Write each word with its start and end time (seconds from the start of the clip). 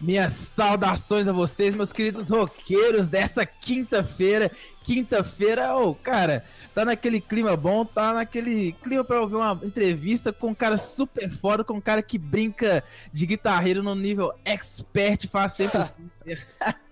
Minhas 0.00 0.32
saudações 0.32 1.28
a 1.28 1.32
vocês, 1.32 1.76
meus 1.76 1.92
queridos 1.92 2.30
roqueiros 2.30 3.06
dessa 3.06 3.44
quinta-feira. 3.44 4.50
Quinta-feira, 4.82 5.76
ô, 5.76 5.90
oh, 5.90 5.94
cara, 5.94 6.42
tá 6.74 6.86
naquele 6.86 7.20
clima 7.20 7.54
bom, 7.54 7.84
tá 7.84 8.14
naquele 8.14 8.72
clima 8.72 9.04
para 9.04 9.20
ouvir 9.20 9.36
uma 9.36 9.60
entrevista 9.62 10.32
com 10.32 10.48
um 10.48 10.54
cara 10.54 10.78
super 10.78 11.30
foda, 11.30 11.62
com 11.62 11.74
um 11.74 11.80
cara 11.80 12.02
que 12.02 12.16
brinca 12.16 12.82
de 13.12 13.26
guitarreiro 13.26 13.82
no 13.82 13.94
nível 13.94 14.32
expert, 14.44 15.28
faz 15.28 15.52
sempre 15.52 15.78
assim. 15.82 16.10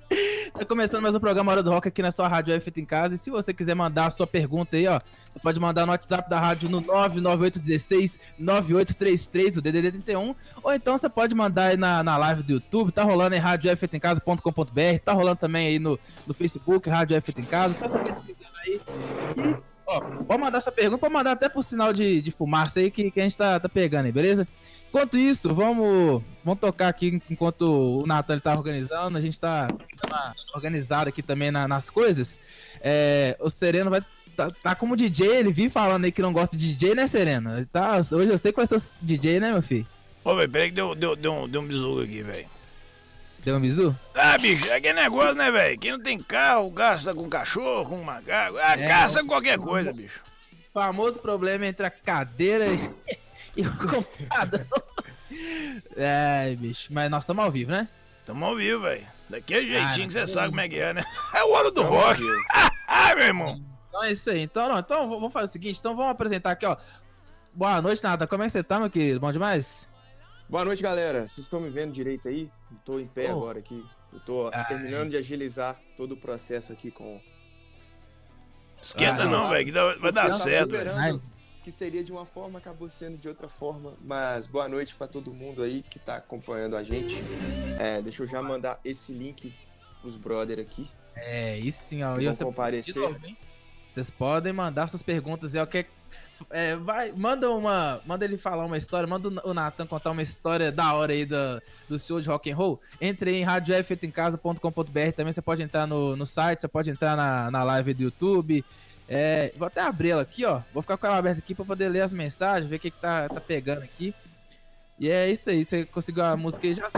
Tá 0.08 0.64
começando 0.64 1.02
mais 1.02 1.14
um 1.14 1.20
programa 1.20 1.52
Hora 1.52 1.62
do 1.62 1.70
Rock 1.70 1.88
aqui 1.88 2.02
na 2.02 2.10
sua 2.10 2.26
Rádio 2.26 2.54
F 2.54 2.72
em 2.76 2.84
Casa. 2.84 3.14
E 3.14 3.18
se 3.18 3.30
você 3.30 3.52
quiser 3.52 3.74
mandar 3.74 4.06
a 4.06 4.10
sua 4.10 4.26
pergunta 4.26 4.76
aí, 4.76 4.86
ó, 4.86 4.98
você 5.28 5.38
pode 5.38 5.60
mandar 5.60 5.84
no 5.84 5.92
WhatsApp 5.92 6.28
da 6.28 6.40
rádio 6.40 6.68
no 6.68 6.80
99816 6.80 8.18
9833, 8.38 9.56
o 9.58 9.62
DDD 9.62 9.92
31. 9.92 10.34
Ou 10.62 10.72
então 10.72 10.96
você 10.96 11.08
pode 11.08 11.34
mandar 11.34 11.66
aí 11.66 11.76
na, 11.76 12.02
na 12.02 12.16
live 12.16 12.42
do 12.42 12.54
YouTube, 12.54 12.90
tá 12.90 13.02
rolando 13.02 13.36
em 13.36 13.38
radiofetemcasa.com.br, 13.38 14.98
tá 15.04 15.12
rolando 15.12 15.36
também 15.36 15.68
aí 15.68 15.78
no, 15.78 15.98
no 16.26 16.34
Facebook, 16.34 16.88
Rádio 16.88 17.16
F 17.16 17.34
em 17.36 17.44
Casa. 17.44 17.76
Só 17.78 17.88
saber 17.88 18.08
se 18.08 18.36
aí. 18.66 18.80
E, 19.36 19.56
ó, 19.86 20.00
pode 20.00 20.40
mandar 20.40 20.58
essa 20.58 20.72
pergunta, 20.72 20.98
pode 20.98 21.12
mandar 21.12 21.32
até 21.32 21.48
por 21.48 21.62
sinal 21.62 21.92
de, 21.92 22.22
de 22.22 22.30
fumaça 22.30 22.80
aí 22.80 22.90
que, 22.90 23.10
que 23.10 23.20
a 23.20 23.22
gente 23.22 23.36
tá, 23.36 23.60
tá 23.60 23.68
pegando 23.68 24.06
aí, 24.06 24.12
beleza? 24.12 24.48
Enquanto 24.88 25.18
isso, 25.18 25.54
vamos, 25.54 26.22
vamos 26.42 26.60
tocar 26.60 26.88
aqui 26.88 27.20
enquanto 27.28 27.62
o 27.62 28.06
Nathan 28.06 28.38
tá 28.38 28.54
organizando. 28.54 29.18
A 29.18 29.20
gente 29.20 29.38
tá 29.38 29.68
organizado 30.54 31.08
aqui 31.08 31.22
também 31.22 31.50
na, 31.50 31.66
nas 31.66 31.90
coisas. 31.90 32.40
É, 32.80 33.36
o 33.40 33.50
Sereno 33.50 33.90
vai 33.90 34.02
tá, 34.36 34.46
tá, 34.62 34.74
como 34.74 34.96
DJ, 34.96 35.38
ele 35.38 35.52
vive 35.52 35.68
falando 35.70 36.04
aí 36.04 36.12
que 36.12 36.22
não 36.22 36.32
gosta 36.32 36.56
de 36.56 36.72
DJ, 36.72 36.94
né, 36.94 37.06
Sereno? 37.06 37.66
Tá, 37.66 37.96
hoje 37.96 38.30
eu 38.30 38.38
sei 38.38 38.52
vai 38.52 38.66
ser 38.66 38.80
DJ, 39.02 39.40
né, 39.40 39.50
meu 39.50 39.62
filho? 39.62 39.86
Ô, 40.24 40.34
velho, 40.36 40.50
peraí 40.50 40.68
que 40.68 40.76
deu, 40.76 40.94
deu, 40.94 41.16
deu, 41.16 41.32
um, 41.32 41.48
deu 41.48 41.60
um 41.60 41.66
bisu 41.66 42.00
aqui, 42.00 42.22
velho. 42.22 42.46
Deu 43.44 43.56
um 43.56 43.60
bisu? 43.60 43.96
Ah, 44.14 44.36
bicho, 44.38 44.68
é 44.68 44.76
aquele 44.76 45.00
negócio, 45.00 45.34
né, 45.34 45.50
velho? 45.50 45.78
Quem 45.78 45.92
não 45.92 46.02
tem 46.02 46.18
carro, 46.18 46.70
gasta 46.70 47.14
com 47.14 47.28
cachorro, 47.28 47.88
com 47.88 48.02
macaco. 48.02 48.58
Ah, 48.58 48.78
é, 48.78 48.86
caça 48.86 49.24
qualquer 49.24 49.58
coisa, 49.58 49.92
bicho. 49.92 50.20
Famoso 50.72 51.20
problema 51.20 51.66
entre 51.66 51.86
a 51.86 51.90
cadeira 51.90 52.66
e. 52.66 52.90
e 53.56 53.66
o 53.66 53.76
computador. 53.76 54.66
é, 55.96 56.54
bicho. 56.56 56.88
Mas 56.92 57.10
nós 57.10 57.24
estamos 57.24 57.44
ao 57.44 57.50
vivo, 57.50 57.70
né? 57.70 57.88
Estamos 58.20 58.42
ao 58.46 58.56
vivo, 58.56 58.82
velho. 58.82 59.17
Daquele 59.28 59.70
jeitinho 59.70 60.06
que 60.06 60.14
você 60.14 60.26
sabe 60.26 60.48
como 60.48 60.60
é 60.60 60.68
que 60.68 60.78
é, 60.78 60.94
né? 60.94 61.04
É 61.34 61.44
o 61.44 61.50
hora 61.50 61.70
do 61.70 61.82
tamo 61.82 61.90
rock. 61.90 62.22
ah, 62.88 63.14
meu 63.14 63.26
irmão. 63.26 63.62
Então 63.88 64.04
é 64.04 64.12
isso 64.12 64.30
aí. 64.30 64.40
Então, 64.40 64.68
não, 64.68 64.78
então 64.78 65.08
vamos 65.08 65.32
fazer 65.32 65.46
o 65.46 65.52
seguinte. 65.52 65.78
Então 65.78 65.94
vamos 65.94 66.12
apresentar 66.12 66.52
aqui, 66.52 66.64
ó. 66.64 66.76
Boa 67.54 67.82
noite, 67.82 68.02
Nada. 68.02 68.26
Como 68.26 68.42
é 68.42 68.46
que 68.46 68.52
você 68.52 68.62
tá, 68.62 68.78
meu 68.78 68.88
querido? 68.88 69.20
Bom 69.20 69.30
demais? 69.30 69.88
Boa 70.48 70.64
noite, 70.64 70.82
galera. 70.82 71.28
Vocês 71.28 71.38
estão 71.38 71.60
me 71.60 71.68
vendo 71.68 71.92
direito 71.92 72.28
aí? 72.28 72.50
Eu 72.70 72.78
tô 72.84 72.98
em 72.98 73.06
pé 73.06 73.26
oh. 73.28 73.36
agora 73.36 73.58
aqui. 73.58 73.84
Eu 74.12 74.20
tô 74.20 74.50
Ai. 74.52 74.66
terminando 74.66 75.10
de 75.10 75.16
agilizar 75.18 75.78
todo 75.96 76.12
o 76.12 76.16
processo 76.16 76.72
aqui 76.72 76.90
com. 76.90 77.20
Esquenta 78.80 79.24
ah, 79.24 79.26
não, 79.26 79.50
velho, 79.50 79.66
que 79.66 80.00
vai 80.00 80.12
dar 80.12 80.30
certo. 80.30 80.70
Velho 80.70 81.20
que 81.68 81.72
seria 81.72 82.02
de 82.02 82.10
uma 82.10 82.24
forma, 82.24 82.58
acabou 82.58 82.88
sendo 82.88 83.18
de 83.18 83.28
outra 83.28 83.46
forma. 83.46 83.92
Mas 84.02 84.46
boa 84.46 84.66
noite 84.66 84.94
para 84.94 85.06
todo 85.06 85.34
mundo 85.34 85.62
aí 85.62 85.82
que 85.82 85.98
tá 85.98 86.16
acompanhando 86.16 86.74
a 86.74 86.82
gente. 86.82 87.22
É, 87.78 88.00
deixa 88.00 88.22
eu 88.22 88.26
já 88.26 88.40
mandar 88.42 88.80
esse 88.82 89.12
link 89.12 89.52
pros 90.00 90.16
brother 90.16 90.58
aqui. 90.58 90.90
É, 91.14 91.58
isso 91.58 91.82
sim, 91.82 92.02
ó. 92.02 92.16
Que 92.16 92.24
vão 92.24 92.34
comparecer. 92.34 92.96
Novo, 92.96 93.20
Vocês 93.86 94.10
podem 94.10 94.50
mandar 94.50 94.88
suas 94.88 95.02
perguntas. 95.02 95.54
É 95.54 95.62
o 95.62 95.66
que 95.66 95.84
é, 96.48 96.74
vai, 96.76 97.12
manda 97.12 97.50
uma, 97.50 98.00
manda 98.06 98.24
ele 98.24 98.38
falar 98.38 98.64
uma 98.64 98.78
história, 98.78 99.06
manda 99.06 99.28
o 99.46 99.52
Nathan 99.52 99.86
contar 99.86 100.12
uma 100.12 100.22
história 100.22 100.72
da 100.72 100.94
hora 100.94 101.12
aí 101.12 101.26
do, 101.26 101.60
do 101.86 101.98
show 101.98 102.18
de 102.18 102.30
rock 102.30 102.50
and 102.50 102.56
roll. 102.56 102.80
Entre 102.98 103.36
em 103.36 103.44
radiofeitoemcasa.com.br, 103.44 105.12
também 105.14 105.34
você 105.34 105.42
pode 105.42 105.62
entrar 105.62 105.86
no, 105.86 106.16
no 106.16 106.24
site, 106.24 106.62
você 106.62 106.68
pode 106.68 106.88
entrar 106.88 107.14
na, 107.14 107.50
na 107.50 107.62
live 107.62 107.92
do 107.92 108.04
YouTube, 108.04 108.64
é, 109.08 109.52
vou 109.56 109.66
até 109.66 109.80
abrir 109.80 110.10
ela 110.10 110.22
aqui, 110.22 110.44
ó. 110.44 110.60
Vou 110.72 110.82
ficar 110.82 110.98
com 110.98 111.06
ela 111.06 111.16
aberta 111.16 111.38
aqui 111.38 111.54
pra 111.54 111.64
poder 111.64 111.88
ler 111.88 112.02
as 112.02 112.12
mensagens, 112.12 112.68
ver 112.68 112.76
o 112.76 112.78
que, 112.78 112.90
que 112.90 113.00
tá, 113.00 113.28
tá 113.28 113.40
pegando 113.40 113.82
aqui. 113.82 114.14
E 114.98 115.08
é 115.10 115.30
isso 115.30 115.48
aí, 115.48 115.64
você 115.64 115.86
conseguiu 115.86 116.24
a 116.24 116.36
música 116.36 116.66
aí 116.66 116.74
já? 116.74 116.88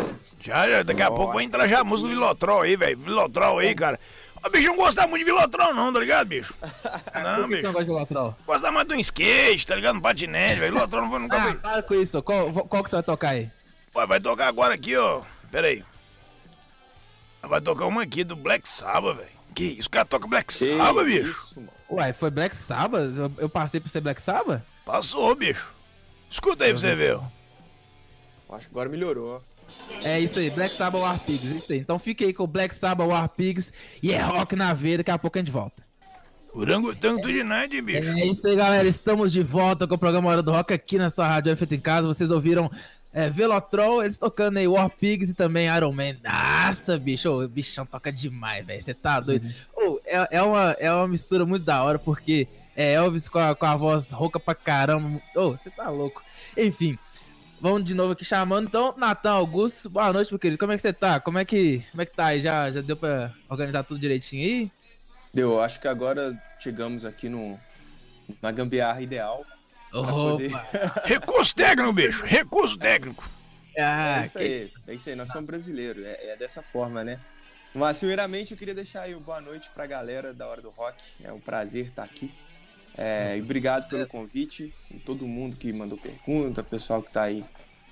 Já, 0.40 0.68
já 0.68 0.82
daqui 0.82 1.02
a 1.02 1.04
Nossa, 1.04 1.16
pouco 1.16 1.34
vai 1.34 1.44
entrar 1.44 1.68
já 1.68 1.80
a 1.80 1.84
música 1.84 2.08
do 2.08 2.14
Vilotrol 2.14 2.62
aí, 2.62 2.74
velho. 2.74 2.98
Vilotrol 2.98 3.58
aí, 3.58 3.74
cara. 3.74 4.00
O 4.44 4.48
bicho 4.48 4.68
não 4.68 4.76
gosta 4.76 5.06
muito 5.06 5.24
de 5.24 5.30
Vilotrol, 5.30 5.74
não, 5.74 5.92
tá 5.92 6.00
ligado, 6.00 6.26
bicho? 6.26 6.54
Não, 7.14 7.46
bicho. 7.46 7.62
não 7.62 7.72
gosta 7.72 7.84
de 7.84 7.90
Vilotrol? 7.90 8.34
Gosta 8.46 8.70
mais 8.72 8.88
um 8.88 8.94
skate, 8.94 9.66
tá 9.66 9.76
ligado? 9.76 9.96
Um 9.96 10.00
patinete, 10.00 10.60
velho. 10.60 10.72
Vilotrol 10.72 11.02
não 11.02 11.10
vai 11.10 11.20
nunca 11.20 11.36
ah, 11.36 11.54
para 11.56 11.82
com 11.82 11.94
isso. 11.94 12.22
Qual, 12.22 12.50
qual 12.50 12.82
que 12.82 12.88
você 12.88 12.96
vai 12.96 13.02
tocar 13.02 13.28
aí? 13.30 13.50
Pô, 13.92 14.06
vai 14.06 14.18
tocar 14.18 14.48
agora 14.48 14.74
aqui, 14.74 14.96
ó. 14.96 15.20
Pera 15.50 15.66
aí. 15.66 15.84
Vai 17.42 17.60
tocar 17.60 17.84
uma 17.84 18.02
aqui 18.02 18.24
do 18.24 18.34
Black 18.34 18.66
Sabbath, 18.66 19.18
velho. 19.18 19.28
Que 19.54 19.64
isso, 19.64 19.88
o 19.88 19.90
cara 19.90 20.06
toca 20.06 20.26
Black 20.26 20.54
Sabbath, 20.54 21.04
bicho? 21.04 21.30
Isso, 21.30 21.60
mano. 21.60 21.79
Ué, 21.90 22.12
foi 22.12 22.30
Black 22.30 22.54
Sabbath? 22.54 23.16
Eu, 23.16 23.32
eu 23.38 23.48
passei 23.48 23.80
por 23.80 23.88
ser 23.88 24.00
Black 24.00 24.22
Sabbath? 24.22 24.62
Passou, 24.84 25.34
bicho. 25.34 25.68
Escuta 26.30 26.64
aí 26.64 26.70
pra 26.70 26.80
você 26.80 26.94
ver. 26.94 27.18
Acho 28.50 28.68
que 28.68 28.72
agora 28.72 28.88
melhorou. 28.88 29.42
É 30.02 30.18
isso 30.18 30.38
aí, 30.38 30.50
Black 30.50 30.74
Sabbath 30.74 31.02
War 31.02 31.18
Pigs. 31.20 31.50
Isso 31.50 31.72
aí. 31.72 31.78
Então 31.78 31.98
fique 31.98 32.24
aí 32.24 32.32
com 32.32 32.44
o 32.44 32.46
Black 32.46 32.74
Sabbath 32.74 33.08
War 33.08 33.28
Pigs 33.28 33.72
e 34.02 34.12
é 34.12 34.20
rock 34.20 34.54
na 34.56 34.72
veia. 34.72 34.98
Daqui 34.98 35.10
a 35.10 35.18
pouco 35.18 35.38
a 35.38 35.40
gente 35.40 35.50
volta. 35.50 35.82
Orangotango 36.52 37.26
de 37.28 37.44
nada, 37.44 37.80
bicho. 37.80 38.10
É 38.10 38.26
isso 38.26 38.46
aí, 38.46 38.56
galera. 38.56 38.86
Estamos 38.88 39.32
de 39.32 39.42
volta 39.42 39.86
com 39.86 39.94
o 39.94 39.98
programa 39.98 40.28
Hora 40.28 40.42
do 40.42 40.50
Rock 40.50 40.72
aqui 40.72 40.98
na 40.98 41.08
sua 41.08 41.28
rádio 41.28 41.56
Feito 41.56 41.74
em 41.74 41.80
Casa. 41.80 42.08
Vocês 42.08 42.30
ouviram 42.30 42.70
é, 43.12 43.28
Velotrol, 43.28 44.02
eles 44.02 44.18
tocando 44.18 44.58
aí 44.58 44.68
War 44.68 44.88
Pigs 44.88 45.30
e 45.30 45.34
também 45.34 45.66
Iron 45.66 45.92
Man. 45.92 46.16
Nossa, 46.22 46.96
bicho, 46.96 47.28
o 47.28 47.48
bichão 47.48 47.84
toca 47.84 48.12
demais, 48.12 48.64
velho. 48.64 48.80
Você 48.80 48.94
tá 48.94 49.18
doido. 49.18 49.46
Uhum. 49.76 49.94
Oh, 49.94 50.00
é, 50.04 50.28
é, 50.36 50.42
uma, 50.42 50.76
é 50.78 50.92
uma 50.92 51.08
mistura 51.08 51.44
muito 51.44 51.64
da 51.64 51.82
hora, 51.82 51.98
porque 51.98 52.46
é 52.76 52.92
Elvis 52.92 53.28
com 53.28 53.38
a, 53.38 53.54
com 53.54 53.66
a 53.66 53.74
voz 53.74 54.12
rouca 54.12 54.38
pra 54.38 54.54
caramba. 54.54 55.20
Oh, 55.34 55.50
você 55.50 55.70
tá 55.70 55.88
louco. 55.88 56.22
Enfim, 56.56 56.96
vamos 57.60 57.84
de 57.84 57.94
novo 57.94 58.12
aqui 58.12 58.24
chamando. 58.24 58.68
Então, 58.68 58.94
Natan 58.96 59.32
Augusto, 59.32 59.90
boa 59.90 60.12
noite, 60.12 60.30
meu 60.30 60.38
querido. 60.38 60.58
Como 60.58 60.70
é 60.70 60.76
que 60.76 60.82
você 60.82 60.92
tá? 60.92 61.18
Como 61.18 61.38
é 61.38 61.44
que, 61.44 61.84
como 61.90 62.02
é 62.02 62.06
que 62.06 62.14
tá 62.14 62.26
aí? 62.26 62.40
Já, 62.40 62.70
já 62.70 62.80
deu 62.80 62.96
pra 62.96 63.32
organizar 63.48 63.82
tudo 63.82 63.98
direitinho 63.98 64.44
aí? 64.44 64.72
Deu, 65.34 65.60
acho 65.60 65.80
que 65.80 65.88
agora 65.88 66.40
chegamos 66.60 67.04
aqui 67.04 67.28
no, 67.28 67.58
na 68.40 68.52
gambiarra 68.52 69.02
ideal 69.02 69.44
Poder... 69.90 70.52
Recurso 71.04 71.54
técnico, 71.54 71.92
bicho. 71.92 72.24
Recurso 72.24 72.78
técnico. 72.78 73.28
Ah, 73.78 74.18
é 74.18 74.22
isso 74.22 74.38
que... 74.38 74.44
aí. 74.44 74.72
É 74.86 74.94
isso 74.94 75.08
aí. 75.08 75.16
Nós 75.16 75.28
somos 75.28 75.46
brasileiros. 75.46 76.04
É, 76.04 76.32
é, 76.32 76.36
dessa 76.36 76.62
forma, 76.62 77.02
né? 77.04 77.18
Mas, 77.74 77.98
primeiramente, 77.98 78.52
eu 78.52 78.58
queria 78.58 78.74
deixar 78.74 79.02
aí 79.02 79.14
uma 79.14 79.22
boa 79.22 79.40
noite 79.40 79.70
pra 79.72 79.86
galera 79.86 80.32
da 80.34 80.46
Hora 80.46 80.60
do 80.60 80.70
Rock. 80.70 81.02
É 81.22 81.32
um 81.32 81.40
prazer 81.40 81.86
estar 81.86 82.04
aqui. 82.04 82.32
É, 82.96 83.36
e 83.36 83.42
obrigado 83.42 83.88
pelo 83.88 84.06
convite. 84.06 84.74
Todo 85.04 85.26
mundo 85.26 85.56
que 85.56 85.72
mandou 85.72 85.96
pergunta, 85.96 86.62
pessoal 86.62 87.02
que 87.02 87.12
tá 87.12 87.22
aí 87.22 87.44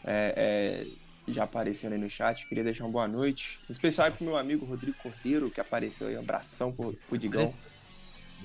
é, 0.05 0.87
é, 1.27 1.33
já 1.33 1.45
aparecendo 1.45 1.93
aí 1.93 1.99
no 1.99 2.11
chat. 2.11 2.47
Queria 2.49 2.65
deixar 2.65 2.85
uma 2.85 2.91
boa 2.91 3.09
noite. 3.09 3.61
Em 3.69 3.73
especial 3.73 4.11
pro 4.13 4.25
meu 4.25 4.37
amigo 4.37 4.67
Rodrigo 4.67 4.97
Cordeiro, 4.99 5.51
que 5.51 5.61
apareceu 5.61 6.09
aí. 6.09 6.17
Um 6.17 6.21
abração 6.21 6.73
pro, 6.73 6.93
pro 7.09 7.17
Digão. 7.17 7.55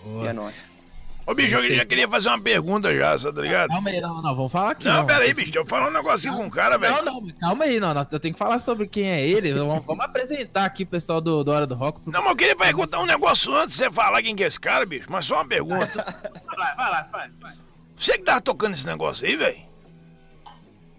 Boa. 0.04 0.26
E 0.26 0.28
é 0.28 0.34
nóis. 0.34 0.93
Ô, 1.26 1.34
bicho, 1.34 1.56
eu 1.56 1.74
já 1.74 1.86
queria 1.86 2.08
fazer 2.08 2.28
uma 2.28 2.42
pergunta 2.42 2.94
já, 2.94 3.18
tá 3.18 3.42
ligado? 3.42 3.70
Calma 3.70 3.90
aí, 3.90 4.02
não, 4.02 4.22
não, 4.22 4.36
vamos 4.36 4.52
falar 4.52 4.72
aqui. 4.72 4.84
Não, 4.84 4.98
não. 4.98 5.06
pera 5.06 5.24
aí, 5.24 5.34
bicho, 5.34 5.58
eu 5.58 5.66
falar 5.66 5.88
um 5.88 5.94
negocinho 5.94 6.36
com 6.36 6.48
o 6.48 6.52
cara, 6.52 6.78
velho. 6.78 6.96
Não, 6.98 7.22
não, 7.22 7.28
calma 7.40 7.64
aí, 7.64 7.80
não, 7.80 8.08
eu 8.12 8.20
tenho 8.20 8.34
que 8.34 8.38
falar 8.38 8.60
sobre 8.60 8.88
quem 8.88 9.10
é 9.10 9.26
ele. 9.26 9.54
Vamos, 9.54 9.86
vamos 9.86 10.04
apresentar 10.06 10.66
aqui 10.66 10.84
o 10.84 10.88
pessoal 10.88 11.22
do, 11.22 11.42
do 11.42 11.52
Hora 11.52 11.66
do 11.66 11.76
Rock. 11.76 12.02
Pro... 12.02 12.12
Não, 12.12 12.22
mas 12.22 12.32
eu 12.32 12.36
queria 12.36 12.56
perguntar 12.58 13.00
um 13.00 13.06
negócio 13.06 13.56
antes 13.56 13.78
de 13.78 13.84
você 13.84 13.92
falar 13.92 14.22
quem 14.22 14.36
que 14.36 14.44
é 14.44 14.48
esse 14.48 14.60
cara, 14.60 14.86
bicho, 14.86 15.08
mas 15.10 15.26
só 15.26 15.36
uma 15.36 15.48
pergunta. 15.48 15.88
vai, 16.58 16.76
vai 16.76 16.92
lá, 16.92 17.08
vai, 17.10 17.30
vai. 17.40 17.54
Você 17.96 18.18
que 18.18 18.24
tava 18.26 18.42
tocando 18.42 18.74
esse 18.74 18.86
negócio 18.86 19.26
aí, 19.26 19.38
velho? 19.38 19.62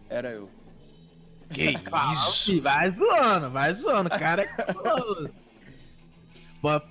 Era 0.08 0.30
eu. 0.30 0.48
Que 1.50 1.70
isso? 1.70 2.62
Vai 2.62 2.90
zoando, 2.90 3.50
vai 3.50 3.74
zoando, 3.74 4.08
cara 4.08 4.42
é 4.42 5.43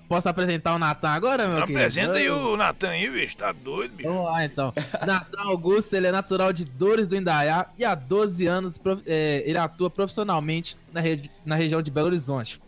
Posso 0.07 0.29
apresentar 0.29 0.75
o 0.75 0.79
Natan 0.79 1.09
agora, 1.09 1.47
meu 1.47 1.61
querido? 1.61 1.79
Apresenta 1.79 2.13
aí 2.13 2.29
o 2.29 2.55
Natan 2.55 2.89
aí, 2.89 3.09
bicho. 3.09 3.35
Tá 3.35 3.51
doido, 3.51 3.95
bicho. 3.95 4.07
Vamos 4.07 4.25
lá, 4.25 4.45
então. 4.45 4.71
Natan 5.05 5.41
Augusto, 5.41 5.95
ele 5.95 6.07
é 6.07 6.11
natural 6.11 6.53
de 6.53 6.63
Dores 6.63 7.07
do 7.07 7.15
Indaiá 7.15 7.65
e 7.77 7.83
há 7.83 7.95
12 7.95 8.45
anos 8.45 8.79
é, 9.05 9.41
ele 9.45 9.57
atua 9.57 9.89
profissionalmente 9.89 10.77
na, 10.91 11.01
regi 11.01 11.31
na 11.43 11.55
região 11.55 11.81
de 11.81 11.89
Belo 11.89 12.07
Horizonte. 12.07 12.61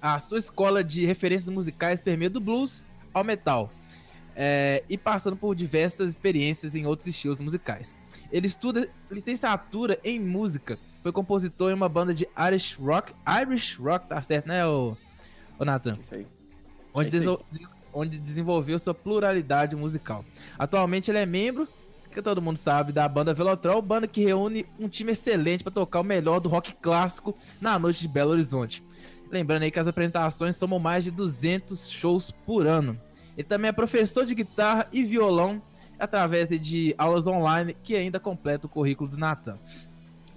A 0.00 0.18
sua 0.18 0.38
escola 0.38 0.82
de 0.82 1.04
referências 1.04 1.50
musicais 1.50 2.00
permeia 2.00 2.30
do 2.30 2.40
blues 2.40 2.88
ao 3.12 3.22
metal. 3.22 3.70
É, 4.34 4.82
e 4.88 4.98
passando 4.98 5.36
por 5.36 5.54
diversas 5.54 6.10
experiências 6.10 6.74
em 6.74 6.86
outros 6.86 7.06
estilos 7.08 7.40
musicais. 7.40 7.96
Ele 8.30 8.46
estuda 8.46 8.88
licenciatura 9.10 9.98
em 10.04 10.20
música, 10.20 10.78
foi 11.02 11.10
compositor 11.10 11.70
em 11.70 11.74
uma 11.74 11.88
banda 11.88 12.12
de 12.14 12.28
Irish 12.48 12.76
Rock. 12.78 13.14
Irish 13.42 13.76
Rock, 13.76 14.08
tá 14.08 14.20
certo, 14.20 14.46
né, 14.46 14.66
o 14.66 14.96
Ô, 15.58 15.64
Nathan. 15.64 15.96
Isso 16.00 16.14
aí. 16.14 16.26
Onde, 16.92 17.16
é 17.16 17.20
isso 17.20 17.42
aí. 17.52 17.66
onde 17.92 18.18
desenvolveu 18.18 18.78
sua 18.78 18.94
pluralidade 18.94 19.76
musical. 19.76 20.24
Atualmente 20.58 21.10
ele 21.10 21.18
é 21.18 21.26
membro 21.26 21.68
que 22.16 22.22
todo 22.22 22.40
mundo 22.40 22.56
sabe 22.56 22.92
da 22.92 23.06
banda 23.06 23.34
Velotrol, 23.34 23.82
banda 23.82 24.06
que 24.06 24.24
reúne 24.24 24.64
um 24.80 24.88
time 24.88 25.12
excelente 25.12 25.62
para 25.62 25.70
tocar 25.70 26.00
o 26.00 26.04
melhor 26.04 26.40
do 26.40 26.48
rock 26.48 26.72
clássico 26.80 27.36
na 27.60 27.78
noite 27.78 28.00
de 28.00 28.08
Belo 28.08 28.30
Horizonte. 28.30 28.82
Lembrando 29.30 29.64
aí 29.64 29.70
que 29.70 29.78
as 29.78 29.86
apresentações 29.86 30.56
somam 30.56 30.78
mais 30.78 31.04
de 31.04 31.10
200 31.10 31.90
shows 31.90 32.30
por 32.30 32.66
ano. 32.66 32.98
Ele 33.36 33.46
também 33.46 33.68
é 33.68 33.72
professor 33.72 34.24
de 34.24 34.34
guitarra 34.34 34.88
e 34.90 35.04
violão 35.04 35.60
através 35.98 36.48
de 36.48 36.94
aulas 36.96 37.26
online 37.26 37.76
que 37.82 37.94
ainda 37.94 38.18
completa 38.18 38.66
o 38.66 38.70
currículo 38.70 39.10
do 39.10 39.18
Natan. 39.18 39.58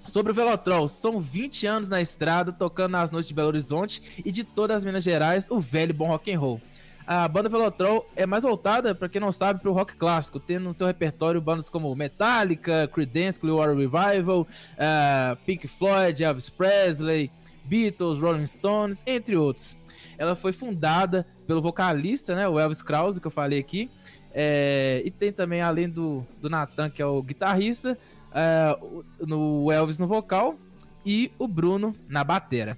Sobre 0.09 0.31
o 0.31 0.35
Velotrol, 0.35 0.87
são 0.87 1.19
20 1.19 1.67
anos 1.67 1.87
na 1.87 2.01
estrada, 2.01 2.51
tocando 2.51 2.93
nas 2.93 3.11
noites 3.11 3.27
de 3.27 3.33
Belo 3.35 3.49
Horizonte 3.49 4.01
e 4.25 4.31
de 4.31 4.43
todas 4.43 4.77
as 4.77 4.83
Minas 4.83 5.03
Gerais, 5.03 5.47
o 5.51 5.59
velho 5.59 5.93
bom 5.93 6.07
rock 6.07 6.33
and 6.33 6.39
roll. 6.39 6.59
A 7.05 7.27
banda 7.27 7.47
Velotrol 7.47 8.09
é 8.15 8.25
mais 8.25 8.43
voltada, 8.43 8.95
para 8.95 9.07
quem 9.07 9.21
não 9.21 9.31
sabe, 9.31 9.59
para 9.59 9.69
o 9.69 9.73
rock 9.73 9.95
clássico, 9.95 10.39
tendo 10.39 10.63
no 10.63 10.73
seu 10.73 10.87
repertório 10.87 11.39
bandas 11.39 11.69
como 11.69 11.93
Metallica, 11.95 12.89
Creedence 12.91 13.39
Clearwater 13.39 13.75
Revival, 13.77 14.41
uh, 14.41 15.35
Pink 15.45 15.67
Floyd, 15.67 16.23
Elvis 16.23 16.49
Presley, 16.49 17.31
Beatles, 17.65 18.19
Rolling 18.19 18.47
Stones, 18.47 19.03
entre 19.05 19.35
outros. 19.35 19.77
Ela 20.17 20.35
foi 20.35 20.51
fundada 20.51 21.27
pelo 21.45 21.61
vocalista, 21.61 22.33
né, 22.33 22.47
o 22.47 22.59
Elvis 22.59 22.81
Krause, 22.81 23.21
que 23.21 23.27
eu 23.27 23.31
falei 23.31 23.59
aqui, 23.59 23.91
é, 24.31 25.03
e 25.05 25.11
tem 25.11 25.31
também, 25.31 25.61
além 25.61 25.87
do, 25.87 26.25
do 26.41 26.49
Nathan, 26.49 26.89
que 26.89 27.01
é 27.01 27.05
o 27.05 27.21
guitarrista, 27.21 27.97
é, 28.33 28.77
no 29.19 29.71
Elvis 29.71 29.97
no 29.97 30.07
vocal 30.07 30.55
e 31.05 31.31
o 31.39 31.47
Bruno 31.47 31.95
na 32.07 32.23
batera. 32.23 32.77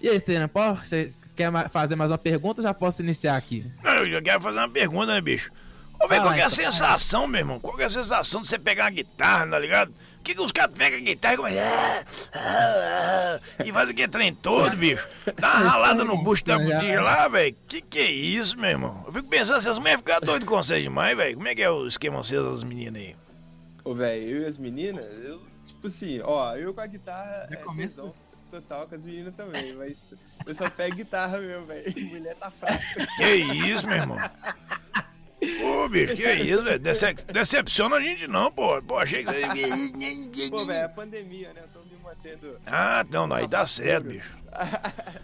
E 0.00 0.08
aí, 0.08 0.20
Senna, 0.20 0.50
você 0.82 1.12
quer 1.34 1.50
fazer 1.70 1.96
mais 1.96 2.10
uma 2.10 2.18
pergunta? 2.18 2.62
Já 2.62 2.74
posso 2.74 3.02
iniciar 3.02 3.36
aqui. 3.36 3.64
Eu 3.82 4.10
já 4.10 4.22
quero 4.22 4.42
fazer 4.42 4.58
uma 4.58 4.68
pergunta, 4.68 5.06
né, 5.06 5.20
bicho? 5.20 5.50
Ô, 6.02 6.08
velho, 6.08 6.22
qual 6.22 6.34
é 6.34 6.36
a 6.36 6.38
então. 6.38 6.50
sensação, 6.50 7.26
meu 7.26 7.40
irmão? 7.40 7.58
Qual 7.58 7.78
é 7.80 7.84
a 7.84 7.88
sensação 7.88 8.42
de 8.42 8.48
você 8.48 8.58
pegar 8.58 8.84
uma 8.84 8.90
guitarra, 8.90 9.46
tá 9.46 9.58
ligado? 9.58 9.94
O 10.20 10.22
que, 10.24 10.34
que 10.34 10.40
os 10.40 10.52
caras 10.52 10.76
pegam 10.76 10.98
a 10.98 11.02
guitarra 11.02 11.34
e 11.34 11.36
começam. 11.36 11.62
Ah, 11.62 12.04
ah, 12.34 13.38
ah, 13.38 13.64
e 13.64 13.72
faz 13.72 13.88
aquele 13.88 14.08
trem 14.08 14.34
todo, 14.34 14.76
bicho. 14.76 15.02
Dá 15.38 15.54
uma 15.54 15.70
ralada 15.70 16.04
no 16.04 16.22
bucho 16.22 16.44
da 16.44 16.58
guitarra 16.58 17.00
lá, 17.00 17.28
velho. 17.28 17.56
Que 17.66 17.80
que 17.80 17.98
é 17.98 18.10
isso, 18.10 18.58
meu 18.58 18.70
irmão? 18.70 19.04
Eu 19.06 19.12
fico 19.12 19.28
pensando, 19.28 19.58
essas 19.58 19.78
mulheres 19.78 20.00
ficam 20.00 20.20
doidas 20.20 20.48
com 20.48 20.56
vocês 20.56 20.82
demais, 20.82 21.16
velho. 21.16 21.36
Como 21.36 21.48
é 21.48 21.54
que 21.54 21.62
é 21.62 21.70
o 21.70 21.86
esquema 21.86 22.22
vocês, 22.22 22.40
as 22.40 22.62
meninas 22.62 23.02
aí? 23.02 23.16
Ô, 23.84 23.94
velho, 23.94 24.28
eu 24.28 24.42
e 24.42 24.46
as 24.46 24.56
meninas, 24.56 25.04
eu, 25.22 25.42
tipo 25.64 25.86
assim, 25.86 26.20
ó, 26.22 26.56
eu 26.56 26.72
com 26.72 26.80
a 26.80 26.86
guitarra 26.86 27.46
Já 27.50 27.58
é 27.58 27.76
tesão 27.76 28.14
total 28.50 28.86
com 28.86 28.94
as 28.94 29.04
meninas 29.04 29.34
também, 29.34 29.74
mas 29.74 30.14
eu 30.46 30.54
só 30.54 30.70
pego 30.70 30.96
guitarra 30.96 31.38
mesmo, 31.38 31.66
velho. 31.66 31.92
Mulher 32.08 32.34
tá 32.36 32.50
fraca. 32.50 33.06
Que 33.16 33.34
isso, 33.34 33.86
meu 33.86 33.96
irmão? 33.96 34.16
Ô, 35.62 35.88
bicho, 35.88 36.16
que 36.16 36.32
isso, 36.32 36.62
velho? 36.62 36.78
Decep 36.78 37.24
decepciona 37.26 37.96
a 37.96 38.00
gente 38.00 38.26
não, 38.26 38.50
pô. 38.50 38.80
Pô, 38.82 38.98
achei 38.98 39.22
que 39.22 39.30
você. 39.30 40.48
pô, 40.50 40.64
velho, 40.64 40.84
é 40.84 40.88
pandemia, 40.88 41.52
né? 41.52 41.62
Eu 41.64 41.68
tô 41.68 41.80
me 41.80 42.02
mantendo. 42.02 42.58
Ah, 42.64 43.04
não, 43.10 43.26
não 43.26 43.36
aí 43.36 43.46
tá 43.46 43.66
certo, 43.66 44.06
bicho. 44.06 44.36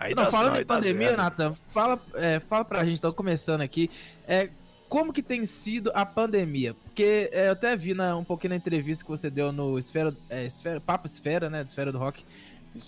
Aí 0.00 0.14
não, 0.14 0.26
tá, 0.26 0.30
falando 0.30 0.56
tá 0.58 0.64
pandemia, 0.64 1.10
tá 1.10 1.24
Nathan, 1.24 1.56
fala, 1.74 2.00
é, 2.14 2.38
fala 2.38 2.64
pra 2.64 2.84
gente, 2.84 3.02
tô 3.02 3.12
começando 3.12 3.62
aqui. 3.62 3.90
É, 4.28 4.48
como 4.88 5.12
que 5.12 5.22
tem 5.22 5.44
sido 5.44 5.90
a 5.94 6.04
pandemia? 6.06 6.74
Porque 6.74 7.28
é, 7.32 7.48
eu 7.48 7.52
até 7.52 7.76
vi 7.76 7.94
na, 7.94 8.16
um 8.16 8.24
pouquinho 8.24 8.50
na 8.50 8.56
entrevista 8.56 9.04
que 9.04 9.10
você 9.10 9.28
deu 9.28 9.52
no 9.52 9.78
Esfera, 9.78 10.14
é, 10.30 10.46
Esfera 10.46 10.80
Papo 10.80 11.06
Esfera, 11.06 11.50
né? 11.50 11.62
Do 11.62 11.68
Esfera 11.68 11.92
do 11.92 11.98
Rock. 11.98 12.24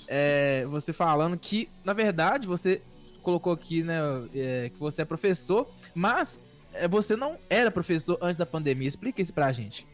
É, 0.08 0.64
você 0.66 0.92
falando 0.92 1.36
que, 1.36 1.68
na 1.84 1.92
verdade, 1.92 2.46
você 2.46 2.80
colocou 3.22 3.52
aqui, 3.52 3.82
né, 3.82 3.98
é, 4.34 4.70
que 4.70 4.78
você 4.78 5.02
é 5.02 5.04
professor, 5.04 5.68
mas 5.94 6.42
é, 6.72 6.88
você 6.88 7.16
não 7.16 7.38
era 7.48 7.70
professor 7.70 8.18
antes 8.20 8.38
da 8.38 8.46
pandemia. 8.46 8.88
Explica 8.88 9.20
isso 9.20 9.32
pra 9.32 9.52
gente. 9.52 9.86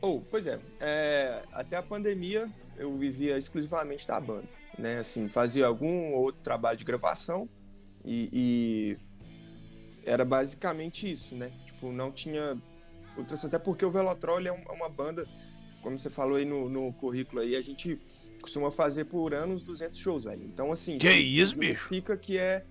Oh, 0.00 0.20
pois 0.30 0.46
é, 0.46 0.58
é, 0.80 1.42
até 1.52 1.76
a 1.76 1.82
pandemia 1.82 2.48
eu 2.76 2.96
vivia 2.96 3.36
exclusivamente 3.36 4.06
da 4.06 4.20
banda, 4.20 4.44
né? 4.78 4.98
Assim, 4.98 5.28
fazia 5.28 5.66
algum 5.66 6.12
outro 6.12 6.40
trabalho 6.42 6.78
de 6.78 6.84
gravação 6.84 7.48
e, 8.04 8.28
e 8.32 9.07
era 10.08 10.24
basicamente 10.24 11.10
isso, 11.10 11.34
né? 11.34 11.52
Tipo, 11.66 11.92
não 11.92 12.10
tinha 12.10 12.56
outras 13.16 13.44
até 13.44 13.58
porque 13.58 13.84
o 13.84 13.90
Velotrol 13.90 14.46
é 14.46 14.52
uma 14.52 14.88
banda, 14.88 15.26
como 15.82 15.98
você 15.98 16.08
falou 16.08 16.36
aí 16.36 16.44
no, 16.44 16.68
no 16.68 16.92
currículo 16.94 17.42
aí, 17.42 17.54
a 17.54 17.60
gente 17.60 18.00
costuma 18.40 18.70
fazer 18.70 19.04
por 19.04 19.34
ano 19.34 19.54
uns 19.54 19.62
200 19.62 19.98
shows, 19.98 20.24
velho. 20.24 20.44
Então, 20.44 20.72
assim, 20.72 20.98
que 20.98 21.10
isso, 21.12 21.56
bicho? 21.56 21.88
Fica 21.88 22.16
que 22.16 22.38
é, 22.38 22.64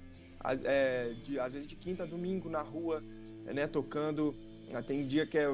é 0.64 1.14
de, 1.24 1.40
às 1.40 1.54
vezes 1.54 1.68
de 1.68 1.76
quinta 1.76 2.04
a 2.04 2.06
domingo 2.06 2.50
na 2.50 2.62
rua, 2.62 3.04
né, 3.46 3.68
tocando. 3.68 4.36
Ah, 4.74 4.82
tem 4.82 5.06
dia 5.06 5.26
que 5.26 5.38
é, 5.38 5.54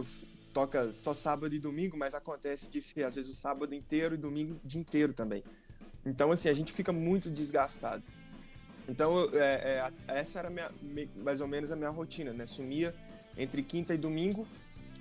toca 0.54 0.94
só 0.94 1.14
sábado 1.14 1.54
e 1.54 1.60
domingo, 1.60 1.98
mas 1.98 2.14
acontece 2.14 2.70
de 2.70 2.82
ser 2.82 3.04
às 3.04 3.16
vezes 3.16 3.30
o 3.30 3.36
sábado 3.36 3.76
inteiro 3.76 4.16
e 4.16 4.18
domingo 4.18 4.60
o 4.64 4.68
dia 4.68 4.80
inteiro 4.80 5.14
também. 5.14 5.44
Então, 6.06 6.32
assim, 6.32 6.50
a 6.50 6.54
gente 6.54 6.72
fica 6.72 6.92
muito 6.92 7.30
desgastado. 7.30 8.04
Então, 8.88 9.30
é, 9.34 9.92
é, 10.08 10.20
essa 10.20 10.40
era 10.40 10.50
minha, 10.50 10.70
mais 11.16 11.42
ou 11.42 11.48
menos 11.48 11.72
a 11.72 11.76
minha 11.76 11.90
rotina, 11.90 12.34
né? 12.34 12.46
Sumia 12.46 12.94
entre 13.38 13.64
quinta 13.64 13.94
e 13.94 13.98
domingo. 13.98 14.48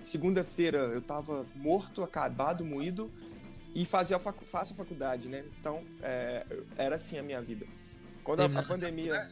Segunda-feira 0.02 0.78
eu 0.78 1.02
tava 1.02 1.46
morto, 1.54 2.02
acabado, 2.02 2.64
moído 2.64 3.10
e 3.74 3.84
fazia 3.84 4.18
facu 4.18 4.44
faço 4.44 4.72
a 4.74 4.76
faculdade, 4.76 5.28
né? 5.28 5.44
Então, 5.58 5.84
é, 6.02 6.44
era 6.76 6.96
assim 6.96 7.18
a 7.18 7.22
minha 7.22 7.40
vida. 7.40 7.66
Quando 8.22 8.40
a, 8.40 8.46
a 8.46 8.62
pandemia 8.62 9.30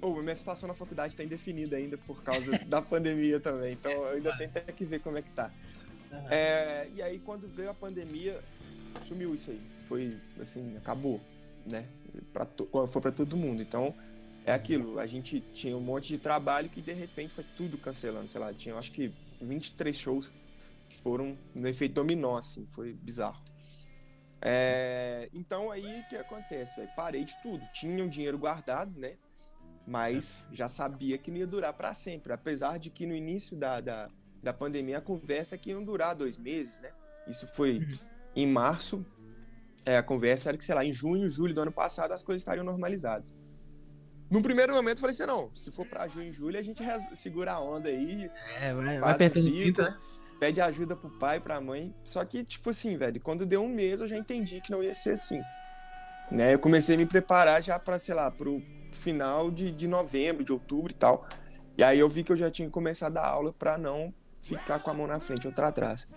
Oh, 0.00 0.22
minha 0.22 0.34
situação 0.34 0.68
na 0.68 0.74
faculdade 0.74 1.14
está 1.14 1.24
indefinida 1.24 1.76
ainda 1.76 1.96
por 1.96 2.22
causa 2.22 2.56
da 2.66 2.82
pandemia 2.82 3.40
também. 3.40 3.72
Então 3.72 3.90
eu 3.90 4.14
ainda 4.14 4.36
tenho 4.36 4.50
até 4.50 4.60
que 4.72 4.84
ver 4.84 5.00
como 5.00 5.18
é 5.18 5.22
que 5.22 5.30
tá. 5.30 5.50
É, 6.30 6.88
e 6.94 7.02
aí 7.02 7.18
quando 7.18 7.48
veio 7.48 7.70
a 7.70 7.74
pandemia, 7.74 8.40
sumiu 9.02 9.34
isso 9.34 9.50
aí. 9.50 9.60
Foi 9.88 10.16
assim, 10.40 10.76
acabou, 10.76 11.20
né? 11.68 11.86
Pra 12.32 12.46
foi 12.86 13.02
para 13.02 13.12
todo 13.12 13.36
mundo. 13.36 13.62
Então 13.62 13.94
é 14.44 14.52
aquilo. 14.52 14.98
A 14.98 15.06
gente 15.06 15.40
tinha 15.52 15.76
um 15.76 15.80
monte 15.80 16.08
de 16.08 16.18
trabalho 16.18 16.68
que 16.68 16.80
de 16.80 16.92
repente 16.92 17.32
foi 17.32 17.44
tudo 17.56 17.78
cancelando. 17.78 18.28
Sei 18.28 18.40
lá, 18.40 18.52
tinha 18.52 18.74
acho 18.76 18.92
que 18.92 19.12
23 19.40 19.96
shows 19.96 20.32
que 20.88 20.96
foram 20.98 21.36
no 21.54 21.68
efeito 21.68 21.94
dominó, 21.94 22.38
assim. 22.38 22.66
Foi 22.66 22.92
bizarro. 22.92 23.42
É, 24.40 25.28
então 25.32 25.70
aí 25.70 26.00
o 26.00 26.08
que 26.08 26.16
acontece, 26.16 26.76
velho? 26.76 26.90
Parei 26.94 27.24
de 27.24 27.34
tudo. 27.42 27.64
Tinha 27.72 28.04
um 28.04 28.08
dinheiro 28.08 28.38
guardado, 28.38 28.98
né? 28.98 29.16
mas 29.86 30.46
já 30.52 30.68
sabia 30.68 31.16
que 31.16 31.30
não 31.30 31.38
ia 31.38 31.46
durar 31.46 31.72
para 31.72 31.94
sempre. 31.94 32.32
Apesar 32.32 32.78
de 32.78 32.90
que 32.90 33.06
no 33.06 33.14
início 33.14 33.56
da, 33.56 33.80
da, 33.80 34.08
da 34.42 34.52
pandemia 34.52 34.98
a 34.98 35.00
conversa 35.00 35.54
é 35.54 35.58
que 35.58 35.70
iam 35.70 35.84
durar 35.84 36.14
dois 36.14 36.36
meses, 36.36 36.80
né? 36.80 36.90
Isso 37.28 37.46
foi 37.46 37.78
uhum. 37.78 37.98
em 38.34 38.46
março. 38.46 39.06
É, 39.86 39.96
a 39.96 40.02
conversa 40.02 40.50
era 40.50 40.58
que, 40.58 40.64
sei 40.64 40.74
lá, 40.74 40.84
em 40.84 40.92
junho, 40.92 41.28
julho 41.28 41.54
do 41.54 41.62
ano 41.62 41.72
passado 41.72 42.12
as 42.12 42.22
coisas 42.22 42.42
estariam 42.42 42.64
normalizadas. 42.64 43.34
No 44.28 44.42
primeiro 44.42 44.74
momento 44.74 44.96
eu 44.96 45.00
falei 45.02 45.14
assim, 45.14 45.24
não, 45.24 45.54
se 45.54 45.70
for 45.70 45.86
para 45.86 46.08
junho 46.08 46.28
e 46.28 46.32
julho 46.32 46.58
a 46.58 46.62
gente 46.62 46.82
segura 47.14 47.52
a 47.52 47.60
onda 47.60 47.88
aí. 47.88 48.28
É, 48.60 48.74
vai, 48.74 48.98
vai 48.98 49.12
apertando 49.12 49.48
pico, 49.48 49.82
né? 49.82 49.96
Pede 50.40 50.60
ajuda 50.60 50.96
pro 50.96 51.08
pai, 51.18 51.40
pra 51.40 51.60
mãe. 51.60 51.94
Só 52.02 52.24
que, 52.24 52.44
tipo 52.44 52.70
assim, 52.70 52.96
velho, 52.96 53.20
quando 53.20 53.46
deu 53.46 53.62
um 53.62 53.68
mês 53.68 54.00
eu 54.00 54.08
já 54.08 54.16
entendi 54.16 54.60
que 54.60 54.72
não 54.72 54.82
ia 54.82 54.92
ser 54.92 55.12
assim. 55.12 55.40
Né? 56.30 56.52
Eu 56.52 56.58
comecei 56.58 56.96
a 56.96 56.98
me 56.98 57.06
preparar 57.06 57.62
já 57.62 57.78
para, 57.78 57.98
sei 58.00 58.14
lá, 58.14 58.30
pro, 58.30 58.60
final 58.96 59.50
de, 59.50 59.70
de 59.70 59.86
novembro, 59.86 60.42
de 60.42 60.52
outubro 60.52 60.90
e 60.90 60.94
tal. 60.94 61.26
E 61.78 61.84
aí 61.84 61.98
eu 61.98 62.08
vi 62.08 62.24
que 62.24 62.32
eu 62.32 62.36
já 62.36 62.50
tinha 62.50 62.68
começado 62.68 63.16
a 63.18 63.20
dar 63.20 63.28
aula 63.28 63.52
para 63.52 63.76
não 63.76 64.12
ficar 64.40 64.78
com 64.80 64.90
a 64.90 64.94
mão 64.94 65.06
na 65.06 65.20
frente, 65.20 65.46
outra 65.46 65.68
atrás. 65.68 66.08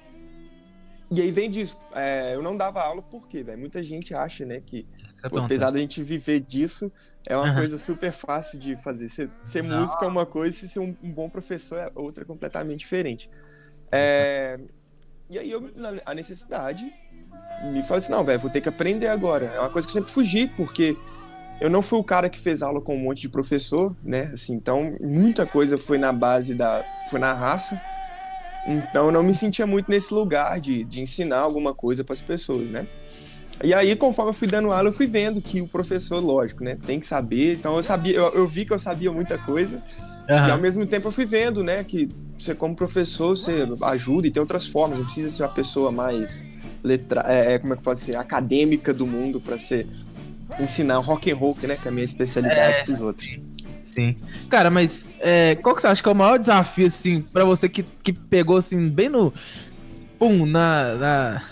E 1.12 1.22
aí 1.22 1.32
vem 1.32 1.50
disso. 1.50 1.80
É, 1.94 2.36
eu 2.36 2.42
não 2.42 2.56
dava 2.56 2.82
aula 2.82 3.02
porque, 3.02 3.42
velho, 3.44 3.60
muita 3.60 3.82
gente 3.82 4.14
acha, 4.14 4.46
né, 4.46 4.62
que 4.64 4.86
pô, 5.30 5.40
apesar 5.40 5.72
da 5.72 5.80
gente 5.80 6.04
viver 6.04 6.40
disso, 6.40 6.92
é 7.26 7.36
uma 7.36 7.50
uhum. 7.50 7.56
coisa 7.56 7.78
super 7.78 8.12
fácil 8.12 8.60
de 8.60 8.76
fazer. 8.76 9.10
Ser, 9.10 9.30
ser 9.44 9.64
músico 9.64 10.04
é 10.06 10.08
uma 10.08 10.26
coisa 10.26 10.66
e 10.66 10.68
ser 10.68 10.80
um, 10.80 10.96
um, 11.04 11.12
bom 11.12 11.30
professor 11.30 11.78
é 11.78 11.92
outra 11.96 12.24
completamente 12.24 12.80
diferente. 12.80 13.30
É, 13.92 14.60
e 15.30 15.40
aí 15.40 15.50
eu, 15.50 15.70
a 16.06 16.14
necessidade 16.14 16.92
me 17.72 17.82
falou 17.82 17.98
assim, 17.98 18.12
não, 18.12 18.24
velho, 18.24 18.40
vou 18.40 18.50
ter 18.50 18.62
que 18.62 18.70
aprender 18.70 19.08
agora. 19.08 19.46
É 19.46 19.60
uma 19.60 19.70
coisa 19.70 19.88
que 19.88 19.92
eu 19.92 19.96
sempre 19.96 20.12
fugi, 20.12 20.48
porque 20.48 20.96
eu 21.60 21.70
não 21.70 21.82
fui 21.82 22.00
o 22.00 22.04
cara 22.04 22.30
que 22.30 22.40
fez 22.40 22.62
aula 22.62 22.80
com 22.80 22.96
um 22.96 23.00
monte 23.00 23.22
de 23.22 23.30
professor, 23.30 23.96
né? 24.04 24.32
Assim, 24.34 24.54
então, 24.54 24.96
muita 25.02 25.46
coisa 25.46 25.78
foi 25.78 25.98
na 25.98 26.14
base 26.14 26.56
da. 26.56 26.86
foi 27.10 27.20
na 27.20 27.34
raça. 27.34 27.80
Então, 28.70 29.08
eu 29.08 29.12
não 29.12 29.24
me 29.24 29.34
sentia 29.34 29.66
muito 29.66 29.90
nesse 29.90 30.14
lugar 30.14 30.60
de, 30.60 30.84
de 30.84 31.02
ensinar 31.02 31.40
alguma 31.40 31.74
coisa 31.74 32.04
para 32.04 32.14
as 32.14 32.22
pessoas, 32.22 32.70
né? 32.70 32.88
E 33.64 33.74
aí, 33.74 33.96
conforme 33.96 34.30
eu 34.30 34.34
fui 34.34 34.48
dando 34.48 34.72
aula, 34.72 34.90
eu 34.90 34.94
fui 34.94 35.08
vendo 35.08 35.42
que 35.42 35.60
o 35.62 35.68
professor, 35.68 36.24
lógico, 36.24 36.64
né? 36.64 36.78
Tem 36.86 37.00
que 37.00 37.06
saber. 37.06 37.56
Então, 37.56 37.76
eu 37.76 37.84
sabia, 37.84 38.16
eu, 38.16 38.34
eu 38.34 38.48
vi 38.48 38.66
que 38.66 38.72
eu 38.72 38.80
sabia 38.80 39.12
muita 39.12 39.38
coisa. 39.38 39.84
Uhum. 40.30 40.48
E 40.48 40.52
ao 40.52 40.58
mesmo 40.60 40.86
tempo 40.86 41.08
eu 41.08 41.12
fui 41.12 41.26
vendo, 41.26 41.64
né, 41.64 41.84
que 41.84 42.08
você 42.38 42.54
como 42.54 42.76
professor, 42.76 43.36
você 43.36 43.68
ajuda 43.82 44.28
e 44.28 44.32
tem 44.32 44.40
outras 44.40 44.68
formas, 44.68 45.00
não 45.00 45.06
precisa 45.06 45.30
ser 45.30 45.44
uma 45.44 45.50
pessoa 45.50 45.92
mais 45.92 46.46
letra, 46.84 47.24
é, 47.26 47.54
é 47.54 47.60
como 47.60 47.74
é 47.74 47.76
que 47.76 47.82
pode 47.82 48.00
ser, 48.00 48.16
acadêmica 48.16 48.94
do 48.94 49.08
mundo 49.08 49.42
para 49.42 49.58
ser 49.58 49.88
ensinar 50.60 51.00
rock 51.00 51.32
and 51.32 51.36
roll, 51.36 51.58
né? 51.64 51.76
Que 51.76 51.88
é 51.88 51.90
a 51.90 51.92
minha 51.92 52.04
especialidade 52.04 52.82
é, 52.82 52.84
dos 52.84 53.02
outros. 53.02 53.28
Sim. 53.94 54.16
Cara, 54.50 54.70
mas 54.70 55.10
é, 55.20 55.56
qual 55.56 55.76
que 55.76 55.82
você 55.82 55.88
acha 55.88 56.02
que 56.02 56.08
é 56.08 56.12
o 56.12 56.16
maior 56.16 56.38
desafio, 56.38 56.86
assim, 56.86 57.22
pra 57.22 57.44
você 57.44 57.68
que, 57.68 57.82
que 57.82 58.14
pegou, 58.14 58.58
assim, 58.58 58.88
bem 58.88 59.10
no. 59.10 59.34
Pum, 60.18 60.46
na, 60.46 60.96
na. 60.96 61.44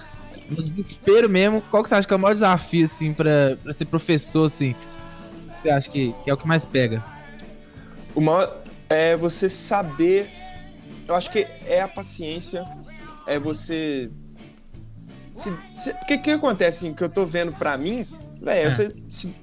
No 0.50 0.64
desespero 0.64 1.28
mesmo, 1.30 1.62
qual 1.72 1.84
que 1.84 1.90
você 1.90 1.96
acha 1.96 2.08
que 2.08 2.14
é 2.14 2.18
o 2.18 2.20
maior 2.20 2.34
desafio, 2.34 2.86
assim, 2.86 3.12
pra, 3.12 3.58
pra 3.62 3.74
ser 3.74 3.86
professor, 3.86 4.46
assim? 4.46 4.76
Você 5.62 5.70
acha 5.70 5.90
que, 5.90 6.14
que 6.24 6.30
é 6.30 6.34
o 6.34 6.38
que 6.38 6.48
mais 6.48 6.64
pega? 6.64 7.04
O 8.14 8.22
maior 8.22 8.64
é 8.88 9.18
você 9.18 9.50
saber. 9.50 10.30
Eu 11.08 11.16
acho 11.16 11.32
que 11.32 11.48
é 11.66 11.82
a 11.82 11.88
paciência, 11.88 12.66
é 13.26 13.40
você. 13.40 14.10
O 15.36 16.06
que, 16.06 16.18
que 16.20 16.32
acontece, 16.32 16.86
assim, 16.86 16.94
que 16.94 17.04
eu 17.04 17.10
tô 17.10 17.26
vendo 17.26 17.52
pra 17.54 17.78
mim, 17.78 18.06
velho, 18.40 18.68
é. 18.68 18.72
você. 18.72 18.96
Se, 19.10 19.36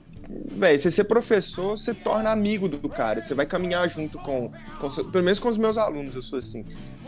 velho, 0.51 0.79
você 0.79 0.91
ser 0.91 1.05
professor, 1.05 1.77
você 1.77 1.95
torna 1.95 2.31
amigo 2.31 2.69
do 2.69 2.89
cara. 2.89 3.21
Você 3.21 3.35
vai 3.35 3.47
caminhar 3.47 3.89
junto 3.89 4.19
com, 4.19 4.51
com 4.79 4.89
pelo 5.11 5.25
menos 5.25 5.39
com 5.39 5.49
os 5.49 5.59
meus 5.59 5.79
alunos, 5.79 6.15
eu 6.15 6.23
sou 6.23 6.39
assim. 6.39 6.65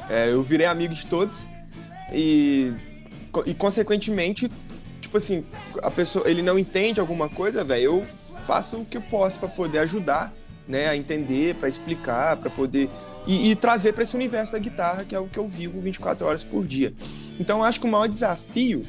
É, 0.08 0.32
eu 0.32 0.42
virei 0.42 0.66
amigo 0.66 0.94
de 0.94 1.06
todos 1.06 1.46
e, 2.12 2.72
e 3.44 3.54
consequentemente, 3.54 4.50
tipo 5.00 5.16
assim, 5.16 5.44
a 5.82 5.90
pessoa, 5.90 6.28
ele 6.28 6.42
não 6.42 6.58
entende 6.58 7.00
alguma 7.00 7.28
coisa, 7.28 7.64
velho, 7.64 7.82
eu 7.82 8.06
faço 8.42 8.78
o 8.78 8.84
que 8.84 8.96
eu 8.96 9.02
posso 9.02 9.40
para 9.40 9.48
poder 9.48 9.78
ajudar, 9.80 10.32
né, 10.68 10.88
a 10.88 10.96
entender, 10.96 11.54
para 11.56 11.68
explicar, 11.68 12.36
para 12.36 12.50
poder 12.50 12.90
e, 13.26 13.50
e 13.50 13.56
trazer 13.56 13.92
para 13.92 14.02
esse 14.02 14.14
universo 14.14 14.52
da 14.52 14.58
guitarra 14.58 15.04
que 15.04 15.14
é 15.14 15.18
o 15.18 15.26
que 15.26 15.38
eu 15.38 15.46
vivo 15.48 15.80
24 15.80 16.26
horas 16.26 16.44
por 16.44 16.64
dia. 16.64 16.94
Então, 17.38 17.58
eu 17.58 17.64
acho 17.64 17.80
que 17.80 17.86
o 17.86 17.90
maior 17.90 18.06
desafio 18.06 18.86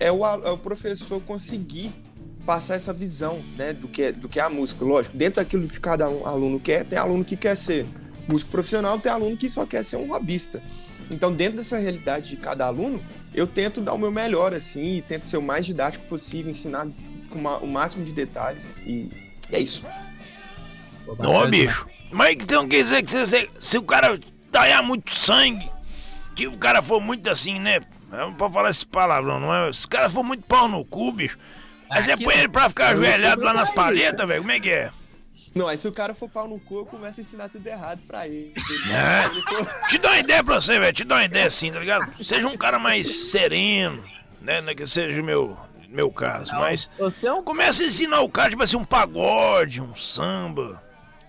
é 0.00 0.10
o, 0.10 0.24
é 0.24 0.50
o 0.50 0.58
professor 0.58 1.20
conseguir 1.20 1.92
passar 2.44 2.74
essa 2.74 2.92
visão 2.92 3.40
né, 3.56 3.72
do, 3.72 3.88
que 3.88 4.02
é, 4.02 4.12
do 4.12 4.28
que 4.28 4.38
é 4.38 4.42
a 4.42 4.50
música. 4.50 4.84
Lógico, 4.84 5.16
dentro 5.16 5.42
daquilo 5.42 5.66
que 5.68 5.80
cada 5.80 6.04
aluno 6.04 6.60
quer, 6.60 6.84
tem 6.84 6.98
aluno 6.98 7.24
que 7.24 7.36
quer 7.36 7.56
ser 7.56 7.86
músico 8.28 8.50
profissional, 8.50 8.98
tem 8.98 9.10
aluno 9.10 9.36
que 9.36 9.48
só 9.48 9.66
quer 9.66 9.84
ser 9.84 9.96
um 9.96 10.12
hobbyista. 10.12 10.62
Então, 11.10 11.32
dentro 11.32 11.58
dessa 11.58 11.78
realidade 11.78 12.30
de 12.30 12.36
cada 12.36 12.66
aluno, 12.66 13.02
eu 13.34 13.46
tento 13.46 13.80
dar 13.80 13.92
o 13.92 13.98
meu 13.98 14.10
melhor, 14.10 14.54
assim, 14.54 14.96
e 14.96 15.02
tento 15.02 15.26
ser 15.26 15.36
o 15.36 15.42
mais 15.42 15.66
didático 15.66 16.06
possível, 16.06 16.50
ensinar 16.50 16.88
com 17.28 17.38
uma, 17.38 17.58
o 17.58 17.66
máximo 17.66 18.04
de 18.04 18.14
detalhes, 18.14 18.72
e 18.86 19.10
é 19.50 19.60
isso. 19.60 19.86
Ô, 21.06 21.46
bicho, 21.46 21.86
mas 22.10 22.34
então 22.34 22.66
quer 22.66 22.82
dizer 22.82 23.02
que 23.02 23.26
se, 23.26 23.50
se 23.60 23.76
o 23.76 23.82
cara 23.82 24.18
talhar 24.50 24.82
muito 24.82 25.14
sangue, 25.14 25.70
que 26.34 26.46
o 26.46 26.56
cara 26.56 26.80
for 26.80 27.00
muito 27.00 27.28
assim, 27.28 27.58
né? 27.58 27.80
Não 28.10 28.32
pode 28.32 28.54
falar 28.54 28.70
esse 28.70 28.86
palavrão, 28.86 29.40
não 29.40 29.54
é? 29.54 29.72
Se 29.72 29.84
o 29.84 29.88
cara 29.88 30.08
for 30.08 30.22
muito 30.22 30.44
pau 30.44 30.68
no 30.68 30.84
cu, 30.84 31.12
bicho, 31.12 31.38
Aí 31.94 32.02
você 32.02 32.16
põe 32.16 32.34
ele 32.36 32.48
pra 32.48 32.68
ficar 32.68 32.88
ajoelhado 32.88 33.42
lá 33.42 33.54
nas 33.54 33.70
palhetas, 33.70 34.26
velho. 34.26 34.40
Como 34.40 34.52
é 34.52 34.60
que 34.60 34.70
é? 34.70 34.90
Não, 35.54 35.68
aí 35.68 35.78
se 35.78 35.86
o 35.86 35.92
cara 35.92 36.12
for 36.12 36.28
pau 36.28 36.48
no 36.48 36.58
cu, 36.58 36.78
eu 36.78 36.86
começo 36.86 37.20
a 37.20 37.22
ensinar 37.22 37.48
tudo 37.48 37.64
errado 37.64 38.00
pra 38.08 38.26
ele. 38.26 38.52
É. 38.90 39.88
Te 39.88 39.98
dá 39.98 40.08
uma 40.08 40.18
ideia 40.18 40.42
pra 40.42 40.60
você, 40.60 40.80
velho. 40.80 40.92
Te 40.92 41.04
dá 41.04 41.14
uma 41.14 41.24
ideia 41.24 41.46
assim, 41.46 41.72
tá 41.72 41.78
ligado? 41.78 42.24
Seja 42.24 42.48
um 42.48 42.56
cara 42.56 42.76
mais 42.78 43.30
sereno, 43.30 44.04
né? 44.40 44.60
Não 44.60 44.70
é 44.70 44.74
que 44.74 44.84
seja 44.84 45.22
o 45.22 45.24
meu, 45.24 45.56
meu 45.88 46.10
caso, 46.10 46.52
não, 46.52 46.60
mas. 46.60 46.90
Você 46.98 47.28
é 47.28 47.32
um... 47.32 47.44
Começa 47.44 47.84
a 47.84 47.86
ensinar 47.86 48.20
o 48.20 48.28
cara, 48.28 48.50
tipo 48.50 48.64
assim, 48.64 48.76
um 48.76 48.84
pagode, 48.84 49.80
um 49.80 49.94
samba. 49.94 50.82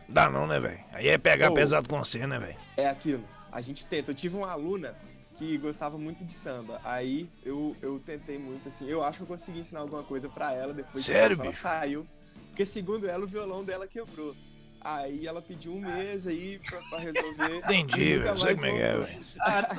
Dá 0.09 0.27
não, 0.27 0.47
né, 0.47 0.59
velho? 0.59 0.79
Aí 0.91 1.07
é 1.07 1.19
pegar 1.19 1.51
pesado 1.51 1.87
com 1.87 2.03
você, 2.03 2.25
né, 2.25 2.39
velho? 2.39 2.57
É 2.75 2.87
aquilo. 2.87 3.23
A 3.51 3.61
gente 3.61 3.85
tenta. 3.85 4.09
Eu 4.09 4.15
tive 4.15 4.35
uma 4.35 4.51
aluna 4.51 4.95
que 5.37 5.57
gostava 5.57 5.97
muito 5.97 6.23
de 6.23 6.33
samba. 6.33 6.79
Aí 6.83 7.29
eu, 7.43 7.75
eu 7.81 7.99
tentei 7.99 8.37
muito, 8.37 8.67
assim. 8.67 8.87
Eu 8.87 9.03
acho 9.03 9.17
que 9.19 9.23
eu 9.23 9.27
consegui 9.27 9.59
ensinar 9.59 9.81
alguma 9.81 10.03
coisa 10.03 10.29
pra 10.29 10.53
ela 10.53 10.73
depois 10.73 11.05
Sério, 11.05 11.35
que 11.37 11.43
ela, 11.43 11.53
saiu. 11.53 12.07
Porque 12.47 12.65
segundo 12.65 13.07
ela, 13.07 13.25
o 13.25 13.27
violão 13.27 13.63
dela 13.63 13.87
quebrou. 13.87 14.33
Aí 14.79 15.25
ela 15.25 15.41
pediu 15.41 15.73
um 15.73 15.81
mês 15.81 16.27
aí 16.27 16.59
pra, 16.59 16.79
pra 16.83 16.99
resolver. 16.99 17.57
Entendi, 17.65 18.17
velho. 18.17 18.37
Sei 18.37 18.55
como 18.55 18.65
é 18.67 18.71
que 18.71 18.81
é, 18.81 18.97
velho. 18.97 19.19
Ah, 19.41 19.75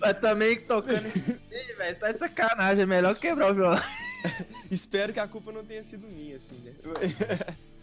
mas 0.00 0.20
também 0.20 0.60
tocando 0.60 1.06
isso 1.06 1.38
velho, 1.76 1.98
tá 1.98 2.14
sacanagem. 2.14 2.82
É 2.82 2.86
melhor 2.86 3.14
quebrar 3.16 3.50
o 3.50 3.54
violão. 3.54 3.82
Espero 4.70 5.12
que 5.12 5.20
a 5.20 5.28
culpa 5.28 5.52
não 5.52 5.64
tenha 5.64 5.82
sido 5.82 6.06
minha, 6.06 6.36
assim, 6.36 6.56
né? 6.58 6.72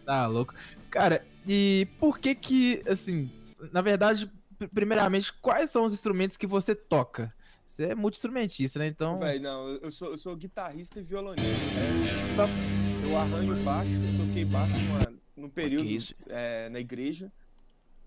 tá 0.05 0.25
louco. 0.25 0.55
Cara, 0.89 1.23
e 1.47 1.87
por 1.99 2.17
que 2.17 2.33
que, 2.33 2.81
assim, 2.87 3.29
na 3.71 3.81
verdade, 3.81 4.31
primeiramente, 4.67 5.33
quais 5.33 5.69
são 5.69 5.85
os 5.85 5.93
instrumentos 5.93 6.37
que 6.37 6.47
você 6.47 6.75
toca? 6.75 7.33
Você 7.65 7.85
é 7.85 7.95
multi-instrumentista, 7.95 8.79
né? 8.79 8.87
Então. 8.87 9.17
Véi, 9.17 9.39
não, 9.39 9.67
eu 9.67 9.89
sou, 9.91 10.11
eu 10.11 10.17
sou 10.17 10.35
guitarrista 10.35 10.99
e 10.99 11.03
violonista. 11.03 11.47
É, 11.47 13.09
eu 13.09 13.17
arranho 13.17 13.55
baixo, 13.63 13.91
eu 13.91 14.25
toquei 14.25 14.43
baixo 14.43 14.77
numa, 14.77 15.19
num 15.35 15.49
período 15.49 15.89
é, 16.27 16.69
na 16.69 16.79
igreja. 16.79 17.31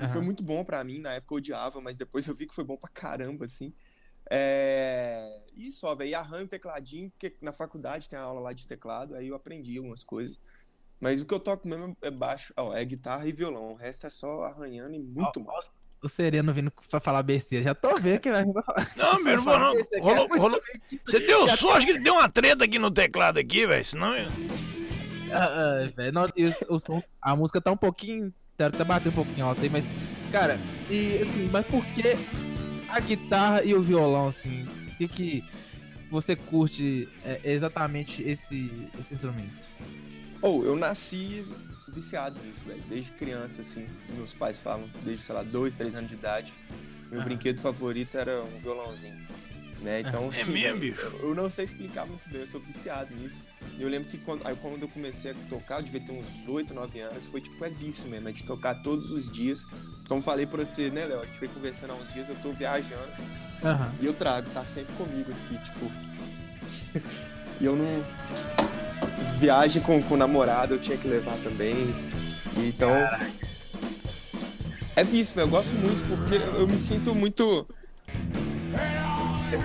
Uhum. 0.00 0.08
foi 0.08 0.20
muito 0.20 0.42
bom 0.42 0.64
para 0.64 0.82
mim, 0.82 0.99
na 0.99 1.12
época 1.12 1.34
eu 1.34 1.38
odiava, 1.38 1.80
mas 1.80 1.96
depois 1.96 2.26
eu 2.28 2.34
vi 2.34 2.46
que 2.46 2.54
foi 2.54 2.64
bom 2.64 2.76
pra 2.76 2.90
caramba, 2.90 3.44
assim. 3.46 3.73
É... 4.30 5.42
E 5.54 5.70
só, 5.70 5.94
velho, 5.94 6.16
arranho 6.16 6.49
tecladinho, 6.49 7.11
porque 7.11 7.37
na 7.40 7.52
faculdade 7.52 8.08
tem 8.08 8.18
aula 8.18 8.40
lá 8.40 8.52
de 8.52 8.66
teclado, 8.66 9.14
aí 9.14 9.28
eu 9.28 9.34
aprendi 9.34 9.76
algumas 9.78 10.02
coisas. 10.02 10.40
Mas 11.00 11.20
o 11.20 11.26
que 11.26 11.34
eu 11.34 11.40
toco 11.40 11.68
mesmo 11.68 11.96
é 12.00 12.11
baixo, 12.11 12.52
ó, 12.56 12.75
é 12.75 12.84
guitarra 12.84 13.26
e 13.26 13.32
violão. 13.32 13.68
O 13.70 13.75
resto 13.75 14.06
é 14.06 14.11
só 14.11 14.42
arranhando 14.42 14.94
e 14.94 14.99
muito 14.99 15.40
oh, 15.40 15.44
massa 15.44 15.80
o 16.04 16.08
Sereno 16.08 16.52
vindo 16.52 16.73
pra 16.90 17.00
falar 17.00 17.23
besteira. 17.23 17.64
Já 17.64 17.75
tô 17.75 17.94
vendo 17.96 18.20
que 18.20 18.30
vai. 18.30 18.44
Não, 18.96 19.23
meu 19.23 19.32
irmão, 19.32 19.58
não. 19.58 19.73
Rolou, 20.00 20.28
rolou. 20.37 20.61
Você 21.04 21.20
deu 21.20 21.49
sorte 21.49 21.87
que 21.87 21.92
ele 21.92 22.00
deu 22.00 22.14
uma 22.14 22.28
treta 22.28 22.64
aqui 22.64 22.78
no 22.78 22.90
teclado 22.90 23.38
aqui, 23.38 23.66
velho. 23.66 23.84
Senão. 23.84 24.12
Ah, 25.32 25.49
ah, 25.49 25.90
véio, 25.96 26.12
não, 26.12 26.28
o, 26.68 26.78
som, 26.78 27.02
a 27.20 27.34
música 27.34 27.61
tá 27.61 27.73
um 27.73 27.76
pouquinho. 27.76 28.32
Deve 28.56 28.76
até 28.76 28.84
bater 28.84 29.08
um 29.08 29.12
pouquinho 29.12 29.46
alto 29.46 29.62
aí, 29.62 29.70
mas. 29.70 29.84
Cara, 30.30 30.61
e 30.90 31.18
assim, 31.23 31.49
mas 31.50 31.66
por 31.66 31.84
que 31.87 32.16
a 32.88 33.00
guitarra 33.00 33.62
e 33.64 33.75
o 33.75 33.82
violão, 33.82 34.28
assim? 34.28 34.64
Por 34.64 34.96
que, 34.96 35.08
que 35.08 35.44
você 36.11 36.37
curte 36.37 37.08
é, 37.25 37.40
exatamente 37.44 38.23
esse, 38.23 38.70
esse 39.00 39.14
instrumento? 39.14 39.70
Ou 40.42 40.61
oh, 40.61 40.64
eu 40.66 40.76
nasci 40.76 41.44
viciado 41.94 42.40
nisso, 42.44 42.64
velho. 42.64 42.82
Desde 42.88 43.12
criança, 43.12 43.62
assim. 43.62 43.86
Meus 44.14 44.34
pais 44.34 44.58
falam, 44.58 44.88
desde, 45.04 45.24
sei 45.24 45.34
lá, 45.34 45.42
dois, 45.42 45.74
três 45.74 45.94
anos 45.94 46.08
de 46.08 46.16
idade. 46.16 46.52
Meu 47.10 47.20
ah. 47.20 47.24
brinquedo 47.24 47.60
favorito 47.60 48.16
era 48.16 48.42
um 48.42 48.58
violãozinho. 48.58 49.24
Né? 49.80 50.00
Então, 50.00 50.24
é 50.24 50.28
assim, 50.28 50.52
mesmo? 50.52 50.82
Eu, 50.82 51.28
eu, 51.28 51.34
não 51.34 51.50
sei 51.50 51.66
explicar 51.66 52.06
muito 52.06 52.26
bem, 52.30 52.40
eu 52.40 52.46
sou 52.46 52.60
viciado 52.60 53.14
nisso. 53.14 53.42
E 53.76 53.82
eu 53.82 53.88
lembro 53.88 54.08
que 54.08 54.16
quando, 54.16 54.46
aí, 54.46 54.56
quando 54.56 54.82
eu 54.82 54.88
comecei 54.88 55.32
a 55.32 55.34
tocar, 55.48 55.78
eu 55.78 55.82
devia 55.82 56.00
ter 56.00 56.12
uns 56.12 56.48
8, 56.48 56.72
9 56.72 57.00
anos, 57.00 57.26
foi 57.26 57.42
tipo, 57.42 57.62
é 57.62 57.68
vício 57.68 58.08
mesmo, 58.08 58.28
é 58.28 58.32
de 58.32 58.44
tocar 58.44 58.76
todos 58.76 59.10
os 59.10 59.30
dias. 59.30 59.66
Como 60.08 60.22
falei 60.22 60.46
pra 60.46 60.64
você, 60.64 60.90
né, 60.90 61.04
Léo? 61.04 61.20
A 61.20 61.26
gente 61.26 61.38
foi 61.38 61.48
conversando 61.48 61.92
há 61.92 61.96
uns 61.96 62.10
dias, 62.14 62.30
eu 62.30 62.36
tô 62.36 62.50
viajando 62.52 63.12
uhum. 63.62 63.94
e 64.00 64.06
eu 64.06 64.14
trago, 64.14 64.48
tá 64.50 64.64
sempre 64.64 64.94
comigo 64.94 65.30
aqui, 65.30 65.62
tipo. 65.64 65.92
e 67.60 67.64
eu 67.64 67.76
não 67.76 68.04
viagem 69.38 69.82
com, 69.82 70.02
com 70.02 70.14
o 70.14 70.16
namorado 70.16 70.74
eu 70.74 70.78
tinha 70.78 70.96
que 70.96 71.08
levar 71.08 71.36
também. 71.42 71.74
Então. 72.56 72.90
É 74.96 75.02
vício, 75.02 75.40
eu 75.40 75.48
gosto 75.48 75.74
muito 75.74 76.06
porque 76.08 76.36
eu 76.58 76.66
me 76.66 76.78
sinto 76.78 77.14
muito. 77.14 77.66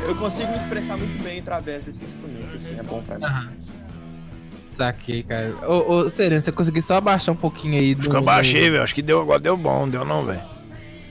Eu 0.08 0.16
consigo 0.16 0.52
me 0.52 0.58
expressar 0.58 0.98
muito 0.98 1.22
bem 1.22 1.40
através 1.40 1.86
desse 1.86 2.04
instrumento, 2.04 2.56
assim, 2.56 2.78
é 2.78 2.84
bom 2.84 3.02
pra 3.02 3.18
mim. 3.18 3.26
Uhum. 3.26 3.80
Saquei, 4.76 5.24
cara. 5.24 5.56
Ô, 5.68 5.94
ô 5.94 6.10
Sereno, 6.10 6.42
você 6.42 6.52
conseguiu 6.52 6.82
só 6.82 6.96
abaixar 6.96 7.34
um 7.34 7.38
pouquinho 7.38 7.80
aí 7.80 7.94
do. 7.94 8.02
Acho 8.02 8.10
que 8.10 8.16
eu 8.16 8.20
abaixei, 8.20 8.70
velho. 8.70 8.82
Acho 8.82 8.96
que 8.96 9.02
deu 9.02 9.22
agora, 9.22 9.40
deu 9.40 9.58
bom, 9.58 9.88
deu 9.90 10.06
não, 10.06 10.26
velho. 10.26 10.42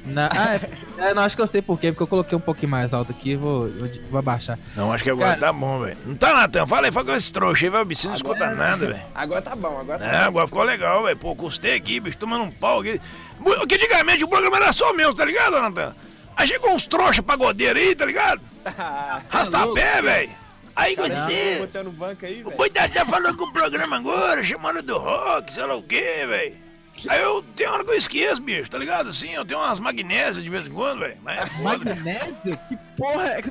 Na... 0.09 0.29
Ah, 0.39 0.55
é, 0.55 1.11
é, 1.11 1.15
não, 1.15 1.23
acho 1.23 1.37
que 1.37 1.43
eu 1.43 1.47
sei 1.47 1.63
porquê, 1.63 1.91
porque 1.93 2.03
eu 2.03 2.07
coloquei 2.07 2.37
um 2.37 2.41
pouquinho 2.41 2.71
mais 2.71 2.95
alto 2.95 3.13
aqui, 3.13 3.37
vou, 3.37 3.69
vou, 3.69 3.89
vou 4.11 4.19
abaixar. 4.19 4.59
Não, 4.75 4.93
acho 4.93 5.05
que 5.05 5.11
agora 5.11 5.31
Cara... 5.31 5.41
tá 5.41 5.53
bom, 5.53 5.81
velho. 5.81 5.97
Não 6.05 6.17
tá, 6.17 6.35
Natan? 6.35 6.67
Fala 6.67 6.87
aí, 6.87 6.93
fala 6.93 7.07
com 7.07 7.15
esse 7.15 7.33
trouxa 7.33 7.67
aí, 7.67 7.71
velho. 7.71 7.83
O 7.83 7.87
bicho 7.87 8.09
não 8.09 8.15
escuta 8.15 8.51
nada, 8.51 8.87
velho. 8.87 9.03
Agora 9.15 9.43
tá 9.43 9.55
bom, 9.55 9.79
agora 9.79 9.99
tá 9.99 10.05
É, 10.05 10.17
agora 10.25 10.47
ficou 10.47 10.63
legal, 10.63 11.05
velho. 11.05 11.17
Pô, 11.17 11.35
custei 11.35 11.75
aqui, 11.75 12.01
bicho, 12.01 12.17
tomando 12.17 12.45
um 12.45 12.51
pau 12.51 12.81
aqui. 12.81 13.01
Porque 13.43 13.75
antigamente 13.75 14.25
o 14.25 14.29
programa 14.29 14.57
era 14.57 14.73
só 14.73 14.93
meu, 14.93 15.13
tá 15.15 15.25
ligado, 15.25 15.61
Natan? 15.61 15.95
Aí 16.37 16.47
chegou 16.47 16.73
uns 16.73 16.87
trouxa 16.87 17.23
pagodeiros 17.23 17.83
aí, 17.83 17.95
tá 17.95 18.07
ligado? 18.07 18.41
Rastapé, 19.29 20.03
velho. 20.03 20.31
Aí 20.75 20.95
você. 20.95 21.59
Botando 21.59 21.91
banco 21.91 22.25
aí, 22.25 22.35
velho. 22.35 22.49
O 22.49 22.57
Boi 22.57 22.71
tá 22.71 22.89
falando 23.05 23.37
com 23.37 23.45
o 23.45 23.53
programa 23.53 23.97
agora, 23.97 24.43
chamando 24.45 24.81
do 24.81 24.97
rock, 24.97 25.53
sei 25.53 25.67
lá 25.67 25.75
o 25.75 25.83
quê, 25.83 26.25
velho. 26.29 26.68
Aí 27.09 27.23
eu 27.23 27.43
tenho 27.55 27.71
hora 27.71 27.85
que 27.85 27.91
eu 27.91 27.97
esqueço, 27.97 28.41
bicho, 28.41 28.71
tá 28.71 28.79
ligado? 28.79 29.11
Assim, 29.11 29.31
eu 29.31 29.45
tenho 29.45 29.61
umas 29.61 29.79
magnésias 29.79 30.43
de 30.43 30.51
vez 30.51 30.67
em 30.67 30.71
quando, 30.71 31.01
velho. 31.01 31.19
Mas 31.23 31.39
é 31.39 31.47
foda. 31.47 31.85
Magnésio? 31.85 32.59
Que 32.69 32.77
porra 32.97 33.29
é 33.29 33.43
que. 33.43 33.51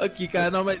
aqui, 0.00 0.28
cara, 0.28 0.50
não, 0.50 0.64
mas. 0.64 0.80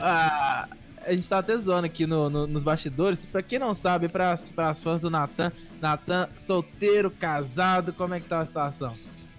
Ah, 0.00 0.68
a 1.06 1.12
gente 1.12 1.28
tá 1.28 1.38
até 1.38 1.56
zoando 1.56 1.86
aqui 1.86 2.06
no, 2.06 2.30
no, 2.30 2.46
nos 2.46 2.62
bastidores. 2.62 3.26
Pra 3.26 3.42
quem 3.42 3.58
não 3.58 3.74
sabe, 3.74 4.08
para 4.08 4.32
as 4.32 4.82
fãs 4.82 5.00
do 5.00 5.10
Natan, 5.10 5.52
Natan, 5.80 6.28
solteiro, 6.36 7.10
casado, 7.10 7.92
como 7.92 8.14
é 8.14 8.20
que 8.20 8.28
tá 8.28 8.40
a 8.40 8.46
situação? 8.46 8.94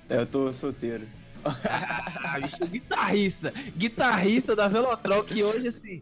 É, 0.10 0.20
eu 0.20 0.26
tô 0.26 0.52
solteiro. 0.54 1.08
ah, 1.46 2.40
bicho, 2.40 2.72
guitarrista. 2.72 3.54
Guitarrista 3.76 4.56
da 4.56 4.68
Velotrol, 4.68 5.24
que 5.24 5.44
hoje, 5.44 5.68
assim, 5.68 6.02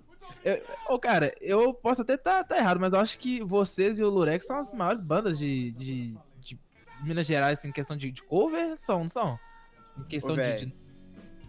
Ô, 0.89 0.99
cara, 0.99 1.33
eu 1.39 1.73
posso 1.73 2.01
até 2.01 2.15
estar 2.15 2.43
tá, 2.43 2.55
tá 2.55 2.57
errado, 2.57 2.79
mas 2.79 2.93
eu 2.93 2.99
acho 2.99 3.17
que 3.17 3.41
vocês 3.43 3.99
e 3.99 4.03
o 4.03 4.09
Lurex 4.09 4.45
são 4.45 4.57
as 4.57 4.71
maiores 4.71 4.99
bandas 5.01 5.37
de, 5.37 5.71
de, 5.71 6.15
de 6.41 6.59
Minas 7.01 7.25
Gerais 7.25 7.63
em 7.63 7.71
questão 7.71 7.95
de, 7.95 8.11
de 8.11 8.21
cover, 8.23 8.75
são, 8.77 8.99
não 9.01 9.09
são? 9.09 9.39
Em 9.97 10.03
questão 10.03 10.33
Ô, 10.33 10.37
de, 10.37 10.65
de- 10.65 10.73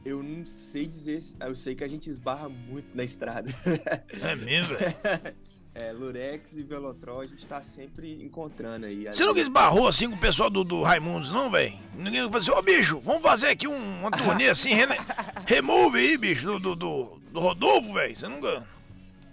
Eu 0.04 0.22
não 0.22 0.46
sei 0.46 0.86
dizer. 0.86 1.20
se- 1.20 1.36
Eu 1.40 1.54
sei 1.54 1.74
que 1.74 1.82
a 1.82 1.88
gente 1.88 2.08
esbarra 2.08 2.48
muito 2.48 2.94
na 2.94 3.02
estrada. 3.02 3.50
É 4.22 4.36
mesmo, 4.36 4.76
velho. 4.76 4.94
É, 5.76 5.90
Lurex 5.90 6.56
e 6.56 6.62
Velotrol 6.62 7.20
a 7.20 7.26
gente 7.26 7.44
tá 7.48 7.60
sempre 7.60 8.22
encontrando 8.22 8.86
aí. 8.86 9.06
Você 9.06 9.24
nunca 9.26 9.40
esbarrou 9.40 9.88
assim 9.88 10.08
com 10.08 10.14
o 10.14 10.20
pessoal 10.20 10.48
do, 10.48 10.62
do 10.62 10.82
Raimundos, 10.82 11.32
não, 11.32 11.50
velho? 11.50 11.76
Ninguém 11.96 12.22
falou 12.22 12.38
assim, 12.38 12.52
ô 12.52 12.62
bicho, 12.62 13.00
vamos 13.00 13.22
fazer 13.22 13.48
aqui 13.48 13.66
um, 13.66 14.00
uma 14.00 14.10
turnê 14.12 14.48
assim, 14.48 14.70
remove 15.44 15.98
aí, 15.98 16.16
bicho, 16.16 16.46
do, 16.46 16.60
do, 16.60 16.76
do, 16.76 17.20
do 17.32 17.40
Rodolfo, 17.40 17.92
velho. 17.92 18.14
Você 18.14 18.28
nunca. 18.28 18.64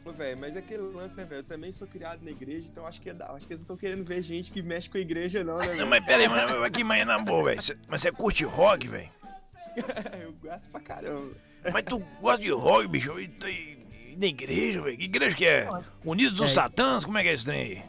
Pô, 0.03 0.11
velho, 0.11 0.37
mas 0.37 0.55
é 0.55 0.59
aquele 0.59 0.81
lance, 0.81 1.15
né, 1.15 1.23
velho? 1.25 1.39
Eu 1.39 1.43
também 1.43 1.71
sou 1.71 1.87
criado 1.87 2.23
na 2.23 2.31
igreja, 2.31 2.67
então 2.71 2.87
acho 2.87 2.99
que 2.99 3.09
é 3.09 3.13
da... 3.13 3.31
acho 3.33 3.45
que 3.45 3.53
eles 3.53 3.59
não 3.59 3.65
estão 3.65 3.77
querendo 3.77 4.03
ver 4.03 4.23
gente 4.23 4.51
que 4.51 4.61
mexe 4.61 4.89
com 4.89 4.97
a 4.97 5.01
igreja, 5.01 5.43
não, 5.43 5.57
né, 5.59 5.67
velho? 5.67 5.79
Não, 5.81 5.87
mas 5.87 6.03
pera 6.03 6.23
aí, 6.23 6.27
mas, 6.27 6.63
aqui, 6.63 6.83
mas 6.83 7.05
na 7.05 7.19
boa, 7.19 7.45
velho. 7.45 7.61
Mas 7.87 8.01
você 8.01 8.11
curte 8.11 8.43
rock, 8.43 8.87
velho? 8.87 9.09
eu 10.23 10.33
gosto 10.41 10.69
pra 10.71 10.79
caramba. 10.81 11.31
Mas 11.71 11.83
tu 11.83 11.99
gosta 12.19 12.41
de 12.41 12.49
rock, 12.49 12.87
bicho? 12.87 13.19
E, 13.19 13.25
e- 13.45 14.13
e 14.13 14.17
na 14.17 14.25
igreja, 14.25 14.81
velho? 14.81 14.97
Que 14.97 15.03
igreja 15.05 15.35
que 15.35 15.45
é? 15.45 15.69
Unidos 16.03 16.37
dos 16.39 16.49
É. 16.51 16.53
Satãs? 16.55 17.05
Como 17.05 17.17
é 17.19 17.23
que 17.23 17.29
é 17.29 17.33
esse 17.33 17.45
trem 17.45 17.61
aí? 17.61 17.83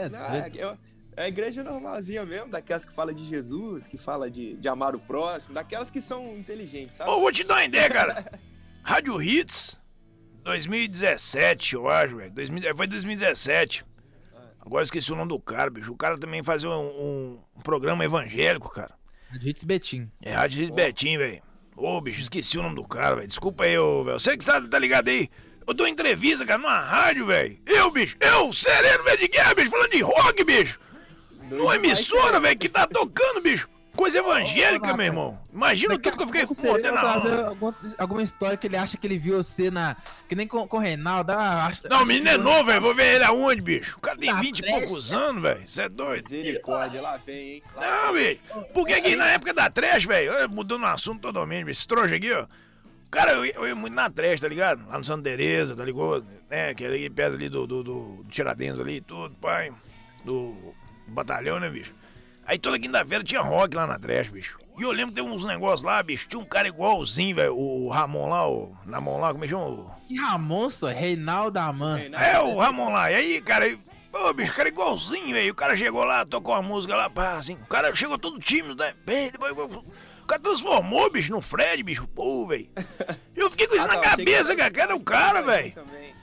É, 0.00 0.08
Não, 0.08 0.18
é, 0.18 0.50
é- 0.58 0.76
é 1.16 1.24
a 1.24 1.28
igreja 1.28 1.62
normalzinha 1.62 2.24
mesmo, 2.26 2.48
daquelas 2.50 2.84
que 2.84 2.92
fala 2.92 3.14
de 3.14 3.24
Jesus, 3.24 3.86
que 3.86 3.96
fala 3.96 4.28
de, 4.30 4.54
de 4.54 4.68
amar 4.68 4.96
o 4.96 4.98
próximo, 5.00 5.54
daquelas 5.54 5.90
que 5.90 6.00
são 6.00 6.36
inteligentes, 6.36 6.96
sabe? 6.96 7.10
Ô, 7.10 7.20
vou 7.20 7.30
te 7.30 7.44
dar 7.44 7.54
uma 7.54 7.64
ideia, 7.64 7.88
cara. 7.88 8.32
Rádio 8.82 9.22
Hits 9.22 9.80
2017, 10.44 11.74
eu 11.74 11.88
acho, 11.88 12.16
velho. 12.16 12.30
2000 12.32 12.68
é, 12.70 12.74
Foi 12.74 12.86
2017. 12.86 13.84
Agora 14.60 14.82
eu 14.82 14.84
esqueci 14.84 15.12
o 15.12 15.16
nome 15.16 15.28
do 15.28 15.40
cara, 15.40 15.70
bicho. 15.70 15.92
O 15.92 15.96
cara 15.96 16.16
também 16.18 16.42
fazia 16.42 16.70
um, 16.70 17.40
um- 17.56 17.60
programa 17.62 18.04
evangélico, 18.04 18.70
cara. 18.70 18.94
de 19.38 19.48
Hits 19.50 19.64
Betim. 19.64 20.10
É 20.22 20.32
Rádio 20.34 20.62
Hits 20.62 20.70
Betim, 20.74 21.16
velho. 21.18 21.42
Ô, 21.76 22.00
bicho, 22.00 22.20
esqueci 22.20 22.58
o 22.58 22.62
nome 22.62 22.76
do 22.76 22.84
cara, 22.86 23.16
velho. 23.16 23.26
Desculpa 23.28 23.64
aí, 23.64 23.76
ô, 23.78 24.04
velho. 24.04 24.18
Você 24.20 24.36
que 24.36 24.44
sabe, 24.44 24.68
tá 24.68 24.78
ligado 24.78 25.08
aí? 25.08 25.28
Eu 25.66 25.74
dou 25.74 25.86
entrevista, 25.86 26.44
cara, 26.44 26.60
numa 26.60 26.78
rádio, 26.78 27.26
velho. 27.26 27.58
Eu, 27.66 27.90
bicho, 27.90 28.16
eu, 28.20 28.52
Sereno 28.52 29.04
Velho 29.04 29.18
de 29.18 29.28
Guerra, 29.28 29.54
bicho, 29.54 29.70
falando 29.70 29.90
de 29.90 30.00
rock, 30.02 30.44
bicho. 30.44 30.78
Numa 31.50 31.76
emissora, 31.76 32.40
velho, 32.40 32.58
que 32.58 32.68
tá 32.68 32.86
tocando, 32.86 33.40
bicho. 33.40 33.68
Coisa 33.96 34.18
evangélica, 34.20 34.96
meu 34.96 35.04
irmão. 35.06 35.38
Imagina 35.52 35.90
Daqui 35.94 36.10
tudo 36.10 36.16
que 36.16 36.22
eu 36.22 36.26
fiquei 36.28 36.44
o 36.44 36.54
fodendo 36.54 36.94
na 36.94 37.16
hora. 37.16 37.46
alguma, 37.48 37.76
alguma 37.98 38.22
história 38.22 38.56
que 38.56 38.66
ele 38.66 38.76
acha 38.76 38.96
que 38.96 39.06
ele 39.06 39.18
viu 39.18 39.36
você 39.42 39.70
na. 39.70 39.96
Que 40.28 40.34
nem 40.34 40.46
com, 40.48 40.66
com 40.66 40.78
o 40.78 40.80
Reinaldo. 40.80 41.30
ah, 41.32 41.66
acho- 41.66 41.82
Não, 41.88 42.02
o 42.02 42.06
menino 42.06 42.30
é 42.30 42.38
novo, 42.38 42.64
velho. 42.64 42.80
Vou 42.80 42.94
ver 42.94 43.16
ele 43.16 43.24
aonde, 43.24 43.60
bicho? 43.60 43.96
O 43.98 44.00
cara 44.00 44.16
tem 44.16 44.32
Na 44.32 44.40
20 44.40 44.60
e 44.60 44.66
poucos 44.66 45.12
anos, 45.12 45.42
velho. 45.42 45.62
Você 45.66 45.82
é 45.82 45.88
doido? 45.90 46.22
Misericórdia, 46.22 47.02
lá 47.02 47.18
vem, 47.18 47.36
hein? 47.56 47.62
Lá 47.76 48.06
Não, 48.06 48.14
bicho. 48.14 48.40
Porque 48.72 48.94
aqui 48.94 49.14
na 49.14 49.26
época 49.28 49.52
da 49.52 49.68
trash, 49.70 50.04
velho, 50.04 50.48
mudando 50.50 50.82
o 50.82 50.86
assunto 50.86 51.20
totalmente, 51.20 51.64
bicho. 51.64 51.80
Esse 51.80 51.86
trouxa 51.86 52.16
aqui, 52.16 52.32
ó. 52.32 52.46
Cara, 53.10 53.32
eu 53.32 53.44
ia, 53.44 53.54
eu 53.56 53.66
ia 53.68 53.74
muito 53.74 53.92
na 53.92 54.08
trash, 54.08 54.40
tá 54.40 54.48
ligado? 54.48 54.88
Lá 54.88 54.96
no 54.96 55.04
Santa 55.04 55.24
Teresa, 55.24 55.76
tá 55.76 55.84
ligado? 55.84 56.24
Né? 56.48 56.72
Que 56.74 56.82
era 56.82 56.94
ali 56.94 57.10
perto 57.10 57.34
ali 57.34 57.48
do, 57.50 57.66
do, 57.66 57.82
do, 57.82 58.02
do 58.22 58.24
Tiradentes 58.30 58.80
ali 58.80 58.96
e 58.96 59.00
tudo, 59.02 59.34
pai. 59.36 59.70
Do 60.24 60.74
batalhão, 61.08 61.60
né, 61.60 61.68
bicho? 61.68 61.92
Aí 62.52 62.58
toda 62.58 62.78
quinta-feira 62.78 63.24
tinha 63.24 63.40
rock 63.40 63.74
lá 63.74 63.86
na 63.86 63.98
trash, 63.98 64.28
bicho. 64.28 64.58
E 64.78 64.82
eu 64.82 64.90
lembro 64.92 65.14
que 65.14 65.22
teve 65.22 65.26
uns 65.34 65.42
negócios 65.46 65.80
lá, 65.82 66.02
bicho. 66.02 66.28
Tinha 66.28 66.38
um 66.38 66.44
cara 66.44 66.68
igualzinho, 66.68 67.34
velho. 67.34 67.56
O 67.56 67.88
Ramon 67.88 68.28
lá, 68.28 68.46
o 68.46 68.76
Ramon 68.90 69.18
lá, 69.18 69.32
como 69.32 69.42
é 69.44 69.46
que 69.48 69.54
chama? 69.54 69.66
O- 69.68 69.90
E 70.10 70.18
Ramon, 70.18 70.68
só, 70.68 70.88
Reinaldo 70.88 71.58
Aman. 71.58 71.98
É, 71.98 72.38
o 72.40 72.58
Ramon 72.58 72.90
lá. 72.92 73.10
E 73.10 73.14
aí, 73.14 73.40
cara, 73.40 73.64
aí, 73.64 73.78
pô, 74.10 74.30
bicho, 74.34 74.52
o 74.52 74.54
cara 74.54 74.68
é 74.68 74.72
igualzinho, 74.72 75.32
velho. 75.34 75.50
O 75.50 75.54
cara 75.54 75.74
chegou 75.74 76.04
lá, 76.04 76.26
tocou 76.26 76.54
uma 76.54 76.60
música 76.60 76.94
lá, 76.94 77.08
pá, 77.08 77.36
assim. 77.38 77.54
O 77.54 77.66
cara 77.66 77.94
chegou 77.96 78.18
todo 78.18 78.38
tímido, 78.38 78.74
né? 78.74 78.92
Bem, 79.06 79.30
depois, 79.30 79.52
o 79.54 80.26
cara 80.26 80.42
transformou, 80.42 81.10
bicho, 81.10 81.32
no 81.32 81.40
Fred, 81.40 81.82
bicho. 81.82 82.06
Pô, 82.08 82.46
velho. 82.46 82.68
Eu 83.34 83.50
fiquei 83.50 83.66
com 83.66 83.76
isso 83.76 83.84
Ah, 83.86 83.88
na 83.88 83.94
não, 83.94 84.02
cabeça, 84.02 84.52
que- 84.54 84.60
cara. 84.60 84.70
Cara, 84.74 84.94
o 84.94 85.00
cara, 85.02 85.40
velho. 85.42 85.72
Também. 85.72 86.14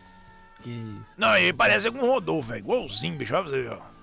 Que 0.62 0.69
isso. 0.69 1.15
Não, 1.17 1.36
ele 1.36 1.53
parece 1.53 1.89
com 1.89 1.98
o 2.00 2.12
Rodolfo, 2.12 2.50
velho. 2.50 2.59
Igualzinho, 2.59 3.15
bicho. 3.15 3.33
Olha 3.33 3.43
pra 3.43 3.51
você 3.51 3.62
ver, 3.63 3.74
ó. 3.74 3.98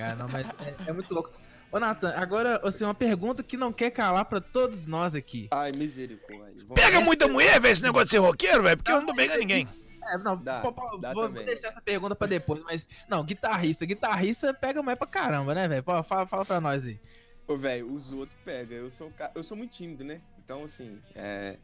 Cara, 0.00 0.16
não, 0.16 0.28
mas 0.28 0.46
é, 0.48 0.90
é 0.90 0.92
muito 0.92 1.12
louco. 1.12 1.30
Ô, 1.70 1.78
Nathan, 1.78 2.12
agora, 2.16 2.60
assim, 2.66 2.84
uma 2.84 2.94
pergunta 2.94 3.42
que 3.42 3.56
não 3.56 3.72
quer 3.72 3.90
calar 3.90 4.24
pra 4.24 4.40
todos 4.40 4.86
nós 4.86 5.14
aqui. 5.14 5.48
Ai, 5.52 5.72
misericórdia. 5.72 6.66
Pega 6.74 7.00
muita 7.00 7.28
mulher, 7.28 7.60
velho, 7.60 7.72
esse 7.72 7.82
negócio 7.82 8.06
de 8.06 8.10
ser 8.12 8.18
roqueiro, 8.18 8.62
velho, 8.62 8.76
porque 8.76 8.90
eu 8.90 8.96
não 9.00 9.06
tô 9.06 9.14
pegando 9.14 9.38
ninguém. 9.38 9.68
É, 10.12 10.16
não, 10.18 10.36
Dá, 10.36 10.60
pô, 10.60 10.72
pô, 10.72 10.96
dá 10.96 11.12
vou, 11.12 11.28
deixar 11.28 11.68
essa 11.68 11.80
pergunta 11.82 12.16
pra 12.16 12.26
depois, 12.26 12.62
mas. 12.64 12.88
Não, 13.08 13.22
guitarrista. 13.22 13.84
Guitarrista 13.84 14.54
pega 14.54 14.82
mais 14.82 14.96
pra 14.98 15.06
caramba, 15.06 15.54
né, 15.54 15.68
velho? 15.68 15.82
Fala, 15.82 16.02
fala 16.02 16.44
pra 16.44 16.60
nós 16.60 16.84
aí. 16.84 16.98
Ô, 17.46 17.56
velho, 17.56 17.92
os 17.92 18.10
outros 18.12 18.38
pegam. 18.42 18.78
Eu 18.78 18.90
sou, 18.90 19.12
eu 19.34 19.44
sou 19.44 19.56
muito 19.56 19.72
tímido, 19.72 20.02
né? 20.02 20.22
Então, 20.42 20.64
assim, 20.64 20.98
é. 21.14 21.58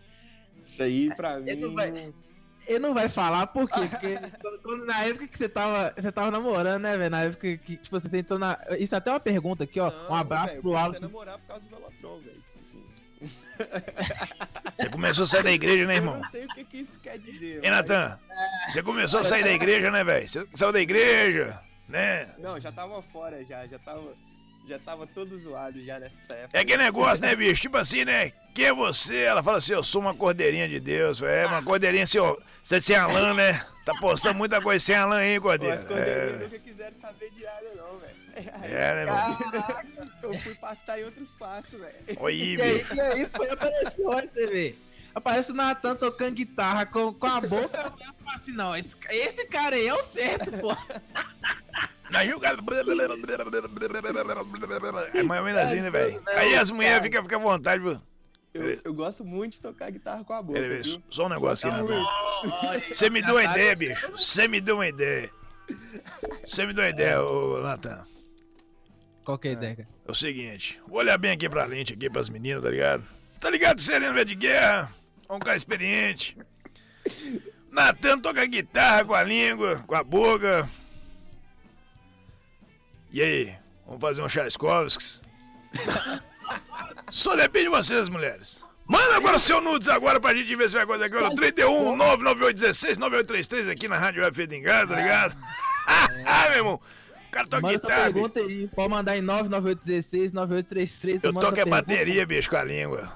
Isso 0.62 0.82
aí 0.82 1.14
pra 1.14 1.38
mim. 1.40 1.48
ele 1.50 1.60
não 1.62 1.74
vai- 1.74 2.12
Ele 2.66 2.78
não 2.80 2.92
vai 2.94 3.08
falar 3.08 3.46
por 3.48 3.68
quê? 3.70 3.80
Porque 3.88 4.18
quando- 4.62 4.86
na 4.86 5.04
época 5.04 5.28
que 5.28 5.38
você 5.38 5.48
tava, 5.48 5.94
você 5.96 6.10
tava 6.12 6.30
namorando, 6.30 6.82
né, 6.82 6.96
velho? 6.96 7.10
Na 7.10 7.22
época 7.22 7.56
que, 7.58 7.76
tipo, 7.76 7.98
você 8.00 8.18
entrou 8.18 8.38
na. 8.38 8.58
Isso 8.78 8.94
é 8.94 8.98
até 8.98 9.10
uma 9.10 9.20
pergunta 9.20 9.64
aqui, 9.64 9.78
ó. 9.80 9.90
Não, 9.90 10.10
um 10.10 10.14
abraço 10.14 10.48
velho, 10.48 10.60
pro 10.62 10.70
eu 10.70 10.74
Wallace. 10.74 11.00
comecei 11.00 11.08
a 11.08 11.12
namorar 11.24 11.38
por 11.38 11.46
causa 11.46 11.64
do 11.68 11.76
Velotrol, 11.76 12.20
velho. 12.20 12.40
Tipo 12.40 12.58
assim. 12.60 12.84
Você 14.76 14.88
começou 14.90 15.24
a 15.24 15.26
sair 15.26 15.42
da 15.42 15.52
igreja, 15.52 15.86
né, 15.86 15.94
Eu 15.94 15.96
irmão? 15.98 16.16
não 16.16 16.24
sei 16.24 16.44
o 16.44 16.48
que, 16.48 16.64
que 16.64 16.76
isso 16.78 16.98
quer 17.00 17.18
dizer. 17.18 17.64
Ei, 17.64 17.70
mas- 17.70 17.86
Natan, 17.86 18.18
você 18.68 18.82
começou 18.82 19.20
a 19.20 19.24
sair 19.24 19.42
da 19.44 19.52
igreja, 19.52 19.90
né, 19.90 20.04
velho? 20.04 20.28
Você 20.28 20.46
saiu 20.54 20.72
da 20.72 20.80
igreja, 20.80 21.58
né? 21.88 22.34
Não, 22.38 22.58
já 22.60 22.70
tava 22.72 23.00
fora 23.00 23.44
já. 23.44 23.66
Já 23.66 23.78
tava, 23.78 24.02
já 24.66 24.78
tava 24.78 25.06
todo 25.06 25.36
zoado 25.38 25.80
já 25.84 25.98
nessa 25.98 26.34
época. 26.34 26.58
É 26.58 26.62
aquele 26.62 26.82
negócio, 26.82 27.24
né, 27.24 27.34
bicho? 27.36 27.62
Tipo 27.62 27.76
assim, 27.76 28.04
né? 28.04 28.32
Quem 28.54 28.66
é 28.66 28.72
você? 28.74 29.18
Ela 29.22 29.42
fala 29.42 29.58
assim, 29.58 29.72
eu 29.72 29.84
sou 29.84 30.00
uma 30.00 30.14
cordeirinha 30.14 30.68
de 30.68 30.80
Deus. 30.80 31.22
É, 31.22 31.46
uma 31.46 31.62
cordeirinha 31.62 32.06
sem, 32.06 32.20
você 32.64 32.80
sem 32.80 32.96
Alan, 32.96 33.34
né? 33.34 33.64
Tá 33.84 33.92
postando 34.00 34.34
muita 34.34 34.60
coisa 34.60 34.84
sem 34.84 34.96
Alan 34.96 35.18
aí, 35.18 35.38
cordeiro. 35.38 35.74
as 35.74 35.84
cordeirinhas 35.84 36.40
É, 36.40 36.44
nunca 36.44 36.58
quiseram 36.58 36.94
saber 36.94 37.30
de 37.30 37.44
nada, 37.44 37.66
não, 37.76 37.98
velho. 37.98 38.16
É, 38.64 38.94
né, 38.94 39.00
irmão? 39.02 39.38
Eu 40.22 40.36
fui 40.40 40.54
pastar 40.56 41.00
em 41.00 41.04
outros 41.04 41.32
pastos, 41.34 41.78
velho. 41.80 41.94
Oi, 42.20 42.34
E 42.34 42.60
aí, 42.60 42.78
bicho. 42.78 42.94
e 42.94 43.00
aí 43.00 43.26
foi, 43.34 43.48
apareceu, 43.50 44.08
olha 44.08 44.28
você 44.32 44.46
vê. 44.48 44.74
Aparece 45.14 45.52
o 45.52 45.54
Natan 45.54 45.94
tocando 45.96 46.34
guitarra 46.34 46.84
com, 46.84 47.10
com 47.14 47.26
a 47.26 47.40
boca. 47.40 47.78
Eu 48.00 48.12
falo 48.24 48.34
assim, 48.36 48.52
não, 48.52 48.76
esse, 48.76 48.90
esse 49.08 49.46
cara 49.46 49.74
aí 49.76 49.86
é 49.86 49.94
o 49.94 50.02
certo, 50.02 50.50
pô. 50.58 50.76
Aí 52.12 52.32
o 52.32 52.40
cara... 52.40 52.58
É 55.12 55.22
mais 55.22 55.40
ou 55.40 55.46
menos 55.46 55.60
assim, 55.60 55.80
né, 55.80 55.90
velho? 55.90 56.22
Aí 56.26 56.54
as 56.54 56.70
mulheres 56.70 57.02
ficam 57.02 57.22
fica 57.22 57.36
à 57.36 57.38
vontade, 57.38 57.82
viu? 57.82 58.00
Eu, 58.54 58.80
eu 58.84 58.94
gosto 58.94 59.24
muito 59.24 59.54
de 59.54 59.60
tocar 59.60 59.90
guitarra 59.90 60.24
com 60.24 60.32
a 60.32 60.42
boca, 60.42 60.58
Pera 60.58 60.74
aí, 60.74 60.82
viu? 60.82 61.02
Só 61.10 61.26
um 61.26 61.28
negócio 61.28 61.68
aqui, 61.68 61.82
Natan. 61.82 61.94
muito. 61.94 62.94
Você 62.94 63.10
me 63.10 63.22
deu 63.22 63.34
uma 63.34 63.44
ideia, 63.44 63.76
bicho. 63.76 64.10
Você 64.12 64.48
me 64.48 64.60
deu 64.60 64.76
uma 64.76 64.88
ideia. 64.88 65.30
Você 66.46 66.64
me 66.64 66.72
deu 66.72 66.84
uma 66.84 66.90
ideia, 66.90 67.22
ô 67.22 67.60
Natan. 67.60 68.06
Qual 69.24 69.38
que 69.38 69.48
é 69.48 69.50
a 69.50 69.54
ideia, 69.54 69.76
cara? 69.76 69.88
É 70.06 70.10
o 70.10 70.14
seguinte, 70.14 70.80
vou 70.86 70.98
olhar 70.98 71.18
bem 71.18 71.32
aqui 71.32 71.48
pra 71.48 71.64
lente, 71.64 71.92
aqui 71.92 72.08
pras 72.08 72.28
meninas, 72.28 72.62
tá 72.62 72.70
ligado? 72.70 73.04
Tá 73.40 73.50
ligado, 73.50 73.80
Sereno 73.80 74.14
velho 74.14 74.24
de 74.24 74.36
guerra? 74.36 74.90
É 75.28 75.32
um 75.32 75.38
cara 75.38 75.56
experiente. 75.56 76.36
Natan 77.70 78.20
toca 78.20 78.46
guitarra 78.46 79.04
com 79.04 79.14
a 79.14 79.22
língua, 79.22 79.84
com 79.86 79.94
a 79.94 80.02
boca. 80.02 80.68
E 83.16 83.22
aí, 83.22 83.54
vamos 83.86 84.02
fazer 84.02 84.20
um 84.20 84.26
Tchaikovsky? 84.28 85.22
Só 87.10 87.34
depende 87.34 87.64
de 87.64 87.70
vocês, 87.70 88.10
mulheres. 88.10 88.62
Manda 88.86 89.16
agora 89.16 89.38
o 89.38 89.40
seu 89.40 89.58
nudes 89.58 89.88
agora 89.88 90.20
pra 90.20 90.34
gente 90.34 90.54
ver 90.54 90.68
se 90.68 90.74
vai 90.74 90.84
acontecer 90.84 91.06
agora. 91.06 91.34
31 91.34 91.96
99816 91.96 92.98
9833 92.98 93.68
aqui 93.68 93.88
na 93.88 93.96
Rádio 93.96 94.22
Web 94.22 94.36
Feita 94.36 94.54
em 94.54 94.62
Casa, 94.62 94.94
tá 94.94 95.00
ligado? 95.00 95.34
Ah, 96.26 96.48
meu 96.50 96.58
irmão. 96.58 96.74
O 96.74 97.30
cara 97.30 97.46
toca 97.46 97.62
Manda 97.62 97.78
guitarra. 97.78 98.02
pergunta 98.02 98.40
aí. 98.40 98.68
Pode 98.68 98.90
mandar 98.90 99.16
em 99.16 99.22
99816 99.22 100.32
9833. 100.32 101.24
Eu 101.24 101.32
toco 101.32 101.44
é 101.44 101.46
essa 101.46 101.54
pergunta. 101.54 101.76
bateria, 101.76 102.26
bicho, 102.26 102.50
com 102.50 102.56
a 102.56 102.64
língua. 102.64 103.12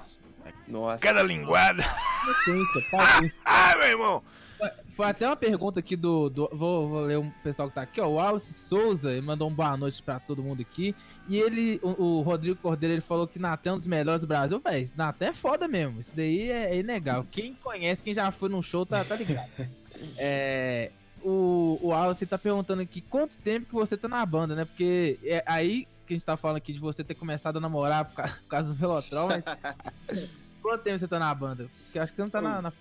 Nossa. 0.67 1.03
Cada 1.05 1.21
linguada. 1.21 1.83
Paciência, 1.83 2.81
paciência. 2.89 3.37
Ah, 3.45 3.75
meu 3.77 3.87
irmão. 3.87 4.23
Foi- 5.01 5.11
até 5.11 5.27
uma 5.27 5.35
pergunta 5.35 5.79
aqui 5.79 5.95
do. 5.95 6.29
do- 6.29 6.49
vou, 6.53 6.87
vou 6.89 7.01
ler 7.01 7.17
um 7.17 7.29
pessoal 7.43 7.69
que 7.69 7.75
tá 7.75 7.81
aqui, 7.81 7.99
ó. 8.01 8.07
O 8.07 8.13
Wallace 8.15 8.53
Souza 8.53 9.21
mandou 9.21 9.49
um 9.49 9.53
boa 9.53 9.75
noite 9.77 10.01
pra 10.01 10.19
todo 10.19 10.41
mundo 10.43 10.61
aqui. 10.61 10.95
E 11.27 11.37
ele, 11.37 11.79
o, 11.83 11.89
o 12.03 12.21
Rodrigo 12.21 12.55
Cordeiro, 12.57 12.93
ele 12.95 13.01
falou 13.01 13.27
que 13.27 13.39
Natan 13.39 13.69
é 13.69 13.73
um 13.73 13.77
dos 13.77 13.87
melhores 13.87 14.21
do 14.21 14.27
Brasil. 14.27 14.59
Véi, 14.59 14.81
esse 14.81 14.97
Natan 14.97 15.25
é 15.27 15.33
foda 15.33 15.67
mesmo. 15.67 15.99
Isso 16.01 16.15
daí 16.15 16.49
é, 16.51 16.71
é 16.75 16.79
inegável. 16.79 17.25
Quem 17.31 17.53
conhece, 17.55 18.03
quem 18.03 18.13
já 18.13 18.31
foi 18.31 18.49
num 18.49 18.61
show, 18.61 18.85
tá, 18.85 19.03
tá 19.03 19.15
ligado. 19.15 19.49
é, 20.17 20.91
o, 21.23 21.79
o 21.81 21.87
Wallace 21.89 22.25
tá 22.25 22.37
perguntando 22.37 22.81
aqui 22.81 23.01
quanto 23.01 23.35
tempo 23.37 23.67
que 23.67 23.73
você 23.73 23.95
tá 23.95 24.07
na 24.07 24.25
banda, 24.25 24.55
né? 24.55 24.65
Porque 24.65 25.19
é 25.23 25.43
aí 25.45 25.87
que 26.07 26.13
a 26.13 26.17
gente 26.17 26.25
tá 26.25 26.35
falando 26.35 26.57
aqui 26.57 26.73
de 26.73 26.79
você 26.79 27.03
ter 27.03 27.15
começado 27.15 27.57
a 27.57 27.59
namorar 27.61 28.05
por 28.05 28.15
causa, 28.15 28.33
por 28.33 28.47
causa 28.47 28.67
do 28.69 28.75
Velotrol, 28.75 29.29
mas. 29.29 30.35
quanto 30.61 30.83
tempo 30.83 30.99
você 30.99 31.07
tá 31.07 31.17
na 31.19 31.33
banda? 31.33 31.67
Porque 31.85 31.97
eu 31.97 32.03
acho 32.03 32.11
que 32.13 32.17
você 32.17 32.21
não 32.23 32.29
tá 32.29 32.41
na- 32.41 32.61
na- 32.61 32.71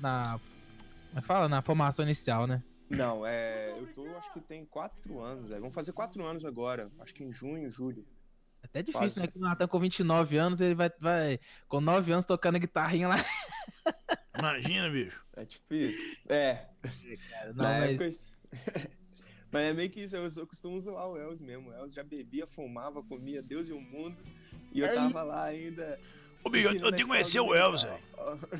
na 0.00 0.40
Mas 1.12 1.24
fala 1.24 1.48
na 1.48 1.62
formação 1.62 2.04
inicial, 2.04 2.46
né? 2.46 2.62
Não, 2.88 3.24
é. 3.24 3.70
Eu 3.78 3.86
tô, 3.92 4.04
acho 4.16 4.32
que 4.32 4.40
tem 4.40 4.64
quatro 4.64 5.20
anos, 5.20 5.48
velho. 5.48 5.60
Vamos 5.60 5.74
fazer 5.74 5.92
quatro 5.92 6.24
anos 6.24 6.44
agora. 6.44 6.90
Acho 6.98 7.14
que 7.14 7.22
em 7.22 7.32
junho, 7.32 7.70
julho. 7.70 8.04
É 8.62 8.66
até 8.66 8.82
difícil, 8.82 9.00
Quase. 9.00 9.20
né? 9.20 9.26
Que 9.28 9.38
o 9.38 9.40
Nathan 9.40 9.68
com 9.68 9.78
29 9.78 10.36
anos, 10.36 10.60
ele 10.60 10.74
vai, 10.74 10.90
vai 10.98 11.40
com 11.68 11.80
9 11.80 12.12
anos 12.12 12.26
tocando 12.26 12.58
guitarrinha 12.58 13.08
lá. 13.08 13.16
Imagina, 14.36 14.90
bicho. 14.90 15.24
É 15.36 15.46
isso. 15.70 16.22
É. 16.28 16.62
é 16.82 17.16
cara, 17.30 17.52
não, 17.52 17.64
mas... 17.64 17.90
Época... 18.00 18.90
mas 19.52 19.62
é 19.62 19.72
meio 19.72 19.90
que 19.90 20.00
isso, 20.00 20.16
eu, 20.16 20.28
eu 20.36 20.46
costumo 20.46 20.78
zoar 20.80 21.08
o 21.08 21.16
Els 21.16 21.40
mesmo. 21.40 21.70
O 21.70 21.74
Els 21.74 21.94
já 21.94 22.02
bebia, 22.02 22.46
fumava, 22.46 23.02
comia 23.02 23.42
Deus 23.42 23.68
e 23.68 23.72
o 23.72 23.80
mundo. 23.80 24.16
E 24.72 24.80
eu 24.80 24.94
tava 24.94 25.22
lá 25.22 25.44
ainda 25.44 25.98
Ô, 26.42 26.50
Bigo, 26.50 26.68
eu, 26.68 26.74
eu 26.74 26.80
tenho 26.90 26.96
que 26.96 27.06
conhecer 27.06 27.40
o 27.40 27.54
Elvis, 27.54 27.82
velho. 27.82 28.10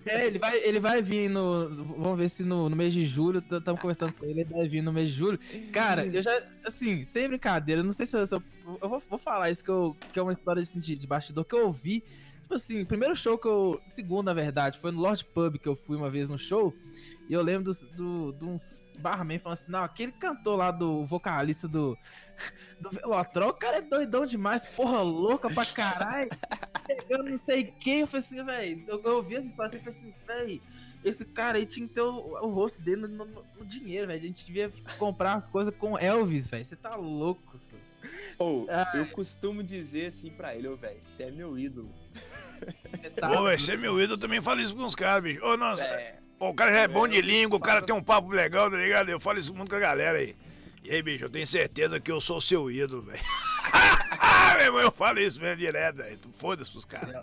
É, 0.06 0.26
ele 0.26 0.38
vai, 0.38 0.56
ele 0.58 0.80
vai 0.80 1.02
vir 1.02 1.28
no. 1.28 1.68
Vamos 1.98 2.18
ver 2.18 2.28
se 2.30 2.42
no, 2.42 2.68
no 2.68 2.76
mês 2.76 2.92
de 2.92 3.04
julho. 3.04 3.38
Estamos 3.50 3.80
conversando 3.80 4.12
com 4.12 4.24
ele, 4.24 4.40
ele 4.40 4.52
vai 4.52 4.66
vir 4.68 4.82
no 4.82 4.92
mês 4.92 5.10
de 5.10 5.14
julho. 5.14 5.38
Cara, 5.72 6.06
eu 6.06 6.22
já. 6.22 6.42
Assim, 6.64 7.04
sem 7.04 7.28
brincadeira, 7.28 7.82
não 7.82 7.92
sei 7.92 8.06
se 8.06 8.16
eu. 8.16 8.26
Se 8.26 8.34
eu, 8.34 8.42
eu 8.82 8.88
vou, 8.88 9.02
vou 9.08 9.18
falar 9.18 9.50
isso 9.50 9.62
que, 9.62 9.70
eu, 9.70 9.96
que 10.12 10.18
é 10.18 10.22
uma 10.22 10.32
história 10.32 10.62
assim, 10.62 10.80
de, 10.80 10.96
de 10.96 11.06
bastidor 11.06 11.44
que 11.44 11.54
eu 11.54 11.66
ouvi. 11.66 12.02
Tipo 12.50 12.56
assim, 12.56 12.84
primeiro 12.84 13.14
show 13.14 13.38
que 13.38 13.46
eu. 13.46 13.80
Segundo, 13.86 14.26
na 14.26 14.34
verdade, 14.34 14.76
foi 14.80 14.90
no 14.90 15.00
Lord 15.00 15.24
Pub 15.26 15.56
que 15.56 15.68
eu 15.68 15.76
fui 15.76 15.96
uma 15.96 16.10
vez 16.10 16.28
no 16.28 16.36
show. 16.36 16.74
E 17.28 17.32
eu 17.32 17.40
lembro 17.42 17.72
de 17.72 17.86
do, 17.94 18.32
do, 18.32 18.48
uns 18.48 18.88
barman 18.98 19.38
falando 19.38 19.58
assim: 19.60 19.70
não, 19.70 19.84
aquele 19.84 20.10
cantor 20.10 20.56
lá 20.56 20.72
do 20.72 21.06
vocalista 21.06 21.68
do, 21.68 21.96
do 22.80 22.90
Velotrol, 22.90 23.50
o 23.50 23.54
cara 23.54 23.76
é 23.76 23.80
doidão 23.80 24.26
demais, 24.26 24.66
porra 24.66 25.00
louca 25.00 25.48
pra 25.48 25.64
caralho. 25.64 26.28
Pegando 26.88 27.30
não 27.30 27.36
sei 27.36 27.62
quem. 27.62 28.00
Eu 28.00 28.08
falei 28.08 28.26
assim, 28.26 28.44
velho. 28.44 28.84
Eu, 28.88 29.00
eu 29.00 29.16
ouvi 29.18 29.36
essa 29.36 29.46
história 29.46 29.76
e 29.76 29.78
falei 29.78 29.96
assim, 29.96 30.14
velho. 30.26 30.60
Esse 31.04 31.24
cara 31.24 31.56
aí 31.56 31.64
tinha 31.64 31.86
que 31.86 31.94
ter 31.94 32.00
o, 32.00 32.36
o 32.42 32.48
rosto 32.48 32.82
dele 32.82 33.02
no, 33.02 33.26
no, 33.26 33.44
no 33.60 33.64
dinheiro, 33.64 34.08
velho. 34.08 34.18
A 34.18 34.26
gente 34.26 34.44
devia 34.44 34.72
comprar 34.98 35.34
as 35.34 35.46
coisas 35.46 35.72
com 35.72 35.96
Elvis, 35.96 36.48
velho. 36.48 36.64
Você 36.64 36.74
tá 36.74 36.96
louco, 36.96 37.56
senhor. 37.56 37.89
Ou, 38.38 38.66
oh, 38.68 38.96
eu 38.96 39.06
costumo 39.06 39.62
dizer 39.62 40.06
assim 40.06 40.30
pra 40.30 40.54
ele, 40.54 40.68
ô, 40.68 40.72
oh, 40.72 40.76
velho, 40.76 40.98
você 41.00 41.24
é 41.24 41.30
meu 41.30 41.59
ídolo. 41.59 41.90
Tá 43.16 43.30
Ô, 43.30 43.44
velho, 43.44 43.59
você 43.59 43.72
é 43.72 43.76
meu 43.76 44.00
ídolo, 44.00 44.14
eu 44.14 44.20
também 44.20 44.40
falo 44.40 44.61
isso 44.61 44.74
com 44.74 44.85
os 44.85 44.94
caras, 44.94 45.22
bicho. 45.22 45.44
Ô, 45.44 45.56
nossa. 45.56 45.83
É. 45.83 46.18
o 46.38 46.54
cara 46.54 46.74
já 46.74 46.80
é 46.80 46.88
bom 46.88 47.09
de 47.09 47.20
língua, 47.20 47.56
o 47.56 47.61
cara 47.61 47.83
tem 47.83 47.94
um 47.94 48.02
papo 48.02 48.30
legal, 48.30 48.70
tá 48.70 48.76
ligado? 48.76 49.09
Eu 49.09 49.20
falo 49.20 49.38
isso 49.38 49.54
muito 49.54 49.70
com 49.70 49.76
a 49.76 49.80
galera 49.80 50.18
aí. 50.18 50.37
E 50.83 50.90
aí, 50.90 51.02
bicho, 51.02 51.24
eu 51.24 51.30
tenho 51.30 51.46
certeza 51.46 52.00
que 52.00 52.11
eu 52.11 52.20
sou 52.20 52.40
seu 52.40 52.70
ídolo, 52.70 53.02
velho. 53.02 53.20
ah, 54.18 54.54
meu 54.59 54.66
irmão, 54.66 54.80
eu 54.80 54.90
falo 54.90 55.20
isso 55.20 55.40
mesmo 55.40 55.56
direto, 55.59 55.96
velho. 55.96 56.18
Tu 56.18 56.30
foda-se 56.37 56.70
pros 56.70 56.85
caras. 56.85 57.14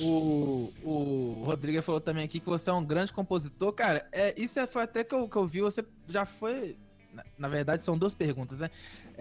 o, 0.00 0.72
o 0.82 1.42
Rodrigo 1.44 1.82
falou 1.82 2.00
também 2.00 2.24
aqui 2.24 2.38
que 2.38 2.46
você 2.46 2.68
é 2.68 2.72
um 2.72 2.84
grande 2.84 3.12
compositor. 3.12 3.72
Cara, 3.72 4.06
é, 4.12 4.34
isso 4.36 4.58
é, 4.58 4.66
foi 4.66 4.82
até 4.82 5.02
que 5.02 5.14
eu, 5.14 5.28
que 5.28 5.36
eu 5.36 5.46
vi, 5.46 5.60
você 5.60 5.84
já 6.08 6.24
foi. 6.26 6.76
Na, 7.12 7.24
na 7.38 7.48
verdade, 7.48 7.82
são 7.82 7.98
duas 7.98 8.14
perguntas, 8.14 8.58
né? 8.58 8.70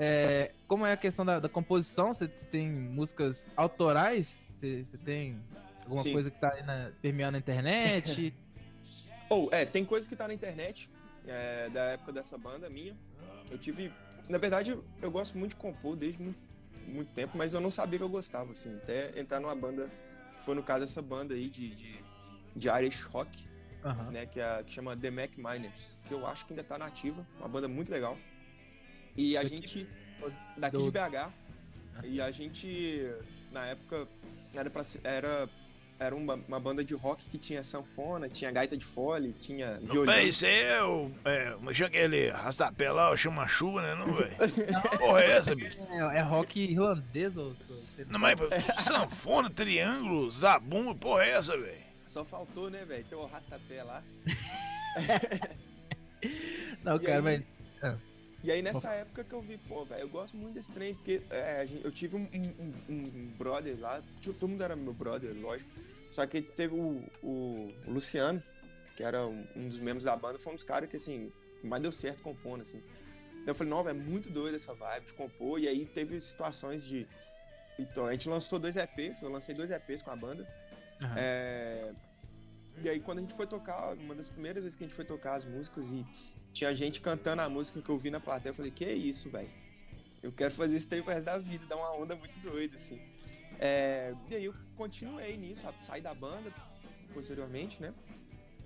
É, 0.02 0.52
como 0.66 0.86
é 0.86 0.94
a 0.94 0.98
questão 0.98 1.26
da, 1.26 1.42
da 1.42 1.50
composição? 1.50 2.14
Você 2.14 2.26
tem 2.26 2.70
músicas 2.70 3.46
autorais? 3.54 4.50
Você, 4.56 4.82
você 4.82 4.98
tem 4.98 5.38
alguma 5.84 6.02
Sim. 6.02 6.14
coisa 6.14 6.32
que 6.32 6.40
tá 6.40 6.56
na, 6.66 6.92
permeando 7.02 7.38
internet? 7.38 8.34
Ou, 9.30 9.50
oh, 9.52 9.56
é, 9.56 9.66
tem 9.66 9.84
coisa 9.84 10.08
que 10.08 10.16
tá 10.16 10.26
na 10.26 10.34
internet, 10.34 10.90
é, 11.28 11.70
da 11.70 11.82
época 11.82 12.14
dessa 12.14 12.38
banda 12.38 12.70
minha. 12.70 12.96
Eu 13.52 13.58
tive. 13.58 13.92
Na 14.30 14.38
verdade, 14.38 14.80
eu 15.02 15.12
gosto 15.12 15.38
muito 15.38 15.52
de 15.52 15.58
compor 15.58 15.98
desde 15.98 16.22
muito, 16.22 16.40
muito, 16.88 17.12
tempo, 17.12 17.38
mas 17.38 17.54
eu 17.54 17.60
não 17.60 17.70
sabia 17.70 18.00
que 18.00 18.06
eu 18.06 18.10
gostava, 18.10 18.54
assim. 18.54 18.74
Até 18.78 19.20
entrar 19.20 19.42
numa 19.42 19.54
banda, 19.54 19.92
que 20.38 20.46
foi 20.46 20.56
no 20.56 20.64
caso 20.64 20.86
essa 20.86 21.02
banda 21.02 21.34
aí 21.34 21.50
de, 21.50 21.76
de, 21.76 22.04
de 22.56 22.70
Irish 22.70 23.02
Rock, 23.04 23.38
uhum. 23.84 24.12
né? 24.12 24.26
Que, 24.26 24.40
é, 24.40 24.64
que 24.64 24.72
chama 24.72 24.96
The 24.96 25.12
Mac 25.12 25.38
Miners, 25.38 25.96
que 26.08 26.14
eu 26.14 26.26
acho 26.26 26.46
que 26.46 26.54
ainda 26.54 26.64
tá 26.64 26.78
nativa, 26.78 27.28
uma 27.38 27.50
banda 27.50 27.68
muito 27.68 27.92
legal. 27.92 28.18
E 29.20 29.36
a 29.36 29.44
gente. 29.44 29.86
Daqui 30.56 30.78
de 30.78 30.92
BH. 30.92 31.30
E 32.06 32.22
a 32.22 32.32
gente, 32.32 33.12
na 33.52 33.66
época, 33.66 34.08
era, 34.56 34.70
pra, 34.70 34.84
era 35.04 35.50
era 36.00 36.16
uma, 36.16 36.36
uma, 36.36 36.60
banda 36.62 36.82
de 36.82 36.94
rock 36.94 37.22
que 37.30 37.38
tinha 37.38 37.62
sanfona, 37.62 38.30
tinha 38.30 38.50
gaita 38.50 38.78
de 38.78 38.86
fole, 38.86 39.34
tinha 39.34 39.78
violino. 39.82 40.06
Bem, 40.06 40.30
isso 40.30 40.46
aí 40.46 40.62
é 40.62 40.82
o. 40.82 41.12
É, 41.26 41.58
mas 41.60 41.82
aquele 41.82 42.30
rastapé 42.30 42.90
lá, 42.90 43.12
o 43.12 43.18
chama-chuva, 43.18 43.82
né, 43.82 43.96
não, 43.96 44.14
velho? 44.14 44.34
Porra, 44.98 45.22
é 45.22 45.32
essa, 45.32 45.54
bicho? 45.54 45.78
É, 45.92 46.20
é 46.20 46.22
rock 46.22 46.58
irlandês 46.58 47.36
ou. 47.36 47.54
Não, 48.08 48.18
mas 48.18 48.40
sanfona, 48.86 49.50
triângulo, 49.50 50.32
zabumba, 50.32 50.96
porra, 50.96 51.26
é 51.26 51.32
essa, 51.32 51.58
velho? 51.58 51.84
Só 52.06 52.24
faltou, 52.24 52.70
né, 52.70 52.86
velho? 52.86 53.04
Tem 53.04 53.18
o 53.18 53.26
rastapé 53.26 53.84
lá. 53.84 54.02
não, 56.82 56.96
e 56.96 57.00
cara, 57.00 57.18
aí... 57.18 57.44
mas. 57.82 58.09
E 58.44 58.52
aí 58.52 58.62
nessa 58.62 58.90
época 58.92 59.24
que 59.24 59.34
eu 59.34 59.42
vi, 59.42 59.58
pô, 59.58 59.84
velho, 59.84 60.02
eu 60.02 60.10
gosto 60.10 60.38
muito 60.38 60.54
desse 60.54 60.72
trem, 60.72 60.96
porque 60.96 61.22
é, 61.30 61.68
eu 61.84 61.92
tive 61.92 62.16
um, 62.16 62.22
um, 62.22 62.94
um, 62.96 63.28
brother 63.38 63.78
lá, 63.80 64.02
todo 64.24 64.48
mundo 64.48 64.64
era 64.64 64.76
meu 64.76 64.94
brother, 64.94 65.36
lógico, 65.36 65.70
só 66.10 66.26
que 66.26 66.42
teve 66.42 66.74
o, 66.74 67.04
o, 67.22 67.74
o 67.86 67.92
Luciano, 67.92 68.42
que 68.96 69.04
era 69.04 69.28
um, 69.28 69.68
dos 69.68 69.80
membros 69.80 70.06
da 70.06 70.16
banda, 70.16 70.40
foi 70.40 70.54
um 70.54 70.56
dos 70.56 70.64
caras 70.64 70.90
que, 70.90 70.96
assim, 70.96 71.32
mais 71.64 71.82
deu 71.82 71.92
certo 71.92 72.22
compondo, 72.22 72.62
assim. 72.62 72.82
Então 73.32 73.48
eu 73.48 73.56
falei, 73.56 73.72
não, 73.72 73.88
é 73.88 73.94
muito 73.94 74.30
doido 74.30 74.56
essa 74.56 74.74
vibe 74.74 75.08
de 75.08 75.14
compor, 75.14 75.60
e 75.60 75.68
aí 75.68 75.86
teve 75.86 76.20
situações 76.22 76.86
de... 76.86 77.06
Então, 77.78 78.06
a 78.06 78.12
gente 78.12 78.28
lançou 78.30 78.58
dois 78.58 78.76
EPs, 78.78 79.22
eu 79.22 79.30
lancei 79.30 79.54
dois 79.54 79.70
EPs 79.70 80.02
com 80.02 80.12
a 80.12 80.16
banda, 80.16 80.48
uhum. 81.02 81.14
é... 81.18 81.92
E 82.82 82.90
aí, 82.90 83.02
quando 83.02 83.18
a 83.18 83.22
gente 83.22 83.34
foi 83.34 83.46
tocar, 83.46 83.94
uma 83.96 84.16
das 84.16 84.30
primeiras 84.30 84.64
vezes 84.64 84.78
que 84.78 84.86
a 84.86 84.88
gente 84.88 84.96
foi 84.96 85.04
tocar 85.04 85.36
as 85.36 85.44
músicas 85.44 85.92
e 85.92 86.06
tinha 86.54 86.74
gente 86.74 87.02
cantando 87.02 87.42
a 87.42 87.50
música 87.50 87.82
que 87.82 87.90
eu 87.90 87.98
vi 87.98 88.10
na 88.10 88.20
plateia. 88.20 88.52
Eu 88.52 88.56
falei, 88.56 88.72
que 88.72 88.86
é 88.86 88.94
isso, 88.94 89.30
velho? 89.30 89.50
Eu 90.22 90.32
quero 90.32 90.54
fazer 90.54 90.78
isso 90.78 90.88
tempo 90.90 91.06
pro 91.06 91.14
resto 91.14 91.26
da 91.26 91.38
vida, 91.38 91.66
dar 91.66 91.78
uma 91.78 91.96
onda 91.96 92.16
muito 92.16 92.38
doida, 92.40 92.76
assim. 92.76 93.00
É, 93.60 94.14
e 94.30 94.36
aí 94.36 94.46
eu 94.46 94.54
continuei 94.76 95.36
nisso, 95.38 95.64
saí 95.84 96.02
da 96.02 96.14
banda 96.14 96.54
posteriormente, 97.14 97.82
né? 97.82 97.94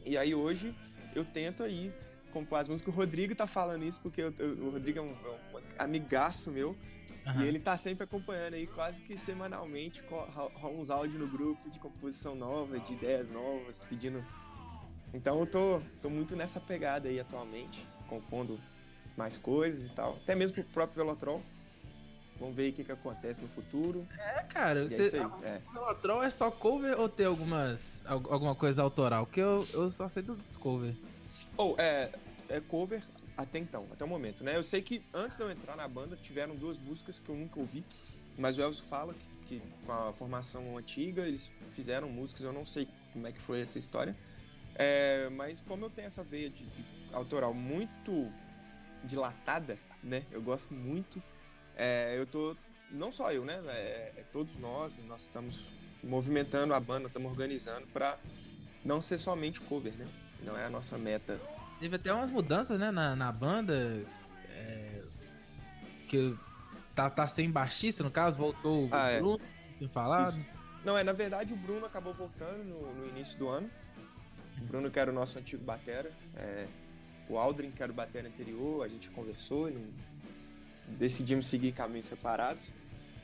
E 0.06 0.18
aí 0.18 0.36
hoje 0.36 0.76
eu 1.16 1.24
tento 1.24 1.64
aí 1.64 1.94
compor 2.32 2.60
as 2.60 2.68
músicas. 2.68 2.94
O 2.94 2.98
Rodrigo 2.98 3.36
tá 3.36 3.48
falando 3.48 3.84
isso 3.84 4.00
porque 4.02 4.22
eu, 4.22 4.34
eu, 4.38 4.50
o 4.66 4.70
Rodrigo 4.72 5.00
é 5.00 5.02
um, 5.02 5.12
é 5.12 5.30
um 5.30 5.62
amigaço 5.80 6.52
meu. 6.52 6.76
Uhum. 7.26 7.42
E 7.42 7.48
ele 7.48 7.60
tá 7.60 7.78
sempre 7.78 8.04
acompanhando 8.04 8.56
aí, 8.56 8.68
quase 8.68 9.02
que 9.02 9.18
semanalmente, 9.18 10.04
rola 10.10 10.74
uns 10.74 10.90
áudios 10.90 11.18
no 11.18 11.28
grupo 11.28 11.70
de 11.70 11.80
composição 11.80 12.36
nova, 12.36 12.78
de 12.80 12.94
ideias 12.94 13.32
novas, 13.32 13.82
pedindo 13.82 14.24
então 15.14 15.40
eu 15.40 15.46
tô, 15.46 15.82
tô 16.02 16.10
muito 16.10 16.36
nessa 16.36 16.60
pegada 16.60 17.08
aí 17.08 17.20
atualmente, 17.20 17.88
compondo 18.08 18.60
mais 19.16 19.38
coisas 19.38 19.86
e 19.86 19.90
tal. 19.90 20.12
Até 20.24 20.36
mesmo 20.36 20.56
pro 20.56 20.64
próprio 20.66 21.04
Velotrol. 21.04 21.42
Vamos 22.40 22.56
ver 22.56 22.72
o 22.72 22.74
que, 22.74 22.84
que 22.84 22.92
acontece 22.92 23.42
no 23.42 23.48
futuro. 23.48 24.08
É, 24.18 24.44
cara, 24.44 24.86
é 24.86 24.88
você, 24.88 25.18
é 25.18 25.22
é. 25.22 25.62
o 25.70 25.74
Velotrol 25.74 26.24
é 26.24 26.30
só 26.30 26.50
cover 26.50 27.00
ou 27.00 27.08
tem 27.08 27.28
algumas, 27.28 28.02
alguma 28.06 28.56
coisa 28.56 28.82
autoral? 28.82 29.26
Porque 29.26 29.40
eu, 29.40 29.68
eu 29.72 29.90
só 29.90 30.10
sei 30.10 30.24
dos 30.24 30.58
covers. 30.58 31.20
Ou, 31.56 31.76
oh, 31.76 31.82
é, 31.82 32.10
é 32.50 32.60
cover 32.60 33.04
até 33.38 33.60
então, 33.60 33.88
até 33.92 34.04
o 34.04 34.08
momento, 34.08 34.44
né? 34.44 34.58
Eu 34.58 34.64
sei 34.64 34.82
que 34.82 35.04
antes 35.14 35.38
de 35.38 35.44
eu 35.44 35.52
entrar 35.52 35.76
na 35.76 35.88
banda 35.88 36.16
tiveram 36.16 36.56
duas 36.56 36.78
músicas 36.78 37.20
que 37.20 37.30
eu 37.30 37.36
nunca 37.36 37.60
ouvi, 37.60 37.84
mas 38.38 38.58
o 38.58 38.62
Elcio 38.62 38.84
fala 38.84 39.14
que, 39.14 39.60
que 39.60 39.62
com 39.86 39.92
a 39.92 40.14
formação 40.14 40.78
antiga 40.78 41.22
eles 41.22 41.52
fizeram 41.72 42.10
músicas, 42.10 42.44
eu 42.44 42.54
não 42.54 42.66
sei 42.66 42.88
como 43.12 43.28
é 43.28 43.32
que 43.32 43.40
foi 43.40 43.62
essa 43.62 43.78
história. 43.78 44.16
É, 44.76 45.30
mas 45.30 45.62
como 45.62 45.86
eu 45.86 45.90
tenho 45.90 46.08
essa 46.08 46.24
veia 46.24 46.50
de, 46.50 46.66
de, 46.66 46.84
autoral 47.14 47.54
muito 47.54 48.32
dilatada, 49.04 49.78
né? 50.04 50.24
Eu 50.32 50.42
gosto 50.42 50.74
muito. 50.74 51.22
É, 51.76 52.16
eu 52.18 52.26
tô. 52.26 52.56
Não 52.92 53.12
só 53.12 53.32
eu, 53.32 53.46
né? 53.46 53.62
É, 53.68 54.14
é, 54.18 54.24
todos 54.32 54.58
nós, 54.58 54.98
nós 55.08 55.22
estamos 55.22 55.66
movimentando 56.04 56.74
a 56.74 56.80
banda, 56.80 57.08
estamos 57.08 57.32
organizando 57.32 57.88
para 57.88 58.18
não 58.84 59.02
ser 59.02 59.18
somente 59.18 59.62
cover, 59.62 59.94
né? 59.94 60.08
Não 60.44 60.58
é 60.58 60.66
a 60.66 60.70
nossa 60.70 60.98
meta. 60.98 61.40
Teve 61.80 61.96
até 61.96 62.14
umas 62.14 62.30
mudanças, 62.30 62.80
né, 62.80 62.92
na, 62.92 63.16
na 63.16 63.32
banda. 63.32 64.04
É, 64.50 65.02
que 66.10 66.36
tá, 66.94 67.10
tá 67.10 67.28
sem 67.28 67.50
baixista, 67.50 68.04
no 68.04 68.12
caso, 68.12 68.38
voltou 68.38 68.88
ah, 68.92 69.18
o 69.18 69.20
Bruno, 69.20 69.42
é. 69.82 69.88
falado. 69.88 70.30
Isso. 70.30 70.46
Não, 70.84 70.98
é, 70.98 71.04
na 71.04 71.14
verdade 71.14 71.54
o 71.54 71.58
Bruno 71.58 71.86
acabou 71.86 72.14
voltando 72.14 72.64
no, 72.64 72.94
no 72.94 73.08
início 73.08 73.40
do 73.40 73.48
ano. 73.48 73.70
O 74.62 74.66
Bruno, 74.66 74.90
que 74.90 75.00
era 75.00 75.12
o 75.12 75.14
nosso 75.14 75.38
antigo 75.38 75.64
batera, 75.64 76.12
é, 76.36 76.68
o 77.30 77.38
Aldrin, 77.38 77.72
que 77.72 77.82
era 77.82 77.92
o 77.92 77.96
batera 77.96 78.28
anterior, 78.28 78.86
a 78.86 78.88
gente 78.88 79.10
conversou 79.10 79.70
e 79.70 79.74
não... 79.74 79.82
decidimos 80.98 81.48
seguir 81.48 81.72
caminhos 81.72 82.06
separados. 82.06 82.74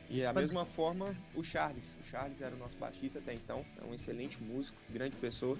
E 0.09 0.21
da 0.21 0.33
mesma 0.33 0.65
forma, 0.65 1.15
o 1.35 1.43
Charles. 1.43 1.95
O 2.01 2.05
Charles 2.05 2.41
era 2.41 2.55
o 2.55 2.57
nosso 2.57 2.77
baixista 2.77 3.19
até 3.19 3.33
então, 3.33 3.63
é 3.79 3.85
um 3.85 3.93
excelente 3.93 4.41
músico, 4.41 4.77
grande 4.89 5.15
pessoa. 5.15 5.57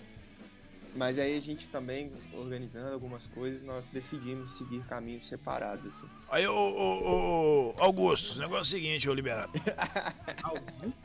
Mas 0.95 1.19
aí 1.19 1.38
a 1.38 1.39
gente 1.39 1.69
também, 1.69 2.12
organizando 2.34 2.91
algumas 2.91 3.27
coisas, 3.27 3.63
nós 3.63 3.89
decidimos 3.89 4.51
seguir 4.51 4.84
caminhos 4.86 5.27
separados, 5.27 5.86
assim. 5.86 6.10
Aí, 6.29 6.47
ô, 6.47 6.55
ô, 6.55 7.69
ô 7.69 7.75
Augusto, 7.77 8.38
o 8.38 8.41
negócio 8.41 8.75
é 8.75 8.79
o 8.79 8.82
seguinte, 8.82 9.08
ô 9.08 9.13
liberado. 9.13 9.51
Augusto? 10.41 11.01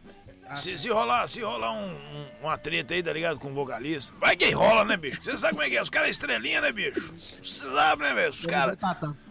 Ah, 0.46 0.56
se, 0.56 0.76
se, 0.76 0.88
rolar, 0.88 1.26
se 1.26 1.40
rolar 1.40 1.72
um, 1.72 1.90
um, 1.90 2.26
uma 2.42 2.58
treta 2.58 2.92
aí, 2.92 3.02
tá 3.02 3.12
ligado? 3.12 3.40
Com 3.40 3.50
o 3.50 3.54
vocalista. 3.54 4.12
Vai 4.20 4.36
que 4.36 4.50
rola, 4.50 4.84
né, 4.84 4.96
bicho? 4.96 5.22
Você 5.22 5.38
sabe 5.38 5.54
como 5.54 5.62
é 5.62 5.70
que 5.70 5.76
é? 5.76 5.82
Os 5.82 5.88
caras 5.88 6.08
é 6.08 6.10
estrelinha, 6.10 6.60
né, 6.60 6.70
bicho? 6.70 7.00
Você 7.16 7.70
sabe, 7.70 8.02
né, 8.02 8.14
velho? 8.14 8.30
Os 8.30 8.44
caras. 8.44 8.78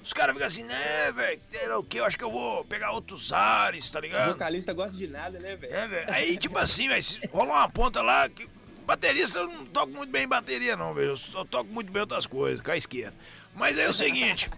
Os 0.03 0.11
caras 0.11 0.33
ficam 0.33 0.47
assim, 0.47 0.63
né, 0.63 1.11
velho? 1.11 1.79
O 1.79 1.83
que? 1.83 1.97
Eu 1.97 2.05
acho 2.05 2.17
que 2.17 2.23
eu 2.23 2.31
vou 2.31 2.65
pegar 2.65 2.91
outros 2.91 3.31
ares, 3.31 3.89
tá 3.91 3.99
ligado? 3.99 4.31
O 4.31 4.33
vocalista 4.33 4.73
gosta 4.73 4.97
de 4.97 5.07
nada, 5.07 5.39
né, 5.39 5.55
velho? 5.55 5.73
É, 5.73 5.87
velho. 5.87 6.13
Aí, 6.13 6.37
tipo 6.37 6.57
assim, 6.57 6.87
velho, 6.87 7.03
se 7.03 7.19
rolar 7.31 7.59
uma 7.59 7.69
ponta 7.69 8.01
lá. 8.01 8.27
Que... 8.27 8.49
Baterista 8.85 9.39
eu 9.39 9.47
não 9.47 9.65
toco 9.65 9.93
muito 9.93 10.09
bem 10.09 10.27
bateria, 10.27 10.75
não, 10.75 10.93
velho. 10.93 11.09
Eu 11.09 11.17
só 11.17 11.45
toco 11.45 11.71
muito 11.71 11.91
bem 11.91 12.01
outras 12.01 12.25
coisas, 12.25 12.59
com 12.59 12.71
a 12.71 12.75
esquerda. 12.75 13.15
Mas 13.55 13.77
aí 13.77 13.85
é 13.85 13.89
o 13.89 13.93
seguinte. 13.93 14.49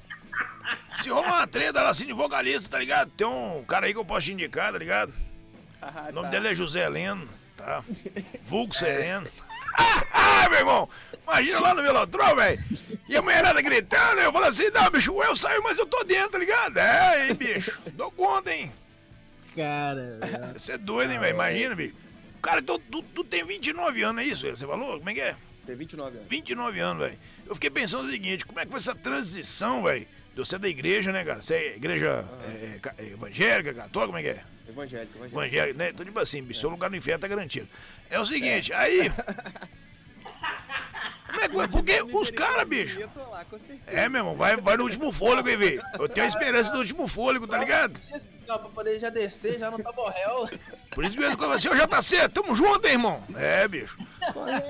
Se 1.04 1.10
rolar 1.10 1.40
uma 1.40 1.48
treta 1.48 1.84
lá 1.84 1.90
assim 1.90 2.08
de 2.08 2.14
vocalista, 2.14 2.72
tá 2.72 2.80
ligado? 2.80 3.12
Tem 3.12 3.28
um 3.28 3.64
cara 3.66 3.86
aí 3.86 3.94
que 3.94 4.00
eu 4.00 4.06
posso 4.06 4.26
te 4.26 4.34
indicar, 4.34 4.72
tá 4.72 4.80
ligado? 4.80 5.14
Ah, 5.86 6.08
o 6.10 6.14
nome 6.14 6.28
tá. 6.28 6.32
dele 6.32 6.48
é 6.50 6.56
José 6.56 6.86
Heleno, 6.86 7.30
tá? 7.56 7.84
Vulgo 8.44 8.74
é. 8.76 8.78
Sereno. 8.80 9.28
Ah, 10.14 10.48
meu 10.50 10.60
irmão! 10.60 10.90
Imagina 11.24 11.60
lá 11.60 11.74
no 11.74 11.84
Velotron, 11.84 12.36
velho! 12.36 12.64
E 13.10 13.18
a 13.18 13.22
mulherada 13.22 13.62
gritando, 13.62 14.22
eu 14.22 14.32
falo 14.32 14.46
assim, 14.46 14.70
não, 14.70 14.90
bicho, 14.90 15.22
eu 15.22 15.36
saio, 15.36 15.62
mas 15.62 15.78
eu 15.78 15.86
tô 15.86 16.04
dentro, 16.04 16.32
tá 16.32 16.38
ligado? 16.38 16.78
É, 16.78 17.00
aí, 17.00 17.34
bicho, 17.34 17.78
dou 17.94 18.10
conta, 18.12 18.54
hein? 18.54 18.72
Cara, 19.56 20.20
Você 20.58 20.74
é 20.74 20.78
doido, 20.78 21.12
hein, 21.12 21.20
velho? 21.20 21.36
Imagina, 21.36 21.76
bicho. 21.76 21.96
Cara, 22.42 22.62
tu, 22.62 22.78
tu, 22.80 23.02
tu 23.02 23.24
tem 23.24 23.44
29 23.46 24.04
anos, 24.04 24.24
é 24.24 24.28
isso? 24.28 24.48
Você 24.48 24.66
falou? 24.68 24.98
Como 24.98 25.10
é 25.10 25.14
que 25.14 25.22
é? 25.22 25.36
Tem 25.66 25.76
29 25.76 26.18
anos. 26.18 26.30
29 26.30 26.80
anos, 26.80 27.04
velho. 27.04 27.20
Eu 27.48 27.56
fiquei 27.56 27.70
pensando 27.70 28.08
o 28.08 28.12
seguinte, 28.12 28.46
como 28.46 28.60
é 28.60 28.66
que 28.66 28.72
foi 28.72 28.80
essa 28.80 28.96
transição, 28.96 29.84
velho? 29.84 30.08
Você 30.36 30.56
é 30.56 30.60
da 30.60 30.68
igreja, 30.68 31.12
né, 31.12 31.24
cara? 31.24 31.42
Você 31.42 31.56
é 31.56 31.76
igreja 31.76 32.26
é, 32.44 32.80
é, 32.98 33.06
evangélica, 33.14 33.74
católica, 33.74 34.08
como 34.08 34.18
é 34.18 34.22
que 34.22 34.40
é? 34.40 34.44
Evangélica, 34.68 35.18
evangélica. 35.18 35.38
Evangélica, 35.38 35.78
né? 35.78 35.94
Tô 35.94 36.04
tipo 36.04 36.20
assim, 36.20 36.42
bicho, 36.42 36.60
seu 36.60 36.70
lugar 36.70 36.90
no 36.90 36.96
inferno 36.96 37.22
tá 37.22 37.28
garantido. 37.28 37.68
É 38.10 38.20
o 38.20 38.26
seguinte, 38.26 38.72
é. 38.72 38.76
aí. 38.76 39.12
Como 41.28 41.42
é 41.42 41.48
que 41.48 41.54
foi? 41.54 41.68
Porque 41.68 42.02
os 42.02 42.30
caras, 42.32 42.68
bicho. 42.68 43.00
É, 43.88 44.08
meu 44.08 44.20
irmão, 44.20 44.36
vai, 44.36 44.56
vai 44.56 44.78
no 44.78 44.84
último 44.84 45.12
fôlego 45.12 45.50
aí, 45.50 45.56
velho. 45.58 45.84
Eu 46.00 46.08
tenho 46.08 46.26
a 46.26 46.30
esperança 46.30 46.72
do 46.72 46.80
último 46.80 47.08
fôlego, 47.08 47.46
tá 47.46 47.58
ligado? 47.58 48.00
Não, 48.48 48.60
pra 48.60 48.70
poder 48.70 49.00
já 49.00 49.10
descer, 49.10 49.58
já 49.60 49.70
não 49.70 49.80
tá 49.80 49.92
morrendo. 49.92 50.50
Por 50.92 51.04
isso 51.04 51.20
mesmo 51.20 51.36
que 51.36 51.44
eu 51.44 51.50
falei 51.50 51.56
assim, 51.56 51.68
ô 51.68 52.02
JC, 52.02 52.30
tamo 52.30 52.56
junto, 52.56 52.86
hein, 52.86 52.94
irmão? 52.94 53.24
É, 53.36 53.68
bicho. 53.68 53.98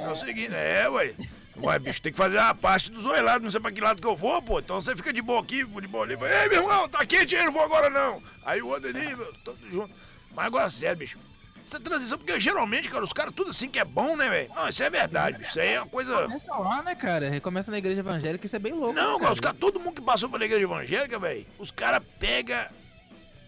É 0.02 0.10
o 0.10 0.16
seguinte, 0.16 0.56
é, 0.56 0.90
ué. 0.90 1.14
Ué, 1.62 1.80
bicho, 1.80 2.02
tem 2.02 2.12
que 2.12 2.18
fazer 2.18 2.38
a 2.38 2.54
parte 2.54 2.91
dos 2.91 3.04
dois 3.04 3.24
lados, 3.24 3.44
não 3.44 3.52
sei 3.52 3.60
pra 3.60 3.72
que 3.72 3.80
lado 3.80 4.02
que 4.02 4.08
eu 4.08 4.15
vou, 4.15 4.41
pô. 4.41 4.60
Então 4.60 4.82
você 4.82 4.96
fica 4.96 5.13
de 5.13 5.22
boa 5.22 5.41
aqui, 5.41 5.63
de 5.63 5.88
boa 5.88 6.04
ali. 6.04 6.13
Ei, 6.13 6.50
meu 6.50 6.63
irmão, 6.63 6.88
tá 6.89 7.06
quente 7.06 7.36
aí, 7.36 7.46
não 7.46 7.54
vou 7.54 7.63
agora 7.63 7.89
não. 7.89 8.22
Aí 8.46 8.62
o 8.62 8.68
outro 8.68 8.89
ali, 8.89 9.15
todo 9.44 9.58
junto. 9.72 9.94
Mas 10.36 10.46
agora, 10.46 10.70
sério, 10.70 10.98
bicho. 10.98 11.18
Essa 11.65 11.80
transição, 11.80 12.18
porque 12.18 12.39
geralmente, 12.39 12.89
cara, 12.89 13.04
os 13.04 13.12
caras 13.12 13.34
tudo 13.34 13.50
assim 13.50 13.68
que 13.68 13.80
é 13.80 13.86
bom, 13.86 14.15
né, 14.15 14.30
velho? 14.30 14.52
Não, 14.54 14.70
isso 14.70 14.84
é 14.84 14.89
verdade, 14.89 15.38
bicho. 15.38 15.50
Isso 15.50 15.60
aí 15.60 15.74
é 15.74 15.82
uma 15.82 15.89
coisa. 15.89 16.24
Começa 16.24 16.56
lá, 16.56 16.84
né, 16.84 16.94
cara? 16.94 17.41
Começa 17.41 17.72
na 17.72 17.78
igreja 17.80 18.02
evangélica, 18.02 18.46
isso 18.46 18.56
é 18.56 18.60
bem 18.60 18.74
louco. 18.74 18.94
Não, 18.94 19.13
né, 19.13 19.20
cara, 19.22 19.34
os 19.34 19.39
caras, 19.39 19.58
todo 19.58 19.80
mundo 19.80 19.96
que 19.96 20.02
passou 20.02 20.30
pela 20.30 20.46
igreja 20.46 20.63
evangélica, 20.63 21.18
velho, 21.18 21.48
os 21.58 21.72
caras 21.72 22.04
pegam 22.20 22.63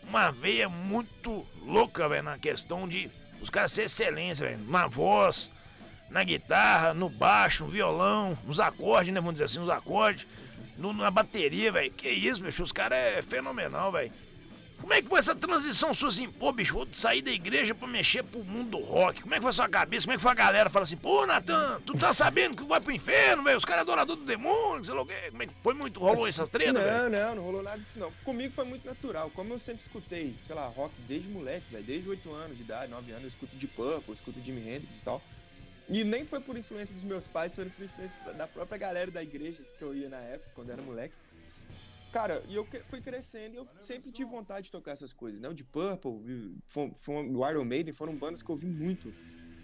uma 0.10 0.32
veia 0.32 0.68
muito 0.68 1.46
louca, 1.62 2.10
velho, 2.10 2.24
na 2.24 2.40
questão 2.40 2.88
de 2.88 3.12
os 3.40 3.52
caras 3.52 3.72
ser 3.72 3.84
excelência, 3.84 4.48
velho. 4.48 4.64
Na 4.68 4.88
voz, 4.88 5.52
na 6.10 6.24
guitarra, 6.24 6.94
no 6.94 7.10
baixo, 7.10 7.66
no 7.66 7.70
violão, 7.70 8.38
nos 8.46 8.60
acordes, 8.60 9.14
né? 9.14 9.20
Vamos 9.20 9.36
dizer 9.36 9.46
assim, 9.46 9.60
nos 9.60 9.70
acordes, 9.70 10.26
no, 10.78 10.94
na 10.94 11.12
bateria, 11.12 11.72
velho. 11.72 11.92
Que 11.92 12.10
isso, 12.10 12.42
bicho, 12.42 12.64
os 12.64 12.72
caras 12.72 12.98
é 12.98 13.22
fenomenal, 13.22 13.92
velho. 13.92 14.12
Como 14.80 14.94
é 14.94 15.02
que 15.02 15.10
foi 15.10 15.18
essa 15.18 15.36
transição 15.36 15.92
sua 15.92 16.10
assim, 16.10 16.30
pô, 16.30 16.52
bicho, 16.52 16.74
vou 16.74 16.88
sair 16.92 17.22
da 17.22 17.32
igreja 17.32 17.74
pra 17.74 17.88
mexer 17.88 18.24
pro 18.24 18.44
mundo 18.44 18.72
do 18.72 18.78
rock? 18.78 19.22
Como 19.22 19.34
é 19.34 19.38
que 19.38 19.42
foi 19.42 19.50
a 19.50 19.54
sua 19.54 19.68
cabeça? 19.68 20.06
Como 20.06 20.14
é 20.14 20.18
que 20.18 20.22
foi 20.22 20.32
a 20.32 20.36
galera? 20.36 20.70
Fala 20.70 20.84
assim, 20.84 20.96
pô, 20.96 21.26
Natan, 21.26 21.82
tu 21.84 21.94
tá 21.94 22.14
sabendo 22.14 22.56
que 22.56 22.64
vai 22.64 22.80
pro 22.80 22.92
inferno, 22.92 23.44
velho? 23.44 23.58
Os 23.58 23.66
caras 23.66 23.80
é 23.80 23.82
adoradores 23.82 24.22
do 24.22 24.28
demônio, 24.28 24.86
sei 24.86 24.94
lá 24.94 25.02
o 25.02 25.06
quê. 25.06 25.16
Como 25.32 25.44
é 25.44 25.48
que 25.48 25.54
foi 25.64 25.74
muito? 25.74 26.00
Rolou 26.00 26.28
essas 26.30 26.48
tretas? 26.48 26.76
Não, 26.76 27.10
não, 27.10 27.36
não 27.36 27.44
rolou 27.44 27.64
nada 27.64 27.80
disso, 27.80 28.00
não. 28.00 28.12
Comigo 28.24 28.54
foi 28.54 28.66
muito 28.66 28.86
natural. 28.86 29.32
Como 29.34 29.52
eu 29.52 29.60
sempre 29.60 29.82
escutei, 29.82 30.36
sei 30.46 30.56
lá, 30.56 30.68
rock 30.68 30.94
desde 31.08 31.28
moleque, 31.30 31.66
velho, 31.72 31.84
desde 31.84 32.10
8 32.10 32.34
anos 32.34 32.58
de 32.58 32.64
idade, 32.64 32.92
9 32.92 33.12
anos, 33.12 33.24
eu 33.24 33.30
escuto 33.30 33.58
de 33.58 33.68
Purple, 33.68 34.04
eu 34.08 34.14
escuto 34.14 34.40
Jimi 34.42 34.62
Hendrix 34.62 34.96
e 34.96 35.04
tal. 35.04 35.22
E 35.90 36.04
nem 36.04 36.26
foi 36.26 36.40
por 36.42 36.58
influência 36.58 36.94
dos 36.94 37.04
meus 37.04 37.28
pais, 37.28 37.56
foi 37.56 37.66
por 37.66 37.86
influência 37.86 38.20
da 38.34 38.46
própria 38.46 38.78
galera 38.78 39.10
da 39.10 39.24
igreja 39.24 39.64
que 39.78 39.84
eu 39.84 39.96
ia 39.96 40.10
na 40.10 40.18
época, 40.18 40.52
quando 40.54 40.70
era 40.70 40.82
moleque. 40.82 41.16
Cara, 42.12 42.44
e 42.48 42.56
eu 42.56 42.68
fui 42.86 43.02
crescendo 43.02 43.54
e 43.54 43.58
eu 43.58 43.68
sempre 43.80 44.12
tive 44.12 44.30
vontade 44.30 44.66
de 44.66 44.72
tocar 44.72 44.92
essas 44.92 45.14
coisas, 45.14 45.40
né? 45.40 45.48
O 45.50 45.54
de 45.54 45.64
Purple, 45.64 46.12
o 46.12 47.50
Iron 47.50 47.66
Maiden 47.66 47.94
foram 47.94 48.16
bandas 48.16 48.42
que 48.42 48.50
eu 48.50 48.54
ouvi 48.54 48.66
muito, 48.66 49.14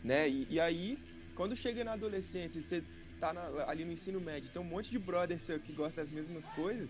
né? 0.04 0.30
E, 0.30 0.48
e 0.50 0.60
aí, 0.60 0.98
quando 1.36 1.56
cheguei 1.56 1.84
na 1.84 1.94
adolescência 1.94 2.60
e 2.60 2.62
você 2.62 2.84
tá 3.20 3.34
na, 3.34 3.66
ali 3.68 3.84
no 3.84 3.92
ensino 3.92 4.20
médio, 4.22 4.50
tem 4.50 4.62
um 4.62 4.66
monte 4.66 4.92
de 4.92 5.00
brother 5.00 5.40
seu 5.40 5.60
que 5.60 5.74
gosta 5.74 6.02
das 6.02 6.10
mesmas 6.10 6.48
coisas, 6.48 6.90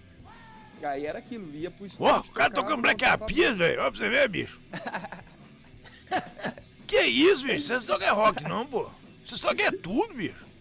aí 0.82 1.06
era 1.06 1.20
aquilo, 1.20 1.50
ia 1.56 1.72
pro 1.72 1.86
estúdio. 1.86 2.14
Ó, 2.14 2.20
o 2.20 2.32
cara 2.32 2.52
tocando 2.52 2.82
Black 2.82 3.04
Eyed 3.04 3.54
velho, 3.56 3.82
ó 3.82 3.90
pra 3.90 4.00
você 4.00 4.10
ver, 4.10 4.28
bicho. 4.28 4.60
que 6.86 7.02
isso, 7.02 7.46
bicho? 7.46 7.68
Vocês 7.68 7.86
tocam 7.86 8.16
rock 8.16 8.44
não, 8.44 8.66
pô? 8.66 8.90
Vocês 9.26 9.40
tocam 9.40 9.66
é 9.66 9.72
tudo, 9.72 10.14
bicho. 10.14 10.54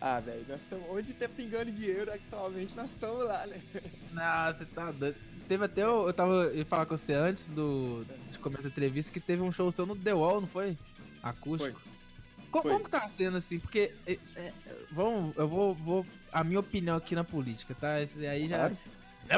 Ah, 0.00 0.20
velho, 0.20 0.44
nós 0.48 0.62
estamos. 0.62 0.84
Onde 0.90 1.14
tá 1.14 1.28
pingando 1.28 1.72
dinheiro 1.72 2.12
atualmente, 2.12 2.76
nós 2.76 2.90
estamos 2.90 3.24
lá, 3.24 3.46
né? 3.46 3.58
Não, 4.12 4.54
você 4.54 4.64
tá 4.66 4.90
doido. 4.92 5.16
Teve 5.48 5.64
até. 5.64 5.82
Eu, 5.82 6.06
eu 6.06 6.12
tava 6.12 6.52
ia 6.52 6.64
falar 6.64 6.86
com 6.86 6.96
você 6.96 7.14
antes 7.14 7.48
do, 7.48 8.04
de 8.30 8.38
começar 8.38 8.64
a 8.64 8.68
entrevista 8.68 9.10
que 9.10 9.18
teve 9.18 9.42
um 9.42 9.50
show 9.50 9.72
seu 9.72 9.86
no 9.86 9.96
The 9.96 10.12
Wall, 10.12 10.42
não 10.42 10.48
foi? 10.48 10.76
Acústico. 11.22 11.80
Foi. 11.80 11.94
Como, 12.50 12.62
foi. 12.62 12.72
como 12.72 12.84
que 12.84 12.90
tá 12.90 13.08
sendo 13.08 13.38
assim? 13.38 13.58
Porque. 13.58 13.94
É, 14.06 14.18
é, 14.36 14.52
vamos, 14.92 15.34
eu 15.36 15.48
vou, 15.48 15.74
vou. 15.74 16.06
A 16.32 16.44
minha 16.44 16.60
opinião 16.60 16.96
aqui 16.96 17.14
na 17.14 17.24
política, 17.24 17.74
tá? 17.74 18.00
Esse 18.00 18.26
aí 18.26 18.46
já. 18.48 18.58
Claro. 18.58 18.78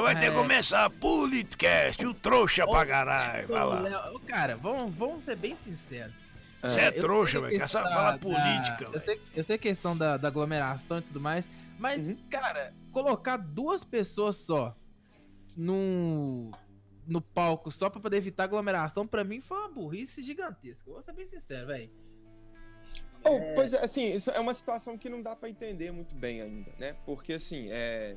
Vai 0.02 0.14
ter 0.16 0.20
que 0.22 0.26
é. 0.26 0.34
começar 0.34 0.84
a 0.84 0.90
Politcast, 0.90 2.04
o 2.04 2.12
trouxa 2.12 2.66
pra 2.66 2.84
caralho. 2.84 3.46
Vai 3.46 3.64
lá. 3.64 4.12
Cara, 4.26 4.56
vamos, 4.56 4.92
vamos 4.92 5.24
ser 5.24 5.36
bem 5.36 5.54
sinceros 5.54 6.25
você 6.70 6.80
é, 6.80 6.90
trouxa, 6.90 7.40
velho. 7.40 7.58
Quer 7.58 7.68
falar 7.68 8.18
política, 8.18 8.90
eu 8.92 9.00
sei, 9.00 9.20
eu 9.34 9.44
sei 9.44 9.56
a 9.56 9.58
questão 9.58 9.96
da, 9.96 10.16
da 10.16 10.28
aglomeração 10.28 10.98
e 10.98 11.02
tudo 11.02 11.20
mais, 11.20 11.48
mas, 11.78 12.08
uhum. 12.08 12.16
cara, 12.30 12.74
colocar 12.92 13.36
duas 13.36 13.84
pessoas 13.84 14.36
só 14.36 14.74
no, 15.56 16.50
no 17.06 17.20
palco 17.20 17.70
só 17.72 17.88
pra 17.88 18.00
poder 18.00 18.18
evitar 18.18 18.44
aglomeração, 18.44 19.06
pra 19.06 19.24
mim 19.24 19.40
foi 19.40 19.58
uma 19.58 19.68
burrice 19.68 20.22
gigantesca. 20.22 20.90
vou 20.90 21.02
ser 21.02 21.12
bem 21.12 21.26
sincero, 21.26 21.66
velho. 21.68 21.90
Oh, 23.24 23.36
é... 23.36 23.54
Pois 23.54 23.74
é, 23.74 23.84
assim, 23.84 24.12
isso 24.12 24.30
é 24.30 24.38
uma 24.38 24.54
situação 24.54 24.96
que 24.96 25.08
não 25.08 25.22
dá 25.22 25.34
para 25.34 25.48
entender 25.48 25.90
muito 25.90 26.14
bem 26.14 26.42
ainda, 26.42 26.72
né? 26.78 26.96
Porque, 27.04 27.34
assim, 27.34 27.68
é... 27.70 28.16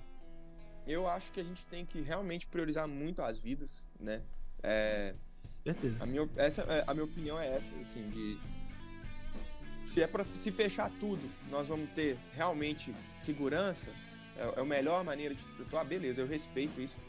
eu 0.86 1.08
acho 1.08 1.32
que 1.32 1.40
a 1.40 1.44
gente 1.44 1.66
tem 1.66 1.86
que 1.86 2.02
realmente 2.02 2.48
priorizar 2.48 2.88
muito 2.88 3.22
as 3.22 3.40
vidas, 3.40 3.88
né? 4.00 4.22
É... 4.62 5.16
Certeza. 5.74 5.98
A 6.00 6.06
minha, 6.06 6.28
essa, 6.36 6.62
é, 6.64 6.84
a 6.88 6.94
minha 6.94 7.06
opinião 7.06 7.40
é 7.40 7.48
essa, 7.48 7.76
assim, 7.78 8.10
de. 8.10 8.40
Se 9.86 10.02
é 10.02 10.08
para 10.08 10.24
se 10.24 10.52
fechar 10.52 10.90
tudo, 11.00 11.30
nós 11.50 11.68
vamos 11.68 11.90
ter 11.92 12.18
realmente 12.34 12.94
segurança, 13.16 13.90
é, 14.38 14.60
é 14.60 14.62
a 14.62 14.66
melhor 14.66 15.04
maneira 15.04 15.34
de 15.34 15.44
atuar, 15.62 15.84
beleza, 15.84 16.22
eu 16.22 16.28
respeito 16.28 16.80
isso. 16.82 17.00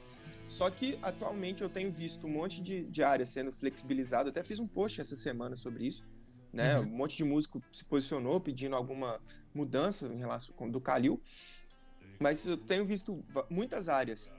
Só 0.49 0.69
que 0.69 0.99
atualmente 1.03 1.63
eu 1.63 1.69
tenho 1.69 1.93
visto 1.93 2.27
um 2.27 2.31
monte 2.31 2.61
de, 2.61 2.85
de 2.85 3.03
áreas 3.03 3.31
sendo 3.31 3.53
flexibilizado, 3.53 4.31
até 4.31 4.43
fiz 4.43 4.59
um 4.59 4.67
post 4.67 5.01
essa 5.01 5.15
semana 5.15 5.57
sobre 5.57 5.87
isso. 5.87 6.05
Né? 6.53 6.79
Uhum. 6.79 6.87
Um 6.87 6.97
monte 6.97 7.17
de 7.17 7.25
músico 7.25 7.63
se 7.71 7.85
posicionou 7.85 8.41
pedindo 8.41 8.75
alguma 8.75 9.21
mudança 9.55 10.07
em 10.09 10.19
relação 10.19 10.53
com 10.57 10.69
do 10.69 10.81
Calil. 10.81 11.21
Mas 12.19 12.45
eu 12.45 12.57
tenho 12.57 12.85
visto 12.85 13.23
muitas 13.49 13.89
áreas 13.89 14.33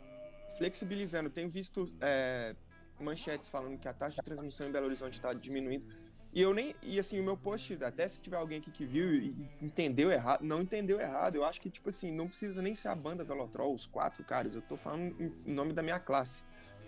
flexibilizando, 0.57 1.29
tenho 1.29 1.49
visto 1.49 1.87
é, 2.01 2.55
manchetes 3.01 3.49
falando 3.49 3.77
que 3.77 3.87
a 3.87 3.93
taxa 3.93 4.17
de 4.17 4.23
transmissão 4.23 4.67
em 4.67 4.71
Belo 4.71 4.85
Horizonte 4.85 5.13
está 5.13 5.33
diminuindo. 5.33 5.85
E 6.33 6.41
eu 6.41 6.53
nem. 6.53 6.75
E 6.81 6.97
assim, 6.97 7.19
o 7.19 7.23
meu 7.23 7.35
post, 7.35 7.77
até 7.83 8.07
se 8.07 8.21
tiver 8.21 8.37
alguém 8.37 8.59
aqui 8.59 8.71
que 8.71 8.85
viu 8.85 9.13
e 9.13 9.35
entendeu 9.61 10.09
errado, 10.09 10.43
não 10.43 10.61
entendeu 10.61 10.99
errado. 10.99 11.35
Eu 11.35 11.43
acho 11.43 11.59
que, 11.59 11.69
tipo 11.69 11.89
assim, 11.89 12.11
não 12.11 12.27
precisa 12.27 12.61
nem 12.61 12.73
ser 12.73 12.87
a 12.87 12.95
banda 12.95 13.23
Velotrol, 13.23 13.73
os 13.73 13.85
quatro 13.85 14.23
caras. 14.23 14.55
Eu 14.55 14.61
tô 14.61 14.77
falando 14.77 15.13
em 15.45 15.53
nome 15.53 15.73
da 15.73 15.83
minha 15.83 15.99
classe. 15.99 16.43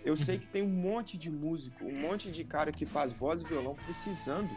Eu 0.06 0.16
sei 0.18 0.38
que 0.38 0.48
tem 0.48 0.62
um 0.62 0.70
monte 0.70 1.18
de 1.18 1.30
músico, 1.30 1.86
um 1.86 2.00
monte 2.02 2.30
de 2.32 2.44
cara 2.44 2.72
que 2.72 2.86
faz 2.86 3.12
voz 3.12 3.42
e 3.42 3.46
violão 3.46 3.76
precisando. 3.76 4.50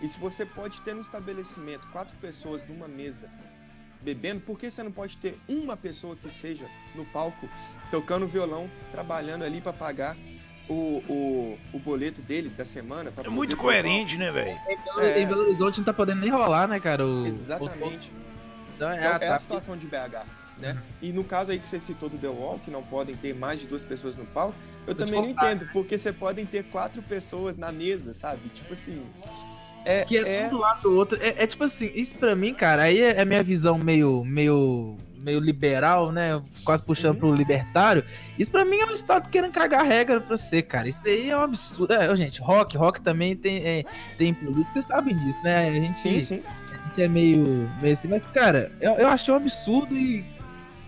E 0.00 0.08
se 0.08 0.18
você 0.18 0.46
pode 0.46 0.80
ter 0.82 0.94
no 0.94 1.00
estabelecimento 1.00 1.88
quatro 1.88 2.16
pessoas 2.18 2.64
numa 2.64 2.88
mesa 2.88 3.30
bebendo, 4.00 4.40
por 4.40 4.58
que 4.58 4.70
você 4.70 4.82
não 4.82 4.92
pode 4.92 5.16
ter 5.18 5.38
uma 5.48 5.76
pessoa 5.76 6.14
que 6.14 6.30
seja 6.30 6.70
no 6.94 7.04
palco 7.06 7.48
tocando 7.90 8.26
violão, 8.26 8.70
trabalhando 8.92 9.42
ali 9.42 9.60
para 9.60 9.72
pagar 9.72 10.16
o, 10.68 11.02
o, 11.08 11.58
o 11.72 11.78
boleto 11.78 12.20
dele 12.20 12.48
da 12.48 12.64
semana. 12.64 13.12
é 13.16 13.28
muito 13.28 13.56
coerente, 13.56 14.16
né, 14.16 14.30
velho? 14.30 14.58
É. 14.98 15.22
Em 15.22 15.26
Belo 15.26 15.42
Horizonte 15.42 15.78
não 15.78 15.84
tá 15.84 15.92
podendo 15.92 16.20
nem 16.20 16.30
rolar, 16.30 16.68
né, 16.68 16.78
cara? 16.78 17.06
O, 17.06 17.26
Exatamente. 17.26 18.10
O... 18.10 18.74
Então, 18.76 18.90
é, 18.90 18.98
é, 18.98 19.06
é 19.06 19.18
tá... 19.18 19.34
a 19.34 19.38
situação 19.38 19.76
de 19.76 19.86
BH. 19.86 20.26
Né? 20.58 20.72
Uhum. 20.72 20.80
E 21.00 21.12
no 21.12 21.24
caso 21.24 21.52
aí 21.52 21.58
que 21.58 21.68
você 21.68 21.78
citou 21.78 22.08
do 22.08 22.18
The 22.18 22.28
Wall, 22.28 22.58
que 22.58 22.70
não 22.70 22.82
podem 22.82 23.14
ter 23.14 23.34
mais 23.34 23.60
de 23.60 23.66
duas 23.66 23.84
pessoas 23.84 24.16
no 24.16 24.26
palco, 24.26 24.54
eu 24.86 24.94
também 24.94 25.20
não 25.20 25.28
entendo, 25.28 25.68
porque 25.72 25.96
você 25.96 26.12
podem 26.12 26.44
ter 26.44 26.64
quatro 26.64 27.00
pessoas 27.02 27.56
na 27.56 27.70
mesa, 27.70 28.12
sabe? 28.12 28.48
Tipo 28.48 28.72
assim, 28.72 29.04
é, 29.84 30.04
que 30.04 30.18
é, 30.18 30.42
é... 30.42 30.46
um 30.46 30.50
do 30.50 30.58
lado 30.58 30.82
do 30.82 30.92
outro. 30.94 31.18
É, 31.22 31.44
é, 31.44 31.46
tipo 31.46 31.64
assim, 31.64 31.90
isso 31.94 32.16
pra 32.16 32.34
mim, 32.34 32.52
cara, 32.52 32.84
aí 32.84 33.00
é, 33.00 33.20
é 33.20 33.24
minha 33.24 33.42
visão 33.42 33.78
meio, 33.78 34.24
meio, 34.24 34.96
meio 35.20 35.40
liberal, 35.40 36.12
né? 36.12 36.40
Quase 36.64 36.82
puxando 36.82 37.18
pro 37.18 37.34
libertário. 37.34 38.04
Isso 38.38 38.50
pra 38.50 38.64
mim 38.64 38.78
é 38.78 38.86
um 38.86 38.92
estado 38.92 39.28
querendo 39.28 39.52
cagar 39.52 39.84
regra 39.84 40.20
pra 40.20 40.36
você, 40.36 40.62
cara. 40.62 40.88
Isso 40.88 41.02
daí 41.02 41.30
é 41.30 41.36
um 41.36 41.42
absurdo. 41.42 41.92
É, 41.92 42.16
gente, 42.16 42.40
rock, 42.40 42.76
rock 42.76 43.00
também 43.00 43.36
tem, 43.36 43.58
é, 43.58 43.84
tem 44.16 44.32
política, 44.34 44.72
vocês 44.72 44.86
sabem 44.86 45.16
disso, 45.16 45.42
né? 45.42 45.68
A 45.68 45.72
gente, 45.72 46.00
sim, 46.00 46.20
sim. 46.20 46.42
A 46.72 46.88
gente 46.88 47.02
é 47.02 47.08
meio, 47.08 47.70
meio 47.80 47.92
assim, 47.92 48.08
mas, 48.08 48.26
cara, 48.28 48.72
eu, 48.80 48.92
eu 48.92 49.08
achei 49.08 49.32
um 49.32 49.36
absurdo 49.36 49.94
e 49.94 50.24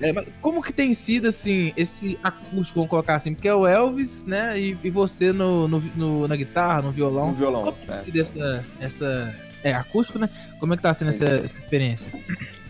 é, 0.01 0.13
como 0.41 0.63
que 0.63 0.73
tem 0.73 0.95
sido, 0.95 1.29
assim, 1.29 1.75
esse 1.77 2.19
acústico, 2.23 2.77
vamos 2.77 2.89
colocar 2.89 3.17
assim? 3.17 3.35
Porque 3.35 3.47
é 3.47 3.55
o 3.55 3.67
Elvis, 3.67 4.25
né? 4.25 4.59
E, 4.59 4.79
e 4.83 4.91
você 4.91 5.31
no, 5.31 5.69
no, 5.69 5.81
no, 5.95 6.29
na 6.29 6.37
guitarra, 6.37 6.81
no 6.81 6.91
violão. 6.91 7.29
No 7.29 7.35
violão, 7.35 7.65
como 7.65 7.93
é. 7.93 8.19
Essa, 8.19 8.65
essa, 8.81 9.35
é, 9.63 9.75
acústico, 9.75 10.19
né? 10.19 10.31
Como 10.59 10.73
é 10.73 10.77
que 10.77 10.83
tá 10.83 10.95
sendo 10.95 11.11
essa, 11.11 11.25
essa, 11.27 11.59
experiência? 11.59 12.11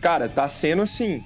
Cara, 0.00 0.28
tá 0.28 0.48
sendo, 0.48 0.82
assim, 0.82 1.22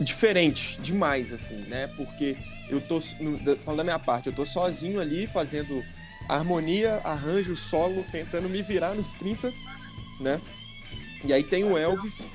diferente 0.00 0.80
demais, 0.80 1.32
assim, 1.32 1.56
né? 1.56 1.86
Porque 1.96 2.36
eu 2.68 2.80
tô, 2.80 3.00
falando 3.00 3.78
da 3.78 3.84
minha 3.84 3.98
parte, 3.98 4.28
eu 4.28 4.32
tô 4.32 4.44
sozinho 4.44 5.00
ali 5.00 5.26
fazendo 5.26 5.84
harmonia, 6.28 7.00
arranjo, 7.04 7.56
solo, 7.56 8.04
tentando 8.10 8.48
me 8.48 8.62
virar 8.62 8.94
nos 8.94 9.12
30, 9.12 9.52
né? 10.20 10.40
E 11.24 11.32
aí 11.32 11.42
tem 11.42 11.64
o 11.64 11.76
Elvis 11.76 12.26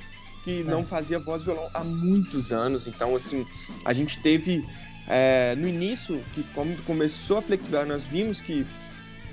que 0.44 0.62
não 0.62 0.84
fazia 0.84 1.18
voz 1.18 1.42
e 1.42 1.46
violão 1.46 1.68
há 1.74 1.82
muitos 1.82 2.52
anos. 2.52 2.86
Então, 2.86 3.16
assim, 3.16 3.44
a 3.84 3.92
gente 3.92 4.20
teve. 4.22 4.64
É, 5.08 5.54
no 5.56 5.68
início, 5.68 6.22
que 6.32 6.42
quando 6.54 6.84
começou 6.84 7.38
a 7.38 7.42
flexibilidade, 7.42 7.88
nós 7.88 8.04
vimos 8.04 8.40
que. 8.40 8.64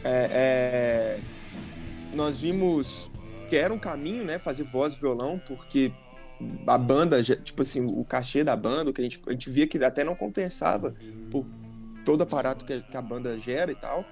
É, 0.03 1.19
é, 1.19 1.19
nós 2.15 2.39
vimos 2.39 3.11
que 3.47 3.55
era 3.55 3.71
um 3.71 3.77
caminho, 3.77 4.23
né? 4.23 4.39
Fazer 4.39 4.63
voz 4.63 4.93
e 4.93 4.99
violão, 4.99 5.39
porque 5.45 5.91
a 6.67 6.77
banda, 6.77 7.21
tipo 7.23 7.61
assim, 7.61 7.85
o 7.85 8.03
cachê 8.03 8.43
da 8.43 8.55
banda, 8.55 8.91
que 8.91 9.01
a 9.01 9.03
gente, 9.03 9.21
a 9.27 9.31
gente 9.31 9.49
via 9.49 9.67
que 9.67 9.81
até 9.83 10.03
não 10.03 10.15
compensava 10.15 10.95
por 11.29 11.45
todo 12.03 12.21
o 12.21 12.23
aparato 12.23 12.65
que, 12.65 12.81
que 12.81 12.97
a 12.97 13.01
banda 13.01 13.37
gera 13.37 13.71
e 13.71 13.75
tal. 13.75 14.05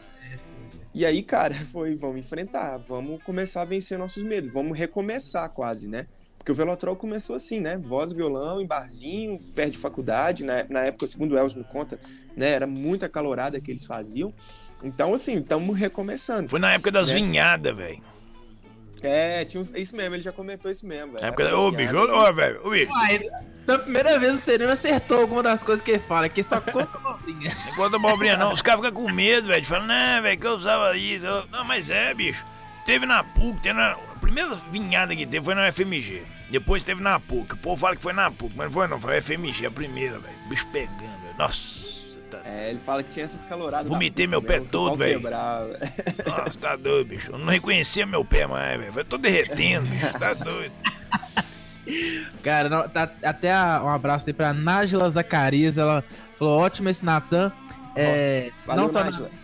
E 0.94 1.06
aí, 1.06 1.22
cara, 1.24 1.54
foi, 1.72 1.96
vamos 1.96 2.20
enfrentar, 2.20 2.78
vamos 2.78 3.22
começar 3.24 3.62
a 3.62 3.66
vencer 3.66 3.98
nossos 3.98 4.24
medos, 4.24 4.52
vamos 4.52 4.78
recomeçar 4.78 5.50
quase, 5.50 5.88
né? 5.88 6.08
Porque 6.38 6.52
o 6.52 6.56
Velotrol 6.56 6.96
começou 6.96 7.36
assim, 7.36 7.60
né? 7.60 7.78
Voz, 7.78 8.12
violão, 8.12 8.60
em 8.60 8.66
barzinho, 8.66 9.40
perto 9.54 9.74
de 9.74 9.78
faculdade. 9.78 10.44
Na, 10.44 10.66
na 10.68 10.80
época, 10.82 11.06
segundo 11.06 11.34
o 11.34 11.38
Elvis 11.38 11.54
me 11.54 11.64
conta, 11.64 12.00
né? 12.36 12.50
Era 12.50 12.66
muita 12.66 13.08
calorada 13.08 13.62
que 13.62 13.70
eles 13.70 13.86
faziam. 13.86 14.34
Então, 14.82 15.14
assim, 15.14 15.38
estamos 15.38 15.78
recomeçando. 15.78 16.50
Foi 16.50 16.60
na 16.60 16.74
época 16.74 16.92
das 16.92 17.10
né? 17.10 17.14
vinhadas, 17.14 17.76
velho. 17.78 18.02
É, 19.04 19.44
tinha 19.46 19.60
uns, 19.60 19.74
isso 19.74 19.96
mesmo, 19.96 20.16
ele 20.16 20.24
já 20.24 20.32
comentou 20.32 20.70
isso 20.70 20.86
mesmo. 20.86 21.18
É 21.18 21.28
época, 21.28 21.56
ô, 21.56 21.72
bicho, 21.72 21.98
ô, 21.98 22.34
velho, 22.34 22.62
ô, 22.66 22.70
bicho. 22.70 22.92
pela 23.66 23.80
primeira 23.80 24.20
vez 24.20 24.38
o 24.38 24.42
Sereno 24.42 24.72
acertou 24.72 25.22
alguma 25.22 25.42
das 25.42 25.64
coisas 25.64 25.84
que 25.84 25.92
ele 25.92 26.04
fala, 26.08 26.30
que 26.30 26.44
só 26.44 26.62
conta 26.62 26.98
abobrinha. 26.98 27.58
Não 27.66 27.76
conta 27.76 27.96
abobrinha, 27.96 28.38
não. 28.38 28.54
Os 28.54 28.62
caras 28.62 28.82
ficam 28.86 29.04
com 29.04 29.12
medo, 29.12 29.48
velho, 29.48 29.62
de 29.62 29.68
falar, 29.68 29.88
não, 29.88 30.22
velho, 30.22 30.40
que 30.40 30.48
eu 30.48 30.52
usava 30.52 30.96
isso. 30.96 31.26
Não, 31.52 31.64
mas 31.64 31.90
é, 31.90 32.14
bicho. 32.14 32.46
Teve 32.86 33.06
na 33.06 33.24
PUC, 33.24 33.60
teve 33.62 33.76
na 33.76 33.96
primeira 34.20 34.56
vinhada 34.70 35.16
que 35.16 35.26
teve 35.26 35.44
foi 35.44 35.56
na 35.56 35.72
FMG. 35.72 36.24
Depois 36.50 36.84
teve 36.84 37.02
na 37.02 37.20
PUC. 37.20 37.54
O 37.54 37.58
povo 37.58 37.78
fala 37.78 37.96
que 37.96 38.02
foi 38.02 38.14
na 38.14 38.30
PUC, 38.30 38.54
mas 38.56 38.66
não 38.68 38.74
foi 38.74 38.88
não, 38.88 39.00
foi 39.00 39.18
a 39.18 39.22
FMG, 39.22 39.66
a 39.66 39.72
primeira, 39.72 40.20
velho. 40.20 40.36
Bicho 40.48 40.68
pegando, 40.68 41.22
velho. 41.22 41.36
Nossa. 41.38 41.81
É, 42.52 42.70
ele 42.70 42.80
fala 42.80 43.02
que 43.02 43.10
tinha 43.10 43.24
essas 43.24 43.46
caloradas. 43.46 43.88
Vomitei 43.88 44.28
meu 44.28 44.42
pé 44.42 44.60
todo, 44.60 44.98
velho. 44.98 45.22
Nossa, 45.22 46.60
tá 46.60 46.76
doido, 46.76 47.08
bicho. 47.08 47.32
Eu 47.32 47.38
não 47.38 47.48
reconhecia 47.48 48.06
meu 48.06 48.26
pé 48.26 48.46
mais, 48.46 48.78
velho. 48.78 48.92
Foi 48.92 49.06
todo 49.06 49.22
derretendo, 49.22 49.88
bicho. 49.88 50.20
Tá 50.20 50.34
doido. 50.34 50.74
Cara, 52.44 52.70
não, 52.70 52.90
tá, 52.90 53.10
até 53.24 53.54
a, 53.54 53.82
um 53.82 53.90
abraço 53.90 54.26
aí 54.28 54.34
pra 54.34 54.54
Nájila 54.54 55.10
Zacarias. 55.10 55.78
Ela 55.78 56.04
falou: 56.38 56.60
ótimo 56.60 56.90
esse 56.90 57.06
Natan. 57.06 57.54
É, 57.96 58.52
Valeu, 58.66 58.84
não 58.84 58.94
só 58.94 59.04
Nájila. 59.04 59.30
Na... 59.30 59.42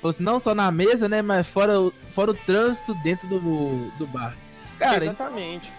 Falou 0.00 0.10
assim, 0.14 0.22
não 0.22 0.40
só 0.40 0.54
na 0.54 0.70
mesa, 0.70 1.10
né? 1.10 1.20
Mas 1.20 1.46
fora, 1.46 1.78
o, 1.78 1.92
fora 2.14 2.30
o 2.30 2.34
trânsito 2.34 2.94
dentro 3.02 3.28
do, 3.28 3.90
do 3.98 4.06
bar. 4.06 4.34
Cara, 4.78 5.04
Exatamente. 5.04 5.74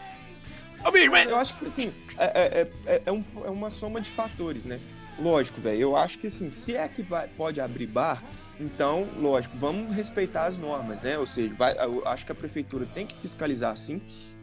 Ô, 0.86 0.92
bicho, 0.92 1.10
mas... 1.10 1.28
Eu 1.28 1.38
acho 1.38 1.56
que, 1.56 1.66
assim, 1.66 1.92
é, 2.18 2.26
é, 2.26 2.68
é, 2.86 3.02
é, 3.08 3.12
um, 3.12 3.24
é 3.44 3.50
uma 3.50 3.72
soma 3.72 4.00
de 4.00 4.10
fatores, 4.10 4.68
né? 4.68 4.80
Lógico, 5.22 5.62
velho. 5.62 5.80
Eu 5.80 5.96
acho 5.96 6.18
que, 6.18 6.28
assim, 6.28 6.50
se 6.50 6.76
é 6.76 6.88
que 6.88 7.02
vai, 7.02 7.28
pode 7.28 7.62
abrir 7.62 7.88
bar, 7.88 8.24
então, 8.60 9.08
lógico, 9.20 9.58
vamos 9.58 9.96
respeitar 9.96 10.46
as 10.46 10.58
normas, 10.58 11.02
né? 11.02 11.18
Ou 11.18 11.26
seja, 11.26 11.54
vai, 11.56 11.76
eu 11.78 12.08
acho 12.08 12.26
que 12.26 12.32
a 12.32 12.36
prefeitura 12.36 12.86
tem 12.86 13.08
que 13.08 13.16
fiscalizar, 13.16 13.76
sim. 13.76 14.02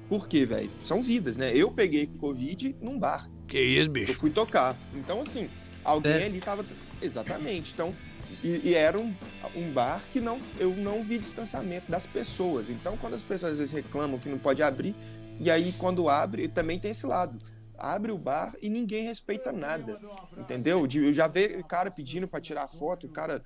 Porque, 0.09 0.45
velho, 0.45 0.71
são 0.83 1.03
vidas, 1.03 1.37
né? 1.37 1.53
Eu 1.55 1.71
peguei 1.71 2.07
Covid 2.07 2.75
num 2.81 2.99
bar. 2.99 3.31
Que 3.47 3.61
isso, 3.61 3.91
bicho? 3.91 4.11
Eu 4.11 4.17
fui 4.17 4.31
tocar. 4.31 4.77
Então, 4.95 5.21
assim, 5.21 5.49
alguém 5.85 6.12
é. 6.12 6.27
ali 6.27 6.41
tava. 6.41 6.64
Exatamente. 7.01 7.73
Então, 7.73 7.95
e, 8.43 8.71
e, 8.71 8.75
era 8.75 8.99
um, 8.99 9.14
um 9.55 9.71
bar 9.71 10.03
que 10.12 10.21
não, 10.21 10.41
eu 10.59 10.71
não 10.71 11.03
vi 11.03 11.19
distanciamento 11.19 11.91
das 11.91 12.07
pessoas. 12.07 12.69
Então, 12.69 12.97
quando 12.97 13.14
as 13.14 13.23
pessoas 13.23 13.53
às 13.53 13.59
vezes 13.59 13.73
reclamam 13.73 14.19
que 14.19 14.29
não 14.29 14.38
pode 14.38 14.62
abrir, 14.62 14.95
e 15.41 15.51
aí 15.51 15.75
quando 15.79 16.09
abre, 16.09 16.49
também 16.49 16.79
tem 16.79 16.91
esse 16.91 17.07
lado. 17.07 17.38
Abre 17.79 18.11
o 18.12 18.19
bar 18.19 18.55
e 18.61 18.69
ninguém 18.69 19.05
respeita 19.05 19.53
nada. 19.53 19.99
Entendeu? 20.37 20.87
Eu 20.87 21.12
já 21.12 21.27
vi 21.27 21.57
o 21.57 21.64
cara 21.64 21.91
pedindo 21.91 22.27
para 22.27 22.41
tirar 22.41 22.67
foto, 22.69 23.07
o 23.07 23.11
cara 23.11 23.43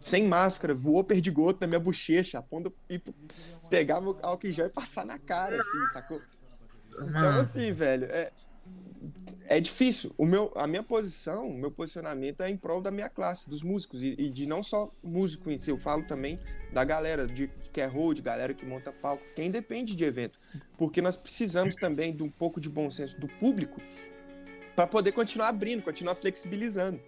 sem 0.00 0.26
máscara, 0.26 0.74
voou 0.74 1.04
perdigoto 1.04 1.60
na 1.60 1.66
minha 1.66 1.80
bochecha, 1.80 2.38
a 2.38 2.42
ponta 2.42 2.72
e 2.88 3.00
pegava 3.68 4.10
o 4.10 4.18
álcool 4.22 4.48
em 4.48 4.52
gel 4.52 4.66
e 4.66 4.70
passar 4.70 5.04
na 5.04 5.18
cara, 5.18 5.56
assim, 5.60 5.88
sacou? 5.92 6.20
Então, 6.92 7.38
assim, 7.38 7.72
velho, 7.72 8.04
é, 8.06 8.32
é 9.46 9.58
difícil. 9.58 10.14
O 10.16 10.24
meu, 10.24 10.52
a 10.54 10.66
minha 10.66 10.82
posição, 10.82 11.50
o 11.50 11.58
meu 11.58 11.70
posicionamento 11.70 12.42
é 12.42 12.48
em 12.48 12.56
prol 12.56 12.80
da 12.80 12.90
minha 12.90 13.08
classe, 13.08 13.48
dos 13.48 13.62
músicos, 13.62 14.02
e, 14.02 14.14
e, 14.18 14.30
de 14.30 14.46
não 14.46 14.62
só 14.62 14.92
músico 15.02 15.50
em 15.50 15.56
si, 15.56 15.70
eu 15.70 15.76
falo 15.76 16.04
também 16.04 16.38
da 16.72 16.84
galera 16.84 17.26
de, 17.26 17.50
que 17.72 17.80
é 17.80 17.86
road, 17.86 18.22
galera 18.22 18.54
que 18.54 18.64
monta 18.64 18.92
palco, 18.92 19.24
quem 19.34 19.50
depende 19.50 19.96
de 19.96 20.04
evento. 20.04 20.38
Porque 20.78 21.02
nós 21.02 21.16
precisamos 21.16 21.76
também 21.76 22.14
de 22.14 22.22
um 22.22 22.30
pouco 22.30 22.60
de 22.60 22.68
bom 22.68 22.88
senso 22.90 23.20
do 23.20 23.26
público 23.26 23.80
para 24.76 24.86
poder 24.86 25.12
continuar 25.12 25.48
abrindo, 25.48 25.82
continuar 25.82 26.14
flexibilizando. 26.14 27.00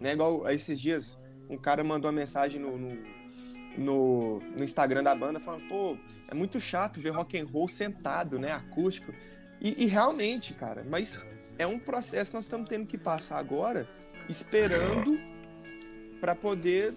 Né? 0.00 0.12
Igual 0.12 0.48
esses 0.50 0.80
dias, 0.80 1.18
um 1.48 1.56
cara 1.56 1.84
mandou 1.84 2.10
uma 2.10 2.16
mensagem 2.18 2.60
no, 2.60 2.76
no, 2.76 2.98
no, 3.78 4.40
no 4.40 4.64
Instagram 4.64 5.02
da 5.02 5.14
banda 5.14 5.38
falando, 5.38 5.68
pô, 5.68 5.96
é 6.28 6.34
muito 6.34 6.58
chato 6.58 7.00
ver 7.00 7.10
rock 7.10 7.38
and 7.38 7.46
roll 7.46 7.68
sentado, 7.68 8.38
né, 8.38 8.50
acústico. 8.50 9.12
E, 9.60 9.84
e 9.84 9.86
realmente, 9.86 10.54
cara, 10.54 10.84
mas 10.90 11.18
é 11.58 11.66
um 11.66 11.78
processo 11.78 12.30
que 12.30 12.36
nós 12.36 12.44
estamos 12.44 12.68
tendo 12.68 12.86
que 12.86 12.98
passar 12.98 13.38
agora, 13.38 13.88
esperando 14.28 15.20
para 16.20 16.34
poder 16.34 16.94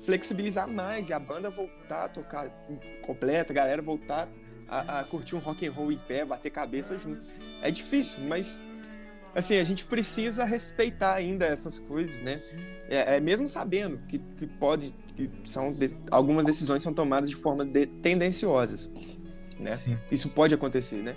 flexibilizar 0.00 0.68
mais 0.68 1.08
e 1.08 1.12
a 1.12 1.18
banda 1.18 1.50
voltar 1.50 2.04
a 2.04 2.08
tocar 2.08 2.48
completa, 3.02 3.52
a 3.52 3.54
galera 3.54 3.82
voltar 3.82 4.28
a, 4.68 5.00
a, 5.00 5.04
curtir 5.04 5.34
um 5.34 5.38
rock 5.38 5.66
and 5.66 5.72
roll 5.72 5.90
em 5.92 5.98
pé, 5.98 6.24
bater 6.24 6.50
cabeça 6.50 6.96
junto. 6.96 7.26
É 7.62 7.70
difícil, 7.70 8.24
mas 8.24 8.62
assim 9.34 9.58
a 9.58 9.64
gente 9.64 9.84
precisa 9.84 10.44
respeitar 10.44 11.14
ainda 11.14 11.44
essas 11.44 11.78
coisas, 11.78 12.22
né? 12.22 12.40
É, 12.88 13.16
é 13.16 13.20
mesmo 13.20 13.46
sabendo 13.46 13.98
que, 14.08 14.18
que 14.18 14.46
pode, 14.46 14.94
que 15.16 15.30
são 15.44 15.72
de, 15.72 15.96
algumas 16.10 16.46
decisões 16.46 16.82
são 16.82 16.94
tomadas 16.94 17.28
de 17.28 17.36
forma 17.36 17.64
de, 17.64 17.86
tendenciosas, 17.86 18.90
né? 19.58 19.76
Sim. 19.76 19.98
Isso 20.10 20.28
pode 20.30 20.54
acontecer, 20.54 20.98
né? 21.02 21.16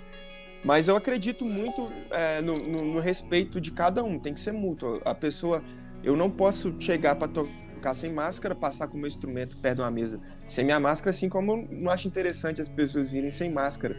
Mas 0.64 0.88
eu 0.88 0.96
acredito 0.96 1.44
muito 1.44 1.86
é, 2.10 2.40
no, 2.40 2.56
no, 2.56 2.84
no, 2.94 3.00
respeito 3.00 3.60
de 3.60 3.70
cada 3.70 4.02
um, 4.02 4.18
tem 4.18 4.32
que 4.32 4.40
ser 4.40 4.52
mútuo. 4.52 5.00
A 5.04 5.14
pessoa, 5.14 5.62
eu 6.02 6.16
não 6.16 6.30
posso 6.30 6.74
chegar 6.80 7.16
para 7.16 7.28
tocar 7.28 7.94
sem 7.94 8.10
máscara, 8.10 8.54
passar 8.54 8.88
com 8.88 8.96
o 8.96 9.00
meu 9.00 9.06
instrumento 9.06 9.58
perto 9.58 9.76
de 9.76 9.82
uma 9.82 9.90
mesa 9.90 10.18
sem 10.48 10.64
minha 10.64 10.80
máscara, 10.80 11.10
assim 11.10 11.28
como 11.28 11.52
eu 11.52 11.68
não 11.70 11.92
acho 11.92 12.08
interessante 12.08 12.62
as 12.62 12.68
pessoas 12.68 13.10
virem 13.10 13.30
sem 13.30 13.52
máscara, 13.52 13.94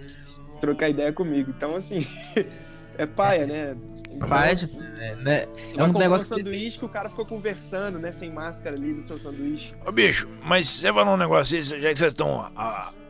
trocar 0.59 0.89
ideia 0.89 1.13
comigo. 1.13 1.53
Então, 1.55 1.75
assim, 1.75 2.03
é 2.97 3.05
paia, 3.05 3.45
né? 3.45 3.77
Então, 4.09 4.27
paia, 4.27 4.55
é, 4.97 5.15
né? 5.17 5.47
É 5.77 5.83
um 5.83 5.93
negócio 5.93 6.33
um 6.33 6.37
sanduíche 6.37 6.79
que 6.79 6.85
o 6.85 6.89
cara 6.89 7.09
ficou 7.09 7.27
conversando, 7.27 7.99
né, 7.99 8.11
sem 8.11 8.31
máscara 8.31 8.75
ali 8.75 8.91
no 8.91 9.03
seu 9.03 9.19
sanduíche. 9.19 9.75
Ô, 9.85 9.91
bicho, 9.91 10.27
mas 10.43 10.67
você 10.67 10.91
falou 10.91 11.13
um 11.13 11.17
negócio 11.17 11.57
aí, 11.57 11.61
já 11.61 11.77
que 11.77 11.99
vocês 11.99 12.13
estão 12.13 12.51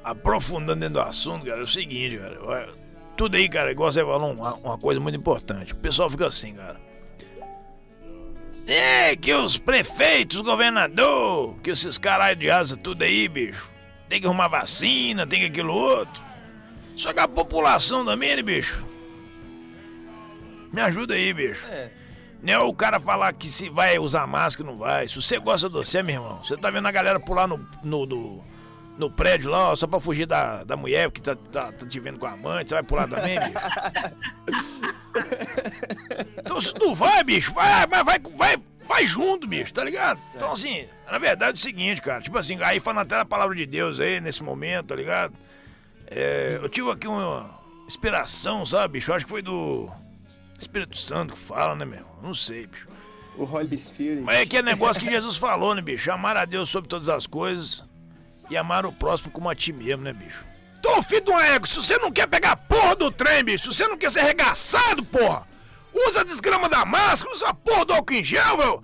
aprofundando 0.04 0.82
dentro 0.82 0.95
do 0.95 0.99
assunto, 0.99 1.45
cara, 1.45 1.62
é 1.62 1.64
o 1.64 1.68
seguinte, 1.68 2.18
cara 2.18 2.85
tudo 3.16 3.36
aí, 3.36 3.47
cara, 3.49 3.72
igual 3.72 3.91
você 3.91 4.01
falou, 4.01 4.32
uma, 4.32 4.53
uma 4.55 4.78
coisa 4.78 4.99
muito 4.99 5.18
importante. 5.18 5.74
O 5.74 5.78
pessoal 5.78 6.09
fica 6.09 6.28
assim, 6.28 6.53
cara. 6.53 6.80
É 8.68 9.16
que 9.16 9.34
os 9.34 9.57
prefeitos, 9.57 10.41
governador, 10.41 11.55
que 11.61 11.70
esses 11.70 11.97
caralho 11.97 12.36
de 12.36 12.49
asa 12.49 12.76
tudo 12.76 13.03
aí, 13.03 13.28
bicho. 13.28 13.70
Tem 14.09 14.20
que 14.20 14.26
arrumar 14.26 14.47
vacina, 14.47 15.28
tem 15.28 15.39
que 15.39 15.45
aquilo 15.47 15.74
outro. 15.74 16.24
Só 16.97 17.13
que 17.13 17.20
a 17.20 17.28
população 17.28 18.05
também, 18.05 18.36
né, 18.36 18.41
bicho? 18.41 18.86
Me 20.74 20.82
ajuda 20.82 21.13
aí, 21.13 21.34
bicho. 21.34 21.66
É. 21.68 21.91
Não 22.41 22.53
é 22.53 22.59
o 22.59 22.74
cara 22.74 22.99
falar 22.99 23.34
que 23.34 23.47
se 23.47 23.70
vai 23.70 23.97
usar 23.97 24.28
máscara 24.28 24.70
não 24.70 24.78
vai. 24.78 25.07
Se 25.07 25.16
você 25.16 25.39
gosta 25.39 25.70
do 25.70 25.84
você, 25.84 26.03
meu 26.03 26.16
irmão, 26.16 26.43
você 26.43 26.55
tá 26.55 26.70
vendo 26.70 26.88
a 26.88 26.91
galera 26.91 27.20
pular 27.20 27.47
no, 27.47 27.68
no, 27.84 28.05
no 28.05 28.43
no 28.98 29.10
prédio 29.10 29.50
lá, 29.50 29.72
ó, 29.72 29.76
só 29.76 29.88
pra 29.88 30.00
fugir 30.00 30.26
da, 30.26 30.64
da 30.64 30.78
mulher 30.78 31.12
que 31.12 31.22
tá, 31.22 31.36
tá, 31.36 31.72
tá 31.72 31.86
te 31.86 32.00
vendo 32.00 32.18
com 32.18 32.26
a 32.26 32.36
mãe, 32.36 32.66
você 32.66 32.76
vai 32.76 32.84
pular 32.84 33.08
também, 33.08 33.38
bicho? 33.39 33.54
então 36.38 36.62
se 36.62 36.74
tu 36.74 36.96
vai, 36.96 37.24
bicho, 37.24 37.54
vai, 37.54 37.86
mas 37.88 38.06
vai, 38.06 38.20
vai, 38.20 38.58
vai 38.88 39.06
junto, 39.06 39.48
bicho, 39.48 39.74
tá 39.74 39.84
ligado? 39.84 40.20
Então 40.34 40.54
assim, 40.54 40.88
na 41.10 41.18
verdade 41.18 41.52
é 41.52 41.56
o 41.56 41.64
seguinte, 41.64 42.02
cara, 42.02 42.22
tipo 42.22 42.38
assim, 42.38 42.58
aí 42.62 42.80
falando 42.80 43.02
até 43.02 43.20
a 43.20 43.26
palavra 43.26 43.56
de 43.56 43.66
Deus 43.66 44.00
aí, 44.00 44.22
nesse 44.22 44.41
momento, 44.41 44.88
tá 44.88 44.96
ligado? 44.96 45.34
É, 46.08 46.60
eu 46.62 46.70
tive 46.70 46.89
aqui 46.89 47.08
uma 47.08 47.60
inspiração, 47.86 48.66
sabe, 48.66 48.93
bicho? 48.93 49.12
Eu 49.12 49.16
acho 49.16 49.26
que 49.26 49.32
foi 49.32 49.41
do 49.41 49.89
Espírito 50.58 50.98
Santo 50.98 51.34
que 51.34 51.39
fala, 51.39 51.76
né, 51.76 51.84
meu? 51.84 52.06
Não 52.24 52.34
sei, 52.34 52.68
bicho. 52.68 52.88
O 53.38 53.43
Holy 53.43 53.78
Spirit. 53.78 54.22
Mas 54.22 54.38
é 54.38 54.46
que 54.46 54.56
é 54.56 54.62
negócio 54.62 55.02
que 55.02 55.12
Jesus 55.12 55.36
falou, 55.36 55.76
né, 55.76 55.82
bicho? 55.82 56.10
Amar 56.10 56.38
a 56.38 56.46
Deus 56.46 56.70
sobre 56.70 56.88
todas 56.88 57.10
as 57.10 57.28
coisas 57.28 57.84
e 58.50 58.58
amar 58.58 58.86
o 58.86 58.91
próximo 58.91 59.32
como 59.32 59.50
a 59.50 59.56
ti 59.56 59.72
mesmo, 59.74 60.04
né, 60.04 60.14
bicho? 60.14 60.46
Então, 60.80 61.02
filho 61.02 61.22
do 61.22 61.34
ego, 61.34 61.68
se 61.68 61.76
você 61.78 61.98
não 61.98 62.12
quer 62.12 62.28
pegar 62.28 62.52
a 62.52 62.56
porra 62.56 62.96
do 62.96 63.12
trem, 63.12 63.43
bicho, 63.43 63.72
se 63.72 63.78
você 63.78 63.88
não 63.88 63.98
quer 63.98 64.12
ser 64.12 64.20
arregaçado, 64.20 65.04
porra, 65.04 65.48
usa 65.93 66.22
a 66.22 66.24
desgrama 66.24 66.70
da 66.70 66.86
máscara, 66.86 67.34
usa 67.34 67.48
a 67.48 67.54
porra 67.54 67.86
do 67.86 67.93
álcool 67.93 68.14
em 68.14 68.24
gel, 68.24 68.58
meu. 68.58 68.84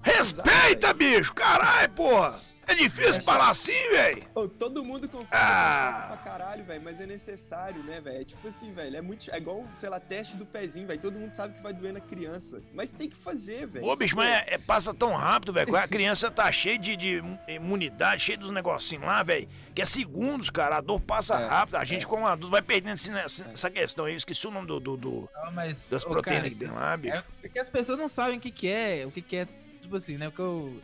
Respeita, 0.00 0.94
bicho, 0.94 1.34
caralho, 1.34 1.90
porra. 1.90 2.40
É 2.66 2.74
difícil 2.74 3.20
falar 3.22 3.50
assim, 3.50 3.72
velho. 3.90 4.22
Todo 4.58 4.84
mundo 4.84 5.08
concorda 5.08 5.28
Ah. 5.36 6.06
com 6.10 6.16
pra 6.16 6.32
caralho, 6.32 6.64
velho, 6.64 6.80
mas 6.82 7.00
é 7.00 7.06
necessário, 7.06 7.82
né, 7.82 8.00
velho? 8.00 8.20
É 8.20 8.24
tipo 8.24 8.46
assim, 8.46 8.72
velho, 8.72 8.96
é 8.96 9.00
muito. 9.02 9.30
É 9.30 9.36
igual, 9.36 9.66
sei 9.74 9.88
lá, 9.88 9.98
teste 9.98 10.36
do 10.36 10.46
pezinho, 10.46 10.86
velho. 10.86 11.00
Todo 11.00 11.18
mundo 11.18 11.32
sabe 11.32 11.54
que 11.54 11.62
vai 11.62 11.72
doer 11.72 11.92
na 11.92 12.00
criança. 12.00 12.62
Mas 12.72 12.92
tem 12.92 13.08
que 13.08 13.16
fazer, 13.16 13.66
velho. 13.66 13.84
Ô, 13.84 13.96
bicho, 13.96 14.14
mas 14.16 14.28
é- 14.30 14.54
é- 14.54 14.58
passa 14.58 14.94
tão 14.94 15.14
rápido, 15.16 15.52
velho. 15.52 15.74
A 15.76 15.88
criança 15.88 16.30
tá 16.30 16.50
cheia 16.52 16.78
de, 16.78 16.96
de 16.96 17.22
imunidade, 17.48 18.22
cheia 18.22 18.38
dos 18.38 18.50
negocinhos 18.50 19.04
lá, 19.04 19.22
velho. 19.22 19.48
Que 19.74 19.82
é 19.82 19.84
segundos, 19.86 20.48
cara. 20.50 20.76
A 20.76 20.80
dor 20.80 21.00
passa 21.00 21.34
É, 21.34 21.46
rápido. 21.46 21.76
A 21.76 21.84
gente, 21.84 22.06
como 22.06 22.26
adulto, 22.26 22.50
vai 22.50 22.62
perdendo 22.62 22.94
esse- 22.94 23.12
essa, 23.12 23.44
essa 23.52 23.70
questão 23.70 24.04
aí. 24.04 24.12
Eu 24.14 24.18
esqueci 24.18 24.46
o 24.46 24.50
nome 24.50 24.66
do, 24.66 24.78
do- 24.78 24.96
do- 24.96 25.28
Não, 25.34 25.52
mas, 25.52 25.86
das 25.90 26.04
ô, 26.04 26.10
proteínas 26.10 26.42
cara, 26.44 26.50
que 26.54 26.56
tem 26.56 26.70
lá, 26.70 26.96
bicho. 26.96 27.16
É 27.16 27.24
porque 27.40 27.58
as 27.58 27.68
pessoas 27.68 27.98
não 27.98 28.08
sabem 28.08 28.38
o 28.38 28.40
que, 28.40 28.50
que 28.50 28.68
é, 28.68 29.04
o 29.06 29.10
que, 29.10 29.20
que 29.20 29.36
é, 29.36 29.48
tipo 29.80 29.96
assim, 29.96 30.16
né? 30.16 30.28
Porque 30.28 30.42
eu, 30.42 30.80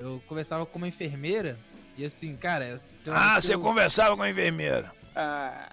eu 0.00 0.22
conversava 0.26 0.66
com 0.66 0.78
uma 0.78 0.88
enfermeira 0.88 1.58
e 1.96 2.04
assim, 2.04 2.36
cara. 2.36 2.66
eu- 3.04 3.14
Ah, 3.14 3.40
você 3.40 3.54
eu- 3.54 3.60
conversava 3.60 4.16
com 4.16 4.22
a 4.22 4.30
enfermeira. 4.30 4.90
Ah, 5.14 5.68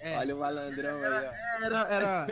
é, 0.00 0.16
olha 0.18 0.36
o 0.36 0.38
malandrão 0.40 0.96
aí, 0.98 1.04
ó. 1.04 1.06
era, 1.06 1.32
era, 1.64 1.86
era, 1.90 2.26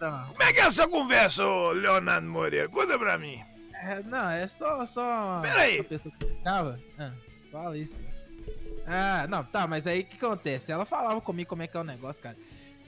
era- 0.00 0.24
Como 0.28 0.42
é 0.42 0.52
que 0.52 0.60
é 0.60 0.64
essa 0.64 0.88
conversa, 0.88 1.44
ô 1.44 1.72
Leonardo 1.72 2.26
Moreira? 2.26 2.68
Conta 2.68 2.98
pra 2.98 3.16
mim. 3.18 3.42
é, 3.74 4.02
Não, 4.02 4.28
é 4.30 4.46
só. 4.48 4.84
só 4.86 5.40
Pera 5.42 5.60
aí. 5.62 5.78
uma 5.78 5.84
pessoa 5.84 6.14
que 6.18 6.26
ficava. 6.26 6.80
Ah, 6.98 7.12
fala 7.52 7.76
isso. 7.78 8.02
Ah, 8.86 9.26
não, 9.28 9.44
tá, 9.44 9.66
mas 9.66 9.86
aí 9.86 10.00
o 10.00 10.04
que 10.06 10.16
acontece? 10.24 10.72
Ela 10.72 10.84
falava 10.84 11.20
comigo 11.20 11.48
como 11.48 11.62
é 11.62 11.66
que 11.66 11.76
é 11.76 11.80
o 11.80 11.84
negócio, 11.84 12.20
cara. 12.22 12.36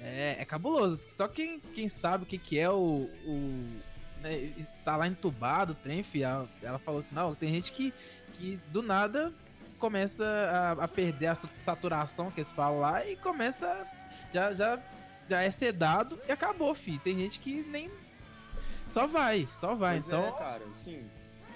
É, 0.00 0.36
é 0.40 0.44
cabuloso. 0.44 1.06
Só 1.16 1.28
quem, 1.28 1.60
quem 1.60 1.88
sabe 1.88 2.24
o 2.24 2.26
que, 2.26 2.36
que 2.38 2.58
é 2.58 2.68
o. 2.68 3.08
o 3.24 3.80
né, 4.22 4.52
tá 4.84 4.96
lá 4.96 5.06
entubado 5.06 5.72
o 5.72 5.74
trem, 5.74 6.02
fi, 6.02 6.22
ela, 6.22 6.48
ela 6.62 6.78
falou 6.78 7.00
assim: 7.00 7.14
não, 7.14 7.34
tem 7.34 7.52
gente 7.52 7.72
que, 7.72 7.92
que 8.34 8.58
do 8.68 8.82
nada 8.82 9.32
começa 9.78 10.24
a, 10.24 10.84
a 10.84 10.88
perder 10.88 11.26
a 11.26 11.34
saturação 11.34 12.30
que 12.30 12.40
eles 12.40 12.52
falam 12.52 12.80
lá 12.80 13.04
e 13.06 13.16
começa. 13.16 13.86
Já, 14.32 14.54
já, 14.54 14.78
já 15.28 15.42
é 15.42 15.50
sedado 15.50 16.18
e 16.26 16.32
acabou, 16.32 16.72
fi. 16.74 16.98
Tem 17.00 17.18
gente 17.18 17.40
que 17.40 17.62
nem. 17.64 17.90
Só 18.88 19.06
vai, 19.06 19.48
só 19.58 19.74
vai. 19.74 19.96
Pois 19.96 20.06
então. 20.06 20.28
é, 20.28 20.32
cara, 20.32 20.64
assim. 20.70 21.04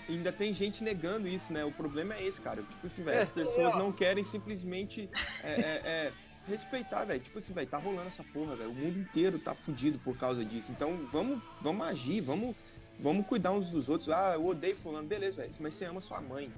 Ainda 0.09 0.31
tem 0.31 0.53
gente 0.53 0.85
negando 0.85 1.27
isso, 1.27 1.53
né? 1.53 1.65
O 1.65 1.73
problema 1.73 2.15
é 2.15 2.23
esse, 2.25 2.41
cara. 2.41 2.63
Tipo 2.63 2.87
assim, 2.87 3.03
velho, 3.03 3.17
É, 3.17 3.21
as 3.21 3.29
pessoas 3.29 3.75
não 3.75 3.91
querem 3.91 4.23
simplesmente 4.23 5.11
é, 5.43 5.51
é, 5.51 5.83
é, 5.85 6.13
respeitar, 6.47 7.05
velho. 7.05 7.21
Tipo 7.21 7.39
assim, 7.39 7.53
velho, 7.53 7.67
tá 7.67 7.79
rolando 7.79 8.09
essa 8.09 8.25
porra, 8.25 8.57
velho. 8.57 8.71
O 8.71 8.75
mundo 8.75 8.99
inteiro 8.99 9.39
tá 9.39 9.55
fudido 9.55 9.99
por 9.99 10.17
causa 10.17 10.45
disso. 10.45 10.73
Então, 10.73 11.05
vamos, 11.07 11.43
vamos 11.61 11.87
agir, 11.87 12.21
vamos, 12.21 12.55
vamos 12.99 13.27
cuidar 13.27 13.53
uns 13.53 13.71
dos 13.71 13.89
outros. 13.89 14.09
Ah, 14.09 14.35
eu 14.35 14.45
odeio 14.47 14.77
fulano, 14.77 15.07
beleza, 15.07 15.43
velho. 15.43 15.53
Mas 15.61 15.75
você 15.75 15.85
ama 15.85 16.01
sua 16.01 16.21
mãe. 16.21 16.53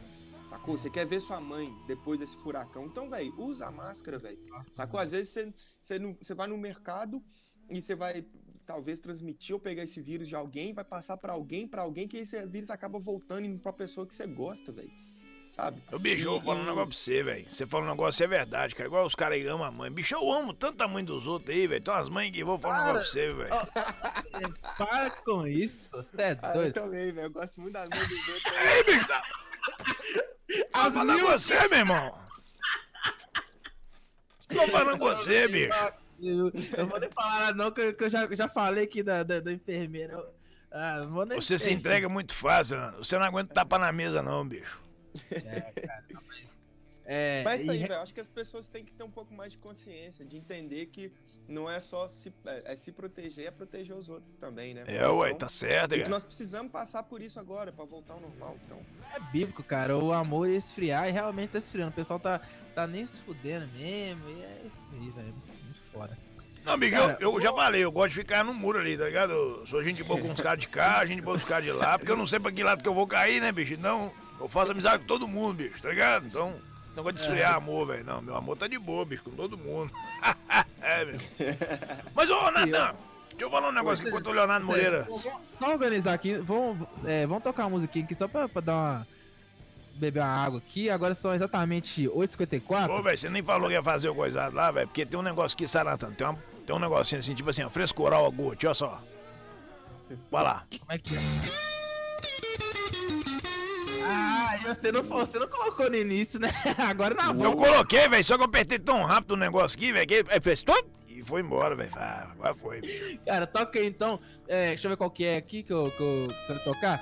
Sacou? 0.47 0.78
Você 0.78 0.89
quer 0.89 1.07
ver 1.07 1.20
sua 1.20 1.41
mãe 1.41 1.70
depois 1.86 2.20
desse 2.20 2.36
furacão. 2.36 2.86
Então, 2.86 3.09
velho, 3.09 3.34
usa 3.39 3.66
a 3.66 3.70
máscara, 3.70 4.18
velho. 4.18 4.39
Sacou? 4.64 4.99
Às 4.99 5.12
vezes 5.12 5.30
você, 5.30 5.53
você, 5.80 5.99
não, 5.99 6.14
você 6.14 6.34
vai 6.34 6.47
no 6.47 6.57
mercado 6.57 7.22
e 7.68 7.82
você 7.82 7.95
vai 7.95 8.24
talvez 8.64 9.01
transmitir 9.01 9.55
ou 9.55 9.61
pegar 9.61 9.82
esse 9.82 10.01
vírus 10.01 10.28
de 10.28 10.36
alguém, 10.36 10.74
vai 10.74 10.84
passar 10.84 11.16
pra 11.16 11.32
alguém, 11.32 11.66
pra 11.66 11.82
alguém, 11.82 12.07
que 12.07 12.18
esse 12.18 12.45
vírus 12.47 12.70
acaba 12.70 12.99
voltando 12.99 13.47
indo 13.47 13.59
pra 13.59 13.72
pessoa 13.72 14.07
que 14.07 14.14
você 14.14 14.26
gosta, 14.26 14.70
velho. 14.72 15.07
Sabe? 15.51 15.82
Eu 15.90 15.99
vou 15.99 16.40
falar 16.42 16.61
um 16.61 16.64
negócio 16.64 16.86
pra 16.88 16.96
você, 16.96 17.22
velho. 17.22 17.46
Você 17.51 17.66
falou 17.66 17.86
um 17.86 17.90
negócio, 17.90 18.22
é 18.22 18.26
verdade, 18.26 18.74
cara. 18.74 18.86
Igual 18.88 19.05
os 19.07 19.14
caras 19.14 19.38
aí 19.38 19.46
amam 19.46 19.64
a 19.66 19.70
mãe. 19.70 19.90
Bicho, 19.90 20.14
eu 20.14 20.32
amo 20.32 20.53
tanto 20.53 20.80
a 20.82 20.88
mãe 20.88 21.05
dos 21.05 21.26
outros 21.26 21.51
aí, 21.55 21.66
velho. 21.66 21.82
Tem 21.82 21.92
umas 21.92 22.09
mães 22.09 22.30
que 22.30 22.44
vou 22.44 22.59
falar 22.59 22.82
um 22.84 22.86
negócio 22.92 23.12
pra 23.12 23.22
você, 23.22 23.32
velho. 23.32 24.59
Para 24.76 25.11
com 25.11 25.46
isso, 25.46 25.90
você 25.96 26.22
é 26.22 26.38
Ah, 26.42 26.49
eu 26.51 26.55
doido. 26.55 26.74
também, 26.74 27.12
velho. 27.12 27.26
Eu 27.26 27.30
gosto 27.30 27.61
muito 27.61 27.72
das 27.72 27.88
mães 27.88 28.09
dos 28.09 28.28
outros. 28.28 28.53
aí. 28.55 28.76
Ei, 28.76 28.84
bicho, 28.84 29.09
tá... 29.09 29.22
Tô 30.72 30.92
falando 30.92 31.20
com 31.20 31.26
você, 31.26 31.68
meu 31.68 31.78
irmão. 31.78 32.18
Tô 34.49 34.66
falando 34.68 34.99
com 34.99 35.05
você, 35.07 35.49
bicho. 35.49 35.72
Eu, 36.20 36.51
eu 36.76 36.86
vou 36.86 36.99
nem 37.01 37.09
falar 37.12 37.40
nada 37.40 37.53
não, 37.64 37.70
que 37.70 37.80
eu, 37.80 37.94
que 37.94 38.05
eu 38.05 38.11
já, 38.11 38.26
já 38.34 38.49
falei 38.49 38.84
aqui 38.84 39.03
da, 39.03 39.22
da, 39.22 39.40
da 39.40 39.53
enfermeira. 39.53 40.14
Eu- 40.14 40.34
Ah, 40.70 40.99
não 41.01 41.11
vou 41.12 41.24
nem 41.26 41.40
Você 41.40 41.59
se 41.59 41.70
entrega 41.72 42.09
muito 42.09 42.34
fácil, 42.34 42.76
né? 42.78 42.92
Você 42.99 43.16
não 43.18 43.24
aguenta 43.24 43.55
tapar 43.55 43.78
na 43.78 43.92
mesa, 43.92 44.22
não, 44.22 44.46
bicho. 44.46 44.78
É, 47.11 47.42
Mas 47.42 47.62
isso 47.62 47.70
aí, 47.70 47.78
velho. 47.78 48.02
Acho 48.02 48.12
que 48.12 48.20
as 48.20 48.28
pessoas 48.28 48.68
têm 48.68 48.84
que 48.84 48.92
ter 48.92 49.02
um 49.02 49.11
pouco 49.11 49.32
mais 49.32 49.52
de 49.52 49.59
consciência, 49.59 50.26
de 50.26 50.36
entender 50.36 50.84
que 50.86 51.11
não 51.48 51.68
é 51.68 51.80
só 51.80 52.06
se, 52.06 52.30
é, 52.44 52.72
é 52.72 52.76
se 52.76 52.92
proteger, 52.92 53.46
é 53.46 53.50
proteger 53.50 53.96
os 53.96 54.11
outros 54.11 54.36
também, 54.36 54.74
né? 54.74 54.84
É, 54.86 55.09
ué, 55.09 55.28
Então, 55.28 55.38
tá 55.38 55.48
certo, 55.48 55.92
e 55.92 55.96
que 55.96 56.02
cara. 56.02 56.11
nós 56.11 56.22
precisamos 56.22 56.70
passar 56.70 57.02
por 57.04 57.22
isso 57.22 57.40
agora, 57.40 57.72
pra 57.72 57.86
voltar 57.86 58.12
ao 58.12 58.20
normal. 58.20 58.59
Então, 58.66 58.78
é 59.14 59.20
bíblico, 59.32 59.62
cara. 59.62 59.96
O 59.96 60.12
amor 60.12 60.50
ia 60.50 60.59
esfriar 60.59 61.09
e 61.09 61.11
realmente 61.11 61.48
tá 61.48 61.59
esfriando. 61.59 61.92
O 61.92 61.94
pessoal 61.94 62.20
tá, 62.20 62.42
tá 62.74 62.86
nem 62.86 63.06
se 63.06 63.22
fudendo 63.22 63.66
mesmo. 63.68 64.28
E 64.28 64.42
é 64.42 64.62
isso 64.66 64.90
aí, 64.92 65.11
velho. 65.11 65.34
Muito 65.64 65.80
fora. 65.90 66.18
Não, 66.62 66.74
amigo, 66.74 66.94
Cara, 66.94 67.16
eu, 67.18 67.32
eu 67.32 67.40
já 67.40 67.50
falei, 67.54 67.82
eu 67.82 67.90
gosto 67.90 68.11
de 68.11 68.16
ficar 68.16 68.44
no 68.44 68.52
muro 68.52 68.78
ali, 68.80 68.98
tá 68.98 69.06
ligado? 69.06 69.32
Eu 69.32 69.66
sou 69.66 69.82
gente 69.82 70.04
boa 70.04 70.20
com 70.20 70.30
os 70.30 70.40
caras 70.42 70.59
de 70.59 70.68
cá, 70.68 71.06
gente 71.06 71.22
boa 71.22 71.38
com 71.38 71.42
os 71.42 71.48
caras 71.48 71.64
de 71.64 71.72
lá, 71.72 71.98
porque 71.98 72.12
eu 72.12 72.16
não 72.18 72.26
sei 72.26 72.38
pra 72.38 72.52
que 72.52 72.62
lado 72.62 72.82
que 72.82 72.88
eu 72.88 72.92
vou 72.92 73.06
cair, 73.06 73.40
né, 73.40 73.50
bicho? 73.50 73.72
Então, 73.72 74.12
eu 74.41 74.49
faço 74.49 74.72
amizade 74.72 75.03
com 75.03 75.07
todo 75.07 75.26
mundo, 75.26 75.55
bicho, 75.55 75.82
tá 75.82 75.89
ligado? 75.89 76.26
Então, 76.26 76.55
esse 76.89 76.97
negócio 76.97 77.14
de 77.14 77.20
esfriar 77.20 77.55
amor, 77.55 77.86
velho. 77.86 78.05
Não, 78.05 78.22
meu 78.22 78.36
amor 78.36 78.57
tá 78.57 78.66
de 78.66 78.78
boa, 78.78 79.05
bicho, 79.05 79.22
com 79.24 79.30
todo 79.30 79.57
mundo. 79.59 79.91
é, 80.80 81.05
meu. 81.05 81.18
Mas, 82.14 82.30
ô, 82.30 82.51
Natan, 82.51 82.95
deixa 83.30 83.45
eu 83.45 83.51
falar 83.51 83.68
um 83.68 83.72
negócio 83.72 84.03
aqui 84.03 84.11
enquanto 84.11 84.28
o 84.28 84.32
Leonardo 84.32 84.66
Moreira. 84.66 85.07
Vamos, 85.61 85.74
organizar 85.74 86.14
aqui. 86.14 86.34
Vamos, 86.39 86.86
é, 87.05 87.26
vamos 87.26 87.43
tocar 87.43 87.64
uma 87.64 87.70
musiquinha 87.70 88.05
aqui 88.05 88.14
só 88.14 88.28
pra, 88.28 88.49
pra 88.49 88.61
dar 88.61 88.74
uma. 88.74 89.07
beber 89.95 90.20
uma 90.20 90.28
água 90.28 90.59
aqui. 90.59 90.89
Agora 90.89 91.14
são 91.14 91.34
exatamente 91.34 92.09
8h54. 92.09 92.91
Ô, 92.91 93.03
velho, 93.03 93.18
você 93.18 93.28
nem 93.28 93.43
falou 93.43 93.68
que 93.68 93.74
ia 93.74 93.82
fazer 93.82 94.09
o 94.09 94.14
coisado 94.14 94.55
lá, 94.55 94.70
velho, 94.70 94.86
porque 94.86 95.05
tem 95.05 95.18
um 95.18 95.22
negócio 95.22 95.57
aqui, 95.57 95.66
Sarantano, 95.66 96.14
tem, 96.14 96.26
uma, 96.26 96.39
tem 96.66 96.76
um 96.76 96.78
negocinho 96.78 97.18
assim, 97.18 97.34
tipo 97.34 97.51
assim, 97.51 97.64
ó, 97.64 97.70
frescoral 97.70 98.24
a 98.24 98.30
gote, 98.30 98.66
olha 98.66 98.74
só. 98.74 99.03
Vai 100.30 100.43
lá. 100.43 100.64
Como 100.78 100.93
é 100.93 100.99
que 100.99 101.16
é? 101.16 101.68
Ah, 104.11 104.56
e 104.61 104.64
você 104.66 104.90
não, 104.92 105.02
você 105.02 105.38
não 105.38 105.48
colocou 105.48 105.90
no 105.90 105.96
início, 105.96 106.40
né? 106.40 106.50
Agora 106.78 107.14
na 107.14 107.26
Eu 107.26 107.34
volta. 107.34 107.56
coloquei, 107.56 108.09
velho, 108.09 108.24
só 108.24 108.36
que 108.36 108.42
eu 108.42 108.46
apertei 108.46 108.78
tão 108.78 109.02
rápido 109.04 109.32
o 109.32 109.36
negócio 109.36 109.76
aqui, 109.76 109.92
velho, 109.92 110.06
que 110.06 110.14
ele 110.14 110.28
ele 110.30 110.40
fez 110.40 110.62
tudo 110.62 110.86
e 111.09 111.22
foi 111.22 111.40
embora, 111.40 111.74
velho. 111.74 111.90
Ah, 111.96 112.28
agora 112.32 112.54
foi, 112.54 112.80
bicho. 112.80 113.18
Cara, 113.26 113.46
toca 113.46 113.78
aí 113.78 113.86
então. 113.86 114.18
É, 114.46 114.68
deixa 114.68 114.86
eu 114.86 114.90
ver 114.90 114.96
qual 114.96 115.11
que 115.11 115.24
é 115.24 115.36
aqui 115.36 115.62
que, 115.62 115.72
eu, 115.72 115.90
que, 115.96 116.00
eu, 116.02 116.28
que 116.28 116.46
você 116.46 116.54
vai 116.54 116.64
tocar. 116.64 117.00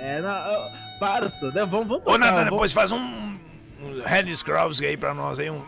É, 0.00 0.20
não, 0.20 0.98
para, 0.98 1.28
só. 1.28 1.46
né? 1.46 1.66
Vamos, 1.66 1.88
vamos 1.88 2.04
tocar. 2.04 2.12
Ô, 2.14 2.18
Natan, 2.18 2.34
vamos- 2.34 2.50
depois 2.50 2.72
faz 2.72 2.92
um, 2.92 2.98
um 2.98 4.00
Red 4.04 4.34
Scrolls 4.36 4.84
aí 4.84 4.96
pra 4.96 5.12
nós 5.12 5.38
aí, 5.38 5.50
um... 5.50 5.64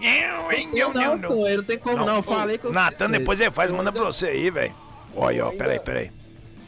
Eu 0.74 0.92
não, 0.94 1.16
sou, 1.16 1.48
eu 1.48 1.58
não 1.58 1.64
tem 1.64 1.78
como 1.78 1.96
não. 2.04 2.16
Eu 2.16 2.22
falei 2.22 2.60
eu. 2.62 2.72
Natan, 2.72 3.10
depois 3.10 3.40
ele 3.40 3.50
faz, 3.50 3.70
manda 3.72 3.90
pra 3.92 4.04
você 4.04 4.28
aí, 4.28 4.50
velho. 4.50 4.74
Olha, 5.16 5.46
ó, 5.46 5.50
peraí, 5.50 5.80
peraí. 5.80 6.12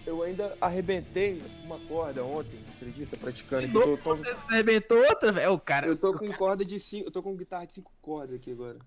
eu 0.05 0.20
ainda 0.24 0.53
arrebentei 0.61 1.40
uma 1.73 1.79
corda 1.87 2.25
ontem, 2.25 2.59
você 2.59 2.73
acredita? 2.73 3.16
Praticando. 3.16 3.66
Aqui. 3.66 3.75
Eu 3.75 3.87
louco, 3.87 4.03
tô, 4.03 4.16
Você 4.16 4.37
arrebentou 4.49 4.99
outra, 4.99 5.33
velho? 5.33 5.59
Cara. 5.59 5.87
eu 5.87 5.97
tô 5.97 6.16
com 6.16 6.31
corda 6.33 6.64
de 6.64 6.79
cinco. 6.79 7.09
Eu 7.09 7.12
tô 7.12 7.23
com 7.23 7.37
guitarra 7.37 7.66
de 7.66 7.73
cinco 7.75 7.93
cordas 8.01 8.37
aqui 8.37 8.53
agora. 8.53 8.79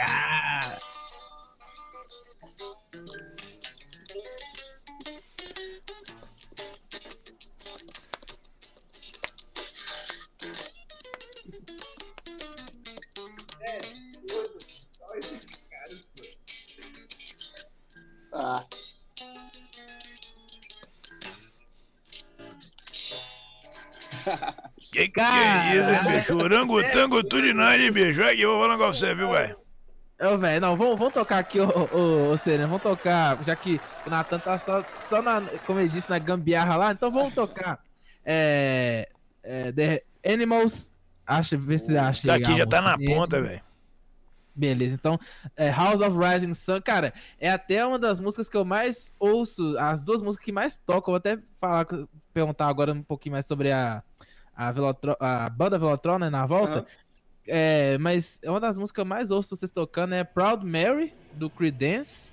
Ah. 0.00 0.78
Que 25.16 25.22
que 25.22 25.76
isso, 25.78 26.08
bicho? 26.10 26.44
Orangotango 26.44 27.24
tudo 27.24 27.42
de 27.42 27.54
nós, 27.54 27.80
hein, 27.80 27.90
bicho? 27.90 28.22
Aqui, 28.22 28.42
eu 28.42 28.50
vou 28.50 28.60
falar 28.60 28.74
um 28.74 28.78
negócio 28.78 29.00
pra 29.00 29.08
você, 29.08 29.14
viu, 29.14 29.30
velho? 29.30 29.56
Ô, 30.20 30.38
velho, 30.38 30.60
não, 30.60 30.76
vamos, 30.76 30.98
vamos 30.98 31.14
tocar 31.14 31.38
aqui, 31.38 31.58
ô, 31.58 31.66
ô, 31.66 32.32
ô 32.32 32.36
Serena, 32.36 32.66
vamos 32.66 32.82
tocar, 32.82 33.42
já 33.44 33.56
que 33.56 33.80
o 34.06 34.10
Nathan 34.10 34.38
tá 34.38 34.58
só, 34.58 34.84
só 35.08 35.22
na, 35.22 35.42
como 35.66 35.80
ele 35.80 35.88
disse, 35.88 36.08
na 36.08 36.18
gambiarra 36.18 36.76
lá, 36.76 36.92
então 36.92 37.10
vamos 37.10 37.34
tocar. 37.34 37.78
É, 38.24 39.08
é, 39.42 39.72
The 39.72 40.02
Animals, 40.24 40.92
acha, 41.26 41.56
vê 41.56 41.78
se 41.78 41.96
acha. 41.96 42.26
Tá 42.26 42.34
aqui, 42.34 42.56
já 42.56 42.66
tá 42.66 42.82
na 42.82 42.98
ponta, 42.98 43.40
velho. 43.40 43.60
Beleza, 44.54 44.94
então, 44.94 45.18
é 45.54 45.70
House 45.70 46.00
of 46.00 46.16
Rising 46.18 46.54
Sun, 46.54 46.80
cara, 46.82 47.12
é 47.38 47.50
até 47.50 47.84
uma 47.86 47.98
das 47.98 48.20
músicas 48.20 48.48
que 48.48 48.56
eu 48.56 48.64
mais 48.66 49.14
ouço, 49.18 49.76
as 49.78 50.02
duas 50.02 50.20
músicas 50.20 50.44
que 50.44 50.52
mais 50.52 50.76
tocam, 50.78 51.12
vou 51.12 51.16
até 51.16 51.38
falar, 51.58 51.86
perguntar 52.34 52.68
agora 52.68 52.92
um 52.92 53.02
pouquinho 53.02 53.34
mais 53.34 53.46
sobre 53.46 53.70
a, 53.70 54.02
a, 54.56 54.72
Velotro, 54.72 55.16
a 55.20 55.48
banda 55.50 55.78
Velotron, 55.78 56.18
né, 56.18 56.30
na 56.30 56.46
volta. 56.46 56.80
Uhum. 56.80 56.84
É, 57.48 57.96
mas 57.98 58.40
é 58.42 58.50
uma 58.50 58.58
das 58.58 58.76
músicas 58.76 58.94
que 58.94 59.00
eu 59.00 59.04
mais 59.04 59.30
ouço 59.30 59.54
vocês 59.54 59.70
tocando 59.70 60.14
é 60.14 60.24
Proud 60.24 60.64
Mary, 60.64 61.14
do 61.34 61.48
Creedence, 61.48 62.32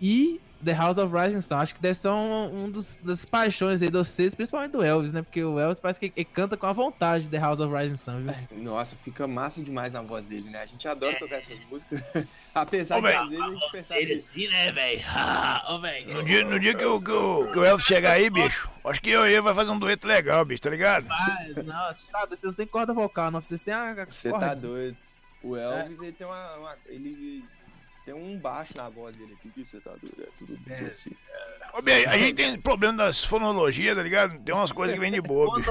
e 0.00 0.40
The 0.64 0.72
House 0.72 0.98
of 0.98 1.14
Rising 1.14 1.40
Sun. 1.40 1.56
Acho 1.56 1.74
que 1.74 1.80
deve 1.80 1.94
ser 1.94 2.08
um, 2.08 2.64
um 2.64 2.70
dos, 2.70 2.98
das 3.02 3.24
paixões 3.24 3.80
aí 3.82 3.88
de 3.88 3.96
vocês, 3.96 4.34
principalmente 4.34 4.72
do 4.72 4.82
Elvis, 4.82 5.12
né? 5.12 5.22
Porque 5.22 5.42
o 5.42 5.58
Elvis 5.58 5.80
parece 5.80 6.00
que 6.00 6.12
ele 6.14 6.24
canta 6.24 6.56
com 6.56 6.66
a 6.66 6.72
vontade 6.72 7.28
The 7.28 7.38
House 7.38 7.60
of 7.60 7.74
Rising 7.74 7.96
Sun, 7.96 8.22
viu? 8.22 8.34
Nossa, 8.62 8.96
fica 8.96 9.26
massa 9.26 9.62
demais 9.62 9.92
na 9.92 10.02
voz 10.02 10.26
dele, 10.26 10.50
né? 10.50 10.62
A 10.62 10.66
gente 10.66 10.86
adora 10.88 11.12
é. 11.12 11.18
tocar 11.18 11.36
essas 11.36 11.58
músicas. 11.70 12.02
Apesar 12.54 12.98
Ô, 12.98 13.02
que 13.02 13.08
às 13.08 13.28
vezes 13.28 13.44
a 13.44 13.48
gente 13.48 13.72
pensa 13.72 13.94
assim. 13.94 14.24
Sim, 14.34 14.48
né, 14.48 14.72
velho? 14.72 16.14
no 16.14 16.24
dia, 16.24 16.44
no 16.44 16.60
dia 16.60 16.74
que, 16.74 16.84
o, 16.84 17.00
que, 17.00 17.10
o, 17.10 17.52
que 17.52 17.58
o 17.58 17.64
Elvis 17.64 17.86
chegar 17.86 18.12
aí, 18.12 18.28
bicho, 18.28 18.70
acho 18.84 19.00
que 19.00 19.10
eu 19.10 19.26
e 19.26 19.32
ele 19.32 19.40
vai 19.40 19.54
fazer 19.54 19.70
um 19.70 19.78
dueto 19.78 20.08
legal, 20.08 20.44
bicho, 20.44 20.62
tá 20.62 20.70
ligado? 20.70 21.06
Mas, 21.08 21.64
não, 21.64 21.94
sabe, 22.10 22.36
você 22.36 22.46
não 22.46 22.54
tem 22.54 22.66
corda 22.66 22.92
vocal, 22.92 23.30
não. 23.30 23.40
Vocês 23.40 23.62
têm 23.62 23.74
a. 23.74 23.94
Você 24.04 24.30
tá 24.32 24.54
doido. 24.54 24.96
O 25.42 25.56
Elvis, 25.56 26.02
é. 26.02 26.06
ele 26.06 26.12
tem 26.12 26.26
uma, 26.26 26.56
uma. 26.56 26.76
ele 26.86 27.44
tem 28.08 28.14
um 28.14 28.38
baixo 28.38 28.70
na 28.74 28.88
voz 28.88 29.14
dele 29.14 29.34
aqui, 29.38 29.50
que 29.50 29.66
você 29.66 29.78
tá 29.80 29.90
doido, 29.90 30.22
é 30.22 30.28
tudo 30.38 30.58
é. 30.66 30.80
assim. 30.86 31.10
Ô, 31.74 31.82
bem, 31.82 32.06
a 32.06 32.16
gente 32.16 32.36
tem 32.36 32.58
problema 32.58 32.96
das 32.96 33.22
fonologias, 33.22 33.94
tá 33.94 34.02
ligado? 34.02 34.38
Tem 34.38 34.54
umas 34.54 34.72
coisas 34.72 34.94
que 34.94 35.00
vêm 35.00 35.12
de 35.12 35.20
boa, 35.20 35.54
bicho. 35.56 35.70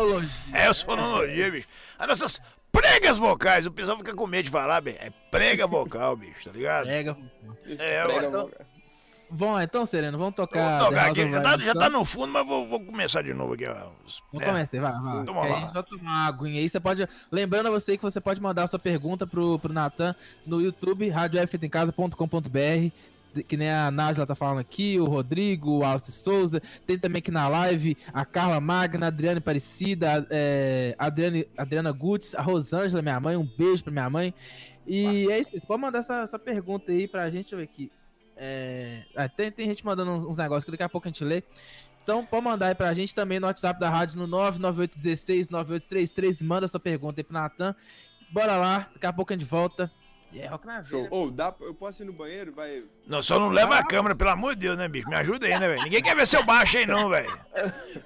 É, 0.54 0.68
as 0.68 0.80
fonologias, 0.80 1.52
bicho. 1.52 1.68
As 1.98 2.08
nossas 2.08 2.42
pregas 2.72 3.18
vocais, 3.18 3.66
o 3.66 3.72
pessoal 3.72 3.98
fica 3.98 4.14
com 4.14 4.28
medo 4.28 4.46
de 4.46 4.52
falar, 4.52 4.82
bem, 4.82 4.96
é 5.00 5.10
prega 5.32 5.66
vocal, 5.66 6.16
bicho, 6.16 6.44
tá 6.44 6.52
ligado? 6.52 6.86
Prega 6.86 7.14
vocal. 7.14 7.32
É, 7.80 8.06
prega 8.06 8.30
vocal. 8.30 8.52
Bom, 9.30 9.60
então, 9.60 9.86
Sereno, 9.86 10.18
vamos 10.18 10.36
tocar. 10.36 10.80
Vamos 10.80 10.86
tocar 10.86 11.12
aqui, 11.12 11.32
já 11.32 11.42
tá, 11.42 11.58
já 11.58 11.74
tá, 11.74 11.90
no 11.90 12.06
fundo, 12.06 12.32
mas 12.32 12.46
vou, 12.46 12.68
vou 12.68 12.80
começar 12.80 13.22
de 13.22 13.34
novo 13.34 13.54
aqui. 13.54 13.66
Vou 14.32 14.42
é. 14.42 14.46
começar, 14.46 14.80
vai, 14.80 14.92
vai. 15.00 15.26
Toma 15.26 15.46
lá. 15.46 15.72
A 15.76 15.84
tomar 15.84 16.02
uma 16.02 16.28
aguinha 16.28 16.62
aí. 16.62 16.70
Você 16.70 16.80
pode. 16.80 17.08
Lembrando 17.32 17.68
a 17.68 17.72
você 17.72 17.98
que 17.98 18.04
você 18.04 18.22
pode 18.22 18.42
mandar 18.42 18.64
a 18.64 18.68
sua 18.68 18.80
pergunta 18.80 19.28
pro, 19.28 19.60
pro 19.60 19.74
Natan 19.74 20.16
no 20.48 20.62
YouTube, 20.62 21.10
radiofeitaemcasa.com.br 21.10 22.92
que 23.44 23.58
nem 23.58 23.70
a 23.70 23.92
Nájila 23.92 24.26
tá 24.26 24.34
falando 24.34 24.60
aqui, 24.60 25.00
o 25.00 25.06
Rodrigo, 25.06 25.80
o 25.80 25.86
Alice 25.86 26.12
Souza, 26.12 26.62
tem 26.88 26.98
também 26.98 27.20
aqui 27.20 27.30
na 27.30 27.48
live 27.48 27.98
a 28.14 28.26
Carla 28.26 28.60
Magna, 28.60 29.06
a 29.06 29.10
Adriane 29.10 29.38
Aparecida, 29.40 30.26
é, 30.30 30.96
a 30.98 31.06
Adriane, 31.06 31.48
Adriana 31.58 31.92
Gutz, 31.92 32.34
a 32.36 32.42
Rosângela, 32.42 33.02
minha 33.02 33.20
mãe, 33.20 33.38
um 33.38 33.48
beijo 33.58 33.84
pra 33.84 33.92
minha 33.92 34.10
mãe. 34.10 34.34
E 34.86 35.30
é 35.30 35.40
isso, 35.40 35.52
você 35.52 35.60
pode 35.60 35.82
mandar 35.82 36.00
essa, 36.00 36.22
essa 36.22 36.40
pergunta 36.40 36.92
aí 36.92 37.08
pra 37.08 37.30
gente, 37.30 37.42
deixa 37.44 37.56
eu 37.56 37.60
ver 37.60 37.66
aqui. 37.66 37.92
É... 38.38 39.04
Ah, 39.16 39.28
tem, 39.28 39.52
tem 39.52 39.68
gente 39.68 39.84
mandando 39.86 40.12
uns 40.12 40.38
negócios 40.38 40.64
que 40.64 40.72
daqui 40.72 40.84
a 40.84 40.90
pouco 40.90 41.08
a 41.08 41.12
gente 41.12 41.24
lê. 41.24 41.44
Então, 42.04 42.26
pode 42.26 42.46
mandar 42.46 42.68
aí 42.68 42.76
pra 42.76 42.94
gente 42.94 43.14
também 43.14 43.40
no 43.40 43.48
WhatsApp 43.48 43.80
da 43.80 43.90
rádio 43.90 44.20
no 44.20 44.28
998169833. 44.28 46.42
Manda 46.42 46.68
sua 46.68 46.80
pergunta 46.80 47.20
aí 47.20 47.24
pro 47.24 47.34
Natan. 47.34 47.76
Bora 48.32 48.56
lá, 48.56 48.90
daqui 48.94 49.06
a 49.06 49.12
pouco 49.12 49.34
a 49.34 49.36
gente 49.36 49.46
volta. 49.46 49.92
É, 50.34 50.46
rock 50.48 50.68
na 50.68 50.84
Show. 50.84 51.08
Ou, 51.10 51.28
oh, 51.28 51.32
dá, 51.32 51.54
eu 51.62 51.74
posso 51.74 52.04
ir 52.04 52.06
no 52.06 52.14
banheiro? 52.14 52.54
Vai. 52.54 52.84
Não, 53.08 53.24
só 53.24 53.40
não 53.40 53.50
leva 53.50 53.78
a 53.78 53.84
câmera, 53.84 54.14
pelo 54.14 54.30
amor 54.30 54.56
de 54.56 54.62
Deus, 54.62 54.78
né, 54.78 54.88
bicho? 54.88 55.10
Me 55.10 55.16
ajuda 55.16 55.48
aí, 55.48 55.58
né, 55.58 55.68
velho? 55.68 55.84
Ninguém 55.84 56.02
quer 56.02 56.16
ver 56.16 56.28
seu 56.28 56.44
baixo 56.44 56.78
aí, 56.78 56.86
não, 56.86 57.10
velho. 57.10 57.30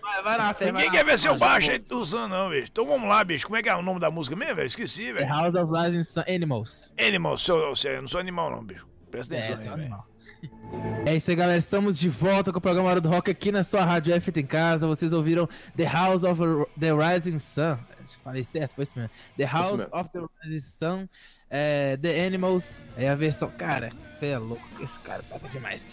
Vai, 0.02 0.24
vai 0.24 0.38
lá, 0.38 0.56
Ninguém 0.60 0.74
vai 0.74 0.92
quer 0.92 1.06
ver 1.06 1.18
seu 1.18 1.38
baixo 1.38 1.72
aí 1.72 1.84
usando, 1.92 2.32
não, 2.32 2.50
bicho. 2.50 2.68
Então 2.72 2.86
vamos 2.86 3.10
lá, 3.10 3.24
bicho. 3.24 3.46
Como 3.46 3.58
é 3.58 3.64
que 3.64 3.70
é 3.70 3.76
o 3.76 3.82
nome 3.82 4.00
da 4.00 4.12
música 4.12 4.36
mesmo, 4.36 4.56
velho? 4.56 4.68
Esqueci, 4.68 5.12
velho. 5.12 5.28
House 5.28 5.56
of 5.56 5.72
Rising 5.72 6.22
Animals. 6.28 6.94
Animals, 7.00 7.48
eu, 7.48 7.58
eu, 7.58 8.02
não 8.02 8.08
sou 8.08 8.20
animal, 8.20 8.52
não, 8.52 8.64
bicho. 8.64 8.88
Presta 9.10 9.36
atenção 9.36 9.74
é, 9.74 9.76
aí, 9.76 9.82
velho. 9.82 10.11
É 11.06 11.16
isso 11.16 11.32
aí, 11.32 11.36
galera. 11.36 11.58
Estamos 11.58 11.98
de 11.98 12.10
volta 12.10 12.52
com 12.52 12.60
o 12.60 12.62
programa 12.62 12.90
Hora 12.90 13.02
do 13.02 13.10
Rock 13.10 13.32
aqui 13.32 13.52
na 13.52 13.64
sua 13.64 13.84
rádio 13.84 14.14
F 14.14 14.32
em 14.40 14.46
casa. 14.46 14.86
Vocês 14.86 15.12
ouviram 15.14 15.50
The 15.76 15.86
House 15.86 16.24
of 16.24 16.40
the 16.80 16.92
Rising 16.92 17.40
Sun. 17.40 17.78
Acho 18.04 18.18
que 18.18 18.24
falei 18.24 18.44
certo, 18.44 18.76
foi 18.76 18.84
isso 18.84 18.98
mesmo. 18.98 19.10
The 19.36 19.46
House 19.46 19.72
mesmo. 19.72 19.88
of 19.92 20.10
the 20.12 20.20
Rising 20.44 20.60
Sun. 20.60 21.08
É, 21.50 21.98
the 21.98 22.26
Animals. 22.26 22.80
É 22.96 23.10
a 23.10 23.16
versão. 23.16 23.50
Cara, 23.50 23.92
é 24.22 24.38
louco. 24.38 24.64
Esse 24.80 25.00
cara 25.00 25.24
toca 25.24 25.48
demais. 25.50 25.84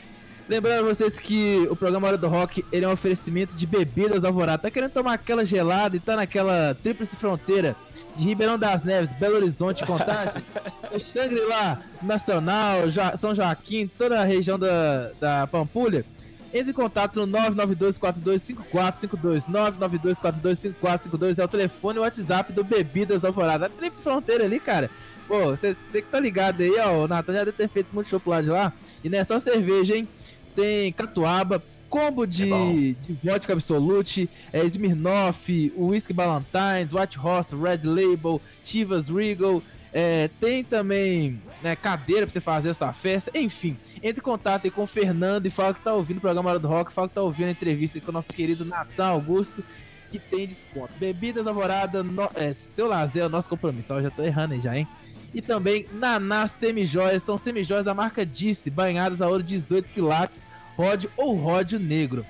Lembrando 0.49 0.86
vocês 0.86 1.18
que 1.18 1.66
o 1.70 1.76
programa 1.76 2.09
Hora 2.09 2.18
do 2.18 2.28
Rock 2.28 2.64
ele 2.70 2.84
é 2.84 2.88
um 2.88 2.92
oferecimento 2.92 3.57
de 3.57 3.66
bebidas 3.66 4.24
alvorada. 4.24 4.62
Tá 4.62 4.70
querendo 4.70 4.92
tomar 4.92 5.14
aquela 5.14 5.44
gelada 5.44 5.96
e 5.96 6.01
tá 6.01 6.16
naquela 6.16 6.74
tríplice 6.74 7.16
fronteira 7.16 7.74
de 8.19 8.25
Ribeirão 8.25 8.59
das 8.59 8.83
Neves, 8.83 9.12
Belo 9.12 9.37
Horizonte, 9.37 9.87
Contagem, 9.87 10.43
Xangri-Lá, 11.12 11.81
Nacional, 12.03 12.81
São 13.16 13.33
Joaquim, 13.35 13.87
toda 13.87 14.21
a 14.21 14.25
região 14.25 14.59
da, 14.59 15.12
da 15.21 15.47
Pampulha, 15.47 16.05
entre 16.53 16.71
em 16.71 16.75
contato 16.75 17.25
no 17.25 17.39
992425452, 17.39 19.49
992425452 19.49 21.39
é 21.39 21.45
o 21.45 21.49
telefone 21.49 21.97
e 21.97 22.01
o 22.01 22.03
WhatsApp 22.03 22.53
do 22.53 22.64
Bebidas 22.64 23.25
Alvorada. 23.25 23.66
A 23.66 23.69
Trips 23.69 24.01
Fronteira 24.01 24.45
ali, 24.45 24.59
cara. 24.59 24.91
Pô, 25.29 25.51
você 25.51 25.77
que 25.93 26.03
tá 26.03 26.19
ligado 26.19 26.62
aí, 26.62 26.73
ó, 26.81 27.05
o 27.05 27.09
Natan 27.09 27.35
já 27.35 27.45
deve 27.45 27.53
ter 27.53 27.69
feito 27.69 27.89
muito 27.93 28.09
chocolate 28.09 28.49
lá. 28.49 28.73
E 29.05 29.11
não 29.11 29.19
é 29.19 29.25
só 29.25 29.39
cerveja, 29.39 29.95
hein? 29.95 30.09
Tem 30.57 30.91
catuaba, 30.93 31.62
combo 31.89 32.26
de, 32.26 32.53
é 32.53 32.95
de 33.01 33.18
vodka 33.22 33.53
Absolute, 33.53 34.28
é, 34.53 34.64
Smirnoff, 34.64 35.72
Whisky 35.76 36.12
Ballantines, 36.12 36.93
White 36.93 37.18
Horse, 37.18 37.55
Red 37.57 37.80
Label, 37.84 38.41
Chivas 38.64 39.09
Regal. 39.09 39.62
É, 39.93 40.28
tem 40.39 40.62
também 40.62 41.41
né, 41.62 41.74
cadeira 41.74 42.26
pra 42.26 42.32
você 42.32 42.41
fazer 42.41 42.70
a 42.70 42.74
sua 42.74 42.93
festa. 42.93 43.30
Enfim, 43.34 43.76
entre 44.03 44.20
em 44.20 44.24
contato 44.24 44.66
aí 44.66 44.70
com 44.70 44.82
o 44.82 44.86
Fernando 44.86 45.47
e 45.47 45.51
fala 45.51 45.72
que 45.72 45.80
tá 45.80 45.95
ouvindo 45.95 46.18
o 46.18 46.20
programa 46.20 46.51
Hora 46.51 46.59
do 46.59 46.68
Rock, 46.68 46.93
fala 46.93 47.09
que 47.09 47.14
tá 47.14 47.22
ouvindo 47.22 47.49
a 47.49 47.53
entrevista 47.53 47.99
com 48.01 48.11
o 48.11 48.14
nosso 48.14 48.32
querido 48.32 48.64
Natal 48.64 49.14
Augusto, 49.14 49.64
que 50.11 50.18
tem 50.18 50.47
desconto. 50.47 50.93
Bebidas 50.99 51.47
Alvorada, 51.47 52.03
no, 52.03 52.30
é, 52.34 52.53
seu 52.53 52.86
lazer 52.86 53.22
é 53.22 53.26
o 53.26 53.30
nosso 53.30 53.49
compromisso. 53.49 53.93
Eu 53.95 54.03
já 54.03 54.11
tô 54.11 54.22
errando 54.22 54.55
aí 54.55 54.61
já, 54.61 54.76
hein? 54.76 54.86
E 55.34 55.43
também 55.43 55.86
Naná 55.93 56.47
Semijoias, 56.47 57.22
são 57.22 57.36
semijoias 57.36 57.84
da 57.84 57.93
marca 57.93 58.24
Disse, 58.24 58.70
banhadas 58.70 59.20
a 59.20 59.28
ouro 59.28 59.43
18 59.43 59.91
quilates 59.91 60.47
ródio 60.79 61.11
ou 61.16 61.35
ródio 61.35 61.81
negro. 61.81 62.24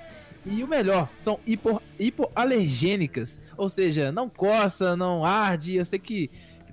E 0.47 0.65
o 0.65 0.67
melhor, 0.67 1.11
são 1.17 1.39
hipo, 1.47 1.83
hipoalergênicas, 1.99 3.43
ou 3.55 3.69
seja, 3.69 4.11
não 4.11 4.31
coça, 4.31 4.97
não 4.97 5.23
arde, 5.23 5.77
eu 5.77 5.85
sei 5.85 5.99
que 5.99 6.31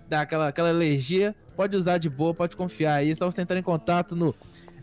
dá 0.08 0.22
aquela, 0.22 0.48
aquela 0.48 0.70
alergia, 0.70 1.36
pode 1.58 1.76
usar 1.76 1.98
de 1.98 2.10
boa, 2.10 2.34
pode 2.34 2.56
confiar 2.56 2.96
aí, 2.96 3.12
é 3.12 3.16
só 3.16 3.30
você 3.30 3.42
entrar 3.42 3.60
em 3.60 3.64
contato 3.64 4.16
no, 4.16 4.34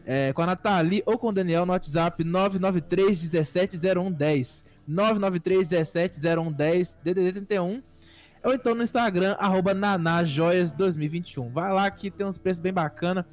é, 0.05 0.35
com 0.35 0.43
a 0.43 0.47
Nathalie 0.47 1.03
ou 1.07 1.17
com 1.17 1.29
o 1.29 1.33
Daniel 1.33 1.65
no 1.65 1.73
WhatsApp 1.73 2.23
993 2.23 3.31
17 3.31 3.79
0110 3.79 4.67
993 4.87 5.69
17 5.69 6.21
0110 6.21 6.99
DDD 7.03 7.33
31 7.33 7.83
ou 8.45 8.53
então 8.53 8.75
no 8.75 8.83
Instagram, 8.83 9.37
arroba 9.39 9.73
nanajoias2021. 9.75 11.53
Vai 11.53 11.73
lá 11.73 11.89
que 11.91 12.11
tem 12.11 12.27
uns 12.27 12.39
preços 12.39 12.61
bem 12.61 12.73
bacana. 12.73 13.25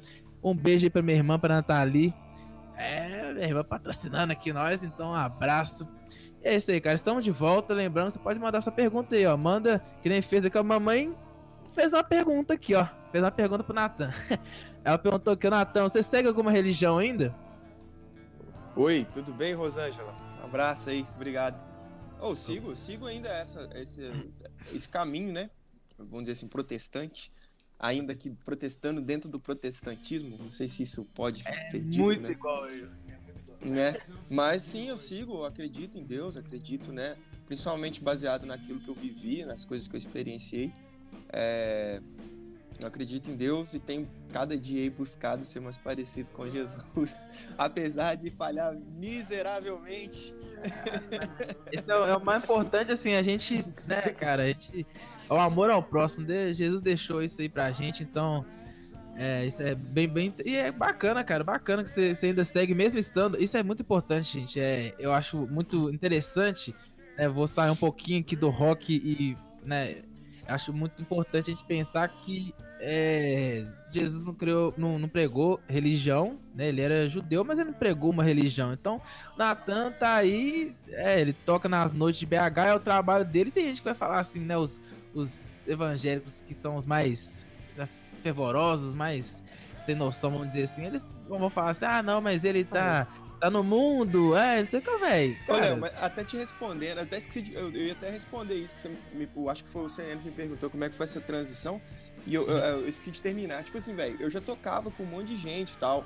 Um 0.42 0.54
beijo 0.54 0.86
aí 0.86 0.90
pra 0.90 1.02
minha 1.02 1.16
irmã, 1.16 1.36
pra 1.36 1.56
Nathalie. 1.56 2.14
É, 2.80 3.34
minha 3.34 3.46
irmã 3.46 3.62
patrocinando 3.62 4.32
aqui 4.32 4.54
nós, 4.54 4.82
então 4.82 5.10
um 5.10 5.14
abraço. 5.14 5.86
E 6.42 6.48
é 6.48 6.56
isso 6.56 6.70
aí, 6.70 6.80
cara. 6.80 6.94
Estamos 6.94 7.22
de 7.22 7.30
volta. 7.30 7.74
Lembrando, 7.74 8.10
você 8.10 8.18
pode 8.18 8.40
mandar 8.40 8.62
sua 8.62 8.72
pergunta 8.72 9.14
aí, 9.14 9.26
ó. 9.26 9.36
Manda, 9.36 9.84
que 10.02 10.08
nem 10.08 10.22
fez 10.22 10.46
aqui, 10.46 10.56
a 10.56 10.62
mamãe 10.62 11.14
fez 11.74 11.92
uma 11.92 12.02
pergunta 12.02 12.54
aqui, 12.54 12.74
ó. 12.74 12.86
Fez 13.12 13.22
uma 13.22 13.30
pergunta 13.30 13.62
pro 13.62 13.74
Natan. 13.74 14.10
Ela 14.82 14.96
perguntou 14.96 15.34
aqui, 15.34 15.50
Natan, 15.50 15.82
você 15.82 16.02
segue 16.02 16.26
alguma 16.26 16.50
religião 16.50 16.96
ainda? 16.96 17.34
Oi, 18.74 19.06
tudo 19.12 19.30
bem, 19.30 19.52
Rosângela? 19.52 20.14
Um 20.40 20.46
abraço 20.46 20.88
aí, 20.88 21.06
obrigado. 21.14 21.60
Oh, 22.18 22.34
sigo, 22.34 22.74
sigo 22.74 23.04
ainda 23.04 23.28
essa, 23.28 23.68
esse, 23.74 24.08
esse 24.72 24.88
caminho, 24.88 25.34
né? 25.34 25.50
Vamos 25.98 26.20
dizer 26.20 26.32
assim, 26.32 26.48
protestante 26.48 27.30
ainda 27.80 28.14
que 28.14 28.30
protestando 28.30 29.00
dentro 29.00 29.28
do 29.28 29.40
protestantismo. 29.40 30.36
Não 30.38 30.50
sei 30.50 30.68
se 30.68 30.82
isso 30.82 31.04
pode 31.14 31.42
é 31.46 31.64
ser 31.64 31.80
dito, 31.80 32.02
muito 32.02 32.20
né? 32.20 32.30
igual 32.30 32.68
eu. 32.68 32.88
Né? 33.62 33.96
Mas 34.28 34.62
sim, 34.62 34.88
eu 34.88 34.96
sigo, 34.96 35.44
acredito 35.44 35.98
em 35.98 36.04
Deus, 36.04 36.36
acredito, 36.36 36.92
né? 36.92 37.16
Principalmente 37.46 38.00
baseado 38.00 38.46
naquilo 38.46 38.80
que 38.80 38.88
eu 38.88 38.94
vivi, 38.94 39.44
nas 39.44 39.64
coisas 39.64 39.88
que 39.88 39.96
eu 39.96 39.98
experienciei. 39.98 40.72
É... 41.30 42.00
Eu 42.80 42.86
acredito 42.88 43.30
em 43.30 43.36
Deus 43.36 43.74
e 43.74 43.78
tenho 43.78 44.08
cada 44.32 44.56
dia 44.56 44.90
buscado 44.90 45.44
ser 45.44 45.60
mais 45.60 45.76
parecido 45.76 46.30
com 46.32 46.48
Jesus, 46.48 47.26
apesar 47.58 48.14
de 48.14 48.30
falhar 48.30 48.74
miseravelmente. 48.96 50.34
Esse 51.70 51.90
é, 51.90 52.16
o- 52.16 52.24
mais 52.24 52.42
importante, 52.42 52.92
assim, 52.92 53.14
a 53.14 53.22
gente, 53.22 53.64
né, 53.86 54.00
cara, 54.18 54.44
a 54.44 54.46
gente, 54.46 54.86
é 55.28 55.32
o 55.32 55.38
amor 55.38 55.70
ao 55.70 55.82
próximo, 55.82 56.26
Jesus 56.54 56.80
deixou 56.80 57.22
isso 57.22 57.40
aí 57.40 57.48
pra 57.48 57.70
gente, 57.72 58.02
então, 58.02 58.44
é, 59.16 59.46
isso 59.46 59.62
é 59.62 59.74
bem, 59.74 60.08
bem, 60.08 60.34
e 60.44 60.56
é 60.56 60.70
bacana, 60.70 61.22
cara, 61.24 61.44
bacana 61.44 61.82
que 61.84 61.90
você, 61.90 62.14
você 62.14 62.26
ainda 62.26 62.44
segue, 62.44 62.74
mesmo 62.74 62.98
estando, 62.98 63.42
isso 63.42 63.56
é 63.56 63.62
muito 63.62 63.80
importante, 63.82 64.38
gente, 64.40 64.60
é, 64.60 64.94
eu 64.98 65.12
acho 65.12 65.46
muito 65.46 65.90
interessante, 65.90 66.74
né, 67.16 67.28
vou 67.28 67.46
sair 67.48 67.70
um 67.70 67.76
pouquinho 67.76 68.20
aqui 68.20 68.36
do 68.36 68.48
rock 68.50 68.94
e, 68.94 69.36
né, 69.66 70.02
acho 70.50 70.72
muito 70.72 71.00
importante 71.00 71.50
a 71.50 71.54
gente 71.54 71.64
pensar 71.64 72.08
que 72.08 72.54
é, 72.80 73.64
Jesus 73.90 74.24
não 74.24 74.34
criou, 74.34 74.72
não, 74.76 74.98
não 74.98 75.08
pregou 75.08 75.60
religião, 75.68 76.38
né? 76.54 76.68
Ele 76.68 76.80
era 76.80 77.08
judeu, 77.08 77.44
mas 77.44 77.58
ele 77.58 77.70
não 77.70 77.78
pregou 77.78 78.10
uma 78.10 78.24
religião. 78.24 78.72
Então, 78.72 79.00
Natan 79.36 79.92
tá 79.92 80.14
aí, 80.14 80.74
é, 80.88 81.20
ele 81.20 81.32
toca 81.32 81.68
nas 81.68 81.92
noites 81.92 82.20
de 82.20 82.26
BH, 82.26 82.58
é 82.66 82.74
o 82.74 82.80
trabalho 82.80 83.24
dele. 83.24 83.50
Tem 83.50 83.66
gente 83.66 83.80
que 83.80 83.84
vai 83.84 83.94
falar 83.94 84.20
assim, 84.20 84.40
né? 84.40 84.56
Os, 84.56 84.80
os 85.14 85.66
evangélicos 85.68 86.42
que 86.46 86.54
são 86.54 86.76
os 86.76 86.86
mais 86.86 87.46
fervorosos, 88.22 88.94
mais 88.94 89.42
sem 89.84 89.94
noção, 89.94 90.30
vamos 90.30 90.48
dizer 90.48 90.62
assim, 90.62 90.84
eles 90.84 91.06
vão 91.28 91.50
falar 91.50 91.70
assim: 91.70 91.84
ah, 91.84 92.02
não, 92.02 92.20
mas 92.20 92.44
ele 92.44 92.64
tá, 92.64 93.06
tá 93.40 93.50
no 93.50 93.64
mundo, 93.64 94.36
é, 94.36 94.60
não 94.60 94.66
sei 94.66 94.80
o 94.80 94.82
que, 94.82 94.98
velho. 94.98 95.36
Léo, 95.48 95.78
mas 95.78 95.92
até 96.02 96.22
te 96.22 96.36
respondendo, 96.36 96.98
até 96.98 97.16
esqueci 97.16 97.42
de, 97.42 97.54
eu, 97.54 97.70
eu 97.70 97.86
ia 97.86 97.92
até 97.92 98.10
responder 98.10 98.54
isso 98.54 98.74
que 98.74 98.80
você 98.80 98.90
me, 99.14 99.28
eu 99.34 99.48
acho 99.48 99.64
que 99.64 99.70
foi 99.70 99.82
o 99.82 99.88
CNN 99.88 100.20
que 100.20 100.28
me 100.28 100.34
perguntou 100.34 100.68
como 100.68 100.84
é 100.84 100.88
que 100.88 100.94
foi 100.94 101.04
essa 101.04 101.20
transição 101.20 101.80
e 102.26 102.34
eu, 102.34 102.46
eu, 102.46 102.56
eu 102.56 102.88
esqueci 102.88 103.10
de 103.10 103.22
terminar. 103.22 103.64
Tipo 103.64 103.78
assim, 103.78 103.94
velho, 103.94 104.16
eu 104.20 104.28
já 104.28 104.40
tocava 104.40 104.90
com 104.90 105.02
um 105.02 105.06
monte 105.06 105.28
de 105.28 105.36
gente 105.36 105.72
e 105.72 105.78
tal, 105.78 106.04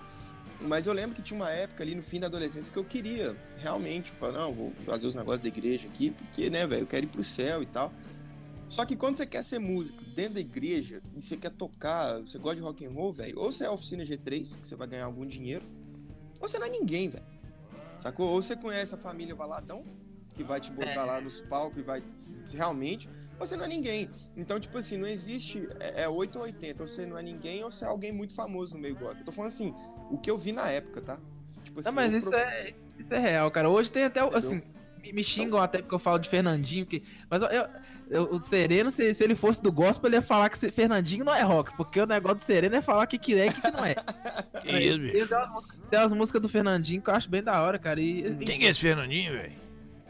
mas 0.61 0.87
eu 0.87 0.93
lembro 0.93 1.15
que 1.17 1.23
tinha 1.23 1.39
uma 1.39 1.51
época 1.51 1.83
ali 1.83 1.95
no 1.95 2.03
fim 2.03 2.21
da 2.21 2.29
adolescência 2.29 2.73
que 2.73 2.79
eu 2.79 2.85
queria 2.85 3.35
realmente, 3.59 4.11
eu 4.11 4.17
falei, 4.17 4.37
não, 4.37 4.53
vou 4.53 4.73
fazer 4.85 5.07
os 5.07 5.17
negócios 5.17 5.41
da 5.41 5.49
igreja 5.49 5.89
aqui, 5.89 6.11
porque, 6.11 6.49
né, 6.49 6.67
velho, 6.67 6.83
eu 6.83 6.87
quero 6.87 7.05
ir 7.05 7.09
pro 7.09 7.25
céu 7.25 7.63
e 7.63 7.67
tal. 7.67 7.93
Só 8.69 8.85
que 8.85 8.97
quando 8.97 9.17
você 9.17 9.27
quer 9.27 9.45
ser 9.45 9.59
músico 9.59 10.03
dentro 10.03 10.35
da 10.35 10.41
igreja 10.41 11.03
e 11.15 11.21
você 11.21 11.37
quer 11.37 11.51
tocar, 11.51 12.21
você 12.21 12.39
gosta 12.39 12.57
de 12.57 12.63
rock 12.63 12.87
and 12.87 12.91
roll, 12.91 13.13
velho, 13.13 13.39
ou 13.39 13.53
você 13.53 13.65
é 13.65 13.71
oficina 13.71 14.05
G3, 14.05 14.59
que 14.59 14.67
você 14.67 14.75
vai 14.75 14.87
ganhar 14.87 15.05
algum 15.05 15.27
dinheiro, 15.27 15.65
ou 16.45 16.49
você 16.49 16.59
não 16.59 16.67
é 16.67 16.71
ninguém, 16.71 17.09
velho. 17.09 17.25
Sacou? 17.99 18.29
Ou 18.31 18.43
você 18.43 18.55
conhece 18.57 18.95
a 18.95 18.99
família 18.99 19.35
Valadão, 19.35 19.85
que 20.37 20.43
vai 20.45 20.61
te 20.61 20.71
botar 20.71 21.05
lá 21.05 21.21
nos 21.21 21.41
palcos 21.41 21.79
e 21.79 21.83
vai 21.83 22.03
realmente, 22.53 23.09
ou 23.39 23.47
você 23.47 23.57
não 23.57 23.65
é 23.65 23.69
ninguém. 23.69 24.11
Então, 24.37 24.59
tipo 24.61 24.77
assim, 24.77 24.97
não 24.97 25.07
existe 25.09 25.67
é, 25.81 26.03
é 26.03 26.09
8 26.09 26.37
ou 26.39 26.45
80, 26.45 26.83
ou 26.83 26.89
você 26.89 27.07
não 27.07 27.17
é 27.19 27.23
ninguém 27.23 27.65
ou 27.65 27.71
você 27.71 27.85
é 27.85 27.89
alguém 27.89 28.13
muito 28.13 28.35
famoso 28.35 28.75
no 28.75 28.81
meio 28.81 28.95
gospel. 28.97 29.21
Eu 29.21 29.25
tô 29.25 29.33
falando 29.33 29.49
assim, 29.49 29.73
o 30.11 30.19
que 30.19 30.31
eu 30.31 30.37
vi 30.37 30.53
na 30.53 30.69
época, 30.69 31.01
tá? 31.01 31.19
Tipo 31.63 31.81
assim, 31.81 31.89
Não, 31.89 31.95
mas 31.95 32.13
eu 32.13 32.19
isso 32.19 32.31
pro- 32.31 32.39
é, 32.39 32.75
isso 32.99 33.15
é 33.15 33.19
real, 33.19 33.51
cara. 33.51 33.71
Hoje 33.71 33.91
tem 33.91 34.05
até, 34.05 34.23
o- 34.23 34.27
Entendeu? 34.29 34.39
assim, 34.39 34.63
me, 35.01 35.13
me 35.13 35.25
xingam 35.25 35.61
até 35.63 35.79
porque 35.79 35.95
eu 35.95 35.99
falo 35.99 36.19
de 36.19 36.29
Fernandinho, 36.29 36.85
que, 36.85 37.03
mas 37.31 37.43
eu- 37.43 37.49
o 38.11 38.41
Sereno, 38.43 38.91
se, 38.91 39.15
se 39.15 39.25
ele 39.25 39.35
fosse 39.35 39.63
do 39.63 39.73
gospel, 39.73 40.09
ele 40.09 40.17
ia 40.17 40.23
falar 40.23 40.49
que 40.49 40.59
se- 40.59 40.71
Fernandinho 40.71 41.25
não 41.25 41.35
é 41.35 41.43
rock, 41.43 41.75
porque 41.77 42.01
o 42.01 42.07
negócio 42.07 42.39
do 42.39 42.43
Sereno 42.45 42.77
é 42.77 42.83
falar 42.83 43.07
que 43.07 43.19
que 43.19 43.39
é 43.39 43.47
e 43.47 43.53
que 43.53 43.61
que 43.61 43.71
não 43.71 43.85
é. 43.85 43.95
Que 44.63 44.71
isso, 44.79 44.99
Tem 44.99 45.13
bicho? 45.13 45.35
umas, 45.35 45.51
músicas, 45.51 45.79
tem 45.91 45.99
umas 46.01 46.13
músicas 46.13 46.43
do 46.43 46.49
Fernandinho 46.49 47.03
que 47.03 47.11
eu 47.11 47.15
acho 47.15 47.29
bem 47.31 47.43
da 47.43 47.61
hora, 47.63 47.79
cara. 47.79 48.01
E, 48.01 48.37
Quem 48.45 48.59
que 48.59 48.67
é 48.67 48.71
esse 48.71 48.81
Fernandinho, 48.81 49.33
velho? 49.33 49.53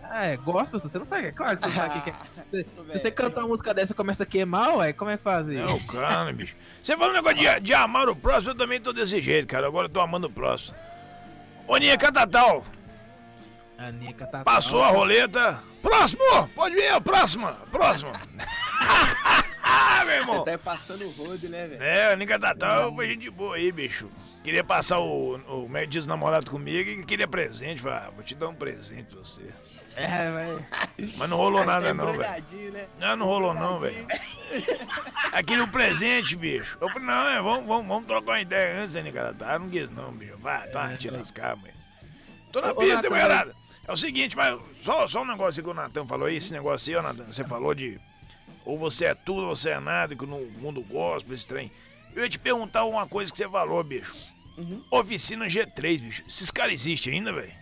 Ah, 0.02 0.26
é, 0.26 0.36
gospel, 0.36 0.78
você 0.78 0.96
não 0.98 1.04
sabe, 1.04 1.28
é 1.28 1.32
claro 1.32 1.56
que 1.56 1.62
você 1.62 1.68
não 1.68 1.74
sabe 1.74 1.98
o 1.98 2.02
que, 2.02 2.10
que 2.12 2.16
é. 2.58 2.60
Ô, 2.80 2.84
Se 2.92 2.98
você 2.98 3.10
cantar 3.10 3.40
uma 3.40 3.48
música 3.48 3.72
dessa 3.74 3.92
e 3.92 3.96
começa 3.96 4.22
a 4.22 4.26
queimar, 4.26 4.76
ué, 4.76 4.92
como 4.92 5.10
é 5.10 5.16
que 5.16 5.22
faz 5.22 5.48
isso? 5.48 5.58
É 5.58 5.72
o 5.72 5.80
cara, 5.86 6.32
bicho. 6.32 6.54
Você 6.82 6.96
falou 6.96 7.10
um 7.10 7.14
negócio 7.14 7.38
de, 7.38 7.60
de 7.60 7.74
amar 7.74 8.08
o 8.08 8.14
próximo, 8.14 8.50
eu 8.50 8.54
também 8.56 8.80
tô 8.80 8.92
desse 8.92 9.20
jeito, 9.22 9.46
cara. 9.48 9.66
Agora 9.66 9.86
eu 9.86 9.90
tô 9.90 10.00
amando 10.00 10.26
o 10.26 10.30
próximo. 10.30 10.76
Ô, 11.66 11.76
Nia 11.78 11.96
Catatal, 11.96 12.64
passou 14.44 14.82
a 14.82 14.88
roleta. 14.88 15.62
Próximo! 15.84 16.48
Pode 16.54 16.74
vir, 16.74 16.98
próxima! 17.02 17.52
Próxima! 17.70 18.12
Meu 20.06 20.14
irmão! 20.14 20.44
Você 20.44 20.50
tá 20.52 20.58
passando 20.58 21.04
o 21.04 21.10
rodo, 21.10 21.46
né, 21.48 21.66
velho? 21.66 21.82
É, 21.82 22.12
a 22.12 22.16
Nica 22.16 22.38
Tatal 22.38 22.94
foi 22.94 23.08
gente 23.08 23.28
boa 23.28 23.56
aí, 23.56 23.70
bicho. 23.70 24.08
Queria 24.42 24.64
passar 24.64 24.98
o, 24.98 25.36
o 25.36 25.76
é 25.76 25.84
diz, 25.84 26.06
namorado 26.06 26.50
comigo 26.50 26.88
e 26.88 27.04
queria 27.04 27.28
presente. 27.28 27.82
Falei, 27.82 27.98
ah, 27.98 28.10
vou 28.14 28.24
te 28.24 28.34
dar 28.34 28.48
um 28.48 28.54
presente 28.54 29.04
pra 29.04 29.18
você. 29.20 29.42
É, 29.96 30.30
vai. 30.30 30.66
Mas 31.18 31.30
não 31.30 31.36
rolou 31.36 31.64
nada, 31.64 31.88
É 31.88 31.92
não, 31.92 32.06
velho. 32.06 32.72
né? 32.72 32.86
Não, 32.98 33.16
não 33.16 33.26
rolou 33.26 33.54
não, 33.54 33.78
velho. 33.78 34.06
Aquele 35.32 35.62
um 35.62 35.68
presente, 35.68 36.34
bicho. 36.36 36.78
Eu 36.80 36.88
falei, 36.88 37.06
não, 37.06 37.28
é, 37.28 37.42
vamos, 37.42 37.66
vamos, 37.66 37.86
vamos 37.86 38.06
trocar 38.06 38.32
uma 38.32 38.40
ideia 38.40 38.82
antes, 38.82 38.96
hein, 38.96 39.02
Nica 39.02 39.34
Tatal. 39.34 39.60
Não 39.60 39.68
quis 39.68 39.90
não, 39.90 40.12
bicho. 40.12 40.36
Vai, 40.38 40.66
tá, 40.68 40.94
te 40.96 41.10
lascar, 41.10 41.56
mãe. 41.56 41.72
Tô 42.52 42.60
na 42.60 42.74
pista, 42.74 43.10
mulherada. 43.10 43.54
É 43.86 43.92
o 43.92 43.96
seguinte, 43.96 44.34
mas 44.34 44.58
só, 44.82 45.06
só 45.06 45.22
um 45.22 45.26
negócio 45.26 45.62
que 45.62 45.68
o 45.68 45.74
Natan 45.74 46.06
falou 46.06 46.26
aí, 46.26 46.36
esse 46.36 46.52
negócio 46.52 46.92
aí, 46.92 46.98
ó, 46.98 47.02
Natan, 47.02 47.30
você 47.30 47.44
falou 47.44 47.74
de 47.74 48.00
ou 48.64 48.78
você 48.78 49.06
é 49.06 49.14
tudo 49.14 49.42
ou 49.42 49.54
você 49.54 49.70
é 49.70 49.80
nada, 49.80 50.16
que 50.16 50.24
no 50.24 50.40
mundo 50.58 50.82
gospel, 50.82 51.34
esse 51.34 51.46
trem. 51.46 51.70
Eu 52.14 52.22
ia 52.22 52.28
te 52.28 52.38
perguntar 52.38 52.84
uma 52.84 53.06
coisa 53.06 53.30
que 53.30 53.36
você 53.36 53.48
falou, 53.48 53.82
bicho. 53.84 54.32
Uhum. 54.56 54.82
Oficina 54.90 55.46
G3, 55.46 56.00
bicho. 56.00 56.24
Esses 56.26 56.50
caras 56.50 56.72
existem 56.74 57.14
ainda, 57.14 57.32
velho? 57.32 57.52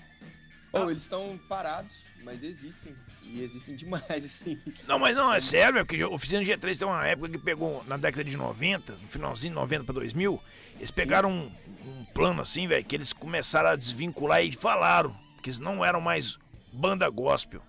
Oh, 0.72 0.90
eles 0.90 1.02
estão 1.02 1.38
parados, 1.48 2.06
mas 2.22 2.42
existem. 2.42 2.94
E 3.24 3.42
existem 3.42 3.74
demais, 3.74 4.02
assim. 4.24 4.60
Não, 4.86 4.98
mas 4.98 5.16
não, 5.16 5.32
é 5.32 5.40
sério, 5.40 5.78
é 5.78 5.84
porque 5.84 6.04
Oficina 6.04 6.42
G3 6.42 6.78
tem 6.78 6.86
uma 6.86 7.06
época 7.06 7.30
que 7.30 7.38
pegou 7.38 7.82
na 7.84 7.96
década 7.96 8.24
de 8.24 8.36
90, 8.36 8.94
no 8.94 9.08
finalzinho 9.08 9.54
de 9.54 9.60
90 9.60 9.84
pra 9.84 9.94
2000, 9.94 10.40
eles 10.76 10.90
pegaram 10.90 11.30
um, 11.30 11.52
um 11.86 12.04
plano 12.06 12.42
assim, 12.42 12.68
velho, 12.68 12.84
que 12.84 12.94
eles 12.94 13.12
começaram 13.12 13.70
a 13.70 13.76
desvincular 13.76 14.42
e 14.42 14.52
falaram 14.52 15.16
que 15.42 15.50
eles 15.50 15.58
não 15.58 15.84
eram 15.84 16.00
mais 16.00 16.38
banda 16.72 17.08
gospel. 17.08 17.60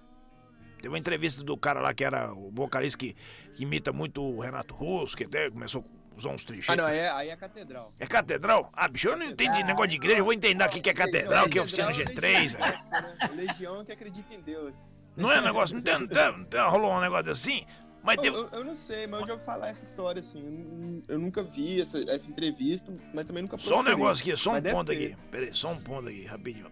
Teve 0.78 0.90
uma 0.90 1.00
entrevista 1.00 1.44
do 1.44 1.58
cara 1.58 1.80
lá 1.80 1.94
que 1.94 2.04
era 2.04 2.34
o 2.34 2.52
vocalista 2.52 2.98
que, 2.98 3.16
que 3.56 3.64
imita 3.64 3.92
muito 3.92 4.22
o 4.22 4.40
Renato 4.40 4.74
Russo, 4.74 5.16
que 5.16 5.24
até 5.24 5.50
começou 5.50 5.82
a 5.82 6.18
usar 6.18 6.30
uns 6.30 6.44
trecheiros. 6.44 6.70
Ah, 6.70 6.76
não, 6.76 6.86
aí 6.86 7.00
é, 7.00 7.10
aí 7.10 7.30
é 7.30 7.36
catedral. 7.36 7.92
É 8.00 8.06
catedral? 8.06 8.70
Ah, 8.74 8.88
bicho, 8.88 9.08
eu 9.08 9.18
não 9.18 9.26
entendi 9.26 9.64
negócio 9.64 9.90
de 9.90 9.96
igreja, 9.96 10.20
eu 10.20 10.26
vou 10.26 10.34
entender 10.34 10.64
aqui 10.64 10.82
que 10.82 10.90
é 10.90 10.94
catedral, 10.94 11.50
que 11.50 11.58
é 11.58 11.62
oficina 11.62 11.88
Catedral 11.88 12.16
G3, 12.16 12.22
Legião 12.22 12.60
velho. 12.60 12.72
gospel, 12.74 13.02
né? 13.02 13.30
Legião 13.34 13.86
que 13.86 13.92
acredita 13.92 14.34
em 14.34 14.42
Deus. 14.42 14.86
Não 15.16 15.32
é 15.32 15.42
negócio, 15.42 15.76
não 15.76 15.82
tem, 15.82 16.00
não 16.00 16.08
tem, 16.08 16.32
não 16.38 16.44
tem 16.44 16.62
rolou 16.62 16.92
um 16.92 17.00
negócio 17.00 17.32
assim, 17.32 17.66
mas 18.04 18.18
Eu, 18.18 18.22
teve... 18.22 18.36
eu, 18.36 18.50
eu 18.52 18.64
não 18.66 18.76
sei, 18.76 19.08
mas 19.08 19.22
eu 19.22 19.28
já 19.28 19.34
ouvi 19.34 19.46
falar 19.46 19.70
essa 19.70 19.86
história, 19.86 20.20
assim. 20.20 21.02
Eu, 21.08 21.16
eu 21.16 21.20
nunca 21.20 21.42
vi 21.42 21.80
essa, 21.80 22.04
essa 22.12 22.30
entrevista, 22.30 22.92
mas 23.14 23.26
também 23.26 23.42
nunca 23.42 23.58
Só 23.58 23.80
um 23.80 23.84
negócio 23.84 24.22
aqui, 24.22 24.36
só 24.36 24.52
um 24.52 24.62
ponto 24.62 24.92
aqui. 24.92 25.16
Pera 25.32 25.46
aí, 25.46 25.54
só 25.54 25.72
um 25.72 25.80
ponto 25.80 26.10
aqui, 26.10 26.26
rapidinho. 26.26 26.70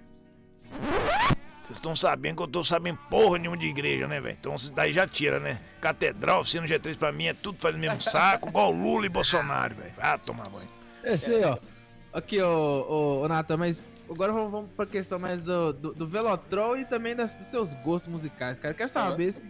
Vocês 1.63 1.78
estão 1.78 1.95
sabendo 1.95 2.38
que 2.38 2.43
eu 2.43 2.47
tô 2.47 2.63
sabendo 2.63 2.97
porra 3.09 3.38
nenhuma 3.38 3.57
de 3.57 3.67
igreja, 3.67 4.07
né, 4.07 4.19
velho? 4.19 4.36
Então 4.39 4.55
daí 4.74 4.91
já 4.91 5.07
tira, 5.07 5.39
né? 5.39 5.59
Catedral, 5.80 6.41
oficina 6.41 6.67
G3 6.67 6.97
pra 6.97 7.11
mim 7.11 7.26
é 7.28 7.34
tudo 7.34 7.57
faz 7.61 7.76
o 7.76 7.78
mesmo 7.78 8.01
saco, 8.01 8.49
igual 8.49 8.72
Lula 8.72 9.05
e 9.05 9.09
Bolsonaro, 9.09 9.76
velho. 9.76 9.93
Ah, 9.97 10.17
tomar 10.17 10.49
banho. 10.49 10.67
Esse 11.03 11.26
aí, 11.34 11.43
ó. 11.45 11.57
Aqui, 12.13 12.41
ô, 12.41 12.47
ô, 12.49 13.22
ô 13.24 13.28
Nathan, 13.28 13.57
mas 13.57 13.89
agora 14.09 14.34
vamos, 14.34 14.51
vamos 14.51 14.72
pra 14.72 14.86
questão 14.86 15.17
mais 15.17 15.41
do, 15.41 15.72
do, 15.72 15.93
do 15.93 16.07
Velotrol 16.07 16.78
e 16.78 16.84
também 16.86 17.15
das- 17.15 17.36
dos 17.36 17.47
seus 17.47 17.74
gostos 17.76 18.11
musicais, 18.11 18.59
cara. 18.59 18.74
Eu 18.74 18.78
quero 18.78 18.89
saber 18.89 19.32
se, 19.32 19.41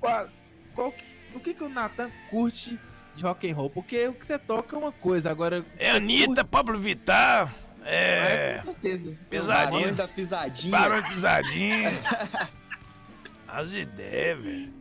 qual, 0.00 0.26
qual 0.74 0.90
que- 0.90 1.04
o 1.34 1.38
que, 1.38 1.54
que 1.54 1.62
o 1.62 1.68
Nathan 1.68 2.10
curte 2.28 2.76
de 3.14 3.22
rock 3.22 3.48
and 3.48 3.54
roll, 3.54 3.70
porque 3.70 4.08
o 4.08 4.14
que 4.14 4.26
você 4.26 4.36
toca 4.38 4.74
é 4.74 4.78
uma 4.78 4.90
coisa, 4.90 5.30
agora... 5.30 5.64
É 5.78 5.90
Anitta, 5.92 6.44
Pablo 6.44 6.78
Vittar, 6.80 7.54
é. 7.84 8.58
com 8.64 8.72
certeza. 8.72 9.16
Pisadinha. 9.30 9.70
Barões 9.70 9.96
da 9.96 10.08
pisadinha. 10.08 11.02
De 11.02 11.08
pisadinha. 11.14 11.90
As 13.48 13.70
ideias, 13.70 14.40
velho. 14.40 14.72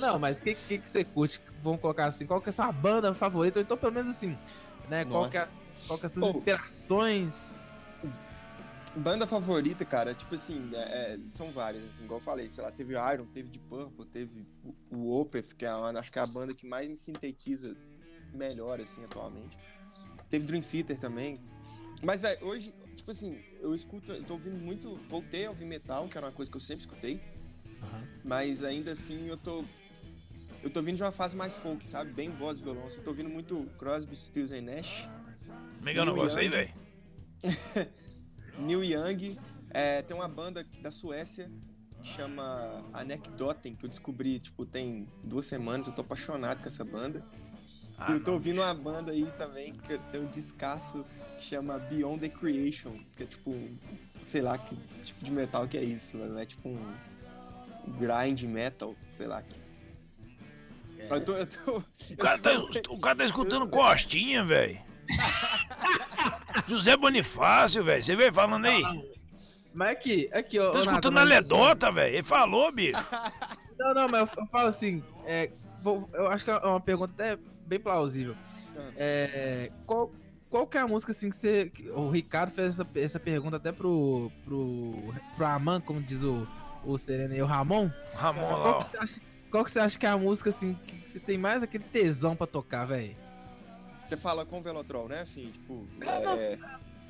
Não, 0.00 0.18
mas 0.18 0.36
o 0.38 0.40
que, 0.40 0.54
que, 0.54 0.78
que 0.78 0.90
você 0.90 1.04
curte? 1.04 1.40
Vamos 1.62 1.80
colocar 1.80 2.06
assim, 2.06 2.26
qual 2.26 2.40
que 2.40 2.48
é 2.48 2.50
a 2.50 2.52
sua 2.52 2.72
banda 2.72 3.14
favorita? 3.14 3.58
Ou 3.58 3.62
então, 3.62 3.76
pelo 3.76 3.92
menos 3.92 4.10
assim, 4.10 4.36
né? 4.88 5.04
Qual 5.04 5.28
que, 5.28 5.36
é, 5.36 5.40
a- 5.40 5.48
qual 5.86 5.98
que 5.98 6.04
é 6.04 6.06
as 6.06 6.12
suas 6.12 6.34
inspirações? 6.36 7.60
Banda 8.96 9.26
favorita, 9.26 9.84
cara, 9.84 10.14
tipo 10.14 10.34
assim, 10.36 10.70
é- 10.72 10.78
é, 11.14 11.18
são 11.28 11.50
várias, 11.50 11.82
assim, 11.84 12.04
igual 12.04 12.18
eu 12.20 12.24
falei, 12.24 12.48
sei 12.48 12.62
lá, 12.62 12.70
teve 12.70 12.94
Iron, 12.94 13.26
teve 13.26 13.48
Deep 13.48 13.64
Purple, 13.68 14.06
teve 14.06 14.46
o, 14.64 14.96
o 14.96 15.20
Opeth, 15.20 15.54
que 15.56 15.64
é 15.64 15.68
a, 15.68 15.76
acho 15.98 16.12
que 16.12 16.18
é 16.18 16.22
a 16.22 16.26
banda 16.26 16.54
que 16.54 16.66
mais 16.66 16.88
me 16.88 16.96
sintetiza 16.96 17.76
melhor, 18.32 18.80
assim, 18.80 19.04
atualmente. 19.04 19.58
Teve 20.30 20.46
Dream 20.46 20.62
Theater 20.62 20.96
também. 20.98 21.40
Mas, 22.02 22.22
velho, 22.22 22.44
hoje, 22.44 22.74
tipo 22.96 23.10
assim, 23.10 23.38
eu 23.60 23.74
escuto, 23.74 24.12
eu 24.12 24.24
tô 24.24 24.34
ouvindo 24.34 24.58
muito, 24.58 24.96
voltei 25.08 25.46
a 25.46 25.50
ouvir 25.50 25.64
metal, 25.64 26.08
que 26.08 26.16
era 26.16 26.26
uma 26.26 26.32
coisa 26.32 26.50
que 26.50 26.56
eu 26.56 26.60
sempre 26.60 26.84
escutei, 26.84 27.20
mas 28.22 28.62
ainda 28.62 28.92
assim 28.92 29.26
eu 29.26 29.36
tô, 29.36 29.64
eu 30.62 30.70
tô 30.70 30.82
vindo 30.82 30.96
de 30.96 31.02
uma 31.02 31.12
fase 31.12 31.36
mais 31.36 31.56
folk, 31.56 31.86
sabe, 31.88 32.12
bem 32.12 32.30
voz 32.30 32.58
e 32.58 32.62
violão, 32.62 32.86
eu 32.88 33.02
tô 33.02 33.10
ouvindo 33.10 33.30
muito 33.30 33.68
Crosby, 33.78 34.16
Stills 34.16 34.54
and 34.54 34.62
Nash, 34.62 35.08
o 35.80 36.04
negócio 36.14 36.38
aí, 36.38 36.48
velho? 36.48 36.72
Neil 38.58 38.82
Young. 38.82 39.38
É, 39.70 40.02
tem 40.02 40.16
uma 40.16 40.28
banda 40.28 40.66
da 40.80 40.90
Suécia 40.90 41.50
que 42.00 42.08
chama 42.08 42.84
Anecdoten, 42.92 43.74
que 43.74 43.84
eu 43.84 43.90
descobri, 43.90 44.38
tipo, 44.38 44.64
tem 44.64 45.06
duas 45.24 45.46
semanas. 45.46 45.86
Eu 45.86 45.92
tô 45.92 46.00
apaixonado 46.00 46.60
com 46.60 46.66
essa 46.66 46.84
banda. 46.84 47.24
Ah, 47.98 48.12
eu 48.12 48.22
tô 48.22 48.32
ouvindo 48.32 48.60
uma 48.60 48.74
banda 48.74 49.12
aí 49.12 49.30
também 49.32 49.72
que 49.72 49.98
tem 50.10 50.20
um 50.20 50.26
descasso 50.26 51.04
chama 51.42 51.78
Beyond 51.78 52.20
the 52.20 52.28
Creation, 52.28 52.98
que 53.16 53.24
é 53.24 53.26
tipo, 53.26 53.56
sei 54.22 54.42
lá 54.42 54.56
que 54.56 54.76
tipo 55.04 55.24
de 55.24 55.30
metal 55.30 55.66
que 55.66 55.76
é 55.76 55.82
isso, 55.82 56.16
mas 56.16 56.30
não 56.30 56.38
é 56.38 56.46
tipo 56.46 56.68
um 56.68 56.94
grind 57.98 58.42
metal, 58.44 58.94
sei 59.08 59.26
lá. 59.26 59.42
É. 60.98 61.06
Eu 61.10 61.24
tô, 61.24 61.32
eu 61.34 61.46
tô, 61.46 61.76
o, 61.78 62.16
cara 62.16 62.38
tá, 62.38 62.58
o 62.88 63.00
cara 63.00 63.16
tá 63.16 63.24
escutando 63.24 63.68
Costinha, 63.68 64.44
velho. 64.44 64.78
José 66.66 66.96
Bonifácio, 66.96 67.84
velho. 67.84 68.02
Você 68.02 68.16
veio 68.16 68.32
falando 68.32 68.66
aí? 68.66 68.82
Mas 69.74 69.90
aqui, 69.90 70.30
aqui, 70.32 70.58
ó. 70.58 70.70
Tô 70.70 70.80
escutando 70.80 71.18
a 71.18 71.24
Ledota, 71.24 71.92
velho. 71.92 72.14
Ele 72.14 72.22
falou, 72.22 72.72
bicho. 72.72 72.98
Não, 73.76 73.92
não, 73.92 74.08
mas 74.08 74.32
eu, 74.36 74.46
falo 74.46 74.68
assim. 74.68 75.02
É, 75.26 75.50
vou, 75.82 76.08
eu 76.12 76.28
acho 76.28 76.44
que 76.44 76.50
é 76.52 76.56
uma 76.58 76.80
pergunta 76.80 77.12
até 77.12 77.36
bem 77.66 77.80
plausível. 77.80 78.36
É, 78.96 79.72
qual, 79.84 80.12
qual 80.54 80.68
que 80.68 80.78
é 80.78 80.80
a 80.80 80.86
música 80.86 81.10
assim 81.10 81.30
que 81.30 81.36
você. 81.36 81.72
O 81.96 82.08
Ricardo 82.08 82.52
fez 82.52 82.78
essa, 82.78 82.86
essa 82.94 83.18
pergunta 83.18 83.56
até 83.56 83.72
pro. 83.72 84.30
pro. 84.44 85.12
pro 85.36 85.46
Aman, 85.46 85.80
como 85.80 86.00
diz 86.00 86.22
o, 86.22 86.46
o 86.84 86.96
Serena 86.96 87.34
e 87.34 87.42
o 87.42 87.44
Ramon. 87.44 87.90
Ramon 88.14 88.46
qual 88.46 88.60
lá. 88.60 88.84
Que 88.84 88.90
você 88.90 88.96
acha, 88.98 89.20
qual 89.50 89.64
que 89.64 89.70
você 89.72 89.78
acha 89.80 89.98
que 89.98 90.06
é 90.06 90.10
a 90.10 90.16
música 90.16 90.50
assim 90.50 90.78
que 90.86 91.10
você 91.10 91.18
tem 91.18 91.36
mais 91.36 91.60
aquele 91.60 91.82
tesão 91.82 92.36
pra 92.36 92.46
tocar, 92.46 92.84
velho? 92.84 93.16
Você 94.04 94.16
fala 94.16 94.46
com 94.46 94.60
o 94.60 94.62
Velotrol, 94.62 95.08
né? 95.08 95.22
Assim, 95.22 95.50
tipo. 95.50 95.88
É... 96.00 96.56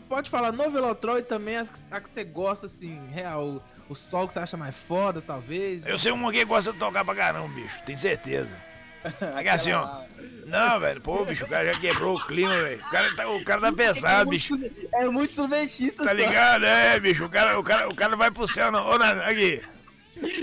Pode 0.08 0.30
falar 0.30 0.50
no 0.50 0.70
Velotrol 0.70 1.18
e 1.18 1.22
também 1.22 1.58
as, 1.58 1.86
a 1.90 2.00
que 2.00 2.08
você 2.08 2.24
gosta, 2.24 2.64
assim, 2.64 2.98
real. 3.10 3.46
O, 3.46 3.62
o 3.90 3.94
sol 3.94 4.26
que 4.26 4.32
você 4.32 4.38
acha 4.38 4.56
mais 4.56 4.74
foda, 4.74 5.20
talvez. 5.20 5.86
Eu 5.86 5.98
sei 5.98 6.12
uma 6.12 6.32
que 6.32 6.42
gosta 6.46 6.72
de 6.72 6.78
tocar 6.78 7.04
pra 7.04 7.14
caramba, 7.14 7.48
bicho. 7.48 7.82
Tenho 7.84 7.98
certeza. 7.98 8.56
Aqui 9.36 9.48
assim, 9.48 9.72
ó. 9.72 10.02
Não, 10.46 10.78
velho, 10.78 11.00
pô, 11.00 11.24
bicho, 11.24 11.44
o 11.44 11.48
cara 11.48 11.72
já 11.72 11.80
quebrou 11.80 12.16
o 12.16 12.26
clima, 12.26 12.54
velho. 12.62 12.78
O 12.78 12.90
cara, 12.90 13.16
tá, 13.16 13.28
o 13.28 13.44
cara 13.44 13.60
tá 13.60 13.72
pesado, 13.76 14.30
bicho. 14.30 14.54
É 14.94 15.04
muito 15.08 15.30
instrumentista, 15.30 16.04
Tá 16.04 16.12
ligado? 16.12 16.64
É, 16.64 17.00
bicho, 17.00 17.24
o 17.24 17.28
cara, 17.28 17.58
o 17.58 17.62
cara, 17.62 17.88
o 17.88 17.94
cara 17.94 18.16
vai 18.16 18.30
pro 18.30 18.46
céu, 18.46 18.70
não. 18.70 18.86
Ô, 18.86 18.94
aqui. 18.94 19.62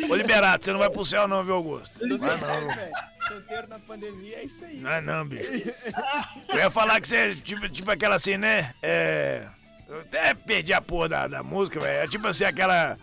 Ô, 0.09 0.15
Liberato, 0.15 0.65
você 0.65 0.71
não 0.71 0.79
vai 0.79 0.89
pro 0.89 1.05
céu, 1.05 1.27
não, 1.27 1.43
viu, 1.43 1.55
Augusto? 1.55 2.05
Não 2.05 2.17
vai, 2.17 2.37
não. 2.37 2.67
velho 2.75 3.11
solteiro 3.31 3.67
na 3.67 3.79
pandemia, 3.79 4.37
é 4.37 4.45
isso 4.45 4.65
aí. 4.65 4.77
Não 4.77 4.91
é 4.91 5.01
não, 5.01 5.25
bicho. 5.25 5.43
Eu 6.49 6.57
ia 6.57 6.69
falar 6.69 6.99
que 6.99 7.07
você 7.07 7.15
é 7.15 7.35
tipo, 7.35 7.69
tipo 7.69 7.89
aquela 7.89 8.15
assim, 8.15 8.37
né? 8.37 8.73
É. 8.81 9.43
Eu 9.87 9.99
até 10.01 10.33
perdi 10.33 10.73
a 10.73 10.81
porra 10.81 11.09
da, 11.09 11.27
da 11.27 11.43
música, 11.43 11.79
velho. 11.79 12.03
É 12.03 12.07
tipo 12.07 12.27
assim, 12.27 12.43
aquela. 12.43 12.97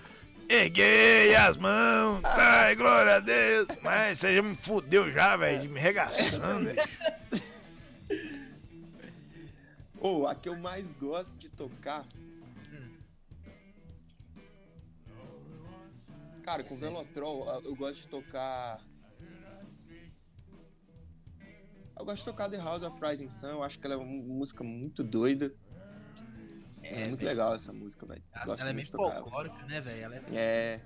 Erguei 0.49 1.35
as 1.35 1.57
mãos, 1.57 2.23
ai, 2.25 2.75
glória 2.75 3.17
a 3.17 3.21
Deus. 3.21 3.69
Mas 3.83 4.19
você 4.19 4.35
já 4.35 4.43
me 4.43 4.57
fudeu 4.57 5.11
já, 5.13 5.37
velho, 5.37 5.63
de 5.63 5.69
me 5.69 5.79
regaçando, 5.79 6.71
Ô, 10.01 10.21
oh, 10.21 10.27
a 10.27 10.35
que 10.35 10.49
eu 10.49 10.57
mais 10.57 10.93
gosto 10.93 11.37
de 11.39 11.49
tocar. 11.51 12.07
Cara, 16.43 16.63
com 16.63 16.77
Velotrol, 16.77 17.63
eu 17.63 17.75
gosto 17.75 18.03
de 18.03 18.09
tocar 18.09 18.81
Eu 21.99 22.05
gosto 22.05 22.19
de 22.19 22.25
tocar 22.27 22.49
The 22.49 22.59
House 22.59 22.85
of 22.85 22.97
Rising 23.05 23.29
Sun, 23.29 23.49
eu 23.49 23.63
acho 23.63 23.77
que 23.79 23.85
ela 23.85 23.95
é 23.95 23.99
uma 23.99 24.07
música 24.07 24.63
muito 24.63 25.03
doida. 25.03 25.53
É, 26.95 27.03
é 27.03 27.09
muito 27.09 27.25
legal 27.25 27.55
essa 27.55 27.73
música, 27.73 28.07
velho. 28.07 28.23
Ela, 28.33 28.57
ela 28.59 28.71
é 28.71 28.73
meio 28.73 28.87
folclórica, 28.87 29.63
né, 29.67 29.81
velho? 29.81 30.05
Ela 30.05 30.17
é... 30.17 30.23
é... 30.33 30.81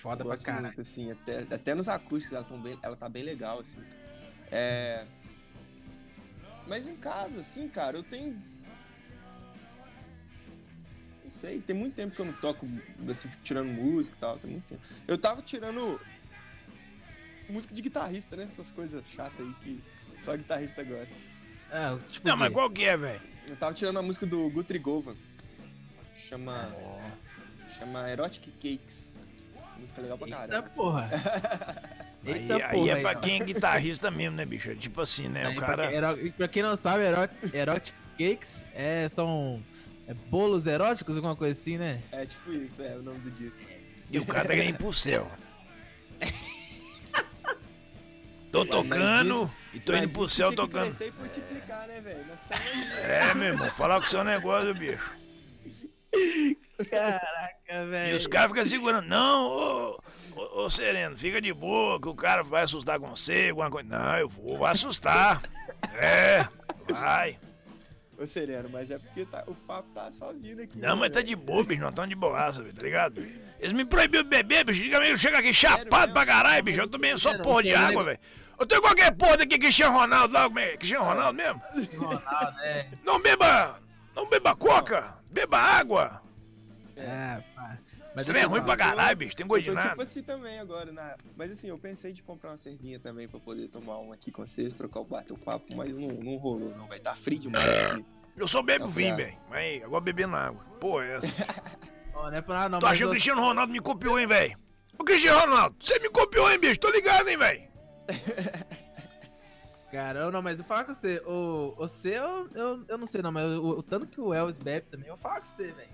Foda 0.00 0.24
pra 0.24 0.36
caralho. 0.36 0.66
Muito, 0.66 0.80
assim, 0.80 1.10
até, 1.10 1.38
até 1.50 1.74
nos 1.74 1.88
acústicos 1.88 2.36
ela, 2.36 2.58
bem, 2.58 2.78
ela 2.82 2.96
tá 2.96 3.08
bem 3.08 3.22
legal, 3.22 3.60
assim. 3.60 3.80
É... 4.50 5.06
Mas 6.66 6.88
em 6.88 6.96
casa, 6.96 7.40
assim, 7.40 7.68
cara, 7.68 7.96
eu 7.96 8.02
tenho... 8.02 8.38
Não 11.24 11.30
sei, 11.30 11.60
tem 11.60 11.74
muito 11.74 11.94
tempo 11.94 12.14
que 12.14 12.20
eu 12.20 12.26
não 12.26 12.34
toco, 12.34 12.66
assim, 13.08 13.28
tirando 13.42 13.68
música 13.68 14.16
e 14.16 14.20
tal, 14.20 14.38
tem 14.38 14.50
muito 14.50 14.66
tempo. 14.66 14.82
Eu 15.08 15.16
tava 15.16 15.40
tirando 15.40 16.00
música 17.48 17.74
de 17.74 17.82
guitarrista, 17.82 18.36
né? 18.36 18.44
Essas 18.44 18.70
coisas 18.70 19.04
chatas 19.06 19.40
aí 19.40 19.54
que 19.62 19.82
só 20.20 20.36
guitarrista 20.36 20.84
gosta. 20.84 21.16
É, 21.70 21.96
tipo 22.10 22.28
não, 22.28 22.36
mas 22.36 22.52
qual 22.52 22.70
que 22.70 22.84
é, 22.84 22.96
velho? 22.96 23.31
Eu 23.48 23.56
tava 23.56 23.74
tirando 23.74 23.98
a 23.98 24.02
música 24.02 24.26
do 24.26 24.48
Guthrie 24.50 24.78
Govan. 24.78 25.14
Chama. 26.16 26.74
Oh. 26.80 27.68
Chama 27.78 28.10
Erotic 28.10 28.48
Cakes. 28.60 29.14
Música 29.78 30.00
legal 30.02 30.18
pra 30.18 30.28
caramba. 30.28 30.56
Eita 30.56 30.62
porra. 30.70 31.10
Eita 32.24 32.54
aí, 32.54 32.62
porra, 32.62 32.72
aí 32.72 32.88
é 32.90 33.00
pra 33.00 33.14
quem 33.16 33.40
é 33.40 33.44
guitarrista 33.44 34.10
mesmo, 34.10 34.36
né, 34.36 34.44
bicho? 34.44 34.74
Tipo 34.76 35.00
assim, 35.00 35.28
né? 35.28 35.46
Aí, 35.46 35.56
o 35.56 35.60
cara. 35.60 35.90
Pra, 35.90 36.16
pra 36.36 36.48
quem 36.48 36.62
não 36.62 36.76
sabe, 36.76 37.04
Erotic, 37.04 37.54
erotic 37.54 37.94
Cakes 38.16 38.64
é, 38.74 39.08
são 39.08 39.60
é, 40.06 40.14
bolos 40.14 40.66
eróticos, 40.66 41.16
alguma 41.16 41.34
coisa 41.34 41.58
assim, 41.58 41.78
né? 41.78 42.00
É 42.12 42.24
tipo 42.24 42.52
isso, 42.52 42.80
é 42.82 42.96
o 42.96 43.02
nome 43.02 43.18
do 43.20 43.30
disco. 43.30 43.66
E 44.10 44.18
o 44.18 44.24
cara 44.24 44.48
tá 44.48 44.54
ir 44.54 44.76
pro 44.76 44.92
céu. 44.92 45.30
Tô 48.52 48.66
tocando 48.66 49.50
e 49.72 49.80
tô 49.80 49.94
indo 49.94 50.10
pro 50.10 50.28
céu 50.28 50.54
tocando. 50.54 50.84
Crescer 50.84 51.08
e 51.08 51.12
multiplicar, 51.18 51.88
né, 51.88 52.00
velho? 52.02 52.22
É, 52.98 53.34
meu 53.34 53.46
irmão, 53.46 53.70
falar 53.70 53.96
com 53.96 54.04
o 54.04 54.08
seu 54.08 54.22
negócio, 54.22 54.74
bicho. 54.74 55.10
Caraca, 56.90 57.86
velho. 57.86 58.12
E 58.12 58.14
os 58.14 58.26
caras 58.26 58.50
ficam 58.50 58.66
segurando. 58.66 59.08
Não, 59.08 59.46
ô, 59.46 60.00
ô, 60.36 60.64
ô, 60.64 60.70
Sereno, 60.70 61.16
fica 61.16 61.40
de 61.40 61.50
boa, 61.54 61.98
que 61.98 62.08
o 62.08 62.14
cara 62.14 62.42
vai 62.42 62.62
assustar 62.62 63.00
com 63.00 63.08
você, 63.08 63.48
alguma 63.48 63.70
coisa. 63.70 63.88
Não, 63.88 64.18
eu 64.18 64.28
vou, 64.28 64.58
vou 64.58 64.66
assustar. 64.66 65.40
é, 65.96 66.46
vai. 66.90 67.38
Ô, 68.18 68.26
Sereno, 68.26 68.68
mas 68.70 68.90
é 68.90 68.98
porque 68.98 69.24
tá, 69.24 69.44
o 69.46 69.54
papo 69.54 69.88
tá 69.94 70.10
só 70.12 70.30
vindo 70.30 70.60
aqui. 70.60 70.78
Não, 70.78 70.94
né, 70.94 71.00
mas 71.00 71.12
tá 71.12 71.22
de 71.22 71.34
boa, 71.34 71.64
bicho, 71.64 71.80
nós 71.80 71.90
estamos 71.90 72.10
de 72.10 72.16
boaça, 72.16 72.62
tá 72.62 72.82
ligado? 72.82 73.26
Eles 73.58 73.72
me 73.72 73.86
proibiram 73.86 74.24
de 74.24 74.28
beber, 74.28 74.64
bicho. 74.64 74.82
Chega 75.16 75.38
aqui 75.38 75.54
chapado 75.54 76.12
pra 76.12 76.26
caralho, 76.26 76.62
bicho. 76.62 76.80
Eu 76.80 76.88
tomei 76.88 77.16
só 77.16 77.38
porra 77.38 77.62
de 77.62 77.74
água, 77.74 78.04
velho. 78.04 78.20
Eu 78.62 78.66
tenho 78.66 78.80
qualquer 78.80 79.10
porra 79.16 79.38
daqui, 79.38 79.58
Cristiano 79.58 79.98
Ronaldo 79.98 80.34
lá, 80.34 80.48
é? 80.60 80.76
Cristiano 80.76 81.04
Ronaldo 81.04 81.34
mesmo? 81.34 81.60
Ronaldo, 81.98 82.60
é. 82.60 82.88
Não 83.02 83.20
beba, 83.20 83.80
não 84.14 84.28
beba 84.28 84.54
coca, 84.54 85.16
beba 85.28 85.58
água. 85.58 86.22
É, 86.94 87.42
pá. 87.56 87.76
Mas 88.14 88.28
Isso 88.28 88.36
é 88.36 88.42
ruim 88.42 88.62
pra 88.62 88.76
caralho, 88.76 89.16
bicho, 89.16 89.34
tem 89.34 89.44
gosto 89.44 89.64
de 89.64 89.72
nada. 89.72 89.88
tipo 89.88 90.02
assim 90.02 90.22
também 90.22 90.60
agora, 90.60 90.92
na... 90.92 91.16
mas 91.36 91.50
assim, 91.50 91.70
eu 91.70 91.78
pensei 91.78 92.12
de 92.12 92.22
comprar 92.22 92.50
uma 92.50 92.56
cervinha 92.56 93.00
também 93.00 93.26
pra 93.26 93.40
poder 93.40 93.66
tomar 93.66 93.98
uma 93.98 94.14
aqui 94.14 94.30
com 94.30 94.46
vocês, 94.46 94.76
trocar 94.76 95.00
o 95.00 95.04
bater 95.04 95.32
o 95.32 95.38
papo, 95.38 95.74
mas 95.74 95.92
não, 95.92 96.08
não 96.08 96.36
rolou 96.36 96.72
não, 96.76 96.86
vai 96.86 97.00
tá 97.00 97.16
frio 97.16 97.40
demais 97.40 97.68
aqui. 97.68 98.04
Eu 98.36 98.46
só 98.46 98.62
bebo 98.62 98.86
vinho, 98.86 99.16
velho, 99.16 99.36
mas 99.50 99.82
agora 99.82 100.00
bebendo 100.02 100.36
água. 100.36 100.64
Pô, 100.78 101.02
é 101.02 101.16
essa. 101.16 101.26
oh, 102.14 102.30
não 102.30 102.34
é 102.34 102.40
pra 102.40 102.54
nada, 102.54 102.68
não, 102.68 102.78
Tô 102.78 102.86
achando 102.86 102.98
que 102.98 103.04
o 103.06 103.10
Cristiano 103.10 103.42
Ronaldo 103.42 103.72
me 103.72 103.80
copiou, 103.80 104.20
hein, 104.20 104.28
velho? 104.28 104.56
Ô, 104.96 105.02
Cristiano 105.02 105.40
Ronaldo, 105.40 105.74
você 105.80 105.98
me 105.98 106.08
copiou, 106.10 106.48
hein, 106.48 106.60
bicho? 106.60 106.78
Tô 106.78 106.90
ligado, 106.90 107.28
hein, 107.28 107.36
velho? 107.36 107.71
Cara, 109.90 110.30
não, 110.30 110.40
mas 110.40 110.58
eu 110.58 110.64
falo 110.64 110.86
com 110.86 110.94
você, 110.94 111.22
o, 111.26 111.74
você 111.76 112.16
eu, 112.16 112.48
eu, 112.54 112.84
eu 112.88 112.98
não 112.98 113.06
sei 113.06 113.20
não, 113.20 113.30
mas 113.30 113.44
o, 113.44 113.78
o 113.78 113.82
tanto 113.82 114.06
que 114.06 114.20
o 114.20 114.32
Elvis 114.32 114.58
bebe 114.58 114.86
também, 114.90 115.08
eu 115.08 115.18
falo 115.18 115.40
com 115.40 115.46
você, 115.46 115.70
velho. 115.70 115.90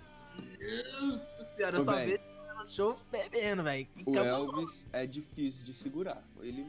Nossa 1.01 1.55
senhora, 1.57 1.79
eu 1.79 1.85
só 1.85 1.93
vejo 1.93 2.28
no 2.59 2.67
show 2.67 2.99
bebendo, 3.11 3.63
velho. 3.63 3.89
O 4.05 4.17
Elvis 4.17 4.89
é 4.93 5.07
difícil 5.07 5.65
de 5.65 5.73
segurar. 5.73 6.23
Ele. 6.41 6.67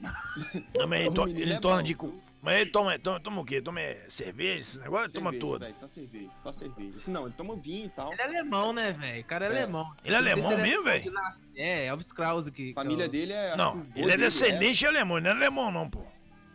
Não, 0.76 0.88
mas 0.88 1.02
ele, 1.02 1.12
to, 1.14 1.28
ele 1.28 1.54
é 1.54 1.60
torna 1.60 1.84
de. 1.84 1.98
Mas 2.42 2.60
ele 2.60 2.70
toma, 2.70 2.98
toma, 3.00 3.20
toma 3.20 3.42
o 3.42 3.46
quê? 3.46 3.62
Toma 3.62 3.82
cerveja, 4.08 4.60
esse 4.60 4.80
negócio? 4.80 5.10
Cerveja, 5.10 5.32
toma 5.32 5.40
tudo. 5.40 5.60
Véio, 5.60 5.76
só 5.76 5.88
cerveja, 5.88 6.30
só 6.38 6.52
cerveja. 6.52 7.00
Se 7.00 7.12
não, 7.12 7.26
ele 7.26 7.36
toma 7.36 7.56
vinho 7.56 7.88
e 7.88 7.90
tal. 7.90 8.14
Ele 8.14 8.22
é 8.22 8.26
alemão, 8.26 8.72
né, 8.72 8.92
velho? 8.94 9.22
O 9.22 9.26
cara 9.26 9.46
é, 9.46 9.50
é, 9.50 9.52
alemão. 9.52 9.94
Ele 10.04 10.16
é 10.16 10.18
alemão 10.18 10.52
ele 10.54 10.62
mesmo, 10.62 10.84
velho? 10.84 11.14
É, 11.56 11.86
Elvis 11.88 12.12
Krause. 12.12 12.52
Que, 12.52 12.72
a 12.72 12.76
família 12.76 13.10
que 13.10 13.16
eu... 13.18 13.20
dele 13.20 13.34
é. 13.34 13.56
Não, 13.56 13.82
ele 13.96 14.12
é 14.12 14.18
descendente 14.18 14.86
é... 14.86 14.88
alemão, 14.88 15.20
não 15.20 15.30
é 15.30 15.34
alemão, 15.34 15.72
não, 15.72 15.90
pô. 15.90 16.04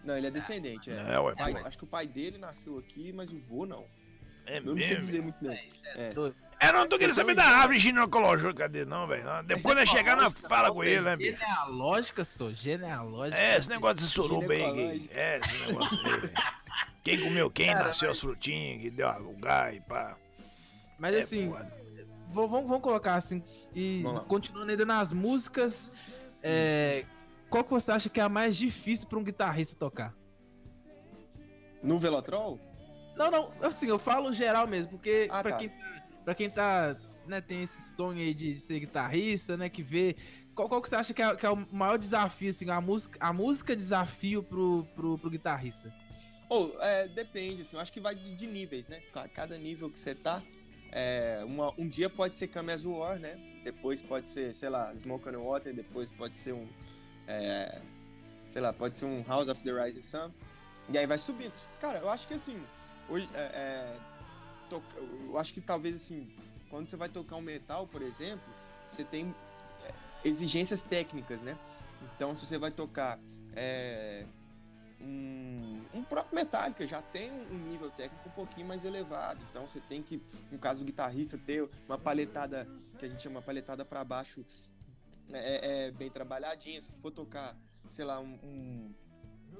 Não, 0.05 0.16
ele 0.16 0.26
é 0.26 0.30
descendente, 0.30 0.91
é. 0.91 1.14
é 1.14 1.18
ué, 1.18 1.35
pai, 1.35 1.55
acho 1.64 1.78
que 1.78 1.85
o 1.85 1.87
pai 1.87 2.07
dele 2.07 2.37
nasceu 2.37 2.78
aqui, 2.78 3.11
mas 3.12 3.32
o 3.32 3.39
vô 3.39 3.64
não. 3.64 3.87
É 4.47 4.59
eu 4.59 4.62
mesmo? 4.62 4.74
não 4.74 4.87
sei 4.87 4.97
dizer 4.99 5.22
muito 5.22 5.43
bem. 5.43 5.70
É, 5.97 6.09
é. 6.09 6.14
Não 6.73 6.89
tô 6.89 6.99
querendo 6.99 7.15
saber 7.15 7.35
da 7.35 7.45
árvore 7.45 7.79
ginecológica 7.79 8.69
dele, 8.69 8.87
não, 8.87 9.07
velho. 9.07 9.25
Depois 9.45 9.77
nós 9.77 9.89
chegar, 9.89 10.17
nós 10.17 10.33
fala 10.49 10.73
com 10.73 10.85
ele, 10.85 11.01
né, 11.01 11.17
bicho? 11.17 11.39
Genealógica, 11.39 12.25
sou, 12.25 12.53
genealógica. 12.53 13.39
É, 13.39 13.57
esse 13.57 13.69
negócio 13.69 13.97
de 13.97 14.07
suruba 14.07 14.53
aí. 14.53 15.09
É, 15.12 15.39
esse 15.39 15.67
negócio 15.67 15.99
aí, 16.07 16.31
Quem 17.03 17.21
comeu 17.21 17.51
quem, 17.51 17.67
Cara, 17.67 17.87
nasceu 17.87 18.09
mas... 18.09 18.17
as 18.17 18.21
frutinhas, 18.21 18.81
que 18.81 18.91
deu 18.91 19.09
o 19.09 19.37
gás, 19.37 19.79
pá. 19.87 20.17
Mas 20.99 21.15
é, 21.15 21.21
assim, 21.21 21.53
vamos, 22.33 22.67
vamos 22.67 22.81
colocar 22.81 23.17
assim, 23.17 23.43
e 23.75 24.03
continuando 24.27 24.71
ainda 24.71 24.87
nas 24.87 25.12
músicas, 25.12 25.93
é, 26.43 27.05
qual 27.51 27.62
que 27.62 27.71
você 27.71 27.93
acha 27.93 28.09
que 28.09 28.21
é 28.21 28.23
a 28.23 28.29
mais 28.29 28.57
difícil 28.57 29.07
para 29.07 29.19
um 29.19 29.25
guitarrista 29.25 29.77
tocar? 29.77 30.15
No 31.83 31.99
Velotrol? 31.99 32.59
Não, 33.17 33.31
não, 33.31 33.53
assim, 33.62 33.87
eu 33.87 33.99
falo 33.99 34.33
geral 34.33 34.67
mesmo, 34.67 34.93
porque 34.93 35.29
ah, 35.31 35.43
pra, 35.43 35.53
tá. 35.53 35.59
quem, 35.59 35.73
pra 36.25 36.35
quem 36.35 36.49
tá, 36.51 36.97
né, 37.27 37.41
tem 37.41 37.62
esse 37.62 37.95
sonho 37.95 38.18
aí 38.18 38.35
de 38.35 38.59
ser 38.61 38.81
guitarrista, 38.81 39.57
né, 39.57 39.68
que 39.68 39.83
vê, 39.83 40.16
qual, 40.55 40.68
qual 40.68 40.81
que 40.81 40.89
você 40.89 40.97
acha 40.97 41.12
que 41.12 41.22
é, 41.22 41.35
que 41.35 41.45
é, 41.45 41.51
o 41.51 41.66
maior 41.72 41.99
desafio, 41.99 42.51
assim, 42.51 42.68
a 42.70 42.81
música, 42.81 43.18
a 43.20 43.33
música 43.33 43.77
desafio 43.77 44.43
pro, 44.43 44.87
pro, 44.95 45.18
pro 45.18 45.31
guitarrista? 45.31 45.93
Ou, 46.49 46.77
é, 46.81 47.09
depende, 47.09 47.62
assim, 47.62 47.77
eu 47.77 47.83
acho 47.83 47.93
que 47.93 48.01
vai 48.01 48.14
de, 48.14 48.35
de 48.35 48.47
níveis, 48.47 48.89
né? 48.89 49.01
Cada 49.35 49.59
nível 49.59 49.91
que 49.91 49.99
você 49.99 50.14
tá, 50.14 50.43
é, 50.93 51.43
uma, 51.45 51.72
um 51.77 51.89
dia 51.89 52.09
pode 52.09 52.37
ser 52.37 52.49
Come 52.49 52.72
As 52.72 52.85
War, 52.85 53.18
né? 53.18 53.35
Depois 53.64 54.03
pode 54.03 54.29
ser, 54.29 54.55
sei 54.55 54.68
lá, 54.68 54.95
Smoke 54.97 55.29
on 55.29 55.33
the 55.33 55.39
Water, 55.39 55.75
depois 55.75 56.11
pode 56.11 56.37
ser 56.37 56.53
um, 56.53 56.68
é, 57.27 57.81
sei 58.47 58.62
lá, 58.62 58.72
pode 58.72 58.97
ser 58.97 59.07
um 59.07 59.25
House 59.25 59.49
of 59.49 59.62
the 59.64 59.72
Rising 59.72 60.03
Sun, 60.03 60.31
e 60.89 60.99
aí 60.99 61.07
vai 61.07 61.18
subindo. 61.18 61.55
Cara, 61.81 61.99
eu 61.99 62.09
acho 62.09 62.29
que 62.29 62.35
assim, 62.35 62.62
hoje, 63.09 63.29
é, 63.35 63.41
é 63.41 63.97
eu 64.71 65.39
acho 65.39 65.53
que 65.53 65.61
talvez 65.61 65.97
assim, 65.97 66.29
quando 66.71 66.89
você 66.89 66.97
vai 66.97 67.09
tocar 67.09 67.37
um 67.37 67.41
metal, 67.41 67.87
por 67.87 68.03
exemplo, 68.03 68.45
você 68.89 69.05
tem 69.05 69.35
é, 69.85 70.29
exigências 70.29 70.83
técnicas, 70.83 71.43
né? 71.43 71.57
Então, 72.15 72.35
se 72.35 72.47
você 72.47 72.59
vai 72.59 72.71
tocar 72.71 73.19
é, 73.55 74.27
um, 75.01 75.81
um 75.95 76.03
próprio 76.03 76.35
Metallica 76.35 76.87
já 76.87 77.03
tem 77.03 77.31
um 77.31 77.59
nível 77.71 77.91
técnico 77.91 78.29
um 78.29 78.33
pouquinho 78.33 78.67
mais 78.67 78.85
elevado. 78.85 79.41
Então 79.51 79.67
você 79.69 79.81
tem 79.81 80.03
que, 80.03 80.21
no 80.51 80.59
caso 80.59 80.81
do 80.81 80.87
guitarrista, 80.87 81.39
ter 81.39 81.69
uma 81.87 81.99
paletada 81.99 82.67
que 82.99 83.05
a 83.05 83.09
gente 83.09 83.23
chama 83.23 83.43
paletada 83.43 83.85
para 83.85 84.03
baixo 84.03 84.45
é, 85.33 85.87
é, 85.87 85.91
bem 85.91 86.11
trabalhadinha. 86.11 86.81
Se 86.81 86.93
for 86.93 87.11
tocar, 87.11 87.57
sei 87.89 88.05
lá, 88.05 88.19
um, 88.21 88.39
um, 88.43 88.95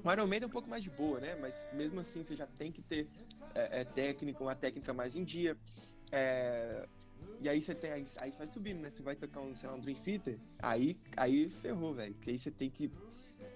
um 0.03 0.13
Iron 0.13 0.27
Maiden 0.27 0.45
é 0.45 0.49
um 0.49 0.53
pouco 0.53 0.69
mais 0.69 0.83
de 0.83 0.91
boa, 0.91 1.21
né? 1.21 1.37
Mas 1.37 1.69
mesmo 1.73 2.01
assim 2.01 2.23
você 2.23 2.35
já 2.35 2.47
tem 2.47 2.73
que 2.73 2.83
ter 2.83 3.09
é, 3.55 3.81
é 3.81 3.85
técnica, 3.85 4.43
uma 4.43 4.55
técnica 4.55 4.93
mais 4.93 5.17
em 5.17 5.25
dia. 5.25 5.57
É, 6.11 6.87
e 7.41 7.49
aí 7.49 7.61
você 7.61 7.75
tem. 7.75 7.91
Aí, 7.91 8.05
aí 8.21 8.33
você 8.33 8.39
vai 8.39 8.47
subindo, 8.47 8.81
né? 8.81 8.91
Você 8.91 9.03
vai 9.03 9.15
tocar 9.15 9.41
um, 9.41 9.55
sei 9.55 9.69
lá, 9.69 9.75
um 9.75 9.81
Dream 9.81 9.97
Theater, 9.97 10.39
aí, 10.59 10.97
aí 11.17 11.49
ferrou, 11.49 11.95
velho. 11.95 12.15
Porque 12.15 12.31
aí 12.31 12.39
você 12.39 12.51
tem 12.51 12.71
que 12.71 12.91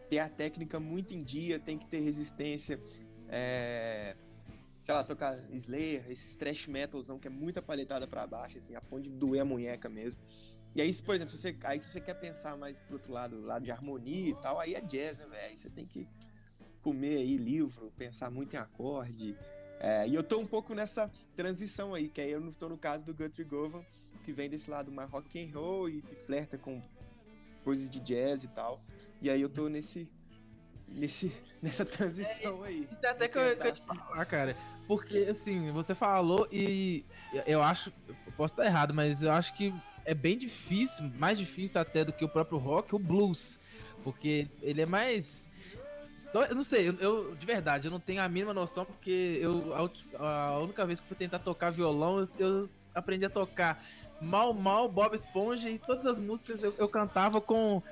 ter 0.09 0.19
a 0.19 0.29
técnica 0.29 0.79
muito 0.79 1.15
em 1.15 1.23
dia, 1.23 1.59
tem 1.59 1.79
que 1.79 1.87
ter 1.87 2.01
resistência. 2.01 2.81
É, 3.29 4.17
sei 4.81 4.95
lá, 4.95 5.05
tocar 5.05 5.39
Slayer, 5.53 6.05
esses 6.11 6.37
trash 6.37 6.67
metalzão 6.67 7.19
que 7.19 7.27
é 7.27 7.31
muita 7.31 7.61
paletada 7.61 8.07
para 8.07 8.27
baixo, 8.27 8.59
assim, 8.59 8.75
a 8.75 8.81
ponto 8.81 9.03
de 9.03 9.11
doer 9.11 9.43
a 9.43 9.45
munheca 9.45 9.89
mesmo. 9.89 10.21
E 10.75 10.81
aí, 10.81 10.95
por 11.03 11.15
exemplo, 11.15 11.35
se 11.35 11.39
você, 11.39 11.57
aí 11.65 11.81
se 11.81 11.89
você 11.89 12.01
quer 12.01 12.15
pensar 12.15 12.57
mais 12.57 12.79
pro 12.79 12.95
outro 12.95 13.13
lado, 13.13 13.41
lado 13.41 13.65
de 13.65 13.71
harmonia 13.71 14.31
e 14.31 14.35
tal, 14.37 14.61
aí 14.61 14.75
é 14.75 14.81
jazz, 14.81 15.19
né, 15.19 15.27
velho? 15.27 15.47
Aí 15.47 15.57
você 15.57 15.69
tem 15.69 15.85
que 15.85 16.07
comer 16.83 17.19
aí 17.19 17.37
livro, 17.37 17.93
pensar 17.97 18.31
muito 18.31 18.55
em 18.55 18.59
acorde. 18.59 19.37
É, 19.81 20.07
e 20.09 20.15
eu 20.15 20.23
tô 20.23 20.39
um 20.39 20.47
pouco 20.47 20.75
nessa 20.75 21.11
transição 21.37 21.95
aí, 21.95 22.09
que 22.09 22.21
aí 22.21 22.31
eu 22.31 22.41
não 22.41 22.53
tô 22.53 22.69
no 22.69 22.77
caso 22.77 23.05
do 23.05 23.15
Guthrie 23.15 23.45
Govan, 23.45 23.83
que 24.25 24.33
vem 24.33 24.51
desse 24.51 24.71
lado 24.71 24.91
mais 24.91 25.09
rock 25.11 25.41
and 25.41 25.53
roll 25.55 25.89
e 25.89 26.03
que 26.03 26.15
flerta 26.15 26.59
com 26.59 26.83
coisas 27.65 27.89
de 27.89 28.01
jazz 28.01 28.45
e 28.45 28.49
tal. 28.49 28.83
E 29.21 29.31
aí 29.31 29.41
eu 29.41 29.49
tô 29.49 29.69
nesse. 29.69 30.09
nesse 30.89 31.33
nessa 31.63 31.85
transição 31.85 32.63
aí. 32.63 32.89
É, 33.03 33.09
até 33.09 33.29
que 33.29 33.39
eu, 33.39 33.57
que 33.57 33.67
eu 33.67 33.73
te 33.73 33.83
falar, 33.83 34.25
cara. 34.27 34.57
Porque, 34.87 35.27
assim, 35.31 35.71
você 35.71 35.95
falou 35.95 36.49
e 36.51 37.05
eu 37.47 37.63
acho. 37.63 37.93
Eu 38.09 38.33
posso 38.37 38.55
estar 38.55 38.65
errado, 38.65 38.95
mas 38.95 39.23
eu 39.23 39.31
acho 39.33 39.55
que 39.55 39.75
é 40.05 40.15
bem 40.15 40.39
difícil, 40.39 41.11
mais 41.19 41.37
difícil 41.37 41.81
até 41.81 42.05
do 42.05 42.13
que 42.13 42.25
o 42.25 42.29
próprio 42.29 42.59
rock, 42.59 42.95
o 42.95 42.99
blues. 42.99 43.59
Porque 44.03 44.49
ele 44.63 44.81
é 44.81 44.87
mais. 44.87 45.48
Eu 46.33 46.55
não 46.55 46.63
sei, 46.63 46.89
eu, 46.89 46.95
eu, 47.01 47.35
de 47.35 47.47
verdade, 47.47 47.87
eu 47.87 47.91
não 47.91 47.99
tenho 47.99 48.21
a 48.21 48.29
mínima 48.29 48.53
noção, 48.53 48.85
porque 48.85 49.39
eu 49.41 49.75
a, 50.19 50.49
a 50.49 50.59
única 50.59 50.85
vez 50.85 51.01
que 51.01 51.07
fui 51.09 51.17
tentar 51.17 51.39
tocar 51.39 51.71
violão, 51.71 52.21
eu, 52.21 52.29
eu 52.39 52.69
aprendi 52.95 53.25
a 53.25 53.31
tocar 53.31 53.83
Mal 54.21 54.53
Mal, 54.53 54.89
Bob 54.89 55.15
Esponja 55.15 55.71
e 55.71 55.79
todas 55.79 56.05
as 56.05 56.19
músicas 56.19 56.63
eu, 56.63 56.75
eu 56.77 56.89
cantava 56.89 57.41
com. 57.41 57.83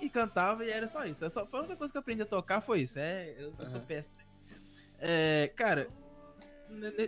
E 0.00 0.08
cantava 0.08 0.64
e 0.64 0.70
era 0.70 0.86
só 0.86 1.04
isso. 1.04 1.24
É 1.24 1.30
só, 1.30 1.46
foi 1.46 1.60
a 1.60 1.62
única 1.62 1.76
coisa 1.76 1.92
que 1.92 1.96
eu 1.96 2.00
aprendi 2.00 2.22
a 2.22 2.26
tocar 2.26 2.60
foi 2.60 2.82
isso. 2.82 2.98
É, 2.98 3.34
eu, 3.38 3.54
eu 3.58 3.70
sou 3.70 3.80
péssimo. 3.80 4.14
É, 4.98 5.50
cara, 5.54 5.88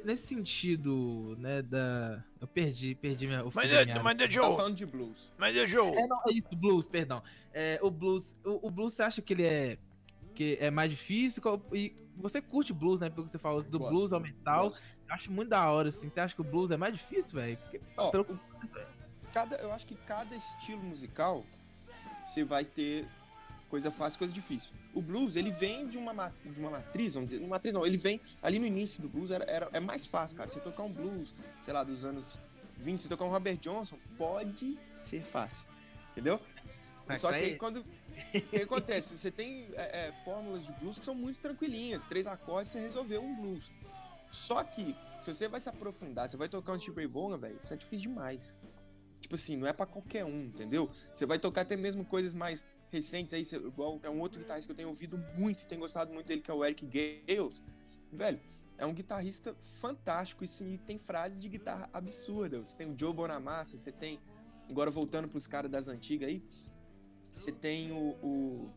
nesse 0.05 0.27
sentido, 0.27 1.37
né, 1.39 1.63
da. 1.63 2.23
Eu 2.41 2.47
perdi, 2.47 2.95
perdi 2.95 3.27
minha. 3.27 3.45
O 3.45 3.51
mas, 3.53 3.71
é, 3.71 4.01
mas 4.01 4.19
é 4.19 4.31
Joe. 4.31 4.51
Tá 4.51 4.57
falando 4.57 4.77
de 4.77 4.87
blues. 4.87 5.33
Mas 5.39 5.57
é 5.57 5.67
Joe. 5.67 5.93
É, 5.97 6.07
não, 6.07 6.21
é 6.27 6.33
isso, 6.33 6.49
blues, 6.55 6.87
perdão. 6.87 7.23
É, 7.53 7.79
o 7.83 7.91
blues. 7.91 8.37
O, 8.45 8.69
o 8.69 8.71
blues, 8.71 8.95
você 8.95 9.03
acha 9.03 9.23
que 9.23 9.33
ele 9.33 9.45
é. 9.45 9.79
Que 10.39 10.57
é 10.61 10.71
mais 10.71 10.89
difícil? 10.89 11.43
E 11.73 11.93
você 12.17 12.41
curte 12.41 12.73
blues, 12.73 13.01
né? 13.01 13.11
Porque 13.11 13.29
você 13.29 13.39
falou 13.39 13.61
do 13.61 13.77
Gosto. 13.77 13.93
blues 13.93 14.13
ao 14.13 14.21
metal. 14.21 14.69
Gosto. 14.69 14.85
Eu 15.09 15.15
acho 15.17 15.33
muito 15.33 15.49
da 15.49 15.69
hora, 15.69 15.89
assim. 15.89 16.09
Você 16.09 16.21
acha 16.21 16.33
que 16.33 16.41
o 16.41 16.45
blues 16.45 16.71
é 16.71 16.77
mais 16.77 16.95
difícil, 16.95 17.41
velho? 17.41 17.59
Oh, 17.97 18.13
pelo... 18.13 18.41
cada, 19.33 19.57
eu 19.57 19.73
acho 19.73 19.85
que 19.85 19.97
cada 19.97 20.37
estilo 20.37 20.81
musical 20.81 21.45
você 22.25 22.45
vai 22.45 22.65
ter 22.65 23.05
coisa 23.69 23.91
fácil, 23.91 24.17
coisa 24.17 24.33
difícil. 24.33 24.73
O 24.95 25.03
blues, 25.03 25.35
ele 25.35 25.51
vem 25.51 25.89
de 25.89 25.99
uma, 25.99 26.33
de 26.45 26.61
uma 26.61 26.71
matriz, 26.71 27.15
vamos 27.15 27.31
dizer, 27.31 27.43
uma 27.43 27.57
matriz 27.57 27.75
não, 27.75 27.85
ele 27.85 27.99
vem 27.99 28.21
ali 28.41 28.61
no 28.61 28.67
início 28.67 29.03
do 29.03 29.09
blues, 29.09 29.33
era, 29.33 29.45
era, 29.51 29.69
é 29.73 29.81
mais 29.81 30.07
fácil, 30.07 30.37
cara. 30.37 30.49
Você 30.49 30.61
tocar 30.61 30.85
um 30.85 30.93
blues, 30.93 31.35
sei 31.61 31.75
lá, 31.75 31.83
dos 31.83 32.05
anos 32.05 32.39
20, 32.77 33.03
você 33.03 33.09
tocar 33.09 33.25
um 33.25 33.31
Robert 33.31 33.57
Johnson, 33.57 33.99
pode 34.17 34.79
ser 34.97 35.23
fácil, 35.25 35.67
entendeu? 36.13 36.41
Mas 37.09 37.23
Só 37.23 37.31
que 37.31 37.35
aí, 37.35 37.57
quando. 37.57 37.85
O 38.35 38.41
que 38.41 38.63
acontece? 38.63 39.17
Você 39.17 39.31
tem 39.31 39.69
é, 39.75 40.09
é, 40.09 40.13
fórmulas 40.25 40.65
de 40.65 40.73
blues 40.73 40.99
que 40.99 41.05
são 41.05 41.15
muito 41.15 41.41
tranquilinhas, 41.41 42.05
três 42.05 42.27
acordes, 42.27 42.73
você 42.73 42.81
resolveu 42.81 43.23
um 43.23 43.35
blues. 43.35 43.71
Só 44.31 44.63
que, 44.63 44.95
se 45.23 45.33
você 45.33 45.49
vai 45.49 45.61
se 45.61 45.69
aprofundar, 45.69 46.29
você 46.29 46.37
vai 46.37 46.49
tocar 46.49 46.73
um 46.73 46.79
Steve 46.79 46.97
Ray 46.97 47.07
Vaughan, 47.07 47.37
velho, 47.37 47.59
isso 47.61 47.73
é 47.73 47.77
difícil 47.77 48.09
demais. 48.09 48.59
Tipo 49.21 49.35
assim, 49.35 49.57
não 49.57 49.67
é 49.67 49.73
para 49.73 49.87
qualquer 49.87 50.25
um, 50.25 50.41
entendeu? 50.41 50.91
Você 51.15 51.27
vai 51.27 51.39
tocar 51.39 51.63
até 51.63 51.77
mesmo 51.77 52.05
coisas 52.05 52.35
mais 52.35 52.65
recentes 52.91 53.35
aí, 53.35 53.43
igual 53.67 54.01
é 54.03 54.11
um 54.11 54.21
outro 54.21 54.41
guitarrista 54.41 54.67
que 54.69 54.73
eu 54.73 54.77
tenho 54.77 54.89
ouvido 54.89 55.19
muito, 55.35 55.67
tenho 55.67 55.81
gostado 55.81 56.13
muito 56.13 56.27
dele, 56.27 56.41
que 56.41 56.51
é 56.51 56.55
o 56.55 56.65
Eric 56.65 56.87
Gales. 56.87 57.63
Velho, 58.13 58.41
é 58.79 58.87
um 58.87 58.95
guitarrista 58.95 59.55
fantástico 59.59 60.45
e 60.45 60.49
sim, 60.49 60.79
tem 60.87 60.97
frases 60.97 61.41
de 61.41 61.49
guitarra 61.49 61.91
absurdas. 61.93 62.69
Você 62.69 62.77
tem 62.77 62.91
o 62.91 62.99
Joe 62.99 63.13
Bonamassa, 63.13 63.77
você 63.77 63.93
tem, 63.93 64.19
agora 64.71 64.91
voltando 64.91 65.29
pros 65.29 65.47
caras 65.47 65.71
das 65.71 65.89
antigas 65.89 66.29
aí, 66.29 66.43
você 67.39 67.53
tem 67.53 67.93
o, 67.93 68.17
o 68.23 68.71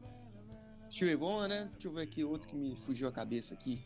Steve 0.89 1.15
Vaughan, 1.15 1.47
né? 1.47 1.69
Deixa 1.73 1.87
eu 1.87 1.93
ver 1.93 2.03
aqui 2.03 2.23
outro 2.23 2.47
que 2.47 2.55
me 2.55 2.75
fugiu 2.75 3.07
a 3.07 3.11
cabeça 3.11 3.53
aqui. 3.53 3.81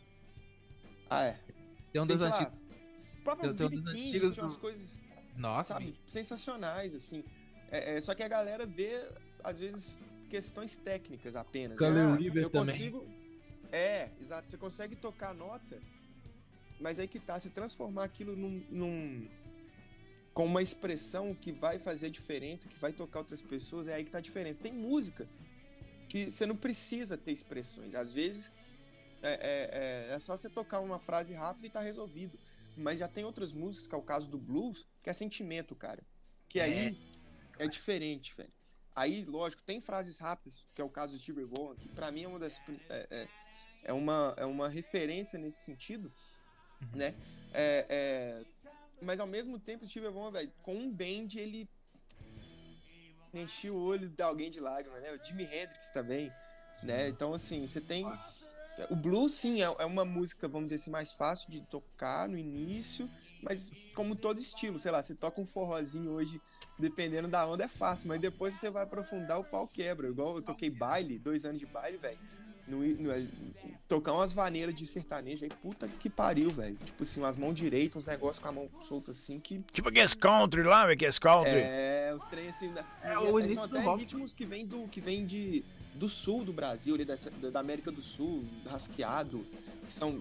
Ah, 1.08 1.24
é. 1.24 1.38
Tem 1.92 2.02
um 2.02 2.06
dos 2.06 2.22
antigos. 2.22 2.52
O 3.18 3.24
próprio 3.24 3.54
tem, 3.54 3.68
Billy 3.68 3.82
King 3.92 4.30
tinha 4.32 4.44
umas 4.44 4.56
coisas. 4.56 5.00
Nossa. 5.36 5.74
Sabe, 5.74 5.94
sensacionais, 6.06 6.94
assim. 6.94 7.24
É, 7.70 7.96
é, 7.96 8.00
só 8.00 8.14
que 8.14 8.22
a 8.22 8.28
galera 8.28 8.66
vê, 8.66 9.08
às 9.42 9.58
vezes, 9.58 9.98
questões 10.28 10.76
técnicas 10.76 11.34
apenas. 11.36 11.78
Né? 11.80 11.86
Ah, 11.88 12.18
eu 12.20 12.50
também. 12.50 12.74
consigo. 12.74 13.06
É, 13.72 14.10
exato. 14.20 14.50
Você 14.50 14.56
consegue 14.56 14.94
tocar 14.96 15.30
a 15.30 15.34
nota, 15.34 15.80
mas 16.80 16.98
aí 16.98 17.08
que 17.08 17.18
tá, 17.18 17.38
se 17.38 17.50
transformar 17.50 18.04
aquilo 18.04 18.36
num, 18.36 18.64
num, 18.70 19.28
com 20.36 20.44
uma 20.44 20.60
expressão 20.60 21.34
que 21.34 21.50
vai 21.50 21.78
fazer 21.78 22.10
diferença, 22.10 22.68
que 22.68 22.76
vai 22.76 22.92
tocar 22.92 23.20
outras 23.20 23.40
pessoas, 23.40 23.88
é 23.88 23.94
aí 23.94 24.04
que 24.04 24.10
tá 24.10 24.18
a 24.18 24.20
diferença. 24.20 24.62
Tem 24.62 24.70
música 24.70 25.26
que 26.10 26.30
você 26.30 26.44
não 26.44 26.54
precisa 26.54 27.16
ter 27.16 27.32
expressões. 27.32 27.94
Às 27.94 28.12
vezes 28.12 28.52
é, 29.22 29.30
é, 29.30 30.10
é, 30.10 30.14
é, 30.14 30.20
só 30.20 30.36
você 30.36 30.50
tocar 30.50 30.80
uma 30.80 30.98
frase 30.98 31.32
rápida 31.32 31.66
e 31.66 31.70
tá 31.70 31.80
resolvido. 31.80 32.38
Mas 32.76 32.98
já 32.98 33.08
tem 33.08 33.24
outras 33.24 33.54
músicas, 33.54 33.86
que 33.86 33.94
é 33.94 33.98
o 33.98 34.02
caso 34.02 34.28
do 34.28 34.36
blues, 34.36 34.86
que 35.02 35.08
é 35.08 35.14
sentimento, 35.14 35.74
cara. 35.74 36.02
Que 36.50 36.60
aí 36.60 36.94
é, 37.58 37.64
é 37.64 37.66
diferente, 37.66 38.34
velho. 38.36 38.52
Aí, 38.94 39.24
lógico, 39.24 39.62
tem 39.62 39.80
frases 39.80 40.18
rápidas, 40.18 40.66
que 40.74 40.82
é 40.82 40.84
o 40.84 40.90
caso 40.90 41.14
do 41.14 41.18
Steve 41.18 41.44
Vaughan, 41.44 41.76
que 41.76 41.88
pra 41.88 42.12
mim 42.12 42.24
é 42.24 42.28
uma 42.28 42.38
das. 42.38 42.60
É, 42.90 43.06
é, 43.10 43.28
é, 43.84 43.92
uma, 43.94 44.34
é 44.36 44.44
uma 44.44 44.68
referência 44.68 45.38
nesse 45.38 45.60
sentido, 45.60 46.12
uhum. 46.82 46.88
né? 46.98 47.14
É, 47.54 48.44
mas 49.00 49.20
ao 49.20 49.26
mesmo 49.26 49.58
tempo, 49.58 49.84
o 49.84 49.88
Steve 49.88 50.08
Vaughan, 50.08 50.30
velho, 50.30 50.52
com 50.62 50.74
um 50.74 50.90
band, 50.90 51.28
ele 51.36 51.68
enchia 53.34 53.72
o 53.72 53.80
olho 53.80 54.08
de 54.08 54.22
alguém 54.22 54.50
de 54.50 54.60
lágrimas, 54.60 55.02
né? 55.02 55.12
O 55.12 55.24
Jimi 55.24 55.44
Hendrix 55.44 55.90
também, 55.90 56.32
né? 56.82 57.08
Então, 57.08 57.34
assim, 57.34 57.66
você 57.66 57.80
tem 57.80 58.06
o 58.90 58.96
blues, 58.96 59.32
sim, 59.32 59.62
é, 59.62 59.64
é 59.64 59.84
uma 59.84 60.04
música, 60.04 60.46
vamos 60.46 60.66
dizer 60.66 60.76
assim, 60.76 60.90
mais 60.90 61.12
fácil 61.12 61.50
de 61.50 61.60
tocar 61.62 62.28
no 62.28 62.36
início, 62.36 63.08
mas 63.42 63.70
como 63.94 64.14
todo 64.14 64.38
estilo, 64.38 64.78
sei 64.78 64.90
lá, 64.90 65.02
você 65.02 65.14
toca 65.14 65.40
um 65.40 65.46
forrozinho 65.46 66.10
hoje, 66.10 66.40
dependendo 66.78 67.26
da 67.26 67.46
onda, 67.46 67.64
é 67.64 67.68
fácil, 67.68 68.08
mas 68.08 68.20
depois 68.20 68.54
você 68.54 68.68
vai 68.68 68.82
aprofundar, 68.82 69.38
o 69.38 69.44
pau 69.44 69.66
quebra. 69.66 70.08
Igual 70.08 70.36
eu 70.36 70.42
toquei 70.42 70.68
baile, 70.68 71.18
dois 71.18 71.46
anos 71.46 71.58
de 71.58 71.66
baile, 71.66 71.96
velho. 71.96 72.18
No, 72.66 72.84
no, 72.84 73.28
tocar 73.86 74.12
umas 74.12 74.32
vaneiras 74.32 74.74
de 74.74 74.86
sertanejo 74.86 75.44
aí, 75.44 75.50
puta 75.62 75.86
que 75.86 76.10
pariu, 76.10 76.50
velho. 76.50 76.76
Tipo 76.84 77.02
assim, 77.02 77.20
umas 77.20 77.36
mãos 77.36 77.54
direitas, 77.54 78.02
uns 78.02 78.06
negócios 78.06 78.38
com 78.38 78.48
a 78.48 78.52
mão 78.52 78.68
solta 78.82 79.12
assim 79.12 79.38
que. 79.38 79.60
Tipo 79.72 79.88
aqueles 79.88 80.14
country 80.14 80.62
lá, 80.62 80.82
velho, 80.82 80.94
aqueles 80.94 81.18
country. 81.18 81.52
É, 81.54 82.12
os 82.16 82.26
trem 82.26 82.48
assim. 82.48 82.72
É, 83.02 83.12
é, 83.12 83.48
são 83.54 83.64
até 83.64 83.80
ritmos 83.96 84.32
que 84.32 84.44
vem 84.44 84.66
do. 84.66 84.88
que 84.88 85.00
vem 85.00 85.24
de 85.24 85.64
do 85.94 86.08
sul 86.08 86.44
do 86.44 86.52
Brasil, 86.52 86.94
ali 86.94 87.04
da, 87.04 87.16
da 87.50 87.60
América 87.60 87.90
do 87.90 88.02
Sul, 88.02 88.44
rasqueado, 88.66 89.44
que 89.86 89.92
são 89.92 90.14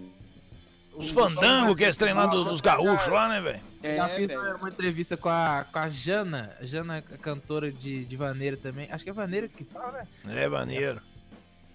os 0.96 1.10
fandangos 1.10 1.76
que 1.76 1.84
é 1.84 1.92
treinado 1.92 2.46
dos 2.46 2.62
gaúchos 2.62 3.08
lá, 3.08 3.28
né, 3.28 3.42
velho? 3.42 3.62
É, 3.84 3.98
Já 3.98 4.10
fiz 4.10 4.28
véio. 4.28 4.56
uma 4.56 4.70
entrevista 4.70 5.18
com 5.18 5.30
a, 5.30 5.66
com 5.72 5.80
a 5.80 5.90
Jana, 5.90 6.56
Jana, 6.62 7.02
cantora 7.22 7.72
de, 7.72 8.06
de 8.06 8.16
Vaneira 8.16 8.56
também. 8.56 8.90
Acho 8.90 9.04
que 9.04 9.10
é 9.10 9.14
Vaneira 9.14 9.48
que 9.48 9.64
fala, 9.66 10.08
né? 10.24 10.44
É, 10.44 10.48
Vaneiro. 10.48 11.02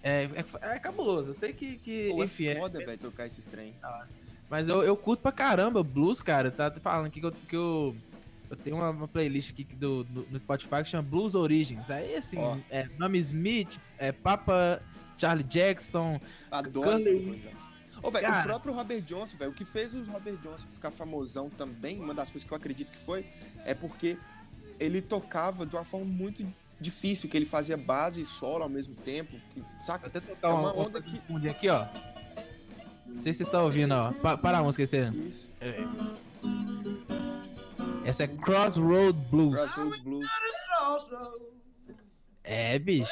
É, 0.03 0.23
é, 0.23 0.45
é 0.75 0.79
cabuloso. 0.79 1.29
Eu 1.29 1.33
sei 1.33 1.53
que. 1.53 1.77
que 1.77 2.09
Pô, 2.09 2.23
enfim, 2.23 2.47
é 2.47 2.51
é- 2.53 2.59
foda, 2.59 2.79
velho, 2.85 2.97
tocar 2.97 3.25
esses 3.25 3.45
trem. 3.45 3.73
Mas 4.49 4.67
eu, 4.67 4.83
eu 4.83 4.97
curto 4.97 5.21
pra 5.21 5.31
caramba 5.31 5.81
blues, 5.83 6.21
cara. 6.21 6.51
Tá 6.51 6.71
falando 6.81 7.05
aqui 7.07 7.19
que 7.19 7.25
eu, 7.25 7.31
que 7.31 7.55
eu, 7.55 7.95
eu 8.49 8.57
tenho 8.57 8.75
uma, 8.75 8.89
uma 8.89 9.07
playlist 9.07 9.51
aqui 9.51 9.63
do, 9.63 10.03
do- 10.03 10.27
no 10.29 10.37
Spotify 10.39 10.83
que 10.83 10.89
chama 10.89 11.03
Blues 11.03 11.35
Origins. 11.35 11.89
Aí, 11.89 12.15
assim, 12.15 12.37
Ó. 12.39 12.57
é 12.69 12.89
nome 12.97 13.17
Smith, 13.19 13.79
é 13.97 14.11
Papa 14.11 14.81
Charlie 15.17 15.43
Jackson. 15.45 16.19
Adoro 16.49 16.89
Curly. 16.91 17.09
essas 17.09 17.23
coisas. 17.23 17.61
Velho, 18.11 18.25
Cara. 18.25 18.39
o 18.39 18.43
próprio 18.43 18.73
Robert 18.73 19.01
Johnson, 19.01 19.37
velho, 19.37 19.51
o 19.51 19.53
que 19.53 19.63
fez 19.63 19.93
o 19.93 20.03
Robert 20.05 20.35
Johnson 20.37 20.65
ficar 20.73 20.89
famosão 20.89 21.51
também, 21.51 21.99
uma 21.99 22.15
das 22.15 22.31
coisas 22.31 22.47
que 22.47 22.51
eu 22.51 22.57
acredito 22.57 22.91
que 22.91 22.97
foi, 22.97 23.27
é 23.63 23.75
porque 23.75 24.17
ele 24.79 25.03
tocava 25.03 25.67
de 25.67 25.75
uma 25.75 25.85
forma 25.85 26.07
muito 26.07 26.43
difícil, 26.81 27.29
que 27.29 27.37
ele 27.37 27.45
fazia 27.45 27.77
base 27.77 28.23
e 28.23 28.25
solo 28.25 28.63
ao 28.63 28.69
mesmo 28.69 28.95
tempo, 28.95 29.39
que, 29.53 29.59
Vou 29.61 29.69
saca? 29.81 30.07
até 30.07 30.19
tocar 30.19 30.49
É 30.49 30.51
uma, 30.51 30.73
uma 30.73 30.87
onda 30.87 31.01
que- 31.01 31.21
aqui, 31.49 31.69
ó. 31.69 31.85
Não 33.05 33.21
sei 33.21 33.33
se 33.33 33.43
você 33.43 33.49
tá 33.49 33.61
ouvindo, 33.61 33.93
ó. 33.93 34.11
Pa 34.13 34.37
para 34.37 34.57
a 34.59 34.63
música, 34.63 34.83
esse 34.83 34.97
Isso. 35.09 35.49
Essa 38.03 38.23
é 38.23 38.27
Crossroad 38.27 39.15
Blues. 39.29 39.53
Crossroads 39.55 39.99
Blues. 39.99 40.29
É, 42.43 42.79
bicho. 42.79 43.11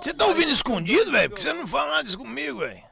Você 0.00 0.12
tá 0.12 0.26
ouvindo 0.26 0.50
escondido, 0.50 1.10
velho? 1.12 1.30
Porque 1.30 1.42
você 1.42 1.52
não 1.52 1.66
fala 1.66 1.90
nada 1.90 2.04
disso 2.04 2.18
comigo, 2.18 2.58
velho. 2.60 2.82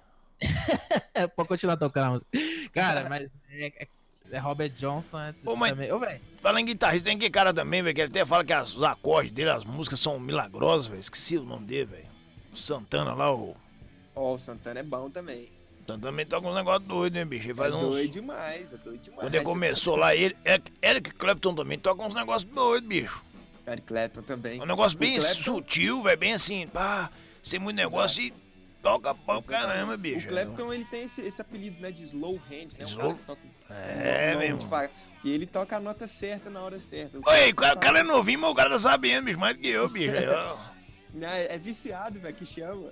É, 1.14 1.26
pode 1.28 1.48
continuar 1.48 1.76
tocando 1.76 2.04
a 2.06 2.10
música. 2.10 2.30
Cara, 2.72 3.08
mas 3.08 3.30
é, 3.50 3.88
é- 4.30 4.36
é 4.36 4.38
Robert 4.38 4.70
Johnson. 4.70 5.18
É, 5.20 5.34
Ô, 5.44 5.56
mas- 5.56 5.72
também. 5.72 5.92
Ô, 5.92 5.98
velho. 5.98 6.20
Fala 6.40 6.60
em 6.60 6.64
guitarrista, 6.64 7.08
tem 7.08 7.18
que 7.18 7.28
cara 7.30 7.52
também, 7.52 7.82
velho, 7.82 7.94
que 7.94 8.00
ele 8.00 8.10
até 8.10 8.24
fala 8.24 8.44
que 8.44 8.52
as- 8.52 8.74
os 8.74 8.82
acordes 8.82 9.32
dele, 9.32 9.50
as 9.50 9.64
músicas 9.64 9.98
são 10.00 10.18
milagrosas, 10.18 10.86
velho. 10.86 11.00
Esqueci 11.00 11.36
o 11.36 11.42
nome 11.44 11.66
dele, 11.66 11.86
velho. 11.86 12.06
O 12.52 12.56
Santana 12.56 13.12
lá, 13.14 13.34
o. 13.34 13.56
Ó, 14.14 14.34
o 14.34 14.38
Santana 14.38 14.80
é 14.80 14.82
bom 14.82 15.10
também. 15.10 15.48
Santana 15.86 16.02
também 16.10 16.26
toca 16.26 16.48
uns 16.48 16.54
negócios 16.54 16.88
doidos, 16.88 17.18
hein, 17.18 17.26
bicho? 17.26 17.46
Ele 17.46 17.54
faz 17.54 17.72
é 17.72 17.76
uns. 17.76 17.82
doido 17.82 18.10
demais, 18.12 18.72
é 18.72 18.76
doido 18.78 19.02
demais. 19.02 19.20
Quando 19.20 19.34
ele 19.34 19.44
começou 19.44 19.96
lá, 19.96 20.14
ele. 20.14 20.36
Eric- 20.44 20.72
Eric 20.82 21.10
Clapton 21.14 21.54
também 21.54 21.78
toca 21.78 22.02
uns 22.02 22.14
negócios 22.14 22.50
doidos, 22.50 22.88
bicho. 22.88 23.22
Eric 23.66 23.86
Clapton 23.86 24.22
também. 24.22 24.58
É 24.60 24.62
um 24.62 24.66
negócio 24.66 24.96
bem 24.98 25.18
Clapton- 25.18 25.42
sutil, 25.42 26.02
velho, 26.02 26.18
bem 26.18 26.32
assim, 26.32 26.66
pá, 26.68 27.10
sem 27.42 27.58
muito 27.60 27.76
negócio 27.76 28.22
e 28.22 28.32
toca 28.82 29.12
pau 29.14 29.42
caramba, 29.42 29.96
bicho. 29.96 30.26
O 30.26 30.30
Clapton, 30.30 30.72
ele 30.72 30.84
tem 30.84 31.02
esse, 31.02 31.20
esse 31.22 31.40
apelido, 31.40 31.80
né, 31.80 31.90
de 31.90 32.02
slow 32.04 32.36
hand, 32.50 32.68
né? 32.78 32.84
Slow? 32.84 33.06
Um 33.10 33.14
cara 33.14 33.14
que 33.14 33.22
toca 33.24 33.40
É, 33.70 34.30
mão 34.32 34.40
mesmo. 34.40 34.60
E 35.24 35.30
ele 35.32 35.46
toca 35.46 35.76
a 35.76 35.80
nota 35.80 36.06
certa 36.06 36.48
na 36.50 36.60
hora 36.60 36.78
certa. 36.78 37.18
Oi, 37.18 37.50
o 37.50 37.54
cara, 37.54 37.74
o 37.74 37.80
cara 37.80 37.98
é 37.98 38.02
novinho, 38.02 38.40
mas 38.40 38.50
o 38.50 38.54
cara 38.54 38.70
tá 38.70 38.78
sabendo, 38.78 39.24
bicho, 39.24 39.38
mais 39.40 39.56
do 39.56 39.62
que 39.62 39.68
eu, 39.68 39.88
bicho. 39.88 40.14
É, 41.18 41.54
é 41.54 41.58
viciado, 41.58 42.20
velho, 42.20 42.34
que 42.34 42.44
chama. 42.44 42.90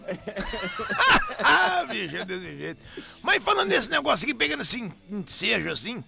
ah, 1.42 1.84
bicho, 1.88 2.16
é 2.16 2.24
desse 2.24 2.56
jeito. 2.56 2.80
Mas 3.22 3.42
falando 3.44 3.68
desse 3.68 3.90
negócio 3.90 4.24
aqui, 4.24 4.34
pegando 4.34 4.60
assim, 4.62 4.90
ensejo 5.10 5.70
assim, 5.70 6.02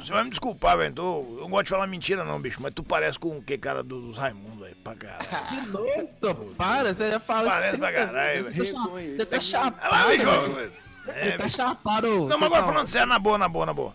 você 0.00 0.12
vai 0.12 0.24
me 0.24 0.30
desculpar, 0.30 0.76
velho. 0.76 0.92
Eu 0.98 1.38
não 1.42 1.50
gosto 1.50 1.64
de 1.64 1.70
falar 1.70 1.86
mentira, 1.86 2.24
não, 2.24 2.40
bicho, 2.40 2.60
mas 2.60 2.74
tu 2.74 2.82
parece 2.82 3.16
com 3.16 3.38
o 3.38 3.42
que 3.42 3.56
cara 3.56 3.80
do- 3.82 4.00
dos 4.08 4.18
Raimundos, 4.18 4.58
velho, 4.58 4.76
pra 4.82 4.94
caralho. 4.96 5.66
Nossa, 5.68 6.34
para, 6.56 6.94
você 6.94 7.10
já 7.12 7.20
fala 7.20 7.48
Parece 7.48 7.78
pra 7.78 7.92
caralho, 7.92 8.50
velho. 8.50 9.16
Você 9.16 9.38
tá 9.38 9.38
Olha 9.82 9.88
lá, 9.88 10.08
bicho. 10.08 10.72
É, 11.08 11.36
tá 11.38 11.48
chapado. 11.48 12.08
Não, 12.28 12.38
mas 12.38 12.46
agora 12.46 12.62
tá- 12.62 12.68
falando 12.72 12.86
sério, 12.88 13.08
na 13.08 13.18
boa, 13.18 13.38
na 13.38 13.48
boa, 13.48 13.66
na 13.66 13.72
boa. 13.74 13.92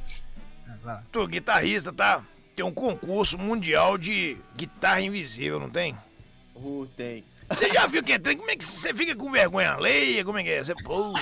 Ah, 0.68 0.74
vai 0.84 0.96
lá. 0.96 1.04
Tu, 1.12 1.28
guitarrista, 1.28 1.92
tá? 1.94 2.24
Tem 2.56 2.64
um 2.66 2.74
concurso 2.74 3.38
mundial 3.38 3.98
de 3.98 4.38
guitarra 4.56 5.02
invisível, 5.02 5.60
não 5.60 5.70
tem? 5.70 5.96
Uh, 6.56 6.88
tem. 6.96 7.24
Você 7.50 7.70
já 7.72 7.86
viu 7.86 8.02
que 8.02 8.14
é 8.14 8.18
trem? 8.20 8.38
Como 8.38 8.50
é 8.50 8.56
que 8.56 8.66
você 8.66 8.94
fica 8.94 9.16
com 9.16 9.32
vergonha 9.32 9.74
alheia? 9.74 10.26
Como 10.26 10.38
é 10.40 10.44
que 10.44 10.50
é? 10.50 10.64
Você, 10.64 10.74
pô, 10.84 11.14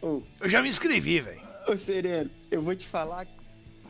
Ô, 0.00 0.22
eu 0.40 0.48
já 0.48 0.62
me 0.62 0.68
inscrevi, 0.68 1.20
velho. 1.20 1.40
ô, 1.66 1.76
Sereno, 1.76 2.30
eu 2.50 2.62
vou 2.62 2.74
te 2.74 2.86
falar 2.86 3.26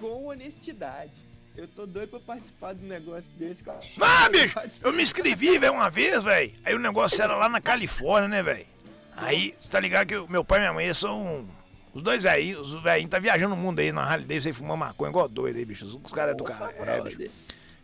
com 0.01 0.27
honestidade. 0.29 1.13
Eu 1.57 1.67
tô 1.67 1.87
doido 1.87 2.11
pra 2.11 2.21
participar 2.21 2.73
de 2.75 2.85
um 2.85 2.89
negócio 2.89 3.31
desse. 3.33 3.65
cara. 3.65 3.81
Ah, 4.01 4.29
bicho, 4.29 4.55
eu 4.83 4.93
me 4.93 5.03
inscrevi, 5.03 5.59
velho, 5.59 5.73
uma 5.73 5.91
vez, 5.91 6.23
velho. 6.23 6.53
Aí 6.65 6.75
o 6.75 6.79
negócio 6.79 7.21
era 7.23 7.35
lá 7.35 7.49
na 7.49 7.61
Califórnia, 7.61 8.29
né, 8.29 8.43
velho? 8.43 8.67
Aí, 9.21 9.55
você 9.61 9.71
tá 9.71 9.81
ligado 9.81 10.07
que 10.07 10.17
o 10.17 10.29
meu 10.31 10.45
pai 10.45 10.59
e 10.59 10.61
minha 10.63 10.73
mãe 10.73 10.95
são. 10.95 11.47
Os 11.93 12.03
dois 12.03 12.23
velhinhos, 12.23 12.73
os 12.75 12.83
velhinhos 12.83 13.11
tá 13.11 13.19
viajando 13.19 13.55
o 13.55 13.59
mundo 13.59 13.81
aí 13.81 13.91
na 13.91 14.03
Harley 14.03 14.27
aí 14.47 14.53
fumando 14.53 14.77
maconha 14.79 15.11
igual 15.11 15.27
doido 15.29 15.57
aí, 15.57 15.65
bicho. 15.65 15.85
Os 16.05 16.13
caras 16.13 16.35
é 16.35 16.37
do 16.37 16.45
cara. 16.45 16.71
É, 16.79 17.01
bicho. 17.01 17.17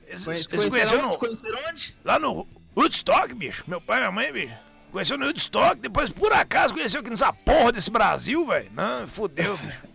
Eles, 0.07 0.25
Conhece- 0.25 0.47
eles 0.53 0.63
se 0.65 0.71
conheceram 0.71 1.09
no- 1.09 1.19
conheceram 1.19 1.59
onde? 1.69 1.97
lá 2.05 2.19
no 2.19 2.47
Woodstock, 2.77 3.35
bicho. 3.35 3.65
Meu 3.67 3.81
pai 3.81 3.97
e 3.97 4.01
minha 4.01 4.13
mãe, 4.13 4.33
bicho. 4.33 4.55
Conheceu 4.93 5.19
no 5.19 5.25
Woodstock, 5.27 5.81
depois 5.81 6.13
por 6.13 6.33
acaso 6.33 6.73
conheceu 6.75 7.01
aqui 7.01 7.11
nessa 7.11 7.33
porra 7.33 7.73
desse 7.73 7.91
Brasil, 7.91 8.47
velho. 8.47 8.71
Não, 8.73 9.09
fudeu, 9.09 9.57
bicho. 9.59 9.89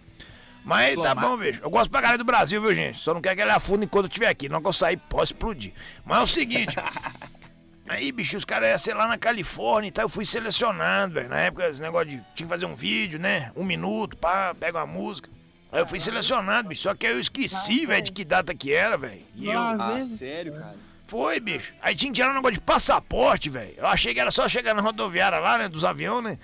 Mas 0.66 1.00
tá 1.02 1.16
bom, 1.16 1.38
bicho. 1.38 1.62
Eu 1.64 1.70
gosto 1.70 1.90
pra 1.90 2.02
caralho 2.02 2.18
do 2.18 2.26
Brasil, 2.26 2.62
viu, 2.62 2.76
gente? 2.76 3.00
Só 3.00 3.14
não 3.14 3.22
quero 3.22 3.36
que 3.36 3.42
ele 3.42 3.52
afunde 3.52 3.86
enquanto 3.86 4.06
eu 4.06 4.10
estiver 4.10 4.28
aqui. 4.28 4.50
Não 4.50 4.62
que 4.62 4.68
eu 4.68 4.74
sair, 4.74 4.98
posso 4.98 5.32
explodir. 5.32 5.72
Mas 6.04 6.20
é 6.20 6.24
o 6.24 6.28
seguinte. 6.28 6.76
Aí, 7.90 8.12
bicho, 8.12 8.38
os 8.38 8.46
caras 8.46 8.70
iam 8.70 8.78
ser 8.78 8.94
lá 8.94 9.08
na 9.08 9.18
Califórnia 9.18 9.90
e 9.90 9.92
tal. 9.92 10.06
Eu 10.06 10.10
fui 10.10 10.24
selecionado, 10.24 11.16
velho. 11.16 11.28
Na 11.28 11.40
época, 11.40 11.68
esse 11.68 11.82
negócio 11.82 12.10
de. 12.10 12.18
Tinha 12.36 12.46
que 12.46 12.46
fazer 12.46 12.68
um 12.68 12.76
vídeo, 12.76 13.20
né? 13.20 13.52
Um 13.56 13.64
minuto, 13.64 14.16
pá, 14.16 14.54
pega 14.54 14.78
uma 14.78 14.86
música. 14.86 15.28
Aí 15.72 15.82
eu 15.82 15.88
fui 15.88 16.00
selecionado, 16.00 16.70
bicho. 16.70 16.84
Só 16.84 16.94
que 16.94 17.08
aí 17.08 17.14
eu 17.14 17.20
esqueci, 17.20 17.88
velho, 17.88 18.04
de 18.04 18.12
que 18.12 18.24
data 18.24 18.54
que 18.54 18.72
era, 18.72 18.96
velho. 18.96 19.24
E 19.34 19.48
eu. 19.48 19.60
Ah, 19.60 20.00
sério, 20.02 20.54
cara? 20.54 20.76
Foi, 21.08 21.40
bicho. 21.40 21.74
Aí 21.82 21.96
tinha 21.96 22.12
que 22.12 22.18
tirar 22.18 22.30
um 22.30 22.36
negócio 22.36 22.54
de 22.54 22.62
passaporte, 22.62 23.50
velho. 23.50 23.74
Eu 23.76 23.88
achei 23.88 24.14
que 24.14 24.20
era 24.20 24.30
só 24.30 24.48
chegar 24.48 24.76
na 24.76 24.84
rodoviária 24.84 25.40
lá, 25.40 25.58
né? 25.58 25.68
Dos 25.68 25.84
aviões, 25.84 26.24
né? 26.24 26.40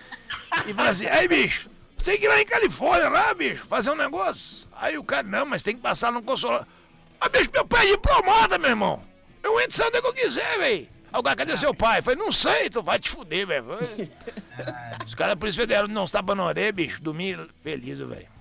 E 0.65 0.73
falar 0.73 0.89
assim, 0.89 1.05
aí, 1.05 1.27
bicho, 1.27 1.69
você 1.95 2.09
tem 2.09 2.19
que 2.19 2.25
ir 2.25 2.29
lá 2.29 2.41
em 2.41 2.45
Califórnia, 2.47 3.07
lá, 3.07 3.31
bicho, 3.35 3.63
fazer 3.67 3.91
um 3.91 3.95
negócio. 3.95 4.67
Aí 4.75 4.97
o 4.97 5.03
cara, 5.03 5.21
não, 5.21 5.45
mas 5.45 5.61
tem 5.61 5.75
que 5.75 5.81
passar 5.81 6.11
no 6.11 6.23
consulado. 6.23 6.65
Ah, 7.21 7.29
bicho, 7.29 7.51
meu 7.53 7.67
pai 7.67 7.85
é 7.87 7.91
diplomata, 7.91 8.57
meu 8.57 8.71
irmão. 8.71 9.03
Eu 9.43 9.59
entro 9.59 9.69
e 9.69 9.73
saio 9.75 9.91
onde 9.95 10.07
eu 10.07 10.13
quiser, 10.13 10.57
velho. 10.57 10.94
Cara, 11.23 11.35
cadê 11.35 11.57
seu 11.57 11.73
pai? 11.73 11.99
Eu 11.99 12.03
falei, 12.03 12.19
não 12.19 12.31
sei, 12.31 12.69
tu 12.69 12.81
vai 12.81 12.99
te 12.99 13.09
fuder, 13.09 13.47
velho. 13.47 13.65
Os 15.05 15.15
caras, 15.15 15.35
por 15.35 15.49
isso, 15.49 15.59
federal, 15.59 15.87
não 15.87 16.05
está 16.05 16.21
na 16.21 16.45
orelha, 16.45 16.71
bicho. 16.71 17.01
Dormi 17.01 17.35
feliz, 17.61 17.99
velho. 17.99 18.35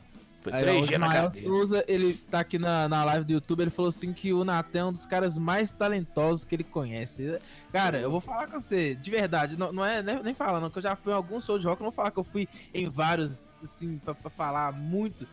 Foi 0.45 0.53
Aí, 0.53 0.61
três 0.61 0.85
o 0.85 0.87
dias 0.87 1.01
na 1.01 1.11
cadeia. 1.11 1.43
Souza, 1.43 1.83
ele 1.89 2.14
tá 2.31 2.41
aqui 2.41 2.59
na, 2.59 2.87
na 2.87 3.03
live 3.03 3.25
do 3.25 3.33
YouTube, 3.33 3.62
ele 3.62 3.70
falou 3.70 3.89
assim 3.89 4.12
que 4.12 4.31
o 4.31 4.45
Natan 4.45 4.79
é 4.79 4.85
um 4.85 4.93
dos 4.93 5.07
caras 5.07 5.39
mais 5.39 5.70
talentosos 5.70 6.45
que 6.45 6.55
ele 6.55 6.64
conhece. 6.64 7.39
Cara, 7.72 7.99
eu 7.99 8.11
vou 8.11 8.20
falar 8.20 8.47
com 8.49 8.61
você, 8.61 8.95
de 8.95 9.11
verdade, 9.11 9.57
não, 9.57 9.72
não 9.72 9.83
é 9.83 10.03
nem, 10.03 10.22
nem 10.22 10.35
falando, 10.35 10.70
que 10.70 10.77
eu 10.77 10.83
já 10.83 10.95
fui 10.95 11.12
em 11.14 11.16
alguns 11.16 11.47
shows 11.47 11.62
de 11.62 11.66
rock, 11.66 11.81
eu 11.81 11.85
não 11.85 11.91
vou 11.91 11.97
falar 11.97 12.11
que 12.11 12.18
eu 12.18 12.25
fui 12.25 12.47
em 12.75 12.91
vários, 12.91 13.55
assim, 13.62 13.97
pra, 13.97 14.14
pra 14.14 14.29
falar 14.29 14.70
muito, 14.70 15.27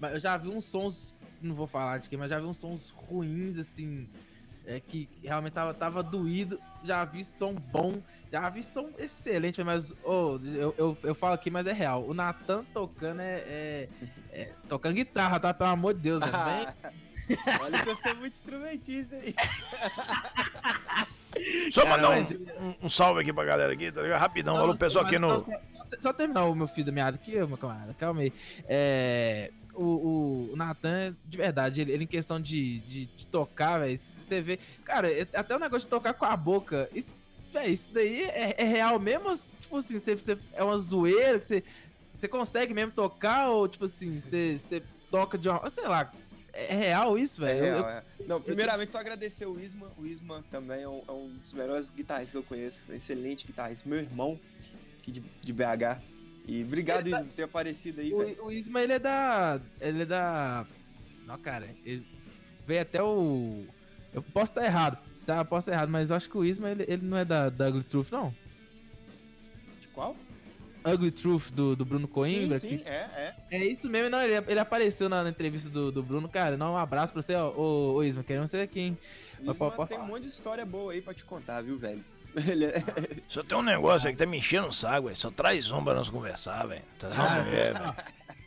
mas 0.00 0.14
eu 0.14 0.20
já 0.20 0.36
vi 0.36 0.48
uns 0.48 0.64
sons, 0.64 1.14
não 1.40 1.54
vou 1.54 1.68
falar 1.68 1.98
de 1.98 2.08
quem, 2.08 2.18
mas 2.18 2.30
já 2.30 2.40
vi 2.40 2.46
uns 2.46 2.56
sons 2.56 2.92
ruins, 3.08 3.58
assim, 3.58 4.08
é, 4.66 4.80
que 4.80 5.08
realmente 5.22 5.52
tava, 5.52 5.72
tava 5.72 6.02
doído, 6.02 6.60
já 6.84 7.04
vi 7.04 7.24
som 7.24 7.54
bom, 7.54 7.94
já 8.32 8.48
vi 8.48 8.62
som 8.62 8.90
excelente, 8.98 9.62
mas 9.62 9.94
oh, 10.04 10.38
eu, 10.44 10.74
eu, 10.76 10.98
eu 11.02 11.14
falo 11.14 11.34
aqui, 11.34 11.50
mas 11.50 11.66
é 11.66 11.72
real. 11.72 12.04
O 12.04 12.12
Natan 12.12 12.64
tocando 12.74 13.20
é, 13.20 13.34
é- 13.48 13.88
é- 14.32 14.52
Tocando 14.68 14.94
guitarra, 14.94 15.38
tá? 15.40 15.54
Pelo 15.54 15.70
amor 15.70 15.94
de 15.94 16.00
Deus, 16.00 16.20
né? 16.20 16.74
Olha 17.60 17.82
que 17.82 17.88
eu 17.88 17.96
sou 17.96 18.14
muito 18.16 18.34
instrumentista 18.34 19.16
aí. 19.16 19.34
Só 21.70 21.82
Cara, 21.82 21.96
mandar 21.96 22.08
mas- 22.16 22.30
um, 22.38 22.66
um- 22.68 22.74
um 22.84 22.88
salve 22.88 23.20
aqui 23.20 23.32
pra 23.32 23.44
galera 23.44 23.72
aqui, 23.72 23.92
tá 23.92 24.00
ligado? 24.02 24.18
Rapidão, 24.20 24.56
alô, 24.56 24.74
pessoal 24.76 25.04
aqui 25.04 25.18
no... 25.18 25.38
Só, 25.40 25.44
só- 25.44 25.86
só 26.00 26.12
terminar 26.12 26.44
o 26.44 26.54
meu 26.54 26.66
filho 26.66 26.86
da 26.86 26.92
meada 26.92 27.16
aqui, 27.16 27.40
ô, 27.40 27.46
meu 27.46 27.58
camarada, 27.58 27.94
calma 27.94 28.22
aí. 28.22 28.32
É, 28.66 29.50
o, 29.76 30.50
o, 30.52 30.56
Natan, 30.56 31.14
de 31.24 31.36
verdade, 31.36 31.80
ele, 31.80 31.92
ele 31.92 32.04
em 32.04 32.08
questão 32.08 32.40
de, 32.40 32.78
de, 32.80 33.04
de 33.06 33.26
tocar, 33.26 33.78
velho, 33.80 33.98
você 34.28 34.40
vê. 34.40 34.58
Cara, 34.84 35.10
é- 35.10 35.26
até 35.34 35.54
o 35.54 35.58
negócio 35.58 35.86
de 35.86 35.90
tocar 35.90 36.14
com 36.14 36.24
a 36.24 36.36
boca, 36.36 36.88
isso, 36.94 37.14
véi, 37.52 37.70
isso 37.72 37.90
daí 37.92 38.22
é, 38.24 38.54
é 38.58 38.64
real 38.64 38.98
mesmo? 38.98 39.36
Tipo 39.62 39.76
assim, 39.78 39.98
você, 40.00 40.14
você- 40.16 40.38
é 40.54 40.62
uma 40.64 40.78
zoeira 40.78 41.38
que 41.38 41.44
você, 41.46 41.64
você 42.18 42.28
consegue 42.28 42.72
mesmo 42.74 42.92
tocar? 42.92 43.48
Ou, 43.48 43.68
tipo 43.68 43.84
assim, 43.84 44.20
você, 44.20 44.58
você 44.68 44.82
toca 45.10 45.36
de 45.36 45.48
uma. 45.48 45.68
Sei 45.70 45.86
lá, 45.86 46.10
é 46.52 46.74
real 46.74 47.18
isso, 47.18 47.44
É 47.44 47.54
velho? 47.54 47.66
Eu- 47.66 47.74
real, 47.84 47.88
é. 47.90 48.02
Não, 48.26 48.40
primeiramente 48.40 48.90
só 48.90 48.98
agradecer 48.98 49.46
o 49.46 49.60
Isma. 49.60 49.90
O 49.98 50.06
Isma 50.06 50.42
também 50.50 50.82
é 50.82 50.88
um, 50.88 51.02
é 51.06 51.12
um 51.12 51.28
dos 51.42 51.52
melhores 51.52 51.90
guitarristas 51.90 52.30
que 52.32 52.36
eu 52.38 52.42
conheço. 52.42 52.92
Excelente 52.92 53.46
guitarrista. 53.46 53.88
Meu 53.88 53.98
irmão, 53.98 54.38
aqui 54.98 55.12
de, 55.12 55.20
de 55.42 55.52
BH. 55.52 56.00
E 56.46 56.62
obrigado, 56.62 57.06
Isma, 57.06 57.20
por 57.24 57.32
ter 57.32 57.42
aparecido 57.42 58.00
aí. 58.00 58.12
O, 58.14 58.46
o 58.46 58.52
Isma, 58.52 58.80
ele 58.80 58.92
é 58.92 58.98
da. 58.98 59.60
Ele 59.80 60.02
é 60.02 60.06
da. 60.06 60.64
Não, 61.26 61.36
cara, 61.38 61.68
ele 61.84 62.06
veio 62.66 62.82
até 62.82 63.02
o. 63.02 63.64
Eu 64.14 64.22
posso 64.22 64.52
estar 64.52 64.64
errado, 64.64 64.96
tá? 65.26 65.38
Eu 65.38 65.44
posso 65.44 65.68
estar 65.68 65.72
errado, 65.72 65.88
mas 65.90 66.10
eu 66.10 66.16
acho 66.16 66.30
que 66.30 66.38
o 66.38 66.44
Isma, 66.44 66.70
ele, 66.70 66.84
ele 66.86 67.04
não 67.04 67.16
é 67.18 67.24
da, 67.24 67.48
da 67.48 67.68
Ugly 67.68 67.82
Truth, 67.84 68.10
não. 68.12 68.32
De 69.80 69.88
qual? 69.88 70.16
Ugly 70.86 71.10
Truth 71.10 71.50
do, 71.50 71.74
do 71.74 71.84
Bruno 71.84 72.06
Coimbra. 72.06 72.60
sim, 72.60 72.70
sim, 72.70 72.78
que- 72.78 72.88
é, 72.88 73.34
é. 73.50 73.56
é 73.56 73.64
isso 73.66 73.90
mesmo, 73.90 74.08
não, 74.08 74.22
ele, 74.22 74.34
ele 74.46 74.60
apareceu 74.60 75.08
na, 75.08 75.24
na 75.24 75.30
entrevista 75.30 75.68
do, 75.68 75.90
do 75.90 76.00
Bruno, 76.00 76.28
cara. 76.28 76.56
Não, 76.56 76.74
um 76.74 76.76
abraço 76.76 77.12
pra 77.12 77.20
você, 77.22 77.34
ó. 77.34 77.50
Ô, 77.50 77.94
ô 77.94 78.04
Isma, 78.04 78.22
queremos 78.22 78.50
você 78.50 78.58
aqui, 78.60 78.78
hein? 78.80 78.98
Mas 79.42 79.56
Isma 79.56 79.70
pode 79.72 79.88
tem 79.88 79.98
um 79.98 80.00
falar. 80.02 80.12
monte 80.12 80.22
de 80.22 80.28
história 80.28 80.64
boa 80.64 80.92
aí 80.92 81.02
pra 81.02 81.12
te 81.12 81.24
contar, 81.24 81.60
viu, 81.60 81.76
velho? 81.76 82.04
Ele 82.48 82.66
é... 82.66 82.82
Só 83.28 83.42
tem 83.42 83.56
um 83.56 83.62
negócio 83.62 84.06
aí 84.08 84.12
que 84.14 84.18
tá 84.18 84.26
me 84.26 84.38
enchendo 84.38 84.68
o 84.68 84.72
saco, 84.72 85.04
velho. 85.06 85.16
Só 85.16 85.30
traz 85.30 85.70
um 85.70 85.82
pra 85.82 85.94
nós 85.94 86.08
conversar, 86.08 86.66
velho. 86.66 86.82
Traz 86.98 87.14
uma 87.16 87.26
Ah, 87.26 87.42
mulher, 87.42 87.72
velho. 87.74 87.94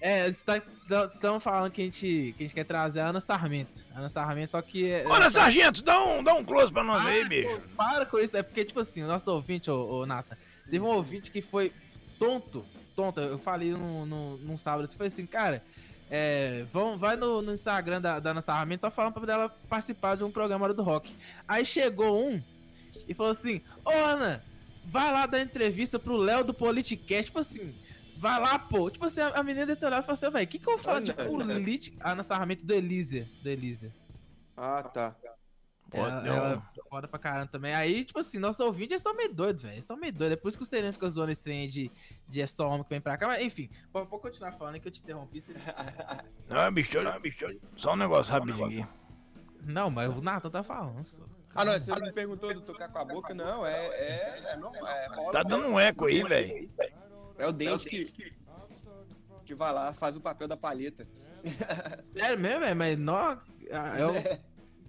É, 0.02 0.22
a 0.22 0.28
gente 0.28 0.44
tá. 0.44 0.62
Estamos 1.14 1.44
falando 1.44 1.72
que 1.72 1.82
a, 1.82 1.86
gente, 1.86 2.34
que 2.38 2.44
a 2.44 2.44
gente 2.44 2.54
quer 2.56 2.64
trazer 2.64 3.00
a 3.02 3.08
Ana 3.10 3.20
Sarmento. 3.20 3.78
A 3.94 4.00
Ana 4.00 4.10
Sarmento, 4.10 4.52
só 4.52 4.62
que. 4.62 4.90
é- 4.90 5.06
Olha, 5.08 5.30
sargento, 5.30 5.84
dá 5.84 6.02
um, 6.04 6.24
dá 6.24 6.34
um 6.34 6.44
close 6.44 6.72
pra 6.72 6.84
nós 6.84 7.06
aí, 7.06 7.22
Ah, 7.22 7.28
bicho. 7.28 7.50
pô, 7.50 7.76
Para 7.76 8.06
com 8.06 8.18
isso, 8.18 8.36
é 8.38 8.42
porque, 8.42 8.64
tipo 8.64 8.80
assim, 8.80 9.04
o 9.04 9.08
nosso 9.08 9.30
ouvinte, 9.32 9.70
ô, 9.70 10.00
ô 10.02 10.06
Nathan, 10.06 10.38
teve 10.66 10.80
um 10.80 10.88
ouvinte 10.88 11.30
que 11.30 11.42
foi 11.42 11.72
tonto, 12.18 12.66
tonto, 12.96 13.20
eu 13.20 13.38
falei 13.38 13.72
no, 13.72 14.06
no, 14.06 14.38
num 14.38 14.58
sábado, 14.58 14.86
assim, 14.86 14.96
foi 14.98 15.08
assim, 15.08 15.26
cara, 15.26 15.62
é, 16.10 16.66
vão, 16.74 16.98
vai 16.98 17.16
no, 17.18 17.42
no 17.42 17.54
Instagram 17.54 18.00
da, 18.02 18.20
da 18.20 18.32
Ana 18.32 18.42
Sarmento 18.42 18.82
só 18.82 18.90
falando 18.92 19.14
pra 19.20 19.34
ela 19.34 19.50
participar 19.70 20.16
de 20.16 20.24
um 20.24 20.32
programa 20.32 20.74
do 20.74 20.82
Rock. 20.82 21.14
Aí 21.48 21.66
chegou 21.66 22.26
um 22.26 22.42
e 23.08 23.14
falou 23.14 23.32
assim, 23.34 23.62
ô 23.90 24.06
Ana, 24.06 24.44
vai 24.86 25.12
lá 25.12 25.26
dar 25.26 25.42
entrevista 25.42 25.98
pro 26.00 26.16
Léo 26.18 26.44
do 26.44 26.54
Politicast, 26.54 27.26
tipo 27.26 27.40
assim... 27.40 27.74
Vai 28.18 28.38
lá, 28.38 28.60
pô. 28.60 28.90
Tipo 28.92 29.06
assim, 29.06 29.22
a 29.22 29.42
menina 29.42 29.66
olhar 29.66 30.00
e 30.00 30.02
falou 30.02 30.12
assim, 30.12 30.30
velho, 30.30 30.44
o 30.44 30.48
que 30.50 30.60
que 30.60 30.68
eu 30.68 30.74
vou 30.74 30.84
falar 30.84 31.00
de 31.00 31.14
política? 31.14 31.98
A 32.02 32.12
Ana 32.12 32.22
Sarmento 32.22 32.66
do 32.66 32.74
Elísia. 32.74 33.26
Do 33.42 33.48
Elísia. 33.48 33.96
Ah, 34.58 34.84
tá. 34.84 35.16
Pô, 35.90 35.98
ela, 36.00 36.28
ela 36.28 36.54
é 36.78 36.90
foda 36.90 37.08
pra 37.08 37.18
caramba 37.18 37.48
também. 37.48 37.74
Aí, 37.74 38.04
tipo 38.04 38.20
assim, 38.20 38.38
nossos 38.38 38.60
ouvintes 38.60 38.92
eles 38.92 39.02
são 39.04 39.16
meio 39.16 39.34
doidos, 39.34 39.62
velho. 39.64 39.76
Eles 39.76 39.86
são 39.86 39.96
meio 39.96 40.12
doidos. 40.12 40.34
É 40.34 40.36
por 40.42 40.50
isso 40.50 40.58
que 40.58 40.64
o 40.64 40.68
Sereno 40.68 40.92
fica 40.92 41.08
zoando 41.08 41.32
esse 41.32 41.42
trem 41.42 41.70
de, 41.70 41.90
de 42.28 42.42
é 42.42 42.46
só 42.46 42.68
homem 42.68 42.84
que 42.84 42.90
vem 42.90 43.00
pra 43.00 43.18
cá. 43.18 43.26
Mas, 43.26 43.42
enfim, 43.42 43.70
pode, 43.90 44.10
pode 44.10 44.22
continuar 44.22 44.52
falando 44.52 44.78
que 44.82 44.88
eu 44.90 44.92
te 44.92 45.00
interrompi. 45.02 45.40
você- 45.40 45.54
Não, 46.50 46.72
bicho, 46.74 47.02
não, 47.02 47.20
bicho. 47.22 47.46
Só 47.78 47.94
um 47.94 47.96
negócio 47.96 48.34
rapidinho 48.34 48.66
aqui. 48.66 48.86
Não, 49.64 49.90
mas 49.90 50.10
o 50.10 50.22
Nathan 50.22 50.50
tá 50.50 50.62
falando. 50.62 51.02
só. 51.06 51.24
Ah, 51.56 51.66
não, 51.66 51.74
você 51.74 51.92
não 51.92 52.02
me 52.02 52.12
perguntou 52.12 52.54
do 52.54 52.62
tocar 52.62 52.90
com 52.90 53.00
a 53.00 53.06
boca? 53.06 53.34
Não, 53.34 53.66
é. 53.66 53.88
É, 53.88 54.44
é, 54.52 54.58
não, 54.58 54.76
é 54.88 55.08
rola 55.08 55.32
Tá 55.32 55.44
dando 55.44 55.68
um 55.68 55.80
eco 55.80 56.06
aí, 56.06 56.24
velho. 56.24 56.70
É 57.38 57.48
o 57.48 57.52
dente 57.52 57.88
que. 57.88 58.34
Que 59.46 59.56
vai 59.56 59.74
lá, 59.74 59.94
faz 59.94 60.16
o 60.16 60.22
papel 60.22 60.48
da 60.48 60.56
palheta. 60.56 61.08
Sério 62.14 62.38
mesmo, 62.38 62.60
velho? 62.60 62.76
Mas 62.76 63.00
nó. 63.00 63.38
ah, 63.72 63.98
Eu... 63.98 64.14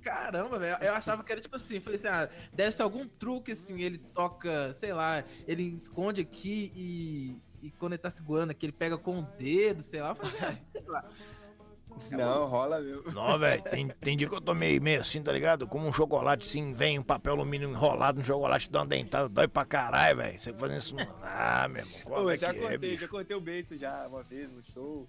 Caramba, 0.03 0.59
velho. 0.59 0.77
Eu 0.83 0.95
achava 0.95 1.23
que 1.23 1.33
era 1.33 1.41
tipo 1.41 1.57
assim. 1.57 1.81
Falei 1.81 1.99
assim, 1.99 2.09
ah, 2.09 2.29
deve 2.53 2.73
ser 2.73 2.83
algum 2.83 3.07
truque 3.07 3.53
assim. 3.53 3.81
Ele 3.81 3.99
toca, 3.99 4.73
sei 4.73 4.93
lá, 4.93 5.25
ele 5.47 5.63
esconde 5.63 6.21
aqui 6.21 6.73
e. 6.75 7.51
E 7.63 7.71
quando 7.73 7.93
ele 7.93 7.99
tá 7.99 8.09
segurando 8.09 8.53
aqui, 8.53 8.65
ele 8.65 8.73
pega 8.73 8.97
com 8.97 9.19
o 9.19 9.23
dedo, 9.39 9.83
sei 9.83 10.01
lá. 10.01 10.15
Falei, 10.15 10.35
ah, 10.41 10.57
sei 10.73 10.83
lá. 10.87 11.05
Não, 12.11 12.47
rola 12.47 12.81
mesmo. 12.81 13.13
Não, 13.13 13.39
velho, 13.39 13.63
tem, 13.63 13.89
tem 13.89 14.17
dia 14.17 14.29
que 14.29 14.35
eu 14.35 14.41
tô 14.41 14.55
meio, 14.55 14.81
meio 14.83 15.01
assim, 15.01 15.23
tá 15.23 15.31
ligado? 15.31 15.67
Como 15.67 15.87
um 15.87 15.93
chocolate, 15.93 16.47
assim, 16.47 16.73
vem 16.73 16.99
um 16.99 17.03
papel 17.03 17.35
alumínio 17.35 17.71
enrolado 17.71 18.19
no 18.19 18.25
chocolate, 18.25 18.71
dá 18.71 18.81
uma 18.81 18.87
dentada, 18.87 19.29
dói 19.29 19.47
pra 19.47 19.65
caralho, 19.65 20.17
velho. 20.17 20.41
Você 20.41 20.53
fazendo 20.53 20.79
isso. 20.79 20.97
Ah, 21.23 21.69
meu 21.69 21.83
irmão, 21.83 22.01
qual 22.05 22.25
Ô, 22.25 22.31
é 22.31 22.37
já 22.37 22.53
que 22.53 22.59
é, 22.59 22.63
contei, 22.63 22.79
bicho? 22.79 23.01
já 23.03 23.09
contei 23.09 23.37
o 23.37 23.41
beijo 23.41 23.77
já 23.77 24.07
uma 24.09 24.23
vez 24.23 24.51
no 24.51 24.63
show. 24.63 25.09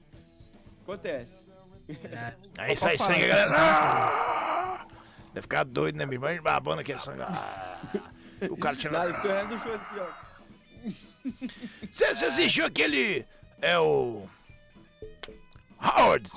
Acontece. 0.84 1.50
É. 1.90 2.34
Aí 2.58 2.76
sai 2.76 2.98
sangue, 2.98 3.28
galera. 3.28 3.52
Ah! 3.54 4.88
Deve 5.34 5.42
ficar 5.42 5.64
doido, 5.64 5.96
né, 5.98 6.06
bicho? 6.06 6.22
Mas 6.22 6.42
babando 6.42 6.82
aquele 6.82 7.00
sangue. 7.00 7.22
Ah! 7.24 7.80
O 8.50 8.58
cara 8.58 8.76
tirando. 8.76 8.96
Nada, 8.96 9.14
ficou 9.14 9.48
do 9.48 9.60
show 9.60 9.74
assim, 9.74 10.00
ó. 10.00 10.32
Você 11.92 12.16
você 12.16 12.26
assistiu 12.26 12.66
aquele. 12.66 13.26
É 13.62 13.78
o. 13.78 14.28
Howard. 15.80 16.30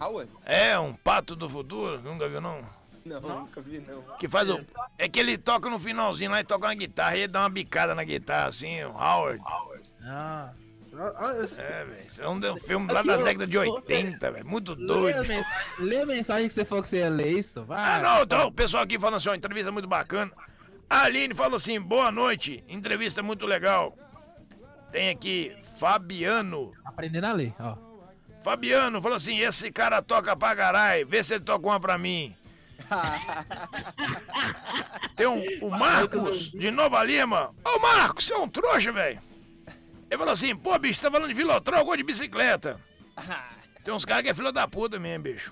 Howard? 0.00 0.30
É, 0.44 0.78
um 0.78 0.94
pato 0.94 1.34
do 1.36 1.48
futuro. 1.48 2.00
Nunca 2.02 2.28
viu, 2.28 2.40
não? 2.40 2.60
Não, 3.04 3.20
nunca 3.20 3.60
vi, 3.60 3.80
não. 3.80 4.00
Que 4.18 4.26
faz 4.28 4.48
o. 4.48 4.60
É 4.96 5.08
que 5.08 5.20
ele 5.20 5.36
toca 5.36 5.68
no 5.68 5.78
finalzinho 5.78 6.30
lá 6.30 6.40
e 6.40 6.44
toca 6.44 6.66
uma 6.66 6.74
guitarra 6.74 7.16
e 7.16 7.20
ele 7.20 7.28
dá 7.32 7.40
uma 7.40 7.50
bicada 7.50 7.94
na 7.94 8.02
guitarra, 8.02 8.48
assim, 8.48 8.82
o 8.84 8.90
Howard. 8.92 9.40
Ah. 10.02 10.50
É, 11.58 11.84
velho. 11.84 12.06
Isso 12.06 12.22
é 12.22 12.28
um 12.28 12.38
de- 12.38 12.58
filme 12.60 12.92
lá 12.92 13.02
da 13.02 13.16
década 13.16 13.46
de 13.48 13.58
ô, 13.58 13.62
80, 13.62 14.30
velho. 14.30 14.46
Muito 14.46 14.74
Lê 14.74 14.84
a, 14.84 14.86
doido. 14.86 15.26
mensagem, 15.26 15.44
lê 15.80 16.00
a 16.02 16.06
mensagem 16.06 16.48
que 16.48 16.54
você 16.54 16.64
falou 16.64 16.84
que 16.84 16.88
você 16.90 16.98
ia 16.98 17.10
ler 17.10 17.32
isso. 17.36 17.64
Vai. 17.64 17.78
Ah, 17.82 18.00
não, 18.00 18.22
então, 18.22 18.46
o 18.46 18.52
pessoal 18.52 18.84
aqui 18.84 18.96
falando 18.98 19.16
assim, 19.16 19.28
ó, 19.28 19.34
entrevista 19.34 19.72
muito 19.72 19.88
bacana. 19.88 20.30
A 20.88 21.02
Aline 21.02 21.34
falou 21.34 21.56
assim, 21.56 21.80
boa 21.80 22.12
noite, 22.12 22.62
entrevista 22.68 23.22
muito 23.24 23.44
legal. 23.44 23.98
Tem 24.92 25.10
aqui 25.10 25.56
Fabiano. 25.80 26.72
Aprendendo 26.84 27.26
a 27.26 27.32
ler, 27.32 27.52
ó. 27.58 27.76
Fabiano 28.44 29.00
falou 29.00 29.16
assim, 29.16 29.38
esse 29.38 29.72
cara 29.72 30.02
toca 30.02 30.36
pra 30.36 30.54
caralho, 30.54 31.06
vê 31.06 31.24
se 31.24 31.34
ele 31.34 31.44
toca 31.44 31.66
uma 31.66 31.80
pra 31.80 31.96
mim. 31.96 32.36
Tem 35.16 35.26
um, 35.26 35.42
o 35.62 35.70
Marcos, 35.70 36.50
de 36.50 36.70
Nova 36.70 37.02
Lima. 37.02 37.54
Ô 37.64 37.78
Marcos, 37.78 38.26
você 38.26 38.34
é 38.34 38.38
um 38.38 38.46
trouxa, 38.46 38.92
velho. 38.92 39.18
Ele 40.10 40.18
falou 40.18 40.34
assim, 40.34 40.54
pô, 40.54 40.78
bicho, 40.78 41.00
você 41.00 41.06
tá 41.06 41.12
falando 41.12 41.28
de 41.28 41.34
Vilotrol 41.34 41.86
ou 41.86 41.96
de 41.96 42.02
bicicleta? 42.02 42.78
Tem 43.82 43.94
uns 43.94 44.04
caras 44.04 44.22
que 44.22 44.28
é 44.28 44.34
filho 44.34 44.52
da 44.52 44.68
puta 44.68 44.98
mesmo, 44.98 45.24
bicho. 45.24 45.50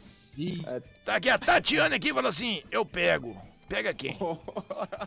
Tá 1.03 1.16
aqui 1.16 1.30
a 1.30 1.38
Tatiana 1.38 1.97
aqui 1.97 2.12
falou 2.12 2.28
assim, 2.28 2.62
eu 2.70 2.84
pego. 2.84 3.40
Pega 3.72 3.94
quem? 3.94 4.14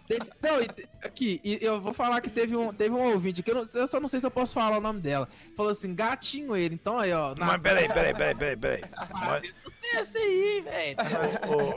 teve- 0.07 0.25
não, 0.41 0.59
e 0.59 0.67
aqui, 1.03 1.39
e 1.43 1.59
eu 1.61 1.79
vou 1.79 1.93
falar 1.93 2.19
que 2.19 2.31
teve 2.31 2.55
um, 2.55 2.73
teve 2.73 2.95
um 2.95 3.11
ouvinte 3.11 3.43
que 3.43 3.51
eu, 3.51 3.55
não- 3.55 3.65
eu 3.75 3.87
só 3.87 3.99
não 3.99 4.07
sei 4.07 4.19
se 4.19 4.25
eu 4.25 4.31
posso 4.31 4.55
falar 4.55 4.77
o 4.77 4.81
nome 4.81 4.99
dela. 5.01 5.29
Falou 5.55 5.71
assim, 5.71 5.93
gatinho 5.93 6.55
ele. 6.55 6.73
Então 6.73 6.97
aí, 6.97 7.13
ó. 7.13 7.35
Mas 7.37 7.61
peraí, 7.61 7.87
peraí, 7.87 8.13
peraí, 8.15 8.35
peraí, 8.35 8.57
peraí. 8.57 8.81
Mas, 9.13 9.55
Sucesso 9.63 10.17
aí, 10.17 10.61
velho. 10.61 10.97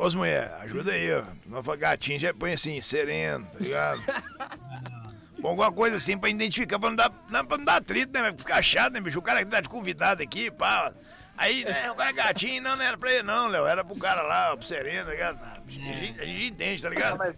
ô, 0.01 0.07
ô, 0.07 0.11
mulher, 0.17 0.51
ajuda 0.63 0.93
aí, 0.93 1.13
ó. 1.15 1.25
Não 1.45 1.63
for 1.63 1.77
gatinho, 1.77 2.19
já 2.19 2.33
põe 2.33 2.55
assim, 2.55 2.81
sereno, 2.81 3.47
tá 3.53 3.59
ligado? 3.61 4.01
Põe 5.41 5.51
alguma 5.51 5.71
coisa 5.71 5.97
assim 5.97 6.19
pra 6.19 6.29
identificar, 6.31 6.81
pra 6.81 6.89
não 6.89 6.97
dar, 6.97 7.13
não, 7.29 7.45
pra 7.47 7.59
não 7.59 7.65
dar 7.65 7.77
atrito, 7.77 8.13
né? 8.13 8.23
Vai 8.23 8.33
ficar 8.37 8.61
chato, 8.61 8.95
né, 8.95 9.01
bicho? 9.01 9.21
O 9.21 9.23
cara 9.23 9.45
que 9.45 9.51
tá 9.51 9.61
de 9.61 9.69
convidado 9.69 10.21
aqui, 10.21 10.51
pá. 10.51 10.93
Aí, 11.39 11.65
né, 11.65 11.91
o 11.91 11.95
cara 11.95 12.11
é 12.11 12.13
gatinho, 12.13 12.61
não, 12.61 12.77
não 12.77 12.85
era 12.85 12.99
pra 12.99 13.13
ele 13.13 13.23
não, 13.23 13.47
Léo. 13.47 13.65
Era 13.65 13.85
pro 13.85 13.97
cara 13.97 14.23
lá, 14.23 14.57
pro 14.57 14.67
sereno, 14.67 15.07
tá 15.07 15.13
ligado? 15.13 15.39
A 15.41 15.71
gente, 15.71 16.21
a 16.21 16.25
gente 16.27 16.47
entende, 16.47 16.83
tá 16.83 16.89
ligado? 16.91 17.37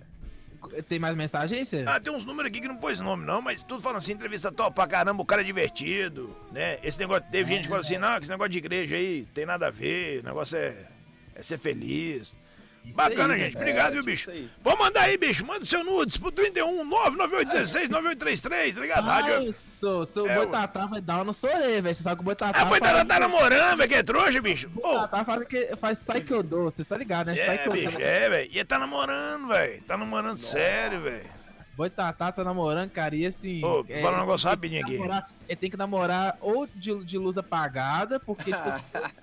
Tem 0.89 0.99
mais 0.99 1.15
mensagem 1.15 1.59
aí? 1.59 1.85
Ah, 1.87 2.01
tem 2.01 2.13
uns 2.13 2.25
números 2.25 2.51
aqui 2.51 2.61
que 2.61 2.69
não 2.69 2.77
pôs 2.77 3.01
nome, 3.01 3.25
não, 3.25 3.41
mas 3.41 3.63
tudo 3.63 3.83
falando 3.83 3.99
assim, 3.99 4.13
entrevista 4.13 4.51
top 4.51 4.75
pra 4.75 4.87
caramba, 4.87 5.23
o 5.23 5.27
cara 5.27 5.43
é 5.43 5.45
divertido, 5.45 6.35
né? 6.51 6.79
Esse 6.83 6.99
negócio, 6.99 7.25
teve 7.31 7.53
gente 7.53 7.63
que 7.63 7.69
falou 7.69 7.81
assim, 7.81 7.99
não, 7.99 8.15
que 8.17 8.23
esse 8.23 8.31
negócio 8.31 8.51
de 8.51 8.59
igreja 8.59 8.97
aí 8.97 9.27
tem 9.35 9.47
nada 9.47 9.69
a 9.69 9.71
ver, 9.71 10.21
o 10.21 10.25
negócio 10.25 10.57
é, 10.57 10.87
é 11.35 11.43
ser 11.43 11.59
feliz. 11.59 12.37
Bacana, 12.85 13.35
aí, 13.35 13.41
gente. 13.41 13.57
Obrigado, 13.57 13.91
É, 13.91 13.93
viu, 13.95 14.03
bicho? 14.03 14.31
isso. 14.31 14.51
Vamos 14.63 14.81
mandar 14.81 15.03
aí, 15.03 15.17
bicho. 15.17 15.47
Manda 15.47 15.65
seu 15.65 15.85
nudes 15.85 16.17
pro 16.17 16.33
31 16.33 16.85
99816 16.85 17.89
9833, 17.89 18.75
tá 18.75 18.81
ligado? 18.81 19.05
Rádio. 19.07 19.35
Ah, 19.35 19.43
Isso, 19.45 20.05
seu 20.07 20.27
É, 20.27 20.35
Boitatá 20.35 20.87
vai 20.87 21.01
dar 21.01 21.25
no 21.25 21.33
sorei, 21.33 21.81
velho. 21.81 21.95
Você 21.95 22.03
sabe 22.03 22.17
que 22.17 22.23
o 22.23 22.25
Boitatá. 22.25 22.61
Ah, 22.61 22.67
pois 22.67 22.81
tá, 22.81 22.89
faz- 22.91 23.07
tá 23.09 23.21
namorando, 23.21 23.79
velho, 23.79 23.89
que 23.89 23.95
é 23.95 24.03
trouxa, 24.03 24.41
bicho. 24.43 24.71
Ô, 24.77 24.81
Boitatá 24.81 25.25
faz, 25.25 25.49
que, 25.49 25.77
faz 25.77 25.99
Psychodô, 25.99 26.65
você 26.71 26.85
tá 26.85 26.97
ligado, 26.97 27.29
né? 27.29 27.39
é, 27.39 27.69
bicho, 27.69 28.01
é, 28.01 28.29
velho. 28.29 28.51
E 28.53 28.57
ele 28.59 28.65
tá 28.65 28.79
namorando, 28.79 29.49
velho. 29.49 29.83
Tá 29.83 29.97
namorando 29.97 30.39
sério, 30.39 31.01
velho. 31.01 31.40
Boitatá 31.81 32.31
tá 32.31 32.45
namorando, 32.45 32.91
cara, 32.91 33.17
e 33.17 33.25
assim. 33.25 33.65
Ô, 33.65 33.83
vou 33.83 34.01
falar 34.03 34.19
um 34.19 34.21
negócio 34.21 34.49
rapidinho 34.49 34.85
tem 34.85 34.97
que 34.97 35.01
aqui. 35.01 35.09
namorar- 35.09 35.31
ele 35.49 35.57
tem 35.57 35.71
que 35.71 35.77
namorar 35.79 36.39
ou 36.43 36.67
de, 36.67 37.05
de 37.05 37.17
luz 37.17 37.39
apagada, 37.39 38.21
porque. 38.21 38.51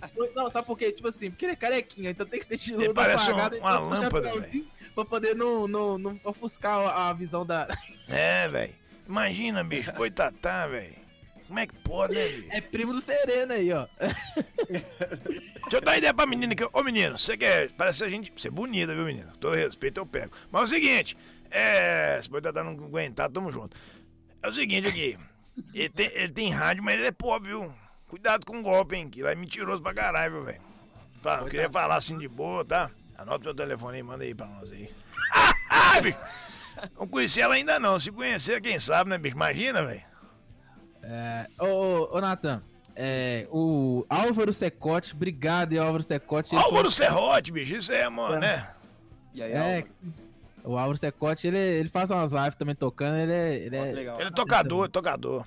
Tipo, 0.08 0.24
assim, 0.24 0.34
não, 0.36 0.50
sabe 0.50 0.66
por 0.66 0.76
quê? 0.78 0.92
Tipo 0.92 1.08
assim, 1.08 1.30
porque 1.30 1.46
ele 1.46 1.54
é 1.54 1.56
carequinho, 1.56 2.10
então 2.10 2.26
tem 2.26 2.40
que 2.40 2.46
ser 2.48 2.58
de 2.58 2.74
luz 2.74 2.86
Ele 2.86 2.94
parece 2.94 3.30
apagada. 3.30 3.58
uma 3.58 3.70
então, 3.70 3.90
com 3.90 3.94
lâmpada, 3.94 4.28
chapéuzinho 4.30 4.66
Pra 4.96 5.06
poder 5.06 5.36
não, 5.36 5.68
não, 5.68 5.98
não 6.00 6.20
ofuscar 6.24 6.80
a 6.80 7.14
visão 7.14 7.46
da. 7.46 7.68
É, 8.10 8.48
velho. 8.48 8.74
Imagina, 9.08 9.64
bicho, 9.64 9.92
boitatá, 9.94 10.66
velho. 10.66 10.96
Como 11.46 11.60
é 11.60 11.68
que 11.68 11.76
pode, 11.76 12.14
né, 12.16 12.28
bicho? 12.28 12.48
É 12.52 12.60
primo 12.60 12.92
do 12.94 13.00
Sereno 13.00 13.54
aí, 13.54 13.72
ó. 13.72 13.86
Deixa 14.68 15.78
eu 15.78 15.82
dar 15.82 15.92
uma 15.92 15.98
ideia 15.98 16.14
pra 16.14 16.26
menina 16.26 16.54
aqui. 16.54 16.68
Ô, 16.74 16.84
menino, 16.84 17.18
você 17.18 17.38
quer. 17.38 17.72
Parece 17.72 18.04
a 18.04 18.10
gente. 18.10 18.34
Você 18.36 18.48
é 18.48 18.52
bonita, 18.52 18.94
viu, 18.96 19.06
menino? 19.06 19.32
Todo 19.40 19.56
respeito 19.56 20.00
eu 20.00 20.06
pego. 20.06 20.32
Mas 20.52 20.62
é 20.62 20.64
o 20.64 20.68
seguinte, 20.68 21.18
é. 21.52 22.20
Se 22.22 22.30
boitatá 22.30 22.64
não 22.64 22.72
aguentar, 22.72 23.30
tamo 23.30 23.52
junto. 23.52 23.76
É 24.42 24.48
o 24.48 24.52
seguinte 24.52 24.88
aqui. 24.88 25.18
Ele 25.74 25.90
tem, 25.90 26.12
ele 26.14 26.32
tem 26.32 26.52
rádio, 26.52 26.84
mas 26.84 26.94
ele 26.94 27.08
é 27.08 27.12
pobre, 27.12 27.50
viu? 27.50 27.74
Cuidado 28.08 28.46
com 28.46 28.60
o 28.60 28.62
golpe, 28.62 28.96
hein? 28.96 29.10
Que 29.10 29.24
lá 29.24 29.32
é 29.32 29.36
mentiroso 29.36 29.82
pra 29.82 29.92
caralho, 29.92 30.34
viu, 30.36 30.44
velho? 30.44 30.62
Tá, 31.24 31.40
eu 31.40 31.48
queria 31.48 31.68
falar 31.68 31.96
assim 31.96 32.16
de 32.16 32.28
boa, 32.28 32.64
tá? 32.64 32.92
Anota 33.18 33.46
meu 33.46 33.56
telefone 33.56 33.98
aí, 33.98 34.04
manda 34.04 34.24
aí 34.24 34.36
pra 34.36 34.46
nós 34.46 34.72
aí. 34.72 34.88
Ah, 35.72 36.00
bicho! 36.02 36.20
Não 36.96 37.08
conheci 37.08 37.42
ela 37.42 37.56
ainda 37.56 37.80
não. 37.80 38.00
Se 38.00 38.12
conhecer, 38.12 38.62
quem 38.62 38.78
sabe, 38.78 39.10
né, 39.10 39.18
bicho? 39.18 39.36
Imagina, 39.36 39.84
velho. 39.84 40.04
É, 41.02 41.48
ô, 41.60 41.66
ô, 41.66 42.18
ô, 42.18 42.22
Nathan. 42.22 42.62
É, 42.96 43.48
o 43.52 44.06
Álvaro 44.10 44.54
Secote, 44.54 45.14
obrigado, 45.16 45.76
Álvaro 45.80 46.04
Secote. 46.04 46.56
Álvaro 46.56 46.92
Serrote, 46.92 47.52
bicho, 47.52 47.74
isso 47.76 47.92
é, 47.92 48.08
mano, 48.10 48.40
né? 48.40 48.70
E 49.34 49.42
aí, 49.42 49.52
É, 49.52 49.58
Álvaro? 49.78 49.88
O 50.68 50.78
Álvaro 50.78 50.98
Secote, 50.98 51.48
ele, 51.48 51.58
ele 51.58 51.90
faz 51.90 52.12
umas 52.12 52.32
lives 52.32 52.56
também 52.56 52.76
tocando, 52.76 53.16
ele 53.18 53.32
é. 53.32 53.56
Ele 53.56 53.76
é 53.76 53.92
legal. 53.94 54.20
Ele 54.20 54.30
é 54.30 54.32
tocador, 54.32 54.90
tocador. 54.90 55.46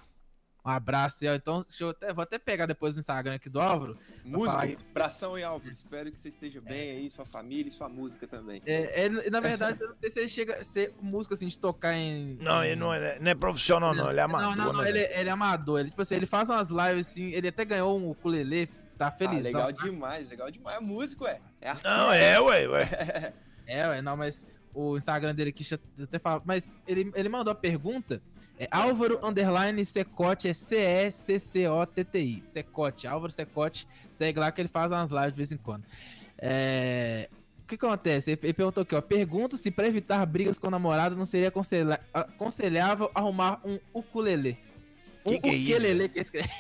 Um 0.64 0.70
abraço. 0.70 1.24
aí, 1.24 1.30
ó. 1.30 1.34
Então, 1.34 1.64
deixa 1.66 1.84
eu 1.84 1.90
até, 1.90 2.12
vou 2.12 2.22
até 2.22 2.38
pegar 2.38 2.66
depois 2.66 2.94
no 2.94 3.00
Instagram 3.00 3.34
aqui 3.34 3.48
do 3.48 3.60
Álvaro. 3.60 3.98
Música, 4.24 4.76
abração 4.90 5.38
e 5.38 5.42
Álvaro. 5.42 5.72
Espero 5.72 6.12
que 6.12 6.18
você 6.18 6.28
esteja 6.28 6.60
bem 6.60 6.90
aí, 6.90 7.10
sua 7.10 7.24
família 7.24 7.68
e 7.68 7.70
sua 7.70 7.88
música 7.88 8.26
também. 8.26 8.62
É, 8.66 9.06
é, 9.06 9.30
na 9.30 9.40
verdade, 9.40 9.80
eu 9.80 9.88
não 9.88 9.94
sei 9.94 10.10
se 10.10 10.18
ele 10.18 10.28
chega 10.28 10.56
a 10.56 10.64
ser 10.64 10.94
músico 11.00 11.34
assim, 11.34 11.48
de 11.48 11.58
tocar 11.58 11.94
em. 11.94 12.36
Não, 12.40 12.62
ele 12.62 12.76
não 12.76 12.92
é, 12.92 13.18
não 13.18 13.30
é 13.30 13.34
profissional, 13.34 13.94
não. 13.94 14.10
Ele 14.10 14.20
é 14.20 14.22
amador. 14.22 14.56
Não, 14.56 14.64
não, 14.66 14.72
não, 14.74 14.82
né, 14.82 14.88
ele, 14.90 15.00
velho? 15.00 15.18
ele 15.18 15.28
é 15.28 15.32
amador. 15.32 15.80
Ele, 15.80 15.90
tipo 15.90 16.02
assim, 16.02 16.14
ele 16.16 16.26
faz 16.26 16.50
umas 16.50 16.68
lives 16.68 17.08
assim, 17.08 17.30
ele 17.30 17.48
até 17.48 17.64
ganhou 17.64 17.98
um 17.98 18.10
ukulele, 18.10 18.68
tá 18.98 19.06
Ah, 19.08 19.10
feliz. 19.10 19.42
legal 19.44 19.72
demais, 19.72 20.28
legal 20.28 20.50
demais. 20.50 20.76
É 20.76 20.80
músico, 20.80 21.26
é. 21.26 21.40
É 21.60 21.70
artista. 21.70 21.88
Não, 21.96 22.12
é, 22.12 22.40
ué, 22.40 22.68
ué. 22.68 23.32
É, 23.66 23.86
ué, 23.86 24.02
não, 24.02 24.16
mas 24.16 24.44
o 24.74 24.96
Instagram 24.96 25.34
dele 25.34 25.50
aqui, 25.50 25.60
deixa 25.64 25.80
eu 25.98 26.04
até 26.04 26.18
falar, 26.18 26.42
mas 26.44 26.74
ele, 26.86 27.10
ele 27.14 27.28
mandou 27.28 27.50
a 27.52 27.54
pergunta, 27.54 28.22
é 28.58 28.68
Álvaro 28.70 29.18
Underline 29.24 29.84
Secote, 29.84 30.48
é 30.48 30.52
C-E-C-C-O-T-T-I, 30.52 32.42
Secote, 32.44 33.06
Álvaro 33.06 33.32
Secote, 33.32 33.86
segue 34.12 34.38
lá 34.38 34.52
que 34.52 34.60
ele 34.60 34.68
faz 34.68 34.92
umas 34.92 35.10
lives 35.10 35.30
de 35.32 35.36
vez 35.36 35.52
em 35.52 35.56
quando. 35.56 35.84
É... 36.38 37.28
O 37.62 37.66
que 37.70 37.74
acontece? 37.76 38.32
Ele 38.32 38.52
perguntou 38.52 38.82
aqui, 38.82 38.94
ó, 38.96 39.00
pergunta 39.00 39.56
se 39.56 39.70
pra 39.70 39.86
evitar 39.86 40.26
brigas 40.26 40.58
com 40.58 40.66
o 40.66 40.70
namorado 40.70 41.14
não 41.14 41.24
seria 41.24 41.48
aconselha- 41.48 42.00
aconselhável 42.12 43.10
arrumar 43.14 43.60
um 43.64 43.78
ukulele. 43.94 44.58
Um 45.24 45.32
Que 45.32 45.38
que 45.40 45.48
é 45.48 45.54
isso, 45.54 45.72
ukulele 45.76 46.08
que 46.08 46.18
escreve. 46.18 46.50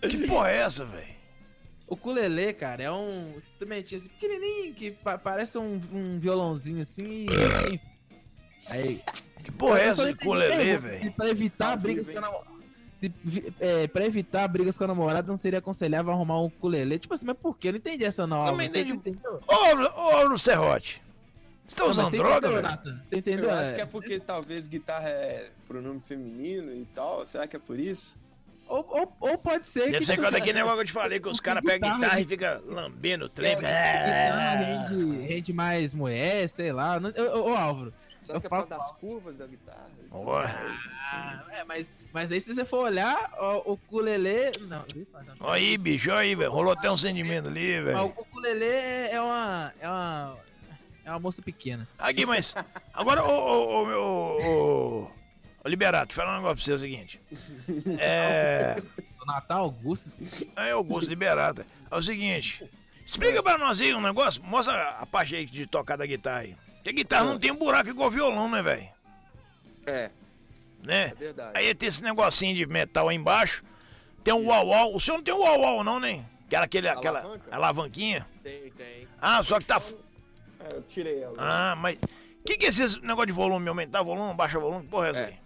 Que 0.00 0.26
porra 0.28 0.50
é 0.50 0.58
essa, 0.58 0.84
velho? 0.84 1.17
O 1.88 1.94
ukulele, 1.94 2.52
cara, 2.52 2.82
é 2.82 2.92
um 2.92 3.32
instrumentinho 3.36 4.00
assim, 4.00 4.10
pequenininho, 4.10 4.74
que 4.74 4.90
pa- 4.90 5.16
parece 5.18 5.56
um, 5.58 5.80
um 5.92 6.18
violãozinho 6.20 6.82
assim 6.82 7.26
e... 7.30 7.80
Aí, 8.68 9.00
Que 9.42 9.50
porra 9.52 9.80
é 9.80 9.86
essa 9.86 10.12
de 10.12 10.18
colelê, 10.18 10.56
mesmo, 10.56 10.88
velho? 10.88 11.12
Pra 11.12 11.28
evitar 11.28 11.76
brigas 11.76 12.06
com 12.08 12.18
a 12.18 12.20
namorada. 12.20 12.50
Se, 12.98 13.12
é, 13.60 13.86
pra 13.86 14.04
evitar 14.04 14.48
brigas 14.48 14.76
com 14.76 14.84
a 14.84 14.88
namorada, 14.88 15.28
não 15.28 15.36
seria 15.38 15.60
aconselhável 15.60 16.12
arrumar 16.12 16.40
um 16.42 16.46
ukulele? 16.46 16.98
Tipo 16.98 17.14
assim, 17.14 17.24
mas 17.24 17.36
por 17.38 17.56
quê? 17.56 17.68
Eu 17.68 17.72
não 17.72 17.78
entendi 17.78 18.04
essa 18.04 18.26
não. 18.26 18.44
Também 18.44 18.66
Álvaro. 18.66 18.86
Você 18.86 18.92
entendi. 18.92 19.18
Ô, 19.26 20.28
ô, 20.28 20.32
ô, 20.32 20.36
Serrote. 20.38 21.00
Você 21.66 21.76
tá 21.76 21.82
Não, 21.84 21.90
usando 21.90 22.10
você 22.10 22.16
droga, 22.16 22.48
velho? 22.50 22.68
Você 23.08 23.18
entendeu? 23.18 23.44
Eu 23.50 23.54
acho 23.56 23.74
que 23.74 23.80
é 23.80 23.86
porque 23.86 24.18
talvez 24.18 24.66
guitarra 24.66 25.08
é 25.08 25.48
pronome 25.66 26.00
feminino 26.00 26.72
e 26.74 26.84
tal. 26.94 27.26
Será 27.26 27.46
que 27.46 27.56
é 27.56 27.58
por 27.58 27.78
isso? 27.78 28.20
Ou, 28.68 28.86
ou, 28.88 29.16
ou 29.30 29.38
pode 29.38 29.66
ser 29.66 29.86
Deve 29.86 29.98
que. 30.00 30.04
ser 30.06 30.12
tipo 30.12 30.24
quando 30.26 30.34
aquele 30.36 30.52
negócio 30.58 30.76
que 30.76 30.82
eu 30.82 30.86
te 30.86 30.92
falei, 30.92 31.18
que 31.20 31.28
os 31.28 31.40
caras 31.40 31.62
pegam 31.64 31.92
guitarra 31.94 32.20
e 32.20 32.24
ficam 32.24 32.62
lambendo 32.66 33.24
o 33.24 33.28
trem. 33.28 33.56
guitarra 33.56 33.74
É. 33.74 34.56
rende, 34.56 35.26
rende 35.26 35.52
mais 35.52 35.94
mulher, 35.94 36.48
sei 36.48 36.72
lá. 36.72 36.98
Ô, 36.98 37.38
ô, 37.38 37.50
ô, 37.52 37.56
Álvaro. 37.56 37.92
Será 38.20 38.36
Eu 38.36 38.40
que 38.42 38.46
é 38.46 38.50
por 38.50 38.56
causa 38.56 38.66
faço 38.76 38.80
das 38.80 39.00
curvas 39.00 39.36
da 39.36 39.46
guitarra? 39.46 39.88
Ó. 40.10 40.38
Ah, 40.40 41.44
é, 41.50 41.64
mas, 41.64 41.96
mas 42.12 42.30
aí 42.30 42.40
se 42.40 42.54
você 42.54 42.64
for 42.64 42.84
olhar, 42.84 43.18
ó, 43.38 43.62
o 43.64 43.72
ukulele. 43.72 44.50
Não, 44.68 44.84
Ó 45.40 45.52
aí, 45.52 45.78
bicho, 45.78 46.10
ó 46.10 46.16
aí, 46.16 46.34
velho. 46.34 46.50
Rolou 46.50 46.72
até 46.72 46.90
um 46.90 46.96
sentimento 46.96 47.48
ali, 47.48 47.80
Mas 47.80 47.82
o 47.82 47.84
velho. 47.84 48.06
ukulele 48.18 48.64
é 48.64 49.10
é 49.14 49.20
uma. 49.20 49.72
É 49.80 49.88
uma. 49.88 50.36
É 51.04 51.10
uma 51.10 51.20
moça 51.20 51.40
pequena. 51.40 51.88
Aqui, 51.98 52.26
mas. 52.26 52.54
Agora, 52.92 53.22
ô, 53.24 53.30
ô, 53.30 53.82
ô, 53.82 53.86
meu. 53.86 54.02
Ô, 54.02 55.10
ô, 55.68 55.70
Liberato, 55.70 56.14
falar 56.14 56.34
um 56.34 56.36
negócio 56.36 56.56
pra 56.56 56.64
você, 56.64 56.72
é 56.72 56.74
o 56.74 56.78
seguinte. 56.78 57.20
É. 57.98 58.76
O 59.20 59.26
Natal, 59.30 59.64
Augusto. 59.64 60.24
É 60.56 60.74
o 60.74 60.82
gosto 60.82 61.08
liberado. 61.08 61.62
É 61.90 61.94
o 61.96 62.00
seguinte. 62.00 62.64
Explica 63.04 63.42
pra 63.42 63.58
nós 63.58 63.78
aí 63.78 63.92
um 63.92 64.00
negócio. 64.00 64.42
Mostra 64.42 64.90
a 64.90 65.04
parte 65.04 65.36
aí 65.36 65.44
de 65.44 65.66
tocar 65.66 65.96
da 65.96 66.06
guitarra 66.06 66.38
aí. 66.40 66.56
Porque 66.76 66.88
a 66.90 66.92
guitarra 66.92 67.24
não 67.26 67.38
tem 67.38 67.50
um 67.50 67.56
buraco 67.56 67.90
igual 67.90 68.10
violão, 68.10 68.48
né, 68.48 68.62
velho? 68.62 68.88
É, 69.84 70.10
Né? 70.82 71.08
é 71.08 71.14
verdade. 71.14 71.50
Aí 71.54 71.74
tem 71.74 71.88
esse 71.88 72.02
negocinho 72.02 72.54
de 72.56 72.64
metal 72.64 73.08
aí 73.10 73.16
embaixo. 73.16 73.62
Tem 74.24 74.32
um 74.32 74.46
uau-uau. 74.46 74.94
O 74.96 75.00
senhor 75.00 75.18
não 75.18 75.24
tem 75.24 75.34
um 75.34 75.40
uau-uau, 75.40 75.84
não, 75.84 75.98
né? 76.00 76.24
Que 76.48 76.56
era 76.56 76.64
aquele, 76.64 76.88
aquela 76.88 77.18
Alavanca? 77.20 77.48
alavanquinha. 77.54 78.26
Tem, 78.42 78.70
tem. 78.70 79.06
Ah, 79.20 79.42
só 79.42 79.58
que 79.58 79.66
tá. 79.66 79.82
É, 80.60 80.74
eu 80.76 80.82
tirei 80.84 81.20
ela. 81.22 81.34
Ah, 81.36 81.74
mas. 81.76 81.96
O 81.96 82.44
que, 82.46 82.56
que 82.56 82.64
é 82.64 82.68
esse 82.68 82.98
negócio 83.02 83.26
de 83.26 83.32
volume? 83.32 83.68
Aumentar 83.68 84.00
volume, 84.02 84.32
baixar 84.32 84.58
volume? 84.60 84.84
Que 84.84 84.88
porra 84.88 85.08
é 85.08 85.10
essa 85.10 85.20
É. 85.20 85.24
aí? 85.26 85.36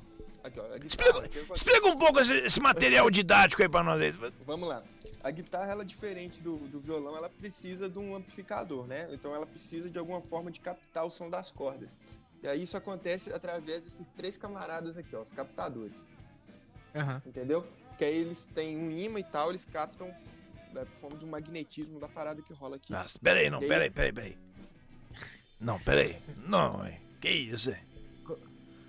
Aqui, 0.45 0.59
ó, 0.59 0.63
guitarra, 0.77 0.87
Explica, 1.27 1.55
explica 1.55 1.87
um 1.87 1.97
pouco 1.99 2.19
esse, 2.21 2.35
esse 2.35 2.61
material 2.61 3.09
didático 3.11 3.63
aí 3.63 3.69
pra 3.69 3.83
nós 3.85 4.01
aí. 4.01 4.13
Vamos 4.45 4.69
lá. 4.69 4.83
A 5.23 5.31
guitarra, 5.31 5.71
ela 5.71 5.83
é 5.83 5.87
diferente 5.87 6.43
do, 6.43 6.57
do 6.57 6.81
violão, 6.81 7.17
ela 7.17 7.29
precisa 7.29 7.89
de 7.89 7.99
um 7.99 8.17
amplificador, 8.17 8.87
né? 8.89 9.09
Então 9.13 9.33
ela 9.35 9.47
precisa 9.47 9.89
de 9.89 9.99
alguma 9.99 10.21
forma 10.21 10.51
de 10.51 10.59
captar 10.61 11.05
o 11.07 11.11
som 11.11 11.31
das 11.31 11.53
cordas. 11.53 11.97
E 12.43 12.49
aí 12.49 12.63
isso 12.65 12.77
acontece 12.77 13.33
através 13.33 13.85
desses 13.85 14.11
três 14.11 14.37
camaradas 14.37 14.99
aqui, 14.99 15.15
ó, 15.15 15.21
os 15.23 15.31
captadores, 15.31 16.09
Aham. 16.93 17.23
entendeu? 17.25 17.65
Que 17.97 18.05
aí 18.05 18.17
eles 18.17 18.49
têm 18.49 18.77
um 18.77 18.91
imã 18.91 19.21
e 19.21 19.25
tal, 19.25 19.51
eles 19.51 19.65
captam 19.65 20.09
né, 20.73 20.85
por 20.85 20.97
forma 20.99 21.17
de 21.17 21.25
um 21.25 21.29
magnetismo 21.29 22.01
da 22.01 22.09
parada 22.09 22.43
que 22.43 22.53
rola 22.53 22.75
aqui. 22.75 22.91
Nossa, 22.91 23.17
pera 23.21 23.39
aí, 23.39 23.49
não, 23.49 23.61
E 23.61 23.63
aí- 23.63 23.69
pera 23.69 23.85
aí, 23.85 23.91
pera 23.91 24.07
aí, 24.09 24.13
pera 24.13 24.27
aí. 24.27 24.39
Não, 25.61 25.79
pera 25.79 26.01
aí. 26.01 26.19
Não. 26.49 26.85
Que 27.21 27.31
isso, 27.31 27.71
é? 27.71 27.81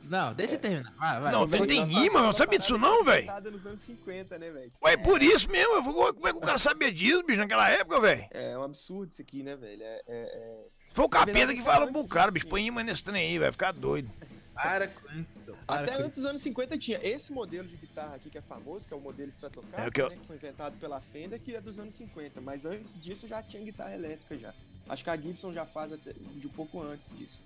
Não, 0.04 0.34
deixa 0.34 0.56
eu 0.56 0.60
terminar. 0.60 0.94
Vai, 0.98 1.22
vai. 1.22 1.32
Não, 1.32 1.48
tem- 1.48 2.06
imã, 2.06 2.22
não 2.22 2.34
sabia 2.34 2.60
disso 2.60 2.78
não, 2.78 3.04
velho. 3.04 3.24
inventada 3.24 3.50
nos 3.52 3.66
anos 3.66 3.80
50, 3.82 4.38
né, 4.38 4.50
velho? 4.52 4.72
Ué, 4.84 4.98
por 4.98 5.22
isso 5.22 5.50
mesmo. 5.50 5.74
Eu 5.76 5.84
vou, 5.84 6.14
como 6.14 6.28
é 6.28 6.32
que 6.32 6.38
o 6.38 6.42
cara 6.42 6.58
sabia 6.58 6.92
disso, 6.92 7.24
bicho, 7.24 7.40
naquela 7.40 7.70
época, 7.70 8.00
velho? 8.02 8.28
É 8.32 8.58
um 8.58 8.64
absurdo 8.64 9.12
isso 9.12 9.22
aqui, 9.22 9.42
né, 9.44 9.56
velho? 9.56 9.82
É, 9.82 9.86
é- 9.86 10.02
é- 10.08 10.66
Foi 10.94 11.06
o 11.06 11.10
capeta 11.10 11.54
que 11.54 11.62
falou 11.62 11.92
pro 11.92 12.08
cara, 12.08 12.30
bicho, 12.32 12.48
põe 12.48 12.66
imã 12.66 12.84
nesse 12.84 13.04
trem 13.04 13.30
aí, 13.32 13.40
vai 13.40 13.52
ficar 13.52 13.72
doido. 13.72 14.12
Para 14.54 14.88
com 14.88 15.12
isso. 15.16 15.52
para 15.66 15.80
Até 15.84 15.98
com 15.98 16.04
antes 16.04 16.18
dos 16.20 16.26
anos 16.28 16.42
50 16.44 16.78
tinha 16.78 17.00
esse 17.02 17.34
modelo 17.34 17.68
de 17.68 17.76
guitarra 17.76 18.14
aqui 18.16 18.30
que 18.30 18.38
é 18.38 18.42
famoso, 18.42 18.88
que 18.88 18.94
é 18.94 18.98
o 18.98 19.00
modelo 19.02 19.28
Stratocaster, 19.30 19.84
É 19.84 19.88
o 19.88 19.92
que 19.92 20.00
eu- 20.00 20.10
né, 20.10 20.16
que 20.16 20.28
foi 20.28 20.36
inventado 20.36 20.78
pela 20.80 21.02
Fender, 21.02 21.40
que 21.42 21.56
é 21.56 21.60
dos 21.60 21.80
anos 21.80 21.96
50. 21.96 22.40
Mas 22.40 22.64
antes 22.64 23.00
disso 23.00 23.28
já 23.28 23.42
tinha 23.42 23.64
guitarra 23.64 23.96
elétrica 23.96 24.38
já. 24.38 24.54
Acho 24.88 25.04
que 25.04 25.10
a 25.10 25.18
Gibson 25.18 25.52
já 25.54 25.66
faz 25.66 25.92
até 25.92 26.14
de 26.14 26.46
um 26.46 26.52
pouco 26.52 26.80
antes 26.84 27.18
disso. 27.18 27.40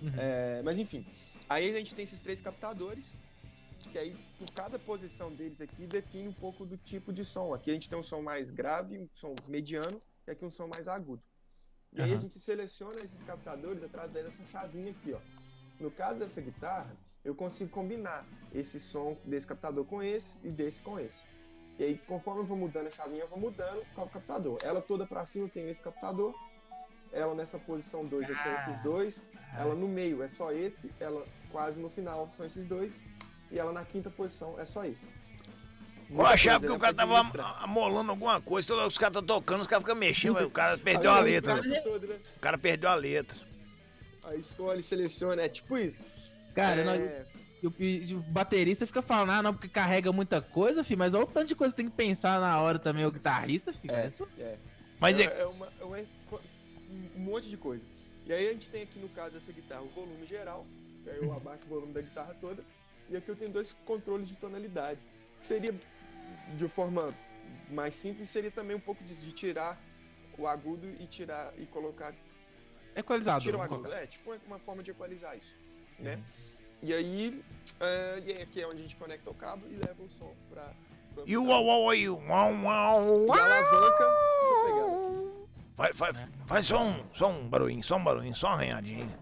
Uhum. 0.00 0.12
É, 0.16 0.62
mas 0.64 0.78
enfim, 0.78 1.04
aí 1.48 1.74
a 1.74 1.78
gente 1.78 1.94
tem 1.94 2.04
esses 2.04 2.20
três 2.20 2.40
captadores, 2.40 3.14
que 3.92 3.98
aí 3.98 4.16
por 4.38 4.50
cada 4.52 4.78
posição 4.78 5.32
deles 5.32 5.60
aqui 5.60 5.86
define 5.86 6.28
um 6.28 6.32
pouco 6.32 6.64
do 6.64 6.76
tipo 6.76 7.12
de 7.12 7.24
som. 7.24 7.54
Aqui 7.54 7.70
a 7.70 7.74
gente 7.74 7.88
tem 7.88 7.98
um 7.98 8.02
som 8.02 8.22
mais 8.22 8.50
grave, 8.50 8.98
um 8.98 9.08
som 9.12 9.34
mediano 9.48 9.98
e 10.26 10.30
aqui 10.30 10.44
um 10.44 10.50
som 10.50 10.66
mais 10.66 10.88
agudo. 10.88 11.22
E 11.92 12.02
aí 12.02 12.12
a 12.12 12.18
gente 12.18 12.38
seleciona 12.38 12.96
esses 12.96 13.22
captadores 13.22 13.82
através 13.82 14.24
dessa 14.24 14.44
chavinha 14.50 14.90
aqui, 14.90 15.14
ó. 15.14 15.20
No 15.80 15.90
caso 15.90 16.18
dessa 16.18 16.40
guitarra, 16.40 16.94
eu 17.24 17.34
consigo 17.34 17.70
combinar 17.70 18.26
esse 18.54 18.78
som 18.78 19.16
desse 19.24 19.46
captador 19.46 19.84
com 19.84 20.02
esse 20.02 20.36
e 20.44 20.50
desse 20.50 20.82
com 20.82 20.98
esse. 20.98 21.24
E 21.78 21.84
aí, 21.84 21.98
conforme 22.06 22.40
eu 22.40 22.44
vou 22.44 22.56
mudando 22.56 22.86
a 22.86 22.90
chavinha, 22.90 23.22
eu 23.22 23.28
vou 23.28 23.38
mudando 23.38 23.84
qual 23.94 24.08
captador. 24.08 24.58
Ela 24.62 24.80
toda 24.80 25.06
pra 25.06 25.24
cima 25.24 25.46
eu 25.46 25.50
tenho 25.50 25.68
esse 25.68 25.82
captador. 25.82 26.34
Ela 27.12 27.34
nessa 27.34 27.58
posição 27.58 28.04
2 28.04 28.28
eu 28.28 28.36
tenho 28.42 28.54
esses 28.56 28.76
dois. 28.82 29.26
Ela 29.56 29.74
no 29.74 29.88
meio 29.88 30.22
é 30.22 30.28
só 30.28 30.52
esse. 30.52 30.90
Ela 31.00 31.24
quase 31.50 31.80
no 31.80 31.88
final 31.88 32.28
são 32.36 32.44
esses 32.44 32.66
dois. 32.66 32.96
E 33.50 33.58
ela 33.58 33.72
na 33.72 33.84
quinta 33.84 34.10
posição 34.10 34.58
é 34.58 34.64
só 34.64 34.84
esse. 34.84 35.12
Eu 36.10 36.24
achava 36.24 36.64
que 36.64 36.70
o 36.72 36.78
cara 36.78 36.94
tava 36.94 37.18
amolando 37.60 38.10
alguma 38.12 38.40
coisa, 38.40 38.68
todos 38.68 38.86
os 38.86 38.98
caras 38.98 39.16
estão 39.16 39.36
tocando, 39.36 39.62
os 39.62 39.66
caras 39.66 39.82
ficam 39.82 39.96
mexendo, 39.96 40.38
o 40.40 40.50
cara 40.50 40.78
perdeu 40.78 41.10
a 41.10 41.18
letra. 41.18 41.54
o 41.54 41.62
né? 41.62 41.82
O 42.36 42.40
cara 42.40 42.56
perdeu 42.56 42.88
a 42.90 42.94
letra. 42.94 43.36
Aí 44.24 44.38
escolhe, 44.38 44.82
seleciona, 44.82 45.42
é 45.42 45.48
tipo 45.48 45.76
isso. 45.76 46.08
Cara, 46.54 46.80
é... 46.80 46.84
nós- 46.84 47.36
o, 47.64 48.14
o 48.16 48.22
baterista 48.30 48.86
fica 48.86 49.02
falando, 49.02 49.30
ah, 49.30 49.42
não, 49.42 49.52
porque 49.52 49.68
carrega 49.68 50.12
muita 50.12 50.40
coisa, 50.40 50.84
filho, 50.84 50.98
mas 50.98 51.14
olha 51.14 51.24
o 51.24 51.26
tanto 51.26 51.48
de 51.48 51.56
coisa 51.56 51.74
que 51.74 51.82
tem 51.82 51.90
que 51.90 51.96
pensar 51.96 52.40
na 52.40 52.60
hora 52.60 52.78
também, 52.78 53.04
o 53.04 53.10
guitarrista, 53.10 53.72
filho. 53.72 53.94
É, 53.94 54.06
Isso- 54.08 54.28
é. 54.38 54.56
Mas 55.00 55.18
é, 55.18 55.24
é, 55.24 55.40
é 55.40 55.46
uma, 55.46 55.68
é 55.80 55.84
uma- 55.84 55.98
um 55.98 56.38
monte 57.26 57.50
de 57.50 57.56
coisa. 57.56 57.84
E 58.24 58.32
aí 58.32 58.48
a 58.48 58.52
gente 58.52 58.70
tem 58.70 58.82
aqui 58.82 58.98
no 58.98 59.08
caso 59.10 59.34
dessa 59.34 59.52
guitarra 59.52 59.82
o 59.82 59.88
volume 59.88 60.26
geral, 60.26 60.66
que 61.02 61.10
aí 61.10 61.18
eu 61.18 61.32
abaixo 61.32 61.64
o 61.66 61.68
volume 61.68 61.92
da 61.92 62.00
guitarra 62.00 62.34
toda, 62.40 62.64
e 63.08 63.16
aqui 63.16 63.28
eu 63.28 63.36
tenho 63.36 63.50
dois 63.50 63.72
controles 63.84 64.28
de 64.28 64.36
tonalidade. 64.36 65.00
Que 65.38 65.46
seria, 65.46 65.74
de 66.56 66.68
forma 66.68 67.06
mais 67.70 67.94
simples, 67.94 68.30
seria 68.30 68.50
também 68.50 68.76
um 68.76 68.80
pouco 68.80 69.02
disso, 69.04 69.24
de 69.24 69.32
tirar 69.32 69.80
o 70.38 70.46
agudo 70.46 70.86
e 71.00 71.06
tirar 71.06 71.52
e 71.58 71.66
colocar. 71.66 72.12
Equalizador. 72.94 73.42
Tira 73.42 73.58
o 73.58 73.62
agudo. 73.62 73.92
É, 73.92 74.06
tipo 74.06 74.32
uma 74.46 74.58
forma 74.58 74.82
de 74.82 74.90
equalizar 74.90 75.36
isso. 75.36 75.54
Né? 75.98 76.22
E 76.82 76.92
aí, 76.92 77.42
é, 77.80 78.22
e 78.24 78.32
aí 78.32 78.42
aqui 78.42 78.60
é 78.60 78.66
onde 78.66 78.78
a 78.78 78.82
gente 78.82 78.96
conecta 78.96 79.30
o 79.30 79.34
cabo 79.34 79.66
e 79.68 79.76
leva 79.76 80.02
o 80.02 80.08
som 80.08 80.34
pra. 80.50 80.72
pro 81.14 81.24
e 81.26 81.36
o 81.36 81.44
uau 81.44 81.64
uau 81.64 81.90
uau 82.28 82.52
uau. 82.62 83.26
E 83.26 83.38
a 83.38 83.44
alavanca. 83.44 84.04
Deixa 84.40 84.54
eu 84.54 84.64
pegar 84.64 85.05
Faz, 85.76 85.96
faz, 85.96 86.16
faz 86.46 86.66
só, 86.66 86.82
um, 86.82 87.04
só 87.14 87.28
um 87.30 87.48
barulhinho, 87.48 87.82
só 87.82 87.96
um 87.96 88.04
barulhinho, 88.04 88.34
só 88.34 88.48
um 88.48 88.52
arranhadinho. 88.52 89.12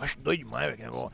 Acho 0.00 0.18
doido 0.18 0.40
demais, 0.40 0.64
velho, 0.66 0.76
que 0.78 0.82
negócio. 0.84 1.12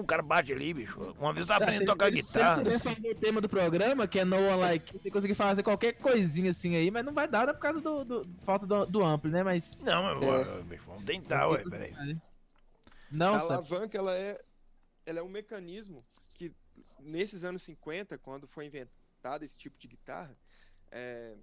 O 0.00 0.04
cara 0.04 0.22
bate 0.22 0.52
ali, 0.52 0.72
bicho. 0.72 1.00
Uma 1.18 1.32
vez 1.32 1.40
eu 1.42 1.46
tava 1.48 1.64
aprendendo 1.64 1.90
a 1.90 1.92
tocar 1.94 2.06
Se- 2.06 2.12
guitarra. 2.22 2.64
Se 2.64 2.70
você 2.70 2.78
fazer 2.78 3.10
o 3.10 3.14
tema 3.16 3.40
do 3.40 3.48
programa, 3.48 4.06
que 4.06 4.20
é 4.20 4.24
No 4.24 4.36
One 4.36 4.60
Like, 4.60 4.92
você 5.02 5.10
conseguir 5.10 5.34
fazer 5.34 5.64
qualquer 5.64 5.94
coisinha 5.94 6.52
assim 6.52 6.76
aí, 6.76 6.88
mas 6.90 7.04
não 7.04 7.12
vai 7.12 7.26
dar 7.26 7.48
né, 7.48 7.52
por 7.52 7.58
causa 7.60 7.80
do, 7.80 8.04
do- 8.04 8.22
falta 8.44 8.64
do, 8.64 8.86
do 8.86 9.04
amplo, 9.04 9.28
né? 9.28 9.42
Mas. 9.42 9.76
Não, 9.82 10.02
mas, 10.04 10.22
É. 10.22 10.30
ué, 10.30 10.62
bicho, 10.62 10.84
vamos 10.86 11.04
tentar, 11.04 11.48
ué, 11.48 11.64
peraí. 11.68 12.16
Não, 13.12 13.34
a 13.34 13.40
alavanca 13.40 13.98
ela 13.98 14.14
é, 14.14 14.40
ela 15.04 15.18
é 15.18 15.22
um 15.22 15.28
mecanismo 15.28 16.00
que 16.38 16.54
nesses 17.00 17.42
anos 17.42 17.62
50, 17.62 18.16
quando 18.18 18.46
foi 18.46 18.66
inventado 18.66 19.42
esse 19.44 19.58
tipo 19.58 19.76
de 19.76 19.88
guitarra, 19.88 20.36
é, 20.92 21.34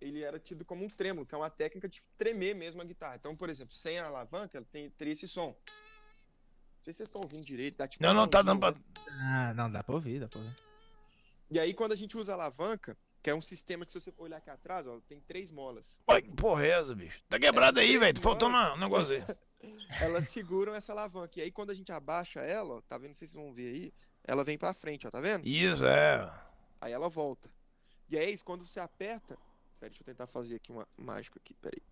ele 0.00 0.22
era 0.22 0.38
tido 0.38 0.64
como 0.64 0.84
um 0.84 0.88
trêmulo, 0.88 1.26
que 1.26 1.34
é 1.34 1.38
uma 1.38 1.50
técnica 1.50 1.88
de 1.88 2.00
tremer 2.16 2.54
mesmo 2.54 2.80
a 2.80 2.84
guitarra. 2.84 3.16
Então, 3.16 3.36
por 3.36 3.48
exemplo, 3.50 3.74
sem 3.74 3.98
a 3.98 4.06
alavanca, 4.06 4.58
ela 4.58 4.66
tem, 4.70 4.90
teria 4.90 5.12
esse 5.12 5.26
som. 5.26 5.48
Não 5.48 6.84
sei 6.84 6.92
se 6.92 6.98
vocês 6.98 7.08
estão 7.08 7.20
ouvindo 7.20 7.44
direito. 7.44 7.76
Dá, 7.76 7.86
tipo, 7.88 8.02
Não, 8.02 8.14
não, 8.14 8.28
tá 8.28 8.40
dando 8.42 8.60
pra. 8.60 8.74
Ah, 9.20 9.52
não, 9.54 9.70
dá 9.70 9.82
pra 9.82 9.94
ouvir, 9.94 10.20
dá 10.20 10.28
pra 10.28 10.38
ouvir. 10.38 10.56
E 11.50 11.58
aí, 11.58 11.74
quando 11.74 11.92
a 11.92 11.96
gente 11.96 12.16
usa 12.16 12.32
a 12.32 12.34
alavanca, 12.34 12.96
que 13.22 13.28
é 13.30 13.34
um 13.34 13.42
sistema 13.42 13.84
que, 13.84 13.92
se 13.92 14.00
você 14.00 14.12
olhar 14.16 14.36
aqui 14.38 14.48
atrás, 14.50 14.86
ó, 14.86 15.00
tem 15.08 15.20
três 15.20 15.50
molas. 15.50 15.98
Olha 16.06 16.22
que 16.22 16.30
porra 16.30 16.64
é 16.66 16.70
essa, 16.70 16.94
bicho? 16.94 17.20
Tá 17.28 17.38
quebrado 17.38 17.78
É, 17.78 17.82
aí, 17.82 17.98
velho. 17.98 18.18
Molas. 18.22 18.72
um 18.74 18.76
negócio 18.78 19.14
aí. 19.14 19.22
Elas 20.00 20.28
seguram 20.28 20.74
essa 20.74 20.92
alavanca. 20.92 21.32
E 21.38 21.42
aí, 21.42 21.50
quando 21.50 21.70
a 21.70 21.74
gente 21.74 21.90
abaixa 21.90 22.40
ela, 22.40 22.76
ó, 22.76 22.80
tá 22.82 22.96
vendo? 22.96 23.08
Não 23.08 23.14
sei 23.16 23.26
se 23.26 23.32
vocês 23.34 23.44
vão 23.44 23.52
ver 23.52 23.74
aí. 23.74 23.92
Ela 24.24 24.44
vem 24.44 24.56
pra 24.56 24.72
frente, 24.72 25.06
ó, 25.06 25.10
tá 25.10 25.20
vendo? 25.20 25.46
Isso, 25.46 25.84
é. 25.84 26.30
Aí 26.80 26.92
ela 26.92 27.08
volta. 27.08 27.50
E 28.08 28.16
aí, 28.16 28.32
isso, 28.32 28.44
quando 28.44 28.64
você 28.64 28.78
aperta. 28.78 29.36
Pera, 29.78 29.90
deixa 29.90 30.02
eu 30.02 30.06
tentar 30.06 30.26
fazer 30.26 30.56
aqui 30.56 30.72
uma 30.72 30.86
mágica 30.96 31.38
aqui, 31.38 31.54
peraí. 31.54 31.82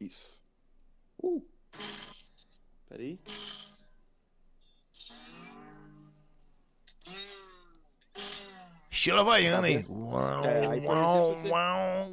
Isso. 0.00 0.42
Uh! 1.22 1.42
Peraí. 2.88 3.18
Estilo 8.90 9.20
havaiana 9.20 9.58
Tá 9.60 9.66
aí. 9.66 9.76
vendo? 9.78 10.08
Uau, 10.08 10.44
É, 10.44 10.66
aí, 10.66 10.80
por 10.80 10.96
exemplo, 10.96 11.14
uau, 11.14 11.36
você- 11.36 11.48
uau. 11.48 12.12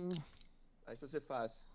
Aí 0.88 0.98
se 0.98 1.08
você 1.08 1.22
faz. 1.22 1.70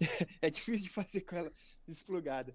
é 0.40 0.50
difícil 0.50 0.84
de 0.84 0.90
fazer 0.90 1.20
com 1.22 1.36
ela 1.36 1.52
desplugada. 1.86 2.52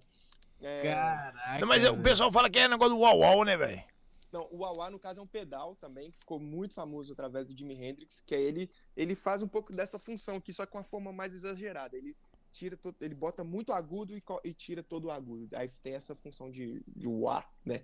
É, 0.60 0.90
Caraca. 0.90 1.58
Não, 1.60 1.68
mas 1.68 1.88
o 1.88 1.96
pessoal 2.02 2.32
fala 2.32 2.50
que 2.50 2.58
é 2.58 2.68
negócio 2.68 2.94
do 2.94 3.00
uau 3.00 3.18
uau, 3.18 3.44
né, 3.44 3.56
velho? 3.56 3.82
Não, 4.30 4.46
o 4.50 4.58
wah 4.58 4.90
no 4.90 4.98
caso 4.98 5.20
é 5.20 5.22
um 5.22 5.26
pedal 5.26 5.74
também 5.74 6.10
que 6.10 6.18
ficou 6.18 6.38
muito 6.38 6.74
famoso 6.74 7.12
através 7.12 7.46
do 7.46 7.56
Jimi 7.56 7.74
Hendrix, 7.74 8.20
que 8.20 8.34
é 8.34 8.42
ele 8.42 8.68
ele 8.94 9.14
faz 9.14 9.42
um 9.42 9.48
pouco 9.48 9.72
dessa 9.72 9.98
função 9.98 10.36
aqui, 10.36 10.52
só 10.52 10.66
com 10.66 10.76
uma 10.76 10.84
forma 10.84 11.12
mais 11.12 11.32
exagerada. 11.34 11.96
Ele 11.96 12.14
tira 12.52 12.76
todo, 12.76 12.96
ele 13.00 13.14
bota 13.14 13.42
muito 13.42 13.72
agudo 13.72 14.14
e, 14.14 14.22
e 14.44 14.52
tira 14.52 14.82
todo 14.82 15.06
o 15.06 15.10
agudo. 15.10 15.48
Aí 15.56 15.68
tem 15.82 15.94
essa 15.94 16.14
função 16.14 16.50
de, 16.50 16.82
de 16.86 17.06
wah, 17.06 17.42
né? 17.64 17.82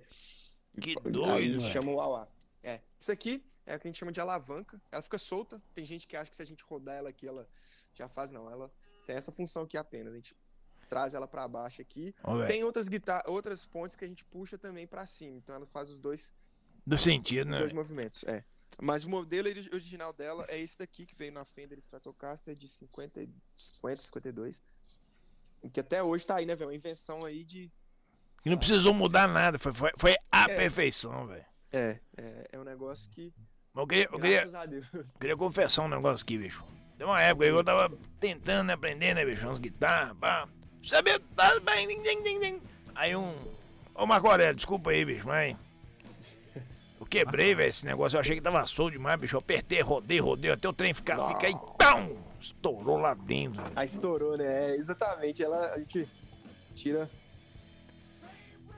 Que 0.81 0.95
doido, 0.97 1.61
chamam 1.63 1.95
wah 1.95 2.09
wah. 2.09 2.29
É, 2.63 2.81
isso 2.99 3.13
aqui 3.13 3.45
é 3.67 3.77
o 3.77 3.81
que 3.81 3.89
a 3.89 3.91
gente 3.91 3.99
chama 3.99 4.13
de 4.13 4.21
alavanca. 4.21 4.81
Ela 4.91 5.03
fica 5.03 5.19
solta. 5.19 5.61
Tem 5.75 5.85
gente 5.85 6.07
que 6.07 6.17
acha 6.17 6.31
que 6.31 6.37
se 6.37 6.43
a 6.43 6.47
gente 6.47 6.65
rodar 6.65 6.97
ela 6.97 7.11
aqui, 7.11 7.27
ela 7.27 7.49
já 7.95 8.09
faz 8.09 8.31
não. 8.31 8.51
Ela 8.51 8.71
tem 9.07 9.17
essa 9.17 9.33
função 9.33 9.63
aqui 9.63 9.77
apenas. 9.77 10.13
A 10.13 10.17
gente 10.17 10.37
traz 10.85 11.15
ela 11.15 11.27
para 11.27 11.47
baixo 11.48 11.81
aqui. 11.82 12.15
Velho. 12.24 12.47
Tem 12.47 12.62
outras 12.65 12.89
guitarras, 12.89 13.24
outras 13.27 13.65
pontes 13.65 13.97
que 13.97 14.05
a 14.05 14.09
gente 14.09 14.24
puxa 14.24 14.56
também 14.59 14.86
para 14.86 15.06
cima. 15.06 15.36
Então 15.39 15.55
ela 15.56 15.66
faz 15.66 15.90
os 15.90 15.98
dois 15.98 16.32
Do 16.86 16.97
sentido, 16.97 17.48
né? 17.51 17.59
dois 17.59 17.73
movimentos, 17.73 18.24
é. 18.24 18.44
Mas 18.82 19.05
o 19.05 19.11
modelo 19.11 19.48
ori- 19.48 19.70
original 19.73 20.12
dela 20.12 20.44
é 20.48 20.59
esse 20.61 20.77
daqui, 20.78 21.06
que 21.06 21.15
veio 21.15 21.32
na 21.32 21.44
Fender 21.44 21.78
Stratocaster 21.78 22.55
de 22.56 22.66
50, 22.69 23.23
e- 23.23 23.28
50 23.56 24.02
52. 24.02 24.61
Que 25.73 25.81
até 25.81 26.02
hoje 26.02 26.27
tá 26.27 26.36
aí, 26.36 26.44
né, 26.47 26.55
velho? 26.56 26.69
Uma 26.70 26.74
invenção 26.74 27.24
aí 27.24 27.44
de. 27.44 27.70
E 28.44 28.51
não 28.51 28.59
precisou 28.59 28.93
mudar 28.93 29.27
nada. 29.27 29.59
Foi, 29.59 29.73
foi, 29.73 29.90
foi 29.97 30.16
a 30.31 30.43
É. 30.51 30.56
perfeição, 30.56 31.27
velho. 31.27 31.44
É, 31.73 31.98
é, 32.19 32.44
é 32.52 32.59
um 32.59 32.65
negócio 32.65 33.09
que. 33.11 33.32
Eu 33.74 33.86
queria, 33.86 34.05
eu 34.12 34.20
queria, 34.20 34.36
Graças 34.40 34.55
a 34.55 34.66
Deus. 34.66 34.86
eu 34.93 35.05
queria 35.20 35.36
confessar 35.36 35.82
um 35.82 35.89
negócio 35.89 36.23
aqui, 36.23 36.36
bicho. 36.36 36.62
Tem 36.98 37.06
uma 37.06 37.20
época 37.23 37.44
aí 37.47 37.51
que 37.52 37.56
eu 37.59 37.65
tava 37.65 37.97
tentando 38.20 38.70
aprender, 38.70 39.15
né, 39.15 39.24
bicho? 39.24 39.47
Umas 39.47 39.59
guitarras, 39.59 40.16
pá. 40.19 40.48
Sabia, 40.86 41.20
tá. 41.35 41.51
Aí 42.94 43.16
um. 43.16 43.35
Ô, 43.94 44.06
Marco 44.06 44.28
Aurélio, 44.28 44.56
desculpa 44.56 44.90
aí, 44.90 45.05
bicho, 45.05 45.27
mas. 45.27 45.56
Eu 47.01 47.06
quebrei, 47.06 47.55
velho, 47.55 47.69
esse 47.69 47.85
negócio. 47.85 48.16
Eu 48.16 48.20
achei 48.20 48.36
que 48.36 48.43
tava 48.43 48.66
solto 48.66 48.93
demais, 48.93 49.19
bicho. 49.19 49.36
Eu 49.36 49.40
apertei, 49.40 49.81
rodei, 49.81 50.20
rodei, 50.20 50.51
até 50.51 50.69
o 50.69 50.73
trem 50.73 50.94
ficar. 50.94 51.16
Fica 51.28 51.47
aí, 51.47 51.55
pão! 51.78 52.16
Estourou 52.40 52.98
lá 52.98 53.15
dentro. 53.15 53.62
Aí 53.74 53.86
estourou, 53.86 54.36
né? 54.36 54.70
É, 54.70 54.77
exatamente. 54.77 55.43
Ela, 55.43 55.73
a 55.73 55.78
gente 55.78 56.06
tira. 56.74 57.09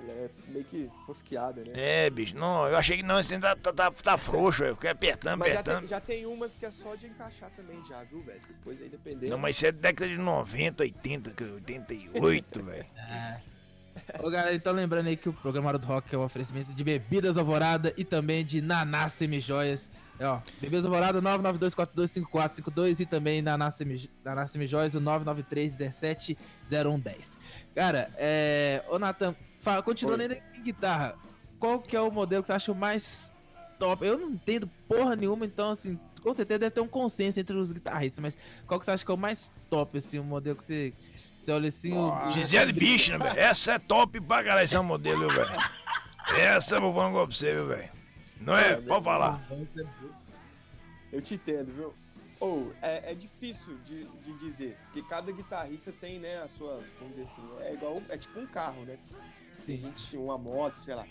É 0.08 0.30
meio 0.48 0.64
que 0.64 0.90
rosqueada, 1.06 1.62
né? 1.62 1.70
É, 1.74 2.10
bicho, 2.10 2.36
não, 2.36 2.68
eu 2.68 2.76
achei 2.76 2.96
que 2.96 3.02
não, 3.02 3.18
esse 3.18 3.38
tá, 3.38 3.56
tá, 3.56 3.72
tá, 3.72 3.90
tá 3.90 4.18
frouxo, 4.18 4.62
velho. 4.62 4.74
Fiquei 4.74 4.90
apertando, 4.90 5.38
Mas 5.38 5.52
já 5.52 5.60
apertando. 5.60 5.80
tem, 5.80 5.88
já 5.88 6.00
tem 6.00 6.26
umas 6.26 6.56
que 6.56 6.66
é 6.66 6.70
só 6.70 6.94
de 6.94 7.06
encaixar 7.06 7.50
também, 7.50 7.82
já, 7.84 8.02
viu, 8.04 8.22
velho? 8.22 8.40
Depois 8.48 8.80
aí 8.80 8.88
dependendo. 8.88 9.28
Não, 9.28 9.38
mas 9.38 9.56
isso 9.56 9.66
é 9.66 9.72
década 9.72 10.10
de 10.10 10.18
90, 10.18 10.84
80, 10.84 11.30
que 11.30 11.44
88, 11.44 12.64
velho. 12.64 12.84
Ô 14.22 14.30
galera, 14.30 14.54
então 14.54 14.72
lembrando 14.72 15.08
aí 15.08 15.16
que 15.16 15.28
o 15.28 15.32
programa 15.32 15.68
Hora 15.68 15.78
do 15.78 15.86
Rock 15.86 16.14
é 16.14 16.18
um 16.18 16.22
oferecimento 16.22 16.74
de 16.74 16.84
bebidas 16.84 17.38
Alvorada 17.38 17.92
e 17.96 18.04
também 18.04 18.44
de 18.44 18.60
Naná 18.60 19.08
Semijoias. 19.08 19.90
É, 20.18 20.26
ó, 20.26 20.40
bebidas 20.60 20.84
Alvorada 20.84 21.20
992425452 21.22 23.00
e 23.00 23.06
também 23.06 23.40
Naná 23.42 23.70
Semijoias 23.70 24.94
o 24.94 25.00
993170110. 25.00 27.38
Cara, 27.74 28.10
é. 28.16 28.82
Ô 28.88 28.98
Nathan, 28.98 29.34
fa- 29.66 29.82
continuando 29.82 30.22
ainda 30.22 30.38
em 30.55 30.62
guitarra, 30.62 31.16
qual 31.59 31.80
que 31.80 31.97
é 31.97 32.01
o 32.01 32.10
modelo 32.10 32.43
que 32.43 32.47
você 32.47 32.52
acha 32.52 32.70
o 32.72 32.74
mais 32.74 33.32
top? 33.78 34.05
Eu 34.06 34.16
não 34.18 34.30
entendo 34.30 34.68
porra 34.88 35.16
nenhuma, 35.16 35.44
então 35.44 35.70
assim, 35.70 35.98
com 36.22 36.32
certeza 36.32 36.59
deve 36.60 36.70
ter 36.70 36.80
um 36.80 36.88
consenso 36.88 37.40
entre 37.40 37.56
os 37.56 37.72
guitarristas, 37.72 38.20
mas 38.22 38.36
qual 38.66 38.78
que 38.78 38.84
você 38.86 38.93
acha 38.93 39.05
que 39.05 39.10
é 39.10 39.14
o 39.14 39.18
mais 39.18 39.52
top, 39.68 39.98
assim, 39.98 40.18
o 40.18 40.24
modelo 40.24 40.56
que 40.56 40.64
você. 40.64 40.93
Você 41.36 41.52
olha 41.52 41.68
assim, 41.68 41.93
o- 41.93 42.09
o- 42.28 42.30
Gisele 42.32 42.72
Bündchen, 42.72 43.18
velho. 43.18 43.38
Essa 43.38 43.72
é 43.74 43.78
top 43.78 44.20
pra 44.20 44.43
caralho, 44.43 44.64
esse 44.64 44.74
é 44.76 44.80
um 44.80 44.84
modelo, 44.84 45.28
viu, 45.28 45.44
velho. 45.44 45.51
Essa 46.38 46.76
eu 46.76 46.80
vou 46.80 46.93
falar 46.94 47.09
um 47.09 47.12
pra 47.12 47.24
você, 47.26 47.52
viu, 47.55 47.66
velho. 47.68 47.90
Não 48.40 48.56
é? 48.56 48.74
Pode 48.74 49.05
falar. 49.05 49.47
Eu 51.12 51.22
te 51.22 51.34
entendo, 51.34 51.72
viu? 51.72 51.94
Ou, 52.40 52.72
é, 52.82 53.12
é 53.12 53.14
difícil 53.14 53.78
de, 53.86 54.05
de 54.22 54.32
dizer, 54.38 54.76
porque 54.86 55.02
cada 55.09 55.32
guitarrista 55.32 55.90
tem, 55.93 56.18
né, 56.18 56.43
a 56.43 56.48
sua, 56.48 56.82
vamos 56.98 57.16
dizer 57.16 57.22
assim, 57.22 57.43
é 57.60 57.72
igual, 57.72 58.02
é 58.10 58.18
tipo 58.18 58.38
um 58.38 58.47
carro, 58.47 58.82
né? 58.84 58.98
Tem 59.64 59.78
gente, 59.78 60.16
uma 60.16 60.36
moto, 60.36 60.80
sei 60.80 60.94
lá. 60.94 61.06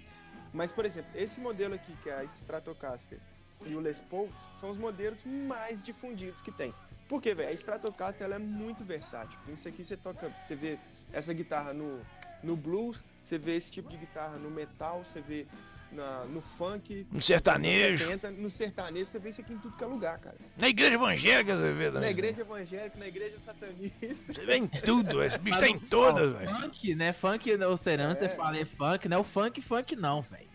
Mas, 0.53 0.71
por 0.71 0.85
exemplo, 0.85 1.11
esse 1.15 1.39
modelo 1.39 1.73
aqui, 1.73 1.93
que 2.01 2.09
é 2.09 2.19
a 2.19 2.23
Stratocaster 2.23 3.19
e 3.65 3.75
o 3.75 3.79
Les 3.79 3.99
Paul, 4.01 4.29
são 4.55 4.69
os 4.69 4.77
modelos 4.77 5.23
mais 5.23 5.81
difundidos 5.81 6.41
que 6.41 6.51
tem. 6.51 6.73
Por 7.07 7.21
quê, 7.21 7.35
velho? 7.35 7.49
A 7.49 7.53
Stratocaster, 7.53 8.25
ela 8.25 8.35
é 8.35 8.39
muito 8.39 8.83
versátil. 8.83 9.37
Isso 9.47 9.67
aqui 9.67 9.83
você 9.83 9.97
toca, 9.97 10.31
você 10.43 10.55
vê 10.55 10.79
essa 11.11 11.33
guitarra 11.33 11.73
no, 11.73 11.99
no 12.43 12.55
blues, 12.55 13.03
você 13.23 13.37
vê 13.37 13.55
esse 13.55 13.69
tipo 13.69 13.89
de 13.89 13.97
guitarra 13.97 14.37
no 14.37 14.49
metal, 14.49 15.03
você 15.03 15.21
vê 15.21 15.45
na, 15.91 16.25
no 16.25 16.41
funk, 16.41 17.07
No 17.11 17.21
sertanejo. 17.21 18.05
70, 18.05 18.31
no 18.31 18.49
sertanejo, 18.49 19.05
você 19.05 19.19
vê 19.19 19.29
isso 19.29 19.41
aqui 19.41 19.53
em 19.53 19.57
tudo 19.57 19.75
que 19.77 19.83
é 19.83 19.87
lugar, 19.87 20.17
cara. 20.19 20.35
Na 20.57 20.67
igreja 20.67 20.93
evangélica 20.95 21.57
você 21.57 21.71
vê 21.73 21.85
também. 21.85 22.01
Na 22.01 22.09
igreja 22.11 22.41
evangélica, 22.41 22.97
na 22.99 23.07
igreja 23.07 23.37
satanista. 23.39 24.33
Você 24.33 24.45
vê 24.45 24.55
em 24.57 24.67
tudo, 24.67 25.23
esse 25.23 25.37
bicho 25.37 25.59
tá 25.59 25.67
em 25.67 25.79
todas, 25.79 26.35
velho. 26.37 26.55
Funk, 26.55 26.95
né? 26.95 27.13
Funk, 27.13 27.51
o 27.53 27.77
Serão, 27.77 28.11
É. 28.11 28.15
você 28.15 28.29
fala 28.29 28.57
é 28.57 28.65
funk, 28.65 29.07
não 29.07 29.17
é 29.17 29.19
o 29.19 29.23
funk, 29.23 29.61
funk 29.61 29.95
não, 29.95 30.21
velho. 30.21 30.47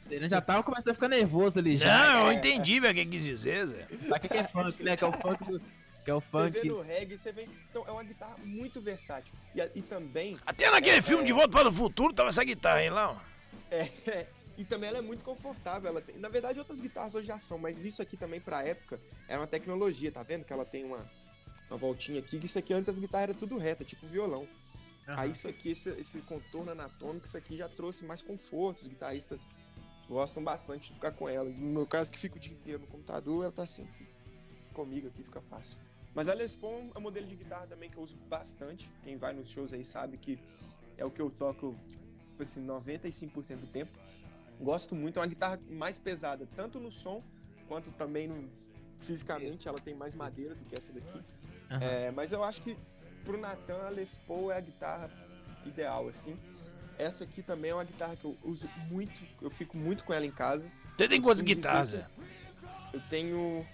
O 0.00 0.08
Serão 0.08 0.28
já 0.28 0.40
tava 0.40 0.62
começando 0.62 0.90
a 0.90 0.94
ficar 0.94 1.08
nervoso 1.08 1.58
ali 1.58 1.76
já. 1.76 2.12
Não, 2.14 2.26
eu 2.26 2.32
entendi, 2.32 2.80
velho, 2.80 2.92
o 2.92 2.94
que 2.96 3.06
quis 3.06 3.24
dizer, 3.24 3.66
Zé. 3.66 3.86
Sabe 4.08 4.16
o 4.16 4.20
que 4.20 4.28
que 4.28 4.36
é 4.38 4.44
funk, 4.44 4.82
né? 4.82 4.96
Que 4.96 5.04
é 5.04 5.06
o 5.08 5.12
funk 5.12 5.44
do. 5.44 5.60
Que 6.04 6.10
é 6.12 6.14
o 6.14 6.20
Você 6.20 6.26
funk. 6.30 6.60
vê 6.60 6.68
no 6.68 6.80
reggae, 6.80 7.18
você 7.18 7.32
vê. 7.32 7.48
Então, 7.68 7.84
é 7.86 7.90
uma 7.90 8.04
guitarra 8.04 8.36
muito 8.44 8.80
versátil. 8.80 9.34
E, 9.54 9.60
e 9.74 9.82
também. 9.82 10.38
Até 10.46 10.70
naquele 10.70 11.02
filme 11.02 11.24
De 11.24 11.32
Volta 11.32 11.48
para 11.48 11.68
o 11.68 11.72
Futuro 11.72 12.12
tava 12.14 12.28
essa 12.28 12.44
guitarra 12.44 12.78
aí 12.78 12.88
lá, 12.88 13.10
ó. 13.10 13.16
É, 13.68 14.26
e 14.56 14.64
também 14.64 14.88
ela 14.88 14.98
é 14.98 15.02
muito 15.02 15.24
confortável. 15.24 15.88
Ela 15.88 16.00
tem, 16.00 16.16
na 16.18 16.28
verdade, 16.28 16.58
outras 16.58 16.80
guitarras 16.80 17.14
hoje 17.14 17.28
já 17.28 17.38
são, 17.38 17.58
mas 17.58 17.84
isso 17.84 18.00
aqui 18.00 18.16
também, 18.16 18.40
pra 18.40 18.62
época, 18.62 19.00
era 19.28 19.40
uma 19.40 19.46
tecnologia, 19.46 20.10
tá 20.10 20.22
vendo? 20.22 20.44
Que 20.44 20.52
ela 20.52 20.64
tem 20.64 20.84
uma, 20.84 21.10
uma 21.68 21.76
voltinha 21.76 22.20
aqui, 22.20 22.38
que 22.38 22.46
isso 22.46 22.58
aqui 22.58 22.72
antes 22.72 22.88
as 22.88 22.98
guitarras 22.98 23.30
eram 23.30 23.38
tudo 23.38 23.58
reta, 23.58 23.84
tipo 23.84 24.06
violão. 24.06 24.48
Aham. 25.08 25.20
Aí 25.20 25.30
isso 25.30 25.46
aqui, 25.48 25.70
esse, 25.70 25.90
esse 25.90 26.20
contorno 26.22 26.72
anatômico, 26.72 27.26
isso 27.26 27.36
aqui 27.36 27.56
já 27.56 27.68
trouxe 27.68 28.04
mais 28.04 28.22
conforto. 28.22 28.82
Os 28.82 28.88
guitarristas 28.88 29.40
gostam 30.08 30.42
bastante 30.42 30.88
de 30.88 30.94
tocar 30.94 31.12
com 31.12 31.28
ela. 31.28 31.48
No 31.48 31.68
meu 31.68 31.86
caso, 31.86 32.10
que 32.10 32.18
fico 32.18 32.36
o 32.36 32.40
dia 32.40 32.52
inteiro 32.52 32.80
no 32.80 32.86
computador, 32.86 33.44
ela 33.44 33.52
tá 33.52 33.62
assim. 33.62 33.88
Comigo 34.72 35.08
aqui 35.08 35.22
fica 35.22 35.40
fácil. 35.40 35.78
Mas 36.14 36.28
a 36.28 36.34
Les 36.34 36.56
Paul 36.56 36.90
é 36.94 36.98
um 36.98 37.02
modelo 37.02 37.26
de 37.26 37.36
guitarra 37.36 37.66
também 37.66 37.90
que 37.90 37.98
eu 37.98 38.02
uso 38.02 38.16
bastante. 38.28 38.90
Quem 39.02 39.16
vai 39.16 39.34
nos 39.34 39.50
shows 39.50 39.72
aí 39.72 39.84
sabe 39.84 40.16
que 40.16 40.38
é 40.96 41.04
o 41.04 41.10
que 41.10 41.20
eu 41.20 41.30
toco, 41.30 41.76
tipo 42.30 42.42
assim, 42.42 42.66
95% 42.66 43.56
do 43.56 43.66
tempo. 43.66 43.92
Gosto 44.60 44.94
muito, 44.94 45.18
é 45.18 45.22
uma 45.22 45.28
guitarra 45.28 45.60
mais 45.68 45.98
pesada, 45.98 46.48
tanto 46.56 46.78
no 46.80 46.90
som 46.90 47.22
quanto 47.68 47.90
também 47.92 48.26
no, 48.26 48.48
fisicamente. 48.98 49.68
Ela 49.68 49.78
tem 49.78 49.94
mais 49.94 50.14
madeira 50.14 50.54
do 50.54 50.64
que 50.64 50.76
essa 50.76 50.92
daqui. 50.92 51.22
Aham. 51.70 51.82
É, 51.82 52.10
mas 52.10 52.32
eu 52.32 52.42
acho 52.42 52.62
que 52.62 52.76
pro 53.24 53.36
Nathan 53.38 53.82
a 53.82 53.88
Les 53.90 54.16
Paul 54.26 54.50
é 54.50 54.56
a 54.56 54.60
guitarra 54.60 55.10
ideal, 55.64 56.08
assim. 56.08 56.36
Essa 56.98 57.24
aqui 57.24 57.42
também 57.42 57.70
é 57.70 57.74
uma 57.74 57.84
guitarra 57.84 58.16
que 58.16 58.24
eu 58.24 58.36
uso 58.42 58.68
muito, 58.90 59.20
eu 59.42 59.50
fico 59.50 59.76
muito 59.76 60.04
com 60.04 60.14
ela 60.14 60.24
em 60.24 60.30
casa. 60.30 60.70
Você 60.96 61.08
tem 61.08 61.20
quantas 61.20 61.42
dizer 61.42 61.54
guitarras, 61.56 61.90
que 61.90 61.96
Zé? 61.98 62.06
Eu 62.94 63.00
tenho 63.10 63.66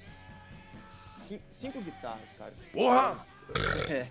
cin- 0.87 1.41
cinco 1.49 1.81
guitarras, 1.81 2.29
cara. 2.37 2.53
Porra! 2.73 3.25
É. 3.89 4.09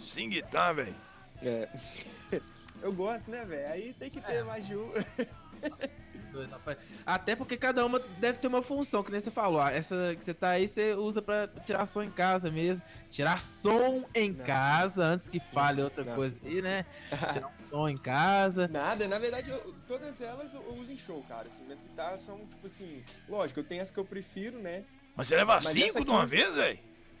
Sem 0.00 0.28
guitarra, 0.28 0.74
velho. 0.74 0.96
É. 1.42 1.68
Eu 2.82 2.92
gosto, 2.94 3.30
né, 3.30 3.44
velho? 3.44 3.68
Aí 3.72 3.92
tem 3.94 4.08
que 4.08 4.20
ter 4.20 4.42
mais 4.44 4.66
de 4.66 4.74
um. 4.76 4.90
Até 7.04 7.34
porque 7.34 7.56
cada 7.56 7.84
uma 7.84 7.98
deve 7.98 8.38
ter 8.38 8.46
uma 8.46 8.62
função, 8.62 9.02
que 9.02 9.10
nem 9.10 9.20
você 9.20 9.30
falou. 9.30 9.60
ah, 9.60 9.72
Essa 9.72 10.14
que 10.16 10.24
você 10.24 10.32
tá 10.32 10.50
aí, 10.50 10.68
você 10.68 10.94
usa 10.94 11.20
pra 11.20 11.48
tirar 11.66 11.86
som 11.86 12.02
em 12.02 12.10
casa 12.10 12.50
mesmo. 12.50 12.86
Tirar 13.10 13.40
som 13.40 14.04
em 14.14 14.30
Não. 14.32 14.44
casa, 14.44 15.04
antes 15.04 15.28
que 15.28 15.40
fale 15.40 15.82
outra 15.82 16.04
Não. 16.04 16.14
coisa 16.14 16.38
aí, 16.44 16.62
né? 16.62 16.86
Tirar 17.32 17.48
um 17.48 17.68
som 17.70 17.88
em 17.88 17.96
casa. 17.96 18.68
Nada, 18.68 19.08
na 19.08 19.18
verdade, 19.18 19.50
eu- 19.50 19.74
todas 19.88 20.20
elas 20.20 20.54
eu, 20.54 20.62
eu 20.62 20.74
uso 20.74 20.92
em 20.92 20.98
show, 20.98 21.24
cara. 21.28 21.48
Assim, 21.48 21.64
minhas 21.64 21.80
guitarras 21.82 22.20
são, 22.20 22.38
tipo 22.46 22.64
assim, 22.66 23.02
lógico, 23.28 23.58
eu 23.60 23.64
tenho 23.64 23.82
as 23.82 23.90
que 23.90 23.98
eu 23.98 24.04
prefiro, 24.04 24.58
né? 24.58 24.84
Mas 25.16 25.26
você 25.28 25.36
leva 25.36 25.54
Mas 25.56 25.66
cinco 25.66 26.04
de 26.04 26.10
uma 26.10 26.26
vez, 26.26 26.54
velho? 26.54 26.78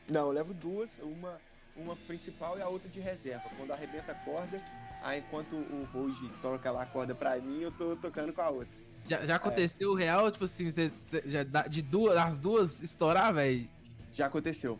Não, 0.08 0.26
eu 0.26 0.32
levo 0.32 0.54
duas, 0.54 0.98
uma, 1.02 1.40
uma 1.76 1.96
principal 1.96 2.56
e 2.58 2.62
a 2.62 2.68
outra 2.68 2.88
de 2.88 3.00
reserva. 3.00 3.42
Quando 3.56 3.72
arrebenta 3.72 4.12
a 4.12 4.14
corda, 4.14 4.62
aí 5.02 5.20
enquanto 5.20 5.56
o 5.56 5.88
Roge 5.92 6.28
toca 6.42 6.70
lá 6.70 6.82
a 6.82 6.86
corda 6.86 7.14
pra 7.14 7.36
mim, 7.38 7.60
eu 7.62 7.70
tô 7.72 7.94
tocando 7.96 8.32
com 8.32 8.40
a 8.42 8.50
outra. 8.50 8.78
Já, 9.06 9.24
já 9.24 9.36
aconteceu 9.36 9.90
o 9.90 9.94
real, 9.94 10.30
tipo 10.30 10.44
assim, 10.44 10.70
você, 10.70 10.92
já 11.26 11.42
dá- 11.42 11.66
de 11.66 11.82
duas, 11.82 12.16
as 12.16 12.38
duas 12.38 12.82
estourar, 12.82 13.32
velho? 13.34 13.68
Já 14.12 14.26
aconteceu. 14.26 14.78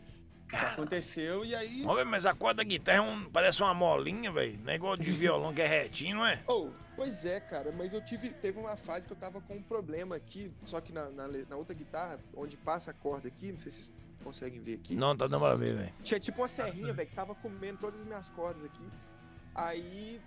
Já 0.50 0.72
aconteceu 0.72 1.44
e 1.44 1.54
aí. 1.54 1.84
Mas 2.06 2.26
a 2.26 2.34
corda 2.34 2.56
da 2.58 2.64
guitarra 2.64 2.98
é 2.98 3.00
um- 3.00 3.30
parece 3.30 3.62
uma 3.62 3.72
molinha, 3.72 4.30
velho. 4.32 4.58
Não 4.64 4.72
é 4.72 4.74
igual 4.76 4.96
de 4.96 5.10
violão 5.12 5.54
que 5.54 5.62
é 5.62 5.66
retinho, 5.66 6.16
não 6.16 6.26
é? 6.26 6.34
Oh, 6.48 6.70
pois 6.96 7.24
é, 7.24 7.38
cara, 7.40 7.72
mas 7.76 7.92
eu 7.92 8.04
tive. 8.04 8.28
Teve 8.30 8.58
uma 8.58 8.76
fase 8.76 9.06
que 9.06 9.12
eu 9.12 9.16
tava 9.16 9.40
com 9.40 9.54
um 9.54 9.62
problema 9.62 10.16
aqui, 10.16 10.50
só 10.64 10.80
que 10.80 10.92
na, 10.92 11.08
na, 11.08 11.28
na 11.28 11.56
outra 11.56 11.74
guitarra, 11.74 12.18
onde 12.36 12.56
passa 12.56 12.90
a 12.90 12.94
corda 12.94 13.28
aqui, 13.28 13.52
não 13.52 13.58
sei 13.60 13.70
se 13.70 13.78
vocês 13.84 13.94
conseguem 14.24 14.60
ver 14.60 14.74
aqui. 14.74 14.96
Não, 14.96 15.16
tá 15.16 15.26
dando 15.28 15.40
pra 15.40 15.54
ver, 15.54 15.74
velho. 15.76 15.92
Tinha 16.02 16.18
tipo 16.20 16.42
uma 16.42 16.48
serrinha, 16.48 16.92
velho, 16.92 17.08
que 17.08 17.14
tava 17.14 17.34
comendo 17.36 17.78
todas 17.78 18.00
as 18.00 18.06
minhas 18.06 18.28
cordas 18.30 18.64
aqui. 18.64 18.82
Aí 19.66 20.20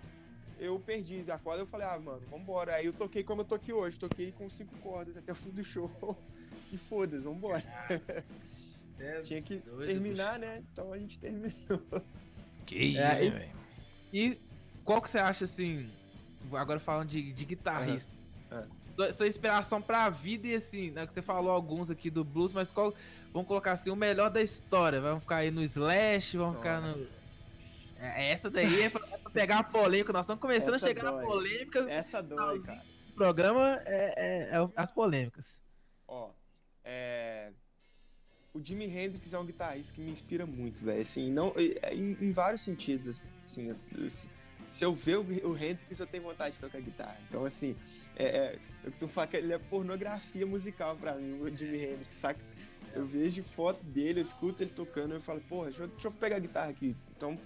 eu 0.60 0.80
perdi 0.80 1.24
a 1.32 1.38
corda, 1.38 1.62
eu 1.64 1.68
falei, 1.68 1.88
ah, 1.88 2.00
mano, 2.00 2.22
vambora. 2.30 2.76
Aí 2.76 2.86
eu 2.86 2.94
toquei 2.94 3.24
como 3.24 3.42
eu 3.42 3.46
toquei 3.46 3.74
hoje, 3.74 3.98
toquei 4.00 4.32
com 4.32 4.50
cinco 4.50 4.76
cordas 4.78 5.18
até 5.18 5.32
o 5.32 5.36
fim 5.36 5.50
do 5.52 5.64
show. 5.64 5.90
E 6.72 6.78
foda-se, 6.78 7.24
vambora. 7.26 7.62
Tinha 9.24 9.42
que 9.44 9.58
Doido, 9.58 9.86
terminar, 9.86 10.40
né? 10.40 10.64
Então 10.72 10.92
a 10.92 10.98
gente 10.98 11.20
terminou. 11.20 11.54
Que 12.66 12.76
isso, 12.78 12.98
É, 13.00 13.26
e- 13.26 13.30
velho. 13.30 13.52
E 14.14 14.38
qual 14.86 15.02
que 15.02 15.10
você 15.10 15.18
acha, 15.20 15.44
assim, 15.44 15.88
agora 16.54 16.80
falando 16.80 17.10
de, 17.10 17.32
de 17.34 17.46
guitarrista, 17.46 18.10
Aham. 18.52 18.68
sua- 18.96 19.14
sua 19.14 19.28
inspiração 19.28 19.82
pra 19.82 20.10
vida 20.10 20.48
e 20.48 20.56
assim, 20.56 20.90
né, 20.92 21.06
que 21.06 21.14
você 21.14 21.22
falou 21.22 21.52
alguns 21.52 21.92
aqui 21.92 22.10
do 22.10 22.24
blues, 22.24 22.54
mas 22.54 22.72
qual, 22.72 22.94
vamos 23.34 23.48
colocar 23.48 23.74
assim, 23.74 23.90
o 23.92 23.96
melhor 23.96 24.30
da 24.32 24.42
história, 24.42 25.00
vamos 25.02 25.22
ficar 25.24 25.38
aí 25.38 25.52
no 25.52 25.62
Slash, 25.62 26.38
vamos 26.38 26.56
ficar 26.58 26.80
no... 26.82 26.88
Nossa, 26.88 27.24
É, 28.00 28.32
essa 28.32 28.50
daí 28.50 28.82
é 28.82 28.86
é 28.86 28.90
pra 28.90 29.02
pegar 29.34 29.60
a 29.60 29.64
polêmica, 29.64 30.14
nós 30.14 30.26
estamos 30.26 30.42
começando 30.42 30.76
Essa 30.76 30.86
a 30.86 30.88
chegar 30.88 31.04
na 31.04 31.12
dói. 31.12 31.26
polêmica, 31.26 31.80
Essa 31.90 32.22
dói, 32.22 32.62
cara. 32.62 32.82
o 33.10 33.14
programa 33.14 33.82
é, 33.86 34.14
é- 34.16 34.58
é 34.58 34.70
as 34.76 34.92
polêmicas. 34.92 35.62
Ó, 36.08 36.32
é. 36.84 37.52
O 38.54 38.64
Jimi 38.64 38.86
Hendrix 38.86 39.34
é 39.34 39.40
um 39.40 39.46
guitarrista 39.46 39.94
que 39.94 40.02
me 40.02 40.12
inspira 40.12 40.46
muito, 40.46 40.84
velho. 40.86 41.02
Assim, 41.02 41.32
não, 41.32 41.54
é, 41.82 41.96
em, 41.96 42.16
em 42.22 42.32
vários 42.32 42.62
sentidos, 42.62 43.24
assim. 43.44 43.76
se, 44.70 44.84
eu 44.84 44.94
ver 44.94 45.18
o, 45.18 45.22
o 45.50 45.58
Hendrix, 45.58 46.00
eu 46.00 46.06
tenho 46.06 46.24
vontade 46.24 46.54
de 46.56 46.62
tocar 46.62 46.80
guitarra. 46.80 47.18
Então, 47.28 47.46
assim, 47.46 47.76
é, 48.16 48.26
é, 48.26 48.60
eu 48.84 48.92
costumo 48.92 49.12
falar 49.12 49.26
que 49.26 49.38
ele 49.38 49.52
é 49.54 49.58
pornografia 49.58 50.46
musical 50.46 50.96
pra 50.96 51.16
mim, 51.16 51.42
o 51.42 51.56
Jimi 51.56 51.80
Hendrix, 51.84 52.14
saca? 52.14 52.40
Eu 52.94 53.08
vejo 53.08 53.42
foto 53.44 53.84
dele, 53.88 54.20
eu 54.20 54.22
escuto 54.22 54.62
ele 54.62 54.70
tocando, 54.70 55.16
eu 55.16 55.22
falo, 55.22 55.42
porra, 55.42 55.66
deixa 55.70 55.84
eu, 55.84 55.88
deixa 55.88 56.08
eu 56.10 56.12
pegar 56.12 56.36
a 56.36 56.40
guitarra 56.40 56.70
aqui. 56.70 56.96
Então, 57.18 57.40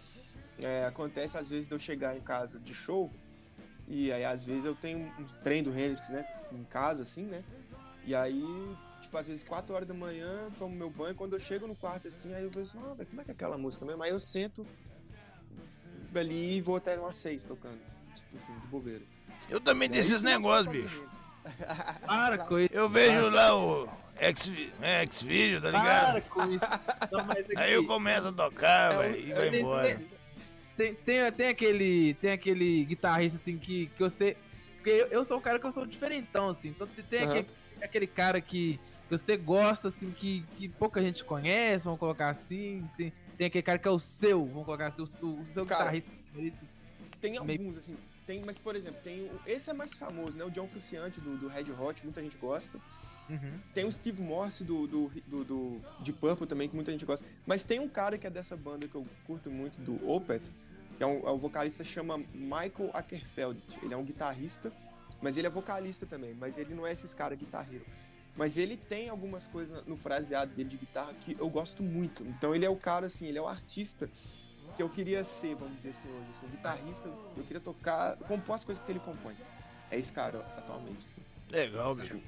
é, 0.60 0.86
acontece 0.86 1.38
às 1.38 1.50
vezes 1.50 1.68
de 1.68 1.74
eu 1.76 1.80
chegar 1.80 2.16
em 2.16 2.22
casa 2.22 2.60
de 2.60 2.74
show, 2.74 3.12
e 3.88 4.12
aí 4.12 4.26
às 4.26 4.44
vezes 4.44 4.66
eu 4.66 4.76
tenho 4.76 5.12
uns 5.20 5.34
trem 5.36 5.64
do 5.64 5.70
Hendrix, 5.78 6.10
né? 6.10 6.26
Em 6.52 6.64
casa, 6.64 7.04
assim, 7.04 7.24
né? 7.24 7.44
E 8.06 8.16
aí, 8.16 8.44
tipo, 9.02 9.18
às 9.18 9.28
vezes 9.28 9.44
4 9.44 9.74
horas 9.76 9.88
da 9.88 9.94
manhã, 9.94 10.50
tomo 10.58 10.76
meu 10.76 10.90
banho, 10.90 11.14
quando 11.16 11.34
eu 11.34 11.40
chego 11.40 11.68
no 11.68 11.76
quarto 11.76 12.08
assim, 12.08 12.34
aí 12.34 12.44
eu 12.44 12.50
vejo, 12.50 12.72
ah, 12.78 12.96
como 13.10 13.22
é 13.22 13.24
que 13.24 13.32
é 13.32 13.34
aquela 13.34 13.58
música 13.58 13.86
mesmo? 13.86 14.02
Aí 14.04 14.12
eu 14.12 14.20
sento 14.20 14.66
ali 16.16 16.58
e 16.58 16.62
vou 16.62 16.78
até 16.78 16.98
umas 16.98 17.16
6 17.18 17.44
tocando. 17.44 17.80
Tipo 18.16 18.36
assim, 18.36 18.54
de 18.60 18.68
bobeira. 18.68 19.04
Eu 19.50 19.60
também 19.60 19.88
tenho 19.90 20.02
esses 20.02 20.24
negócios, 20.24 20.66
bicho. 20.72 21.04
Para 22.06 22.40
com 22.40 22.60
isso. 22.60 22.74
Eu 22.74 22.90
vejo 22.90 23.30
lá 23.30 23.56
o 23.56 23.88
X, 24.18 24.52
é, 24.82 25.02
X-Video, 25.04 25.62
tá 25.62 25.68
ligado? 25.70 26.12
Para 26.12 26.22
com 26.22 26.52
isso. 26.52 26.66
Aqui- 26.66 27.54
Aí 27.58 27.74
eu 27.74 27.86
começo 27.86 28.28
a 28.30 28.34
tocar, 28.34 29.06
É 29.06 29.12
e 29.12 29.32
é 29.32 29.36
vai 29.36 29.60
embora. 29.60 30.02
Tem, 30.78 30.94
tem, 30.94 31.32
tem 31.32 31.48
aquele. 31.50 32.14
Tem 32.16 32.32
aquele 32.32 32.86
guitarrista 32.86 33.38
assim 33.40 33.58
que, 33.58 33.88
que 33.88 34.00
você. 34.00 34.38
Porque 34.76 34.90
eu, 34.92 35.08
eu 35.08 35.26
sou 35.26 35.38
um 35.38 35.42
cara 35.42 35.60
que 35.60 35.66
eu 35.66 35.72
sou 35.72 35.86
diferentão, 35.86 36.50
assim. 36.50 36.70
Então 36.70 36.88
tem- 37.10 37.24
Aham. 37.24 37.32
aquele, 37.32 37.48
aquele 37.82 38.08
cara 38.08 38.40
que, 38.40 38.78
que 39.10 39.18
você 39.18 39.36
gosta, 39.36 39.88
assim, 39.88 40.12
que, 40.12 40.46
que 40.58 40.70
pouca 40.70 41.02
gente 41.02 41.24
conhece, 41.26 41.86
vamos 41.86 42.00
colocar 42.00 42.30
assim. 42.30 42.88
Tem, 42.96 43.12
tem 43.38 43.48
aquele 43.48 43.64
cara 43.64 43.80
que 43.80 43.88
é 43.88 43.92
o 43.92 44.00
seu, 44.00 44.46
vamos 44.46 44.66
colocar 44.66 44.88
assim, 44.88 45.02
o, 45.02 45.06
o 45.42 45.46
seu 45.48 45.66
Cara, 45.66 45.84
guitarrista 45.92 46.12
favorito. 46.28 46.58
Tem 47.20 47.32
Meio- 47.44 47.60
alguns, 47.60 47.78
assim. 47.78 47.98
Tem, 48.28 48.44
mas, 48.46 48.58
por 48.58 48.76
exemplo, 48.76 49.00
tem 49.04 49.22
o- 49.22 49.40
esse 49.48 49.70
é 49.70 49.74
mais 49.74 49.94
famoso, 49.94 50.38
né? 50.38 50.46
O 50.46 50.52
John 50.52 50.68
Fuciante 50.68 51.20
do, 51.20 51.38
do 51.38 51.48
Red 51.48 51.72
Hot, 51.72 52.04
muita 52.04 52.22
gente 52.22 52.38
gosta. 52.38 52.78
Uhum. 53.30 53.60
Tem 53.74 53.84
o 53.86 53.92
Steve 53.92 54.22
Morse 54.22 54.64
do, 54.64 54.86
do, 54.88 55.12
do, 55.28 55.44
do- 55.44 55.82
de 56.02 56.14
Purple 56.14 56.46
também, 56.48 56.70
que 56.70 56.76
muita 56.76 56.92
gente 56.92 57.04
gosta. 57.06 57.26
Mas 57.46 57.64
tem 57.66 57.80
um 57.80 57.88
cara 57.90 58.18
que 58.18 58.26
é 58.28 58.30
dessa 58.30 58.56
banda 58.56 58.88
que 58.88 58.96
eu 58.96 59.06
curto 59.26 59.50
muito, 59.50 59.80
do 59.82 60.10
Opeth, 60.10 60.44
que 60.98 61.04
é 61.04 61.08
um, 61.08 61.28
é 61.28 61.32
um 61.32 61.38
vocalista 61.38 61.84
chama 61.84 62.18
Michael 62.34 62.90
Ackerfeld. 62.94 63.60
Ele 63.84 63.94
é 63.94 63.98
um 63.98 64.04
guitarrista, 64.04 64.72
mas 65.22 65.38
ele 65.38 65.48
é 65.48 65.50
vocalista 65.50 66.06
também. 66.06 66.34
Mas 66.34 66.58
ele 66.58 66.74
não 66.74 66.86
é 66.86 66.92
esses 66.92 67.14
caras 67.14 67.38
guitarreiro. 67.38 67.86
Mas 68.36 68.58
ele 68.58 68.76
tem 68.78 69.10
algumas 69.10 69.48
coisas 69.48 69.84
no 69.88 69.96
fraseado 69.96 70.54
dele 70.54 70.70
de 70.70 70.78
guitarra 70.78 71.14
que 71.22 71.36
eu 71.40 71.50
gosto 71.50 71.82
muito. 71.82 72.24
Então 72.24 72.54
ele 72.56 72.66
é 72.66 72.70
o 72.70 72.76
cara, 72.76 73.08
assim, 73.08 73.28
ele 73.28 73.38
é 73.38 73.42
o 73.42 73.48
artista 73.48 74.10
que 74.76 74.84
eu 74.84 74.90
queria 74.90 75.24
ser, 75.24 75.56
vamos 75.56 75.76
dizer 75.78 75.90
assim, 75.90 76.08
hoje. 76.10 76.28
Assim, 76.30 76.46
um 76.46 76.50
guitarrista, 76.50 77.10
eu 77.36 77.44
queria 77.44 77.60
tocar, 77.60 78.16
compor 78.18 78.54
as 78.56 78.64
coisas 78.64 78.84
que 78.84 78.92
ele 78.92 79.00
compõe. 79.00 79.34
É 79.90 79.98
esse 79.98 80.12
cara 80.12 80.40
atualmente, 80.58 81.00
assim. 81.04 81.22
Legal, 81.50 81.96
bicho. 81.96 82.20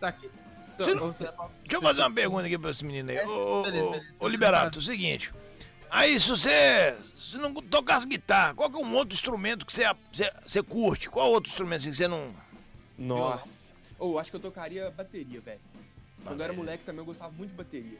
Tá 0.00 0.08
aqui. 0.08 0.28
Você 0.76 0.94
não- 0.94 1.08
Você- 1.12 1.24
Deixa 1.24 1.76
eu 1.76 1.82
fazer 1.82 2.00
uma 2.00 2.10
pergunta 2.12 2.46
aqui 2.46 2.58
pra 2.58 2.70
esse 2.70 2.84
menino 2.84 3.10
aí. 3.10 3.18
Ô, 3.24 3.60
ô, 3.60 3.62
Beleza, 3.62 3.84
ô, 3.84 3.90
beleza. 3.90 4.14
ô, 4.18 4.28
Liberato, 4.28 4.78
é 4.78 4.80
o 4.80 4.82
seguinte. 4.82 5.32
Aí, 5.90 6.18
se 6.20 6.28
você 6.30 6.96
se 7.18 7.36
não 7.36 7.52
tocasse 7.54 8.06
guitarra, 8.06 8.54
qual 8.54 8.70
que 8.70 8.76
é 8.76 8.78
um 8.78 8.94
outro 8.94 9.14
instrumento 9.14 9.66
que 9.66 9.72
você, 9.72 9.84
você, 10.12 10.32
você 10.46 10.62
curte? 10.62 11.10
Qual 11.10 11.30
outro 11.30 11.50
instrumento 11.50 11.80
assim, 11.80 11.90
que 11.90 11.96
você 11.96 12.06
não. 12.08 12.34
Nossa. 12.96 13.72
Ou 13.98 14.18
acho 14.18 14.30
que 14.30 14.36
eu 14.36 14.40
tocaria 14.40 14.90
bateria, 14.90 15.40
velho. 15.40 15.60
Quando 16.24 16.38
eu 16.40 16.44
era 16.44 16.52
moleque 16.52 16.84
também 16.84 17.00
eu 17.00 17.04
gostava 17.06 17.32
muito 17.32 17.50
de 17.50 17.56
bateria. 17.56 17.98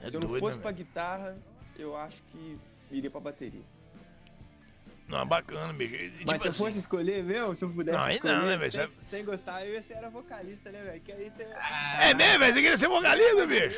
É 0.00 0.10
Se 0.10 0.16
eu 0.16 0.20
não 0.20 0.26
doido, 0.28 0.40
fosse 0.40 0.56
né, 0.58 0.62
pra 0.62 0.70
velho? 0.72 0.84
guitarra, 0.84 1.36
eu 1.78 1.96
acho 1.96 2.22
que 2.32 2.58
iria 2.90 3.10
pra 3.10 3.20
bateria. 3.20 3.62
Não, 5.06 5.24
bacana, 5.26 5.72
bicho. 5.72 5.92
Tipo 5.96 6.24
Mas 6.26 6.40
se 6.40 6.48
eu 6.48 6.50
assim, 6.50 6.58
fosse 6.64 6.78
escolher, 6.78 7.22
meu, 7.22 7.54
se 7.54 7.64
eu 7.64 7.70
pudesse 7.70 7.98
Não, 7.98 8.04
aí 8.04 8.14
escolher, 8.16 8.34
não, 8.38 8.46
né, 8.46 8.56
velho? 8.56 8.72
sem, 8.72 8.80
Você- 8.86 8.90
sem 9.04 9.24
gostar, 9.24 9.66
eu 9.66 9.74
ia 9.74 9.82
ser 9.82 9.94
era 9.94 10.08
vocalista, 10.10 10.70
né, 10.72 10.82
velho? 10.82 11.00
Que 11.02 11.12
aí 11.12 11.30
tem... 11.30 11.46
É 12.00 12.14
mesmo, 12.14 12.38
velho? 12.38 12.54
Você 12.54 12.62
queria 12.62 12.78
ser 12.78 12.88
vocalista, 12.88 13.46
bicho? 13.46 13.76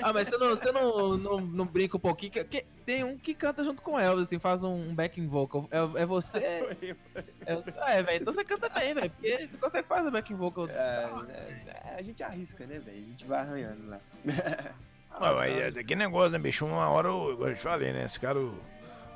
Ah, 0.00 0.12
mas 0.12 0.28
você 0.28 0.36
não, 0.38 0.48
você 0.50 0.72
não, 0.72 1.16
não, 1.18 1.40
não 1.40 1.66
brinca 1.66 1.96
um 1.96 2.00
pouquinho? 2.00 2.30
Que, 2.32 2.44
que- 2.44 2.64
tem 2.86 3.02
um 3.04 3.16
que 3.18 3.34
canta 3.34 3.62
junto 3.64 3.82
com 3.82 3.92
o 3.94 3.98
Elvis, 3.98 4.26
assim, 4.26 4.38
faz 4.38 4.62
um, 4.64 4.74
um 4.90 4.94
backing 4.94 5.26
vocal. 5.28 5.68
É, 5.70 6.02
é 6.02 6.06
você. 6.06 6.38
Eu. 7.46 7.64
É, 7.86 7.98
é, 7.98 8.02
velho. 8.02 8.22
Então 8.22 8.32
você 8.34 8.44
canta 8.44 8.68
bem, 8.68 8.94
velho. 8.94 9.10
Porque 9.10 9.38
você 9.38 9.48
consegue 9.58 9.88
fazer 9.88 10.10
backing 10.10 10.34
vocal. 10.36 10.68
É, 10.68 11.10
é, 11.92 11.96
a 11.98 12.02
gente 12.02 12.22
arrisca, 12.22 12.66
né, 12.66 12.78
velho? 12.78 12.98
A 12.98 13.06
gente 13.06 13.26
vai 13.26 13.40
arranhando 13.40 13.88
lá. 13.90 14.00
Mas, 15.20 15.34
mas 15.36 15.58
é 15.58 15.66
aquele 15.80 15.96
negócio, 15.96 16.30
né, 16.30 16.38
bicho? 16.38 16.64
Uma 16.64 16.88
hora, 16.88 17.08
eu, 17.08 17.32
igual 17.34 17.50
eu 17.50 17.56
te 17.56 17.62
falei, 17.62 17.92
né? 17.92 18.04
Esse 18.04 18.18
cara, 18.18 18.38
o 18.38 18.58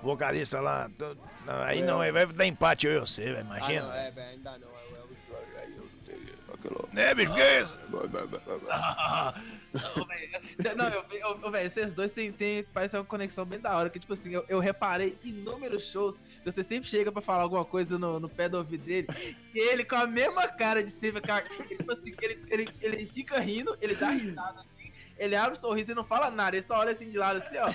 vocalista 0.02 0.60
lá. 0.60 0.90
tô- 0.98 1.16
não, 1.46 1.62
aí 1.62 1.82
não, 1.82 2.00
aí 2.00 2.12
vai 2.12 2.26
dar 2.26 2.44
empate 2.46 2.86
eu 2.86 2.96
e 2.96 3.00
você, 3.00 3.22
velho. 3.32 3.40
Imagina. 3.40 3.82
Ah, 3.82 3.86
não, 3.88 3.94
é, 3.94 4.10
velho, 4.10 4.28
ainda 4.30 4.50
não. 4.58 4.68
É 4.68 4.92
o 4.92 4.96
Elvis, 4.96 5.28
aí 5.58 5.72
eu 5.72 5.78
não 5.78 5.88
tenho 6.04 6.54
aquilo. 6.54 6.88
Né, 6.92 7.14
bicho? 7.14 7.28
Porque 7.28 7.42
é 7.42 7.62
isso. 7.62 7.78
Velho, 9.78 10.76
Não, 10.76 10.88
eu, 10.88 11.04
eu, 11.10 11.40
eu, 11.42 11.50
velho, 11.50 11.70
vocês 11.70 11.92
dois 11.92 12.12
têm, 12.12 12.64
parece 12.72 12.96
uma 12.96 13.04
conexão 13.04 13.44
bem 13.44 13.58
da 13.58 13.76
hora, 13.76 13.90
que 13.90 13.98
tipo 13.98 14.12
assim, 14.12 14.32
eu, 14.32 14.44
eu 14.48 14.58
reparei 14.58 15.16
inúmeros 15.22 15.84
shows, 15.84 16.16
você 16.44 16.62
sempre 16.62 16.88
chega 16.88 17.10
pra 17.10 17.22
falar 17.22 17.42
alguma 17.42 17.64
coisa 17.64 17.98
no, 17.98 18.20
no 18.20 18.28
pé 18.28 18.48
do 18.48 18.56
ouvido 18.56 18.84
dele, 18.84 19.08
e 19.54 19.58
ele 19.58 19.84
com 19.84 19.96
a 19.96 20.06
mesma 20.06 20.48
cara 20.48 20.82
de 20.82 20.90
sempre, 20.90 21.20
cara, 21.20 21.44
tipo 21.66 21.90
assim, 21.92 22.12
ele, 22.20 22.44
ele, 22.48 22.68
ele 22.80 23.06
fica 23.06 23.38
rindo, 23.40 23.76
ele 23.80 23.94
dá 23.94 24.10
risada 24.10 24.60
assim, 24.60 24.92
ele 25.18 25.34
abre 25.34 25.52
o 25.52 25.60
sorriso 25.60 25.92
e 25.92 25.94
não 25.94 26.04
fala 26.04 26.30
nada, 26.30 26.56
ele 26.56 26.66
só 26.66 26.78
olha 26.78 26.92
assim 26.92 27.10
de 27.10 27.16
lado 27.16 27.38
assim, 27.38 27.56
ó. 27.56 27.68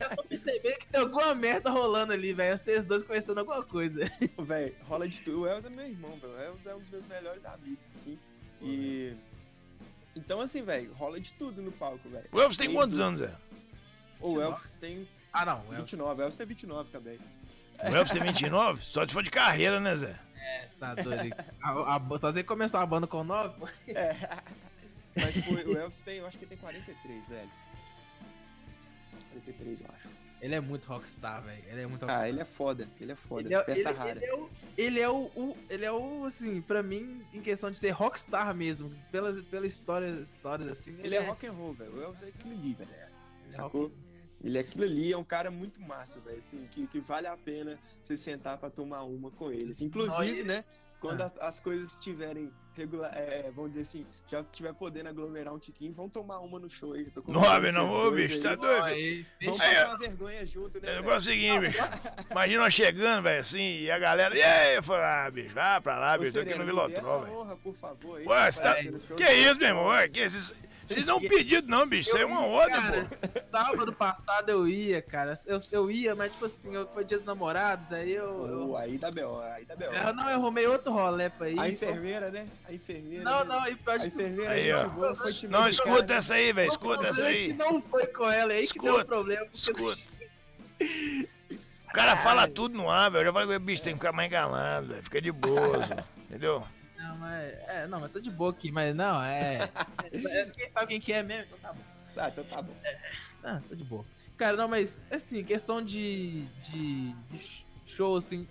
Eu 0.00 0.16
tô 0.16 0.22
percebendo 0.24 0.78
que 0.78 0.86
tem 0.86 1.00
alguma 1.00 1.34
merda 1.34 1.70
rolando 1.70 2.12
ali, 2.12 2.32
velho, 2.32 2.56
vocês 2.56 2.84
dois 2.84 3.02
conversando 3.02 3.38
alguma 3.38 3.62
coisa. 3.64 4.10
Véi, 4.38 4.74
rola 4.84 5.08
de 5.08 5.20
tudo. 5.20 5.40
O 5.40 5.46
Elvis 5.46 5.64
é 5.64 5.70
meu 5.70 5.86
irmão, 5.86 6.16
velho. 6.16 6.32
O 6.32 6.38
Elvis 6.38 6.66
é 6.66 6.74
um 6.74 6.78
dos 6.78 6.90
meus 6.90 7.04
melhores 7.06 7.44
amigos, 7.44 7.90
assim. 7.92 8.18
E. 8.62 9.14
Então, 10.16 10.40
assim, 10.40 10.62
velho, 10.62 10.92
rola 10.94 11.18
de 11.20 11.32
tudo 11.34 11.60
no 11.62 11.72
palco, 11.72 12.08
velho. 12.08 12.28
O 12.32 12.40
Elvis 12.40 12.56
tem 12.56 12.68
Tem 12.68 12.76
quantos 12.76 12.96
tudo. 12.98 13.06
anos, 13.06 13.20
é? 13.22 13.34
Ou 14.20 14.36
o 14.36 14.40
Elvis 14.42 14.70
tem 14.80 15.06
Ah, 15.32 15.44
não. 15.44 15.58
o 15.60 15.64
Elvis 15.74 15.78
29. 15.92 16.20
O 16.20 16.22
Elvis 16.22 16.36
tem 16.38 16.46
29 16.46 16.90
também. 16.90 17.18
O 17.82 17.94
Elvis 17.94 18.12
tem 18.12 18.22
29? 18.22 18.82
Só 18.84 19.06
se 19.06 19.12
for 19.12 19.22
de 19.22 19.30
carreira, 19.30 19.80
né, 19.80 19.96
Zé? 19.96 20.18
tá 20.78 20.94
doido. 20.94 21.34
A, 21.62 21.96
a, 21.96 22.00
só 22.20 22.32
tem 22.32 22.42
que 22.42 22.48
começar 22.48 22.80
a 22.82 22.86
banda 22.86 23.06
com 23.06 23.24
9, 23.24 23.58
pô. 23.58 23.68
Mas 25.16 25.36
foi, 25.44 25.64
o 25.64 25.76
Elvis 25.78 26.00
tem, 26.00 26.18
eu 26.18 26.26
acho 26.26 26.38
que 26.38 26.44
ele 26.44 26.50
tem 26.50 26.58
43, 26.58 27.28
velho. 27.28 27.48
43, 29.32 29.80
eu 29.80 29.86
acho. 29.96 30.08
Ele 30.44 30.54
é 30.56 30.60
muito 30.60 30.84
rockstar, 30.86 31.42
velho. 31.42 31.64
Ele 31.68 31.80
é 31.80 31.86
muito 31.86 32.02
rockstar. 32.02 32.22
Ah, 32.24 32.28
ele 32.28 32.40
é 32.40 32.44
foda. 32.44 32.86
Ele 33.00 33.12
é 33.12 33.16
foda. 33.16 33.46
Ele 33.48 33.54
é, 33.54 33.62
Peça 33.62 33.88
ele- 33.88 33.98
rara. 33.98 34.10
ele 34.20 34.26
é 34.26 34.34
o, 34.34 34.50
ele 34.76 35.00
é 35.00 35.08
o, 35.08 35.16
o- 35.34 35.56
ele 35.70 35.84
é 35.86 35.90
o, 35.92 36.24
assim, 36.26 36.60
pra 36.60 36.82
mim, 36.82 37.24
em 37.32 37.40
questão 37.40 37.70
de 37.70 37.78
ser 37.78 37.90
rockstar 37.92 38.54
mesmo, 38.54 38.92
pela, 39.10 39.32
pela 39.44 39.66
história, 39.66 40.06
histórias 40.08 40.68
assim. 40.68 40.94
Ele 41.02 41.14
é 41.14 41.20
rock 41.20 41.46
and 41.46 41.52
roll, 41.52 41.72
velho. 41.72 42.02
Elvis 42.02 42.22
é 42.22 42.26
aquilo 42.28 42.52
ali, 42.52 42.74
velho. 42.74 42.90
é 42.92 43.08
Sacou? 43.46 43.90
Ele 44.42 44.58
é 44.58 44.60
aquilo 44.60 44.84
ali, 44.84 45.10
é 45.10 45.16
um 45.16 45.24
cara 45.24 45.50
muito 45.50 45.80
massa, 45.80 46.20
velho. 46.20 46.36
Assim, 46.36 46.66
que, 46.70 46.86
que 46.88 47.00
vale 47.00 47.26
a 47.26 47.36
pena 47.38 47.78
você 48.02 48.14
sentar 48.14 48.58
pra 48.58 48.68
tomar 48.68 49.02
uma 49.04 49.30
com 49.30 49.50
ele. 49.50 49.70
Assim, 49.70 49.86
inclusive, 49.86 50.40
Não, 50.40 50.46
né? 50.48 50.64
Quando 51.00 51.22
Ah. 51.22 51.32
a- 51.40 51.48
as 51.48 51.58
coisas 51.58 51.94
estiverem 51.94 52.52
regular, 52.76 53.12
é, 53.14 53.50
vamos 53.54 53.70
dizer 53.70 53.82
assim, 53.82 54.06
já 54.30 54.42
tiver 54.44 54.72
podendo 54.74 55.08
aglomerar 55.08 55.54
um 55.54 55.58
tiquinho, 55.58 55.92
vão 55.92 56.08
tomar 56.08 56.38
uma 56.40 56.58
no 56.58 56.68
show 56.68 56.92
aí. 56.92 57.06
Não, 57.26 57.40
velho, 57.60 57.72
não, 57.72 57.88
ô, 57.88 58.10
bicho, 58.10 58.34
aí. 58.34 58.40
tá 58.40 58.54
doido? 58.54 58.84
Aí, 58.84 59.26
Vamos 59.42 59.60
Aí, 59.60 59.74
passar 59.74 59.88
uma 59.88 59.98
vergonha 59.98 60.46
junto, 60.46 60.80
né? 60.80 60.88
É 60.88 60.92
o 60.92 60.96
negócio 61.02 61.30
é 61.30 61.34
o 61.34 61.36
seguinte, 61.36 61.60
bicho. 61.60 61.78
Imagina 62.30 62.62
nós 62.62 62.74
chegando, 62.74 63.22
velho, 63.22 63.40
assim, 63.40 63.80
e 63.80 63.90
a 63.90 63.98
galera. 63.98 64.36
E 64.36 64.42
aí, 64.42 64.76
eu 64.76 64.82
falo, 64.82 65.02
ah, 65.02 65.30
bicho, 65.30 65.54
vai 65.54 65.80
pra 65.80 65.98
lá, 65.98 66.18
bicho, 66.18 66.32
tô 66.32 66.40
aqui 66.40 66.54
no 66.54 66.64
essa 66.92 67.18
velho. 67.18 67.56
por 67.62 67.74
favor. 67.74 68.18
aí, 68.18 68.26
Ué, 68.26 68.50
tá. 68.50 68.82
no 68.82 69.00
show 69.00 69.16
Que 69.16 69.32
isso, 69.32 69.58
meu 69.58 69.68
irmão? 69.68 69.86
Ué, 69.86 70.08
que 70.08 70.20
esses. 70.20 70.52
Vocês 70.86 71.06
não 71.06 71.20
pedido, 71.20 71.68
não, 71.68 71.86
bicho. 71.86 72.08
Isso 72.08 72.16
aí 72.16 72.22
é 72.22 72.26
uma 72.26 72.44
ordem, 72.46 72.76
Cara, 72.80 73.04
pô. 73.04 73.40
sábado 73.50 73.92
passado 73.92 74.48
eu 74.50 74.68
ia, 74.68 75.00
cara. 75.00 75.38
Eu, 75.46 75.58
eu 75.72 75.90
ia, 75.90 76.14
mas 76.14 76.30
tipo 76.32 76.44
assim, 76.46 76.74
eu, 76.74 76.86
foi 76.88 77.04
dia 77.04 77.16
dos 77.16 77.26
namorados, 77.26 77.90
aí 77.92 78.12
eu. 78.12 78.46
eu- 78.46 78.76
aí 78.76 78.98
dá 78.98 79.10
B.O., 79.10 79.40
aí 79.40 79.64
dá 79.64 79.74
B.O. 79.76 79.92
eu 79.92 80.14
não, 80.14 80.28
eu 80.28 80.36
arrumei 80.36 80.66
outro 80.66 80.92
rolê 80.92 81.30
pra 81.30 81.48
ir. 81.48 81.58
A 81.58 81.68
enfermeira, 81.68 82.30
né? 82.30 82.46
A 82.68 82.72
enfermeira. 82.72 83.24
Não, 83.24 83.44
né? 83.44 83.44
não, 83.54 83.66
e 83.68 83.76
pior 83.76 83.98
A 84.00 84.06
enfermeira, 84.06 84.50
Aí, 84.52 84.62
gente 84.62 84.92
ó. 84.92 84.94
boa, 84.94 85.14
foi 85.14 85.32
te 85.32 85.48
Não, 85.48 85.64
medicar, 85.64 85.86
escuta 85.86 86.12
né? 86.12 86.18
essa 86.18 86.34
aí, 86.34 86.52
velho. 86.52 86.68
Escuta 86.68 87.06
essa 87.08 87.24
é 87.24 87.28
aí. 87.28 87.52
não 87.54 87.80
foi 87.80 88.06
com 88.06 88.28
ela, 88.30 88.52
é 88.52 88.56
aí 88.58 88.66
que 88.68 88.78
deu 88.78 88.92
o 88.94 88.96
Escuta, 88.98 89.04
problema. 89.06 89.46
porque- 89.46 89.56
Escuta. 89.58 90.00
O 91.88 91.92
cara 91.94 92.16
fala 92.16 92.48
tudo 92.48 92.76
no 92.76 92.90
ar, 92.90 93.08
velho. 93.08 93.20
Eu 93.22 93.26
já 93.26 93.32
falei 93.32 93.46
com 93.46 93.52
ele, 93.52 93.64
bicho, 93.64 93.84
tem 93.84 93.92
que 93.92 94.00
ficar 94.00 94.10
mais 94.12 94.26
engalado, 94.28 94.88
velho. 94.88 95.02
Fica 95.04 95.22
de 95.22 95.30
boa, 95.30 95.78
entendeu? 96.28 96.60
Mas. 97.24 97.54
É, 97.68 97.86
não, 97.86 98.00
mas 98.00 98.12
tô 98.12 98.20
de 98.20 98.30
boa 98.30 98.50
aqui, 98.50 98.70
mas 98.70 98.94
não, 98.94 99.20
é. 99.24 99.70
é 100.12 100.44
quem 100.46 100.70
sabe 100.70 100.86
quem 100.88 101.00
que 101.00 101.12
é 101.12 101.22
mesmo, 101.22 101.56
então 101.56 101.58
tá 101.58 101.72
bom. 101.72 101.82
Ah, 102.16 102.28
então 102.28 102.44
tá 102.44 102.62
bom. 102.62 102.74
Ah, 103.42 103.60
tô 103.66 103.74
de 103.74 103.84
boa. 103.84 104.04
Cara, 104.36 104.56
não, 104.56 104.68
mas 104.68 105.00
assim, 105.10 105.42
questão 105.42 105.82
de, 105.82 106.42
de, 106.64 107.12
de 107.30 107.64
show, 107.86 108.16
assim, 108.16 108.46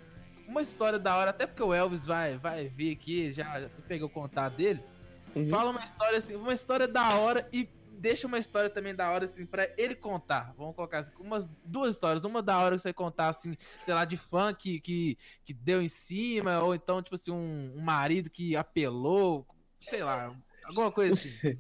uma 0.48 0.62
história 0.62 0.98
da 0.98 1.16
hora, 1.16 1.30
até 1.30 1.46
porque 1.46 1.62
o 1.62 1.74
Elvis 1.74 2.06
vai, 2.06 2.38
vai 2.38 2.68
vir 2.68 2.94
aqui, 2.94 3.32
já, 3.32 3.62
já 3.62 3.70
peguei 3.88 4.06
o 4.06 4.10
contato 4.10 4.56
dele. 4.56 4.82
Uhum. 5.36 5.46
Fala 5.46 5.70
uma 5.70 5.86
história 5.86 6.18
assim, 6.18 6.36
uma 6.36 6.54
história 6.54 6.88
da 6.88 7.16
hora 7.16 7.48
e 7.54 7.70
deixa 8.04 8.28
uma 8.28 8.38
história 8.38 8.70
também 8.70 8.94
da 8.94 9.10
hora, 9.10 9.24
assim, 9.24 9.46
pra 9.46 9.74
ele 9.78 9.96
contar. 9.96 10.54
Vamos 10.58 10.76
colocar 10.76 11.00
assim, 11.00 11.14
umas 11.18 11.48
duas 11.64 11.96
histórias. 11.96 12.26
Uma 12.26 12.44
da 12.44 12.60
hora 12.60 12.76
que 12.76 12.82
você 12.82 12.92
contar, 12.92 13.30
assim, 13.30 13.56
sei 13.86 13.94
lá, 13.94 14.04
de 14.04 14.18
fã 14.18 14.54
que, 14.54 14.82
que, 14.82 15.18
que 15.46 15.54
deu 15.54 15.82
em 15.82 15.88
cima, 15.88 16.62
ou 16.62 16.76
então, 16.76 17.02
tipo 17.02 17.16
assim, 17.16 17.32
um, 17.32 17.78
um 17.78 17.80
marido 17.80 18.30
que 18.30 18.58
apelou, 18.58 19.48
sei 19.80 20.04
lá, 20.04 20.38
alguma 20.66 20.92
coisa 20.92 21.14
assim. 21.14 21.58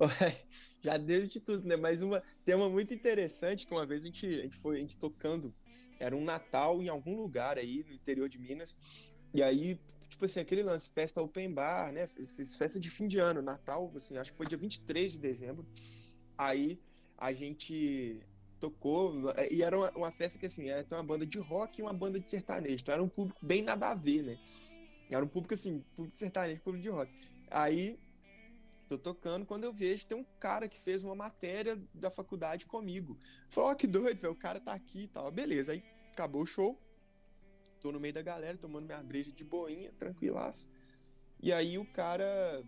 Já 0.82 0.96
deu 0.96 1.28
de 1.28 1.38
tudo, 1.38 1.64
né? 1.64 1.76
Mas 1.76 2.02
uma 2.02 2.20
tema 2.44 2.68
muito 2.68 2.92
interessante 2.92 3.64
que 3.64 3.72
uma 3.72 3.86
vez 3.86 4.02
a 4.02 4.06
gente, 4.06 4.26
a 4.26 4.42
gente 4.42 4.56
foi 4.56 4.78
a 4.78 4.80
gente 4.80 4.98
tocando, 4.98 5.54
era 6.00 6.16
um 6.16 6.24
Natal 6.24 6.82
em 6.82 6.88
algum 6.88 7.14
lugar 7.14 7.56
aí 7.56 7.84
no 7.86 7.94
interior 7.94 8.28
de 8.28 8.36
Minas. 8.36 8.76
E 9.32 9.44
aí, 9.44 9.78
tipo 10.08 10.24
assim, 10.24 10.40
aquele 10.40 10.62
lance, 10.62 10.90
festa 10.90 11.20
open 11.20 11.52
bar, 11.52 11.92
né? 11.92 12.06
Festa 12.06 12.78
de 12.78 12.90
fim 12.90 13.08
de 13.08 13.18
ano, 13.18 13.42
Natal, 13.42 13.92
assim, 13.96 14.16
acho 14.16 14.32
que 14.32 14.36
foi 14.36 14.46
dia 14.46 14.58
23 14.58 15.12
de 15.12 15.18
dezembro. 15.18 15.66
Aí 16.36 16.78
a 17.16 17.32
gente 17.32 18.20
tocou, 18.58 19.14
e 19.50 19.62
era 19.62 19.76
uma, 19.76 19.90
uma 19.90 20.10
festa 20.10 20.38
que 20.38 20.46
assim, 20.46 20.68
era 20.68 20.86
uma 20.92 21.02
banda 21.02 21.26
de 21.26 21.38
rock 21.38 21.80
e 21.80 21.82
uma 21.82 21.92
banda 21.92 22.18
de 22.18 22.28
sertanejo. 22.28 22.78
Então 22.82 22.94
era 22.94 23.02
um 23.02 23.08
público 23.08 23.44
bem 23.44 23.62
nada 23.62 23.90
a 23.90 23.94
ver, 23.94 24.22
né? 24.22 24.38
Era 25.10 25.24
um 25.24 25.28
público 25.28 25.54
assim, 25.54 25.84
público 25.94 26.12
de 26.12 26.18
sertanejo, 26.18 26.60
público 26.60 26.82
de 26.82 26.88
rock. 26.88 27.12
Aí 27.50 27.98
tô 28.88 28.98
tocando, 28.98 29.44
quando 29.46 29.64
eu 29.64 29.72
vejo, 29.72 30.06
tem 30.06 30.16
um 30.16 30.24
cara 30.38 30.68
que 30.68 30.78
fez 30.78 31.02
uma 31.04 31.14
matéria 31.14 31.80
da 31.92 32.10
faculdade 32.10 32.66
comigo. 32.66 33.18
Falou, 33.48 33.70
ó, 33.70 33.74
que 33.74 33.86
doido, 33.86 34.18
velho, 34.18 34.32
o 34.32 34.36
cara 34.36 34.60
tá 34.60 34.72
aqui 34.72 35.02
e 35.02 35.06
tal. 35.06 35.30
Beleza, 35.30 35.72
aí 35.72 35.82
acabou 36.12 36.42
o 36.42 36.46
show. 36.46 36.78
Tô 37.84 37.92
no 37.92 38.00
meio 38.00 38.14
da 38.14 38.22
galera, 38.22 38.56
tomando 38.56 38.86
minha 38.86 39.02
breja 39.02 39.30
de 39.30 39.44
boinha, 39.44 39.92
tranquilaço. 39.98 40.70
E 41.38 41.52
aí 41.52 41.76
o 41.76 41.84
cara 41.84 42.64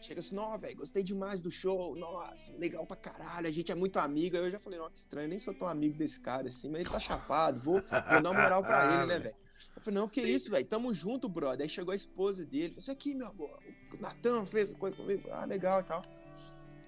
chega 0.00 0.20
assim, 0.20 0.34
não, 0.34 0.58
velho, 0.58 0.78
gostei 0.78 1.02
demais 1.02 1.42
do 1.42 1.50
show, 1.50 1.94
nossa, 1.94 2.56
legal 2.56 2.86
pra 2.86 2.96
caralho, 2.96 3.46
a 3.46 3.50
gente 3.50 3.70
é 3.70 3.74
muito 3.74 3.98
amigo. 3.98 4.34
Aí 4.34 4.44
eu 4.44 4.50
já 4.50 4.58
falei, 4.58 4.78
não, 4.78 4.88
que 4.88 4.96
estranho, 4.96 5.28
nem 5.28 5.38
sou 5.38 5.52
tão 5.52 5.68
amigo 5.68 5.94
desse 5.94 6.18
cara 6.20 6.48
assim, 6.48 6.70
mas 6.70 6.80
ele 6.80 6.88
tá 6.88 6.98
chapado, 6.98 7.60
vou, 7.60 7.82
vou 7.82 8.22
dar 8.22 8.30
uma 8.30 8.32
moral 8.32 8.62
pra 8.62 8.94
ele, 8.94 9.04
né, 9.04 9.18
velho? 9.28 9.36
Eu 9.76 9.82
falei, 9.82 10.00
não, 10.00 10.08
que 10.08 10.22
isso, 10.22 10.50
velho, 10.50 10.64
tamo 10.64 10.94
junto, 10.94 11.28
brother. 11.28 11.64
Aí 11.64 11.68
chegou 11.68 11.92
a 11.92 11.94
esposa 11.94 12.46
dele, 12.46 12.68
falou, 12.68 12.78
isso 12.80 12.90
aqui, 12.90 13.14
meu 13.14 13.26
amor, 13.26 13.58
o 13.92 14.00
Natan 14.00 14.46
fez 14.46 14.72
coisa 14.72 14.96
comigo, 14.96 15.28
ah, 15.30 15.44
legal 15.44 15.82
e 15.82 15.84
tal. 15.84 16.02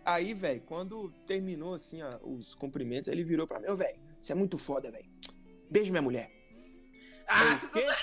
Aí, 0.06 0.32
velho, 0.32 0.62
quando 0.62 1.12
terminou, 1.26 1.74
assim, 1.74 1.98
os 2.22 2.54
cumprimentos, 2.54 3.08
ele 3.08 3.22
virou 3.22 3.46
pra 3.46 3.60
mim, 3.60 3.66
velho, 3.76 4.00
você 4.18 4.32
é 4.32 4.34
muito 4.34 4.56
foda, 4.56 4.90
velho. 4.90 5.10
Beijo 5.70 5.92
minha 5.92 6.00
mulher. 6.00 6.43
Ah, 7.26 7.58
Eu, 7.62 7.68
"Quê? 7.70 7.86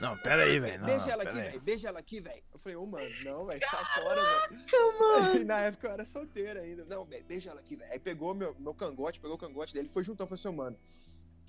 Não, 0.00 0.16
pera 0.18 0.44
aí, 0.44 0.58
velho. 0.58 0.82
Beija 0.84 1.04
não, 1.06 1.12
ela 1.12 1.22
aqui, 1.24 1.34
velho. 1.34 1.60
Beija 1.60 1.88
ela 1.88 1.98
aqui, 1.98 2.20
velho. 2.20 2.42
Eu 2.52 2.58
falei, 2.58 2.76
ô, 2.76 2.86
mano, 2.86 3.10
não, 3.24 3.44
velho, 3.44 3.60
sai 3.68 3.84
fora, 4.02 4.22
velho. 4.22 5.40
E 5.40 5.44
na 5.44 5.58
época 5.60 5.88
eu 5.88 5.92
era 5.92 6.04
solteiro 6.06 6.60
ainda. 6.60 6.84
Não, 6.86 7.04
velho, 7.04 7.24
beija 7.24 7.50
ela 7.50 7.60
aqui, 7.60 7.76
velho. 7.76 7.92
Aí 7.92 7.98
pegou 7.98 8.32
meu, 8.34 8.56
meu 8.58 8.72
cangote, 8.72 9.20
pegou 9.20 9.36
o 9.36 9.38
cangote 9.38 9.74
dele, 9.74 9.88
foi 9.88 10.02
juntando, 10.02 10.28
falou 10.28 10.40
assim, 10.40 10.56
mano. 10.56 10.78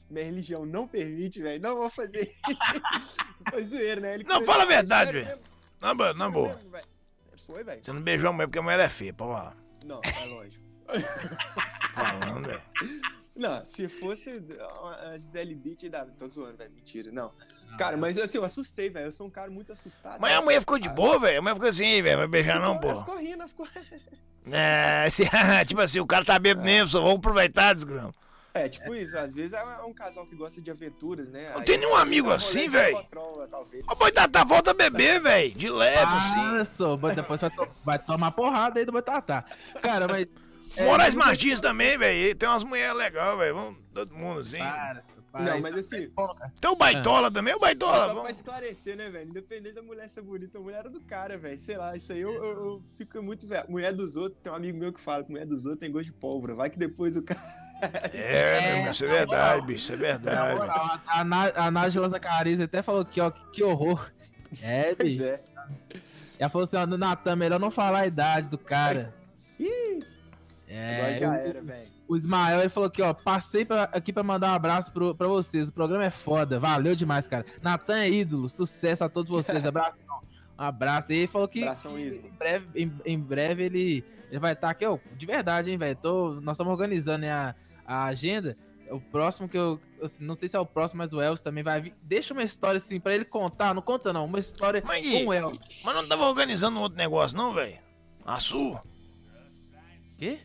Minha 0.10 0.26
religião 0.26 0.66
não 0.66 0.86
permite, 0.88 1.42
velho. 1.42 1.62
Não 1.62 1.78
vou 1.78 1.90
fazer. 1.90 2.36
foi 3.50 3.64
zoeiro, 3.64 4.02
né? 4.02 4.16
Ele 4.16 4.24
Não, 4.26 4.44
fala 4.44 4.64
a 4.64 4.68
"Sério 4.68 4.68
verdade, 4.68 5.12
velho. 5.22 5.40
Na 5.80 5.94
boa, 5.94 6.08
na 6.10 6.14
Sério 6.16 6.32
boa. 6.34 6.48
mesmo, 6.56 6.70
velho?" 6.72 6.86
Foi, 7.46 7.64
velho. 7.64 7.84
Você 7.86 7.94
não 7.94 8.02
beijou 8.02 8.30
a 8.30 8.34
mulher 8.34 8.48
porque 8.48 8.60
a 8.60 8.62
mulher 8.64 8.80
é 8.82 8.90
feia, 8.90 9.14
pô. 9.14 9.28
Não, 9.86 10.02
é 10.04 10.26
lógico. 10.26 10.66
Falando, 11.94 12.48
velho. 12.48 12.62
Não, 13.40 13.66
se 13.66 13.88
fosse 13.88 14.32
a 15.02 15.18
Gisele 15.18 15.56
Beat, 15.56 15.90
dá. 15.90 16.06
Tô 16.06 16.28
zoando, 16.28 16.58
velho. 16.58 16.72
Mentira, 16.72 17.12
não. 17.12 17.32
Cara, 17.78 17.96
mas 17.96 18.18
assim, 18.18 18.38
eu 18.38 18.44
assustei, 18.44 18.90
velho. 18.90 19.06
Eu 19.08 19.12
sou 19.12 19.26
um 19.28 19.30
cara 19.30 19.50
muito 19.50 19.72
assustado. 19.72 20.20
Mas 20.20 20.36
a 20.36 20.42
mulher 20.42 20.60
ficou 20.60 20.78
de 20.78 20.90
boa, 20.90 21.18
velho. 21.18 21.40
A 21.40 21.42
mulher 21.42 21.54
ficou 21.56 21.70
assim, 21.70 22.02
velho. 22.02 22.18
Vai 22.18 22.28
beijar 22.28 22.60
não, 22.60 22.78
pô. 22.78 23.00
Ficou 23.00 23.18
rindo, 23.18 23.48
ficou. 23.48 23.68
É, 24.52 25.06
esse- 25.08 25.30
tipo 25.68 25.80
assim, 25.82 26.00
o 26.00 26.08
cara 26.08 26.26
tá 26.26 26.40
bêbado 26.40 26.66
mesmo, 26.66 26.88
só 26.88 27.02
vamos 27.02 27.18
aproveitar, 27.18 27.74
desgrama. 27.74 28.14
É, 28.52 28.68
tipo 28.68 28.96
isso. 28.96 29.16
Às 29.16 29.36
vezes 29.36 29.54
é 29.54 29.64
um 29.84 29.94
casal 29.94 30.26
que 30.26 30.36
gosta 30.36 30.60
de 30.60 30.72
aventuras, 30.72 31.30
né? 31.30 31.52
Não 31.52 31.60
Aí 31.60 31.66
tem 31.66 31.78
nenhum 31.78 31.92
um 31.92 31.96
amigo 31.96 32.32
assim, 32.32 32.68
velho? 32.68 32.98
Ô, 33.92 33.96
Boitatá, 33.96 34.44
volta 34.44 34.72
a 34.72 34.74
beber, 34.74 35.22
velho. 35.22 35.54
De 35.54 35.70
leve, 35.70 36.14
assim. 36.18 36.42
Para, 36.42 36.66
só, 36.66 36.98
mas 36.98 37.16
depois 37.16 37.40
vai, 37.42 37.50
to- 37.52 37.68
vai 37.86 38.00
tomar 38.00 38.32
porrada 38.32 38.80
aí 38.80 38.86
do 38.86 38.92
Boitatá. 38.92 39.46
Cara, 39.84 40.08
mas. 40.08 40.26
É, 40.78 40.86
Moraes 40.86 41.16
Martins 41.16 41.60
também, 41.60 41.98
velho. 41.98 42.36
Tem 42.36 42.48
umas 42.50 42.64
mulheres 42.64 42.96
legais, 42.96 43.38
velho. 43.38 43.56
Vamos, 43.56 43.78
todo 43.94 44.14
mundo 44.14 44.40
assim. 44.42 44.58
Para, 44.60 45.02
só, 45.04 45.20
para. 45.32 45.42
Não, 45.44 45.62
mas 45.62 45.76
é 45.76 45.80
assim-. 45.80 46.12
Tem 46.62 46.72
o 46.72 46.76
Baitola 46.76 47.32
também, 47.32 47.54
o 47.56 47.60
Baitola. 47.60 47.98
Só 47.98 48.06
pra 48.06 48.14
Vamos... 48.14 48.32
esclarecer, 48.32 48.96
né, 48.98 49.10
velho? 49.10 49.30
Independente 49.30 49.76
da 49.76 49.82
mulher 49.82 50.08
ser 50.10 50.22
bonita, 50.22 50.58
a 50.58 50.62
mulher 50.62 50.80
era 50.80 50.90
do 50.90 51.00
cara, 51.02 51.38
velho. 51.38 51.58
Sei 51.60 51.78
lá, 51.78 51.96
isso 51.96 52.12
aí 52.14 52.22
eu, 52.22 52.34
eu, 52.34 52.44
eu 52.44 52.84
fico 52.98 53.22
muito. 53.22 53.48
velho. 53.48 53.66
Mulher 53.70 53.94
dos 53.94 54.16
outros, 54.18 54.40
tem 54.42 54.52
um 54.52 54.56
amigo 54.56 54.78
meu 54.78 54.94
que 54.94 55.02
fala 55.02 55.24
que 55.24 55.32
mulher 55.32 55.46
dos 55.46 55.66
outros 55.66 55.80
tem 55.80 55.92
gosto 55.92 56.06
de 56.06 56.14
pólvora. 56.14 56.54
Vai 56.56 56.70
que 56.70 56.78
depois 56.80 57.16
o 57.18 57.22
cara. 57.24 57.40
É, 58.14 58.62
meu 58.70 58.78
irmão, 58.78 58.92
isso 58.92 59.06
é 59.06 59.08
verdade, 59.08 59.66
bicho. 59.66 59.84
Isso 59.86 59.94
é 59.94 59.96
verdade. 59.96 60.56
moral, 60.60 61.00
a, 61.08 61.20
a, 61.20 61.24
Ná- 61.24 61.52
a 61.56 61.72
Nájila 61.72 62.10
Zacarias 62.10 62.60
até 62.60 62.82
falou 62.82 63.02
aqui, 63.02 63.22
ó, 63.22 63.32
que, 63.32 63.40
que 63.54 63.64
horror. 63.64 64.12
É, 64.62 64.94
Pois 64.96 65.12
bicho. 65.18 65.24
é. 65.24 65.42
Ela 66.38 66.50
falou 66.50 66.66
assim, 66.66 66.78
ó, 66.78 66.86
Natan, 66.86 67.36
melhor 67.36 67.60
não 67.60 67.70
falar 67.72 68.00
a 68.00 68.08
idade 68.08 68.50
do 68.50 68.58
cara. 68.58 69.14
Ih, 70.80 70.96
agora 70.96 71.12
É, 71.12 71.20
já 71.20 71.30
o, 71.30 71.34
era, 71.34 71.62
velho. 71.62 71.88
o 72.08 72.16
Ismael, 72.16 72.60
ele 72.62 72.70
falou 72.70 72.88
aqui, 72.88 73.02
ó, 73.02 73.14
passei 73.14 73.66
pra- 73.66 73.90
aqui 73.92 74.12
pra 74.14 74.24
mandar 74.24 74.52
um 74.52 74.56
abraço 74.56 74.92
pro, 74.92 75.14
pra 75.16 75.28
vocês, 75.28 75.70
o 75.70 75.74
programa 75.74 76.06
é 76.06 76.10
foda, 76.10 76.60
valeu 76.60 76.96
demais, 76.96 77.28
cara. 77.28 77.46
Natan 77.62 78.00
é 78.00 78.10
ídolo, 78.10 78.50
sucesso 78.50 79.04
a 79.04 79.10
todos 79.10 79.30
vocês, 79.30 79.64
abraço. 79.66 79.98
Um 80.58 80.64
abraço. 80.64 81.12
E 81.14 81.18
ele 81.18 81.28
falou 81.28 81.48
que 81.48 81.62
Abração, 81.64 81.96
que 81.96 82.02
em 82.02 82.32
breve, 82.38 82.68
em, 82.84 82.92
em 83.06 83.20
breve 83.20 83.64
ele, 83.64 84.04
ele 84.30 84.40
vai 84.40 84.54
estar 84.54 84.70
aqui, 84.70 84.86
ó, 84.86 84.98
de 85.16 85.26
verdade, 85.26 85.72
hein, 85.72 85.78
velho. 85.78 85.96
Tô- 85.96 86.40
Nós 86.42 86.56
estamos 86.56 86.72
organizando 86.74 87.20
né, 87.20 87.32
a, 87.32 87.56
a 87.86 88.06
agenda. 88.06 88.58
O 88.92 89.00
próximo 89.00 89.48
que 89.48 89.56
eu, 89.56 89.80
assim, 90.02 90.24
não 90.26 90.34
sei 90.34 90.50
se 90.50 90.56
é 90.56 90.60
o 90.60 90.66
próximo, 90.66 90.98
mas 90.98 91.14
o 91.14 91.22
Elvis 91.22 91.42
também 91.42 91.64
vai 91.64 91.80
vir. 91.80 91.94
Deixa 92.02 92.34
uma 92.34 92.42
história 92.42 92.78
assim 92.78 93.00
pra 93.00 93.14
ele 93.14 93.24
contar, 93.24 93.72
não 93.74 93.84
conta 93.84 94.12
não, 94.12 94.26
uma 94.26 94.40
história 94.40 94.82
Mas, 94.84 95.08
com 95.08 95.26
o 95.28 95.32
Elvis. 95.34 95.84
Mas 95.86 95.96
não 95.96 96.08
tava 96.08 96.26
organizando 96.26 96.82
outro 96.82 96.98
negócio, 96.98 97.38
não, 97.38 97.54
velho? 97.54 97.78
A 98.26 98.40
sua? 98.40 98.82
Quê? 100.18 100.40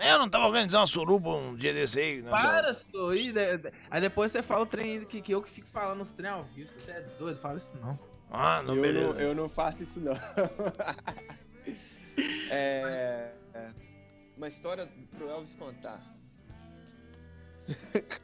Eu 0.00 0.18
não 0.18 0.28
tava 0.28 0.46
organizando 0.46 0.80
uma 0.80 0.86
suruba 0.86 1.30
um 1.30 1.54
dia 1.56 1.72
desse 1.74 1.98
aí. 2.00 2.22
Não, 2.22 2.30
Para. 2.30 2.70
Ih, 3.14 3.32
de- 3.32 3.58
de- 3.58 3.72
Aí 3.90 4.00
depois 4.00 4.32
você 4.32 4.42
fala 4.42 4.62
o 4.62 4.66
trem 4.66 5.04
que, 5.04 5.20
que 5.20 5.32
eu 5.32 5.42
que 5.42 5.50
fico 5.50 5.66
falando 5.68 6.00
os 6.00 6.10
trem 6.12 6.30
ao 6.30 6.44
vivo. 6.44 6.70
Você 6.70 6.90
é 6.90 7.00
doido, 7.18 7.38
fala 7.40 7.58
isso 7.58 7.76
não. 7.80 7.98
Ah, 8.30 8.62
não, 8.62 8.76
eu, 8.76 8.82
beleza. 8.82 9.12
não, 9.12 9.20
eu 9.20 9.34
não 9.34 9.48
faço 9.48 9.82
isso, 9.82 10.00
não. 10.00 10.12
é, 12.50 13.32
é, 13.54 13.70
uma 14.36 14.48
história 14.48 14.88
pro 15.16 15.28
Elvis 15.28 15.54
contar. 15.54 16.00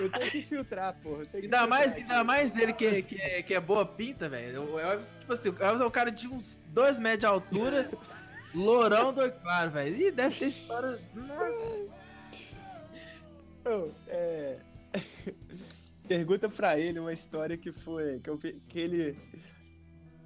eu 0.00 0.10
tenho 0.10 0.30
que 0.30 0.42
filtrar, 0.42 0.94
porra. 1.02 1.26
que 1.26 1.36
Ainda 1.36 1.58
filtrar 1.58 1.68
mais, 1.68 1.92
aqui. 1.92 2.00
ainda 2.02 2.24
mais 2.24 2.56
ele 2.56 2.72
que, 2.72 3.02
que, 3.02 3.20
é, 3.20 3.42
que 3.42 3.54
é 3.54 3.60
boa 3.60 3.84
pinta, 3.84 4.28
velho. 4.28 4.62
O 4.72 4.78
Elvis, 4.78 5.08
tipo 5.20 5.32
assim, 5.32 5.50
o 5.50 5.62
Elvis 5.62 5.80
é 5.80 5.84
um 5.86 5.90
cara 5.90 6.10
de 6.10 6.26
uns 6.28 6.60
2 6.68 6.98
metros 6.98 7.20
de 7.20 7.26
altura, 7.26 7.90
lourão 8.54 9.12
do 9.12 9.30
claro, 9.32 9.70
velho. 9.70 9.96
Ih, 9.96 10.10
deve 10.10 10.36
ter 10.38 10.48
história. 10.48 10.98
Nossa. 11.14 11.88
Não, 13.64 13.94
é... 14.08 14.58
Pergunta 16.08 16.48
pra 16.48 16.76
ele 16.76 16.98
uma 16.98 17.12
história 17.12 17.56
que 17.56 17.70
foi. 17.70 18.18
Que, 18.18 18.30
eu 18.30 18.36
que 18.36 18.78
ele. 18.80 19.16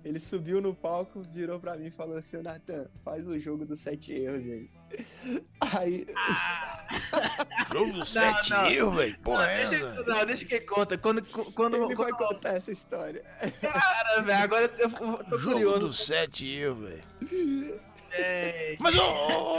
Ele 0.02 0.18
subiu 0.18 0.60
no 0.60 0.74
palco, 0.74 1.22
virou 1.30 1.60
pra 1.60 1.76
mim 1.76 1.86
e 1.86 1.90
falou 1.90 2.16
assim: 2.16 2.38
Natan, 2.38 2.86
faz 3.02 3.26
o 3.26 3.38
jogo 3.38 3.66
dos 3.66 3.80
sete 3.80 4.12
erros 4.14 4.46
aí. 4.46 4.70
Aí. 5.60 6.06
Jogo 7.72 7.92
do 7.92 8.06
sete 8.06 8.50
não. 8.50 8.66
erros, 8.70 8.96
velho. 8.96 9.18
Porra, 9.18 9.44
é 9.46 9.56
deixa, 9.56 9.74
essa? 9.74 10.02
não, 10.04 10.26
deixa 10.26 10.44
que 10.44 10.60
conta. 10.60 10.96
Quando, 10.96 11.22
quando, 11.52 11.76
Ele 11.76 11.96
vai 11.96 12.10
quando 12.12 12.16
contar 12.28 12.54
essa 12.54 12.70
história. 12.70 13.22
cara, 13.60 14.22
velho, 14.22 14.42
agora 14.42 14.72
eu, 14.78 14.90
tô 14.90 15.38
Jogo 15.38 15.54
curioso. 15.54 15.80
dos 15.80 16.06
sete 16.06 16.46
erros, 16.46 16.78
velho. 16.78 17.80
É, 18.16 18.74
Mas, 18.78 18.94
ô, 18.96 19.02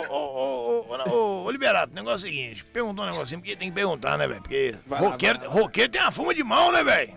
ô, 0.10 0.86
ô, 1.10 1.44
ô, 1.44 1.52
Liberato, 1.52 1.92
o 1.92 1.96
negócio 1.96 2.26
é 2.28 2.30
o 2.30 2.32
seguinte. 2.34 2.66
Perguntou 2.66 3.06
um 3.06 3.10
negocinho, 3.10 3.40
porque 3.42 3.56
tem 3.56 3.70
que 3.70 3.76
perguntar, 3.76 4.18
né, 4.18 4.28
velho? 4.28 4.42
Porque 4.42 4.76
Vai 4.86 5.00
roqueiro, 5.00 5.40
vai 5.40 5.48
lá, 5.48 5.54
vai 5.54 5.60
lá. 5.62 5.66
roqueiro 5.66 5.92
tem 5.92 6.02
uma 6.02 6.12
fuma 6.12 6.34
de 6.34 6.44
mão, 6.44 6.72
né, 6.72 6.84
velho? 6.84 7.14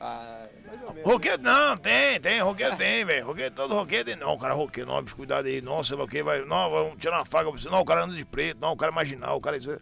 Ah, 0.00 0.46
mais 0.66 0.80
ou 0.82 0.92
menos. 0.92 1.04
Roqueiro 1.10 1.42
não, 1.42 1.76
tem, 1.76 2.20
tem, 2.20 2.40
roqueiro 2.40 2.76
tem, 2.76 3.04
velho. 3.04 3.26
Roqueiro, 3.26 3.54
todo 3.54 3.74
roqueiro 3.74 4.04
tem. 4.04 4.16
Não, 4.16 4.34
o 4.34 4.38
cara 4.38 4.54
é 4.54 4.56
roqueiro, 4.56 4.88
não, 4.90 5.04
cuidado 5.04 5.46
aí. 5.46 5.60
Nossa, 5.60 5.88
sei 5.88 5.96
lá 5.98 6.04
o 6.04 6.08
que, 6.08 6.22
vai. 6.22 6.44
Não, 6.44 6.70
vamos 6.70 6.98
tirar 7.00 7.18
uma 7.18 7.24
faca 7.26 7.50
pra 7.50 7.60
você. 7.60 7.68
Não, 7.68 7.80
o 7.80 7.84
cara 7.84 8.04
anda 8.04 8.14
de 8.14 8.24
preto, 8.24 8.58
não, 8.60 8.72
o 8.72 8.76
cara 8.76 8.92
é 8.92 8.94
marginal, 8.94 9.36
o 9.36 9.40
cara 9.40 9.56
é 9.56 9.58
isso. 9.58 9.70
aí. 9.72 9.78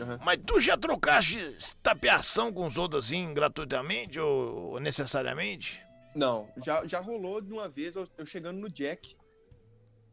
Aham. 0.00 0.18
Mas 0.24 0.38
tu 0.46 0.60
já 0.60 0.76
trocaste 0.78 1.56
tapeação 1.82 2.52
com 2.52 2.66
os 2.66 2.78
outros 2.78 3.06
assim, 3.06 3.34
gratuitamente 3.34 4.18
ou, 4.20 4.72
ou 4.72 4.80
necessariamente? 4.80 5.80
Não, 6.14 6.48
já, 6.64 6.86
já 6.86 7.00
rolou 7.00 7.40
de 7.40 7.52
uma 7.52 7.68
vez 7.68 7.96
eu, 7.96 8.06
eu 8.16 8.24
chegando 8.24 8.58
no 8.58 8.68
Jack. 8.70 9.16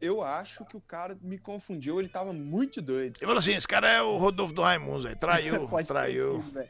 Eu 0.00 0.22
acho 0.22 0.64
que 0.64 0.76
o 0.76 0.80
cara 0.80 1.16
me 1.20 1.38
confundiu, 1.38 1.98
ele 1.98 2.08
tava 2.08 2.32
muito 2.32 2.80
doido. 2.80 3.18
Você 3.18 3.24
falou 3.24 3.38
assim, 3.38 3.54
esse 3.54 3.66
cara 3.66 3.90
é 3.90 4.00
o 4.00 4.16
Rodolfo 4.16 4.54
do 4.54 4.62
Raimundo, 4.62 5.02
velho. 5.02 5.16
Traiu, 5.16 5.66
traiu. 5.86 6.42
sido. 6.42 6.68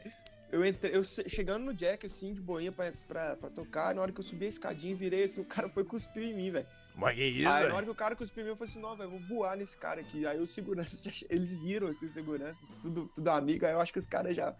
Eu 0.51 0.65
entrei, 0.65 0.95
eu 0.95 1.03
chegando 1.03 1.63
no 1.63 1.73
Jack, 1.75 2.07
assim, 2.07 2.33
de 2.33 2.41
boinha 2.41 2.71
pra, 2.71 2.91
pra, 3.07 3.35
pra 3.35 3.49
tocar, 3.51 3.93
na 3.93 4.01
hora 4.01 4.11
que 4.11 4.19
eu 4.19 4.23
subi 4.23 4.45
a 4.45 4.49
escadinha, 4.49 4.95
virei 4.95 5.23
assim, 5.25 5.41
o 5.41 5.45
cara 5.45 5.69
foi 5.69 5.83
cuspir 5.83 6.23
em 6.23 6.33
mim, 6.33 6.49
velho. 6.49 6.65
Mas 6.95 7.15
que 7.15 7.23
isso, 7.23 7.47
Aí 7.47 7.53
na 7.53 7.59
velho? 7.59 7.75
hora 7.75 7.85
que 7.85 7.91
o 7.91 7.95
cara 7.95 8.15
cuspiu 8.15 8.41
em 8.41 8.45
mim, 8.45 8.49
eu 8.53 8.55
falei 8.55 8.71
assim, 8.71 8.81
não, 8.81 8.97
velho, 8.97 9.11
vou 9.11 9.19
voar 9.19 9.55
nesse 9.55 9.77
cara 9.77 10.01
aqui. 10.01 10.25
Aí 10.25 10.39
os 10.39 10.49
seguranças, 10.49 10.99
já- 11.05 11.11
eles 11.29 11.53
viram, 11.53 11.87
assim, 11.87 12.07
os 12.07 12.13
seguranças, 12.13 12.67
tudo, 12.81 13.11
tudo 13.13 13.27
amigo, 13.29 13.63
aí 13.63 13.73
eu 13.73 13.79
acho 13.79 13.93
que 13.93 13.99
os 13.99 14.07
caras 14.07 14.35
já... 14.35 14.55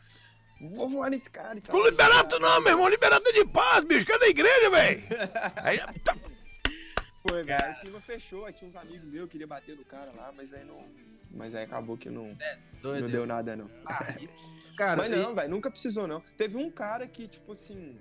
Vou 0.61 0.87
voar 0.89 1.09
nesse 1.09 1.29
cara 1.29 1.57
e 1.57 1.61
tal. 1.61 1.73
Com 1.75 1.83
liberato 1.85 2.37
não, 2.37 2.59
meu 2.61 2.73
irmão. 2.73 2.87
Liberato 2.89 3.27
é 3.29 3.31
de 3.31 3.45
paz, 3.45 3.81
bicho. 3.85 4.05
Cadê 4.05 4.25
a 4.25 4.29
igreja, 4.29 4.69
velho? 4.69 5.03
Aí, 5.55 5.79
tá- 6.03 6.17
Foi, 7.29 7.43
velho. 7.43 7.71
O 7.71 7.79
clima 7.79 8.01
fechou, 8.01 8.45
aí 8.45 8.53
tinha 8.53 8.67
uns 8.69 8.75
amigos 8.75 9.07
meus 9.07 9.25
que 9.25 9.31
queria 9.31 9.47
bater 9.47 9.75
no 9.75 9.85
cara 9.85 10.11
lá, 10.11 10.31
mas 10.35 10.53
aí 10.53 10.65
não... 10.65 10.83
Mas 11.31 11.53
aí 11.53 11.63
acabou 11.63 11.95
que 11.95 12.09
não, 12.09 12.35
dois, 12.81 13.01
não 13.03 13.09
deu 13.09 13.25
nada, 13.25 13.55
não. 13.55 13.69
Cara, 14.75 14.95
Mas 14.97 15.11
e- 15.11 15.15
não, 15.15 15.35
velho, 15.35 15.49
nunca 15.49 15.69
precisou, 15.69 16.07
não. 16.07 16.21
Teve 16.37 16.57
um 16.57 16.71
cara 16.71 17.05
que, 17.07 17.27
tipo 17.27 17.51
assim, 17.51 17.99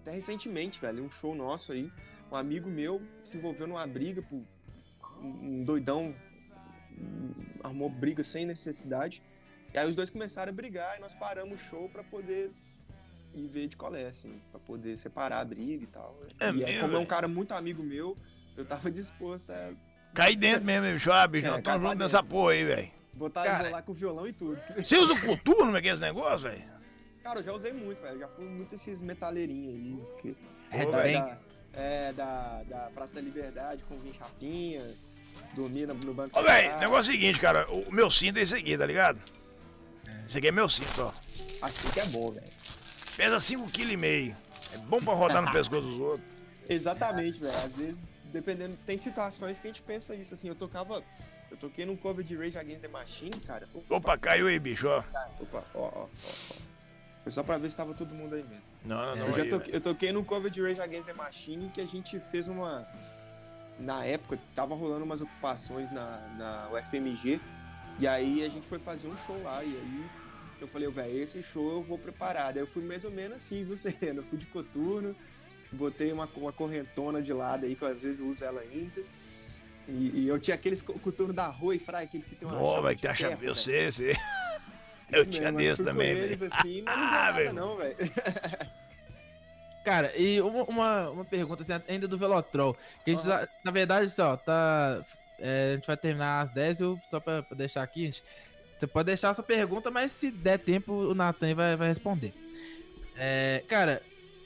até 0.00 0.10
recentemente, 0.10 0.80
velho, 0.80 1.04
um 1.04 1.10
show 1.10 1.34
nosso 1.34 1.70
aí, 1.70 1.92
um 2.32 2.34
amigo 2.34 2.68
meu 2.68 3.00
se 3.22 3.36
envolveu 3.36 3.66
numa 3.68 3.86
briga 3.86 4.22
por 4.22 4.42
um 5.20 5.62
doidão 5.62 6.14
armou 7.62 7.88
briga 7.88 8.24
sem 8.24 8.44
necessidade. 8.44 9.22
E 9.72 9.78
aí 9.78 9.88
os 9.88 9.94
dois 9.94 10.10
começaram 10.10 10.50
a 10.50 10.54
brigar 10.54 10.98
e 10.98 11.00
nós 11.00 11.14
paramos 11.14 11.60
o 11.60 11.64
show 11.64 11.88
pra 11.88 12.02
poder 12.02 12.50
ir 13.34 13.46
ver 13.48 13.68
de 13.68 13.76
colé, 13.76 14.06
assim, 14.06 14.40
pra 14.50 14.60
poder 14.60 14.96
separar 14.96 15.40
a 15.40 15.44
briga 15.44 15.84
e 15.84 15.86
tal. 15.86 16.16
né? 16.20 16.28
É 16.40 16.44
e 16.46 16.48
aí, 16.48 16.52
mesmo, 16.54 16.80
como 16.80 16.92
é 16.92 16.96
um 16.96 16.98
velho? 17.00 17.06
cara 17.08 17.28
muito 17.28 17.52
amigo 17.52 17.82
meu, 17.82 18.16
eu 18.56 18.64
tava 18.64 18.90
disposto 18.90 19.50
a 19.50 19.70
Caí 20.14 20.36
dentro 20.36 20.64
mesmo, 20.64 20.92
bicho. 20.92 21.10
Ah, 21.10 21.26
bicho, 21.26 21.46
É, 21.46 21.50
não, 21.50 21.62
tô 21.62 21.72
junto 21.72 21.94
nessa 21.94 22.18
dentro. 22.18 22.30
porra 22.30 22.52
aí, 22.52 22.64
velho. 22.64 22.90
botar 23.14 23.44
Cara- 23.44 23.70
lá 23.70 23.80
com 23.82 23.92
o 23.92 23.94
violão 23.94 24.26
e 24.26 24.32
tudo. 24.32 24.60
Você 24.76 24.96
usa 24.98 25.14
o 25.14 25.20
coturno 25.20 25.72
naqueles 25.72 26.00
negócios, 26.00 26.42
velho? 26.42 26.62
Cara, 27.22 27.38
eu 27.38 27.42
já 27.44 27.52
usei 27.52 27.72
muito, 27.72 28.02
velho. 28.02 28.18
Já 28.18 28.28
fui 28.28 28.44
muito 28.44 28.74
esses 28.74 29.00
metaleirinhos 29.00 29.74
aí. 29.74 30.20
Que... 30.20 30.36
É, 30.70 30.84
Pô, 30.84 30.90
velho, 30.90 31.02
bem. 31.04 31.12
da, 31.14 31.38
é, 31.72 32.12
da, 32.12 32.62
da 32.64 32.78
Praça 32.92 33.14
da 33.14 33.20
Liberdade 33.22 33.82
com 33.84 33.96
vinho 33.96 34.14
chapinha, 34.14 34.86
dormir 35.54 35.86
no, 35.86 35.94
banco 36.12 36.38
Ô, 36.38 36.42
velho, 36.42 36.78
negócio 36.78 36.96
é 36.96 37.14
o 37.14 37.16
seguinte, 37.16 37.38
cara. 37.40 37.66
O 37.88 37.92
meu 37.92 38.10
cinto 38.10 38.38
é 38.38 38.42
esse 38.42 38.54
aqui, 38.54 38.76
tá 38.76 38.84
ligado? 38.84 39.18
Esse 40.26 40.38
aqui 40.38 40.48
é 40.48 40.52
meu 40.52 40.68
cinto, 40.68 41.02
ó. 41.04 41.12
Assim 41.64 41.90
que 41.90 42.00
é 42.00 42.06
bom, 42.06 42.32
velho. 42.32 42.46
Pesa 43.16 43.36
5,5 43.36 43.70
kg. 43.70 44.34
É 44.74 44.78
bom 44.78 44.98
pra 45.02 45.14
rodar 45.14 45.42
no 45.42 45.50
pescoço 45.52 45.82
dos 45.82 46.00
outros. 46.00 46.30
Exatamente, 46.68 47.38
velho. 47.40 47.52
Às 47.52 47.76
vezes, 47.76 48.02
dependendo. 48.26 48.76
Tem 48.86 48.96
situações 48.96 49.58
que 49.58 49.66
a 49.66 49.70
gente 49.70 49.82
pensa 49.82 50.14
isso, 50.14 50.34
assim. 50.34 50.48
Eu 50.48 50.54
tocava. 50.54 51.02
Eu 51.50 51.56
toquei 51.56 51.84
num 51.84 51.96
cover 51.96 52.24
de 52.24 52.34
Rage 52.34 52.56
Against 52.56 52.80
the 52.80 52.88
Machine, 52.88 53.38
cara. 53.46 53.68
Opa, 53.90 54.16
caiu 54.16 54.46
aí, 54.46 54.58
bicho, 54.58 54.88
ó. 54.88 55.02
Opa, 55.38 55.62
ó, 55.74 55.80
ó, 55.80 55.90
ó. 56.04 56.08
Foi 57.22 57.30
só 57.30 57.42
pra 57.42 57.58
ver 57.58 57.70
se 57.70 57.76
tava 57.76 57.94
todo 57.94 58.14
mundo 58.14 58.34
aí 58.34 58.42
mesmo. 58.42 58.64
Não, 58.84 58.96
não, 58.96 59.16
não. 59.16 59.26
Eu, 59.28 59.42
aí, 59.42 59.48
toquei, 59.48 59.74
eu 59.74 59.80
toquei 59.80 60.12
num 60.12 60.24
cover 60.24 60.50
de 60.50 60.62
Rage 60.62 60.80
Against 60.80 61.06
the 61.06 61.12
Machine 61.12 61.68
que 61.68 61.80
a 61.80 61.86
gente 61.86 62.18
fez 62.18 62.48
uma. 62.48 62.86
Na 63.78 64.04
época, 64.04 64.38
tava 64.54 64.74
rolando 64.74 65.04
umas 65.04 65.20
ocupações 65.20 65.90
na, 65.90 66.18
na 66.38 66.70
UFMG. 66.72 67.40
E 67.98 68.06
aí 68.06 68.42
a 68.44 68.48
gente 68.48 68.66
foi 68.66 68.78
fazer 68.78 69.08
um 69.08 69.16
show 69.16 69.40
lá. 69.42 69.62
E 69.62 69.76
aí 69.76 70.10
eu 70.64 70.68
falei, 70.68 70.88
velho, 70.88 71.22
esse 71.22 71.42
show 71.42 71.72
eu 71.72 71.82
vou 71.82 71.98
preparar. 71.98 72.52
Daí 72.52 72.62
eu 72.62 72.66
fui 72.66 72.82
mais 72.82 73.04
ou 73.04 73.10
menos 73.10 73.36
assim, 73.36 73.64
viu, 73.66 73.76
Serena? 73.76 74.20
Eu 74.20 74.24
fui 74.24 74.38
de 74.38 74.46
coturno, 74.46 75.14
botei 75.70 76.12
uma, 76.12 76.28
uma 76.36 76.52
correntona 76.52 77.20
de 77.22 77.32
lado 77.32 77.66
aí, 77.66 77.74
que 77.74 77.82
eu 77.82 77.88
às 77.88 78.00
vezes 78.02 78.20
uso 78.20 78.44
ela 78.44 78.60
ainda. 78.60 79.02
E, 79.88 80.20
e 80.22 80.28
eu 80.28 80.38
tinha 80.38 80.54
aqueles 80.54 80.80
co- 80.80 80.92
coturno 80.94 81.32
da 81.32 81.46
rua 81.48 81.74
e 81.74 81.78
fraia, 81.78 82.04
aqueles 82.04 82.26
que 82.26 82.34
tem 82.36 82.46
uma 82.48 82.58
chave 82.58 82.82
vai 82.82 82.94
que 82.94 83.02
tem 83.02 83.10
a 83.10 83.14
chave. 83.14 83.36
ferro, 83.36 83.42
Eu 83.50 83.54
velho. 83.54 83.56
sei, 83.56 83.86
eu 83.86 83.92
sei. 83.92 84.16
Eu 85.10 85.26
tinha 85.26 85.48
eu 85.48 85.52
desse 85.52 85.82
também, 85.84 86.10
eles 86.10 86.40
assim, 86.40 86.82
mas 86.82 86.96
não 86.96 87.04
Ah, 87.04 87.10
nada 87.10 87.32
velho. 87.38 87.52
não, 87.52 87.76
velho. 87.76 87.96
Cara, 89.84 90.16
e 90.16 90.40
uma, 90.40 90.62
uma, 90.64 91.10
uma 91.10 91.24
pergunta 91.24 91.62
assim, 91.62 91.72
ainda 91.88 92.06
do 92.06 92.16
Velotrol. 92.16 92.76
Que 93.04 93.10
a 93.10 93.14
gente, 93.14 93.26
tá- 93.26 93.48
na 93.64 93.70
verdade, 93.72 94.08
só, 94.10 94.36
tá. 94.36 95.04
é, 95.40 95.72
a 95.72 95.74
gente 95.74 95.86
vai 95.86 95.96
terminar 95.96 96.42
às 96.42 96.50
10, 96.50 96.80
eu, 96.80 97.00
só 97.10 97.18
pra, 97.18 97.42
pra 97.42 97.56
deixar 97.56 97.82
aqui, 97.82 98.04
gente. 98.04 98.22
Você 98.82 98.88
pode 98.88 99.06
deixar 99.06 99.30
a 99.30 99.34
sua 99.34 99.44
pergunta, 99.44 99.92
mas 99.92 100.10
se 100.10 100.28
der 100.28 100.58
tempo, 100.58 100.92
o 100.92 101.14
Nathan 101.14 101.54
vai, 101.54 101.76
vai 101.76 101.86
responder. 101.86 102.34
É, 103.16 103.62
cara, 103.68 104.02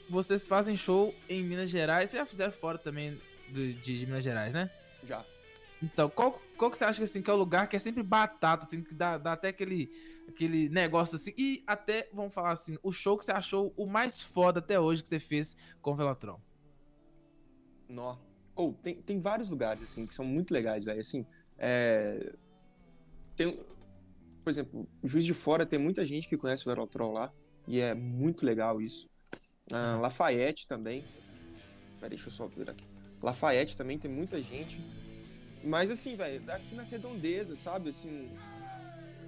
vocês 0.07 0.45
fazem 0.47 0.77
show 0.77 1.11
em 1.27 1.41
Minas 1.43 1.71
Gerais, 1.71 2.11
vocês 2.11 2.21
já 2.21 2.25
fizeram 2.25 2.51
fora 2.51 2.77
também 2.77 3.17
do- 3.49 3.73
de, 3.73 3.99
de 3.99 4.05
Minas 4.05 4.23
Gerais, 4.23 4.53
né? 4.53 4.69
Já. 5.03 5.25
Então, 5.81 6.07
qual, 6.07 6.39
qual 6.55 6.69
que 6.69 6.77
você 6.77 6.83
acha 6.83 6.99
que, 6.99 7.05
assim, 7.05 7.19
que 7.23 7.31
é 7.31 7.33
o 7.33 7.37
lugar 7.37 7.67
que 7.67 7.75
é 7.75 7.79
sempre 7.79 8.03
batata, 8.03 8.65
assim, 8.65 8.83
que 8.83 8.93
dá, 8.93 9.17
dá 9.17 9.33
até 9.33 9.47
aquele, 9.47 9.89
aquele 10.29 10.69
negócio 10.69 11.15
assim, 11.15 11.33
e 11.35 11.63
até, 11.65 12.07
vamos 12.13 12.31
falar 12.31 12.51
assim, 12.51 12.77
o 12.83 12.91
show 12.91 13.17
que 13.17 13.25
você 13.25 13.31
achou 13.31 13.73
o 13.75 13.87
mais 13.87 14.21
foda 14.21 14.59
até 14.59 14.79
hoje 14.79 15.01
que 15.01 15.09
você 15.09 15.19
fez 15.19 15.57
com 15.81 15.93
o 15.93 15.95
Velotron? 15.95 16.39
Nó. 17.89 18.17
Ou 18.55 18.71
tem, 18.71 19.01
tem 19.01 19.19
vários 19.19 19.49
lugares, 19.49 19.81
assim, 19.81 20.05
que 20.05 20.13
são 20.13 20.25
muito 20.25 20.53
legais, 20.53 20.85
velho. 20.85 20.99
Assim, 20.99 21.25
é... 21.57 22.33
Tem, 23.35 23.59
por 24.47 24.51
exemplo, 24.51 24.87
Juiz 25.03 25.25
de 25.25 25.33
Fora 25.33 25.65
tem 25.65 25.77
muita 25.77 26.05
gente 26.05 26.25
que 26.25 26.37
conhece 26.37 26.63
o 26.63 26.67
Verotrol 26.67 27.11
lá, 27.11 27.33
e 27.67 27.81
é 27.81 27.93
muito 27.93 28.45
legal 28.45 28.81
isso. 28.81 29.09
Ah, 29.69 29.99
Lafayette 30.01 30.65
também. 30.65 31.03
Peraí, 31.99 32.11
deixa 32.11 32.27
eu 32.27 32.31
só 32.31 32.47
ver 32.47 32.69
aqui. 32.69 32.85
Lafayette 33.21 33.75
também 33.75 33.99
tem 33.99 34.09
muita 34.09 34.41
gente. 34.41 34.79
Mas 35.61 35.91
assim, 35.91 36.15
velho, 36.15 36.41
aqui 36.49 36.75
nas 36.75 36.89
redondezas, 36.89 37.59
sabe? 37.59 37.89
Assim, 37.89 38.29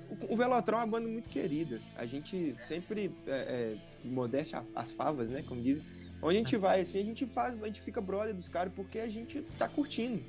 o, 0.09 0.35
o 0.35 0.37
Velotrol 0.37 0.79
é 0.79 0.83
uma 0.85 0.89
banda 0.89 1.09
muito 1.09 1.29
querida. 1.29 1.81
A 1.97 2.05
gente 2.05 2.53
sempre, 2.55 3.11
é, 3.27 3.31
é, 3.31 3.77
modéstia 4.05 4.65
as 4.73 4.89
favas, 4.89 5.31
né? 5.31 5.43
Como 5.45 5.61
dizem. 5.61 5.83
Onde 6.21 6.37
a 6.37 6.39
gente 6.39 6.55
vai, 6.55 6.79
assim, 6.79 7.01
a 7.01 7.03
gente 7.03 7.25
faz, 7.25 7.61
a 7.61 7.65
gente 7.65 7.81
fica 7.81 7.99
brother 7.99 8.33
dos 8.33 8.47
caras 8.47 8.71
porque 8.73 8.99
a 8.99 9.09
gente 9.09 9.41
tá 9.57 9.67
curtindo, 9.67 10.23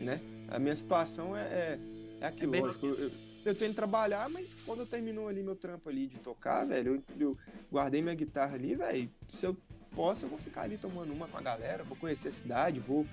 né? 0.00 0.20
A 0.48 0.58
minha 0.58 0.74
situação 0.74 1.36
é, 1.36 1.42
é, 1.42 1.78
é 2.22 2.26
aquilo, 2.26 2.56
É 2.56 2.60
lógico. 2.60 2.86
Eu, 2.86 2.98
eu, 2.98 3.31
eu 3.44 3.54
tô 3.54 3.64
indo 3.64 3.74
trabalhar, 3.74 4.28
mas 4.28 4.56
quando 4.66 4.80
eu 4.80 4.86
terminou 4.86 5.28
ali 5.28 5.42
meu 5.42 5.56
trampo 5.56 5.88
ali 5.88 6.06
de 6.06 6.18
tocar, 6.18 6.64
velho, 6.64 7.02
eu, 7.18 7.28
eu 7.28 7.36
guardei 7.70 8.00
minha 8.02 8.14
guitarra 8.14 8.54
ali, 8.54 8.74
velho. 8.74 9.10
Se 9.28 9.46
eu 9.46 9.56
posso, 9.94 10.24
eu 10.26 10.28
vou 10.30 10.38
ficar 10.38 10.62
ali 10.62 10.76
tomando 10.78 11.12
uma 11.12 11.26
com 11.28 11.36
a 11.38 11.42
galera, 11.42 11.82
vou 11.84 11.96
conhecer 11.96 12.28
a 12.28 12.32
cidade, 12.32 12.78
vou. 12.80 13.06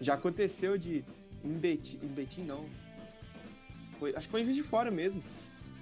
Já 0.00 0.14
aconteceu 0.14 0.76
de, 0.78 1.04
Em 1.44 1.52
Betim, 1.52 1.98
em 2.02 2.08
Betim 2.08 2.42
não. 2.42 2.66
Foi, 3.98 4.14
acho 4.14 4.26
que 4.26 4.30
foi 4.30 4.40
em 4.40 4.44
Juiz 4.44 4.56
de 4.56 4.62
Fora 4.62 4.90
mesmo. 4.90 5.22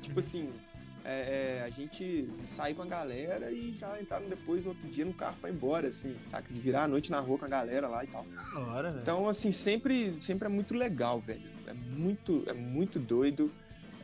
Tipo 0.03 0.15
Uhum. 0.15 0.19
assim, 0.27 0.53
é, 1.05 1.59
é, 1.59 1.63
a 1.65 1.71
gente 1.71 2.29
saiu 2.47 2.75
com 2.77 2.83
a 2.83 2.87
galera 2.87 3.51
e 3.51 3.73
já 3.73 4.01
entraram 4.01 4.29
depois 4.29 4.63
no 4.65 4.71
outro 4.71 4.89
dia 4.89 5.05
no 5.05 5.13
carro 5.15 5.37
pra 5.41 5.51
ir 5.51 5.53
embora, 5.55 5.89
assim, 5.89 6.17
saca? 6.25 6.53
De 6.53 6.59
virar 6.61 6.85
a 6.85 6.89
noite 6.89 7.11
na 7.11 7.21
rua 7.21 7.39
com 7.39 7.45
a 7.45 7.49
galera 7.49 7.87
lá 7.89 8.05
e 8.05 8.07
tal. 8.09 8.27
Hora. 8.55 8.99
Então, 9.03 9.29
assim, 9.29 9.51
sempre, 9.53 10.19
sempre 10.21 10.47
é 10.47 10.49
muito 10.51 10.75
legal, 10.75 11.19
velho. 11.21 11.43
É 11.67 11.73
muito, 11.73 12.43
é 12.47 12.53
muito 12.53 12.99
doido. 12.99 13.53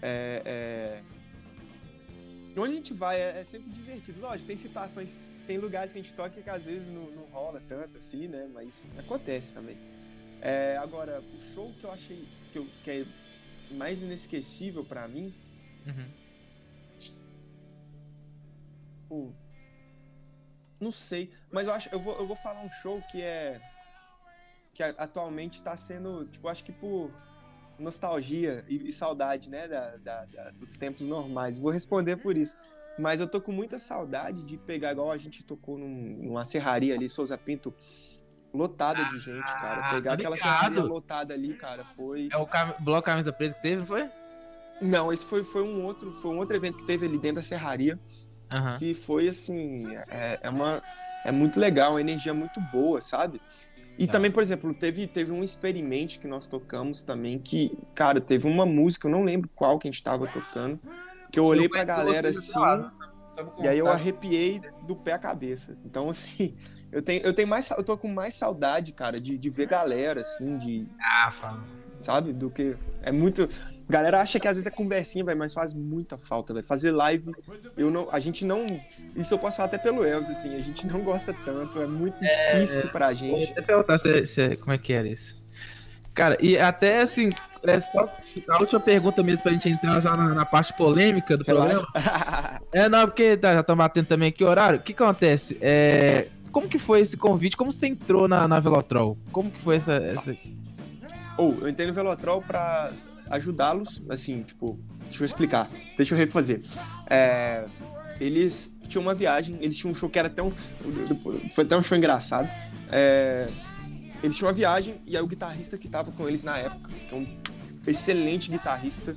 É, 0.03 0.43
é... 0.45 1.03
Onde 2.61 2.73
a 2.73 2.77
gente 2.77 2.93
vai 2.93 3.19
é, 3.21 3.41
é 3.41 3.45
sempre 3.45 3.71
divertido. 3.71 4.21
Lógico, 4.21 4.47
tem 4.47 4.57
situações, 4.57 5.19
tem 5.47 5.57
lugares 5.57 5.93
que 5.93 5.99
a 5.99 6.03
gente 6.03 6.13
toca 6.15 6.43
que 6.43 6.51
às 6.51 6.67
vezes 6.67 6.91
não, 6.91 7.11
não 7.13 7.25
rola 7.27 7.63
tanto 7.69 7.97
assim, 7.97 8.29
né? 8.29 8.51
Mas 8.53 8.93
acontece 8.99 9.55
também. 9.55 9.79
É, 10.41 10.77
agora, 10.77 11.21
o 11.21 11.41
show 11.41 11.73
que 11.81 11.85
eu 11.85 11.93
achei 11.93 12.25
que, 12.53 12.59
eu, 12.59 12.67
que 12.85 12.91
é 12.91 13.05
mais 13.77 14.03
inesquecível 14.03 14.85
pra 14.85 15.07
mim, 15.09 15.33
Uhum. 15.87 16.07
pô, 19.09 19.31
não 20.81 20.93
sei, 20.93 21.33
mas 21.51 21.67
eu 21.67 21.73
acho, 21.73 21.89
eu 21.91 21.99
vou, 22.01 22.19
eu 22.19 22.27
vou 22.27 22.37
falar 22.37 22.61
um 22.63 22.71
show 22.71 23.01
que 23.11 23.21
é 23.23 23.61
que 24.75 24.83
atualmente 24.83 25.61
tá 25.61 25.77
sendo, 25.77 26.27
tipo, 26.27 26.49
acho 26.49 26.65
que 26.65 26.73
por 26.73 27.11
nostalgia 27.79 28.65
e, 28.69 28.89
e 28.89 28.93
saudade, 28.93 29.49
né, 29.51 29.67
da, 29.69 29.97
da- 29.97 30.25
da- 30.27 30.51
dos 30.51 30.77
tempos 30.77 31.07
normais. 31.07 31.59
Vou 31.59 31.71
responder 31.73 32.17
por 32.17 32.37
isso. 32.37 32.57
Mas 32.99 33.21
eu 33.21 33.27
tô 33.27 33.41
com 33.41 33.53
muita 33.53 33.79
saudade 33.79 34.43
de 34.45 34.57
pegar, 34.59 34.93
igual 34.93 35.11
a 35.11 35.17
gente 35.17 35.43
tocou 35.45 35.79
num- 35.79 36.19
numa 36.23 36.45
serraria 36.45 36.95
ali, 36.95 37.09
Souza 37.09 37.39
Pinto, 37.39 37.73
lotada 38.53 39.05
de 39.07 39.19
gente, 39.19 39.47
cara. 39.47 39.81
Ah, 39.89 39.95
Pegar 39.95 40.13
aquela 40.15 40.37
serraria 40.37 40.83
lotada 40.83 41.33
ali, 41.35 41.55
cara, 41.55 41.85
foi. 41.97 42.29
É 42.31 42.37
o 42.37 42.47
cam... 42.47 42.75
bloco 42.81 43.07
camisa 43.07 43.33
preta 43.33 43.55
que 43.55 43.63
teve, 43.63 43.87
foi? 43.87 44.09
Não, 44.81 45.13
esse 45.13 45.25
foi, 45.25 45.43
foi 45.45 45.63
um 45.63 45.85
outro, 45.85 46.13
foi 46.13 46.33
um 46.33 46.39
outro 46.39 46.57
evento 46.57 46.77
que 46.79 46.85
teve 46.85 47.07
ali 47.07 47.19
dentro 47.19 47.37
da 47.37 47.43
serraria. 47.43 47.99
Aham. 48.55 48.75
que 48.75 48.93
foi 48.93 49.29
assim, 49.29 49.97
é, 50.11 50.39
é 50.43 50.51
uma 50.51 50.83
é 51.25 51.33
muito 51.33 51.59
legal, 51.59 51.93
uma 51.93 52.01
energia 52.03 52.35
muito 52.35 52.61
boa, 52.61 53.01
sabe? 53.01 53.41
E 54.03 54.07
Tá. 54.07 54.15
também, 54.15 54.33
por 54.33 54.43
exemplo, 54.43 54.75
teve, 54.75 55.07
teve 55.07 55.31
um 55.31 55.45
experimento 55.45 56.19
que 56.19 56.27
nós 56.27 56.49
tocamos 56.49 57.05
também, 57.05 57.39
que, 57.39 57.71
cara, 57.95 58.21
teve 58.21 58.49
uma 58.49 58.67
música, 58.67 59.07
eu 59.07 59.13
não 59.13 59.23
lembro 59.23 59.49
qual 59.55 59.79
que 59.79 59.87
a 59.87 59.91
gente 59.93 60.03
tava 60.03 60.27
tocando, 60.27 60.81
que 61.31 61.39
eu 61.39 61.45
olhei 61.45 61.67
Eu 61.67 61.71
pra 61.71 61.85
galera 61.85 62.31
assim, 62.31 62.61
e 63.63 63.69
aí 63.69 63.79
eu 63.79 63.89
arrepiei 63.89 64.61
do 64.89 64.97
pé 64.97 65.13
à 65.13 65.19
cabeça. 65.21 65.73
Então, 65.85 66.11
assim, 66.11 66.57
eu 66.91 67.01
tenho, 67.01 67.23
eu 67.23 67.33
tenho 67.33 67.47
mais, 67.47 67.71
eu 67.71 67.85
tô 67.85 67.97
com 67.97 68.09
mais 68.09 68.35
saudade, 68.35 68.93
cara, 68.93 69.21
de, 69.21 69.39
de 69.39 69.51
ver 69.51 69.69
galera, 69.69 70.23
assim, 70.23 70.59
de, 70.59 70.85
Ah, 71.01 71.31
fala. 71.31 71.63
Sabe? 72.03 72.33
Do 72.33 72.51
que. 72.51 72.75
É 73.03 73.11
muito. 73.11 73.49
A 73.89 73.93
galera 73.93 74.21
acha 74.21 74.39
que 74.39 74.47
às 74.49 74.57
vezes 74.57 74.67
é 74.67 74.71
conversinha, 74.71 75.25
velho, 75.25 75.39
mas 75.39 75.55
faz 75.55 75.73
muita 75.75 76.17
falta, 76.19 76.53
velho. 76.53 76.65
Fazer 76.67 76.91
live, 76.91 77.33
eu 77.77 77.91
não. 77.91 78.09
A 78.13 78.19
gente 78.21 78.45
não. 78.45 78.67
Isso 79.17 79.33
eu 79.35 79.39
posso 79.39 79.57
falar 79.57 79.67
até 79.69 79.79
pelo 79.79 80.05
Elvis, 80.05 80.31
assim, 80.31 80.55
a 80.57 80.61
gente 80.61 80.87
não 80.87 81.01
gosta 81.01 81.35
tanto, 81.45 81.81
é 81.81 81.87
muito 81.87 82.19
difícil 82.19 82.91
pra 82.91 83.07
Eu 83.07 83.11
ia 83.11 83.15
gente. 83.17 83.53
até 83.53 83.63
perguntar 83.63 83.99
se, 83.99 84.27
se- 84.27 84.57
como 84.57 84.73
é 84.73 84.79
que 84.79 84.93
era 84.93 85.09
isso. 85.09 85.41
Cara, 86.15 86.37
e 86.41 86.59
até 86.59 87.01
assim, 87.01 87.31
é 87.63 87.81
só 87.81 88.07
a 88.51 88.59
última 88.61 88.79
pergunta 88.81 89.23
mesmo 89.23 89.43
pra 89.43 89.53
gente 89.53 89.69
entrar 89.71 90.01
já 90.03 90.15
na, 90.15 90.35
na 90.35 90.45
parte 90.45 90.77
polêmica 90.77 91.37
do 91.39 91.45
programa. 91.45 91.87
Relaxa. 91.95 92.61
É, 92.75 92.89
não, 92.89 93.07
porque 93.07 93.37
tá, 93.37 93.53
já 93.53 93.61
estão 93.61 93.77
batendo 93.77 94.07
também 94.07 94.31
aqui 94.31 94.43
o 94.43 94.47
horário. 94.49 94.79
O 94.79 94.83
que 94.83 94.93
acontece? 94.95 95.59
É, 95.61 96.29
como 96.51 96.67
que 96.69 96.79
foi 96.79 97.01
esse 97.01 97.19
convite? 97.19 97.55
Como 97.55 97.71
você 97.71 97.87
entrou 97.87 98.27
na, 98.27 98.49
na 98.49 98.59
Velotrol? 98.61 99.19
Como 99.31 99.51
que 99.51 99.61
foi 99.61 99.77
essa. 99.77 99.93
essa... 99.95 100.35
Ou, 101.37 101.59
eu 101.61 101.69
entrei 101.69 101.87
no 101.87 101.95
Velotrol 101.95 102.43
pra 102.43 102.93
ajudá-los, 103.31 104.03
assim, 104.09 104.43
tipo, 104.43 104.79
deixa 105.05 105.23
eu 105.23 105.27
explicar, 105.27 105.69
deixa 105.97 106.15
eu 106.15 106.19
refazer. 106.19 106.63
É, 107.09 107.65
eles 108.21 108.77
tinham 108.89 109.03
uma 109.03 109.15
viagem, 109.15 109.57
eles 109.61 109.77
tinham 109.77 109.93
um 109.93 109.95
show 109.95 110.09
que 110.09 110.19
era 110.19 110.29
até 110.29 110.43
um. 110.43 110.53
Foi 111.55 111.65
até 111.65 111.77
um 111.77 111.83
show 111.83 111.97
engraçado. 111.97 112.49
É, 112.91 113.49
eles 114.23 114.37
tinham 114.37 114.49
uma 114.49 114.55
viagem 114.55 115.01
e 115.07 115.17
aí 115.17 115.23
o 115.23 115.27
guitarrista 115.27 115.79
que 115.79 115.89
tava 115.89 116.13
com 116.13 116.29
eles 116.29 116.45
na 116.45 116.59
época, 116.59 116.91
que 117.09 117.15
é 117.15 117.19
um 117.19 117.27
excelente 117.87 118.51
guitarrista, 118.51 119.17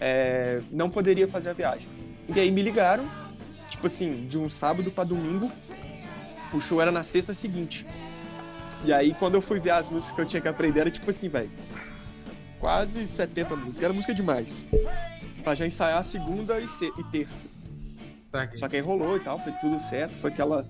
é, 0.00 0.60
não 0.70 0.90
poderia 0.90 1.26
fazer 1.26 1.50
a 1.50 1.52
viagem. 1.52 1.88
E 2.34 2.38
aí 2.38 2.50
me 2.50 2.60
ligaram, 2.60 3.08
tipo 3.68 3.86
assim, 3.86 4.22
de 4.22 4.38
um 4.38 4.50
sábado 4.50 4.90
pra 4.90 5.04
domingo, 5.04 5.50
o 6.52 6.60
show 6.60 6.80
era 6.80 6.92
na 6.92 7.02
sexta 7.02 7.32
seguinte. 7.32 7.86
E 8.84 8.92
aí, 8.92 9.14
quando 9.14 9.34
eu 9.36 9.42
fui 9.42 9.58
ver 9.58 9.70
as 9.70 9.88
músicas 9.88 10.14
que 10.14 10.20
eu 10.20 10.26
tinha 10.26 10.42
que 10.42 10.48
aprender, 10.48 10.80
era 10.80 10.90
tipo 10.90 11.08
assim, 11.10 11.28
velho. 11.28 11.50
Quase 12.60 13.06
70 13.08 13.56
músicas. 13.56 13.84
Era 13.84 13.92
música 13.94 14.14
demais. 14.14 14.66
Pra 15.42 15.54
já 15.54 15.66
ensaiar 15.66 15.98
a 15.98 16.02
segunda 16.02 16.58
e, 16.60 16.68
se- 16.68 16.92
e 16.98 17.04
terça. 17.04 17.44
Só 18.56 18.68
que 18.68 18.76
aí 18.76 18.82
rolou 18.82 19.16
e 19.16 19.20
tal, 19.20 19.38
foi 19.38 19.52
tudo 19.52 19.80
certo, 19.80 20.12
foi 20.14 20.30
aquela, 20.30 20.66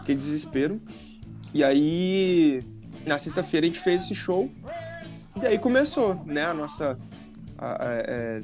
aquele 0.00 0.18
desespero. 0.18 0.80
E 1.54 1.62
aí, 1.62 2.60
na 3.06 3.18
sexta-feira 3.18 3.64
a 3.64 3.68
gente 3.68 3.78
fez 3.80 4.02
esse 4.04 4.14
show. 4.14 4.50
E 5.40 5.46
aí 5.46 5.58
começou, 5.58 6.20
né, 6.26 6.46
a 6.46 6.54
nossa. 6.54 6.98
A, 7.58 7.66
a- 7.84 7.92
é, 7.92 8.42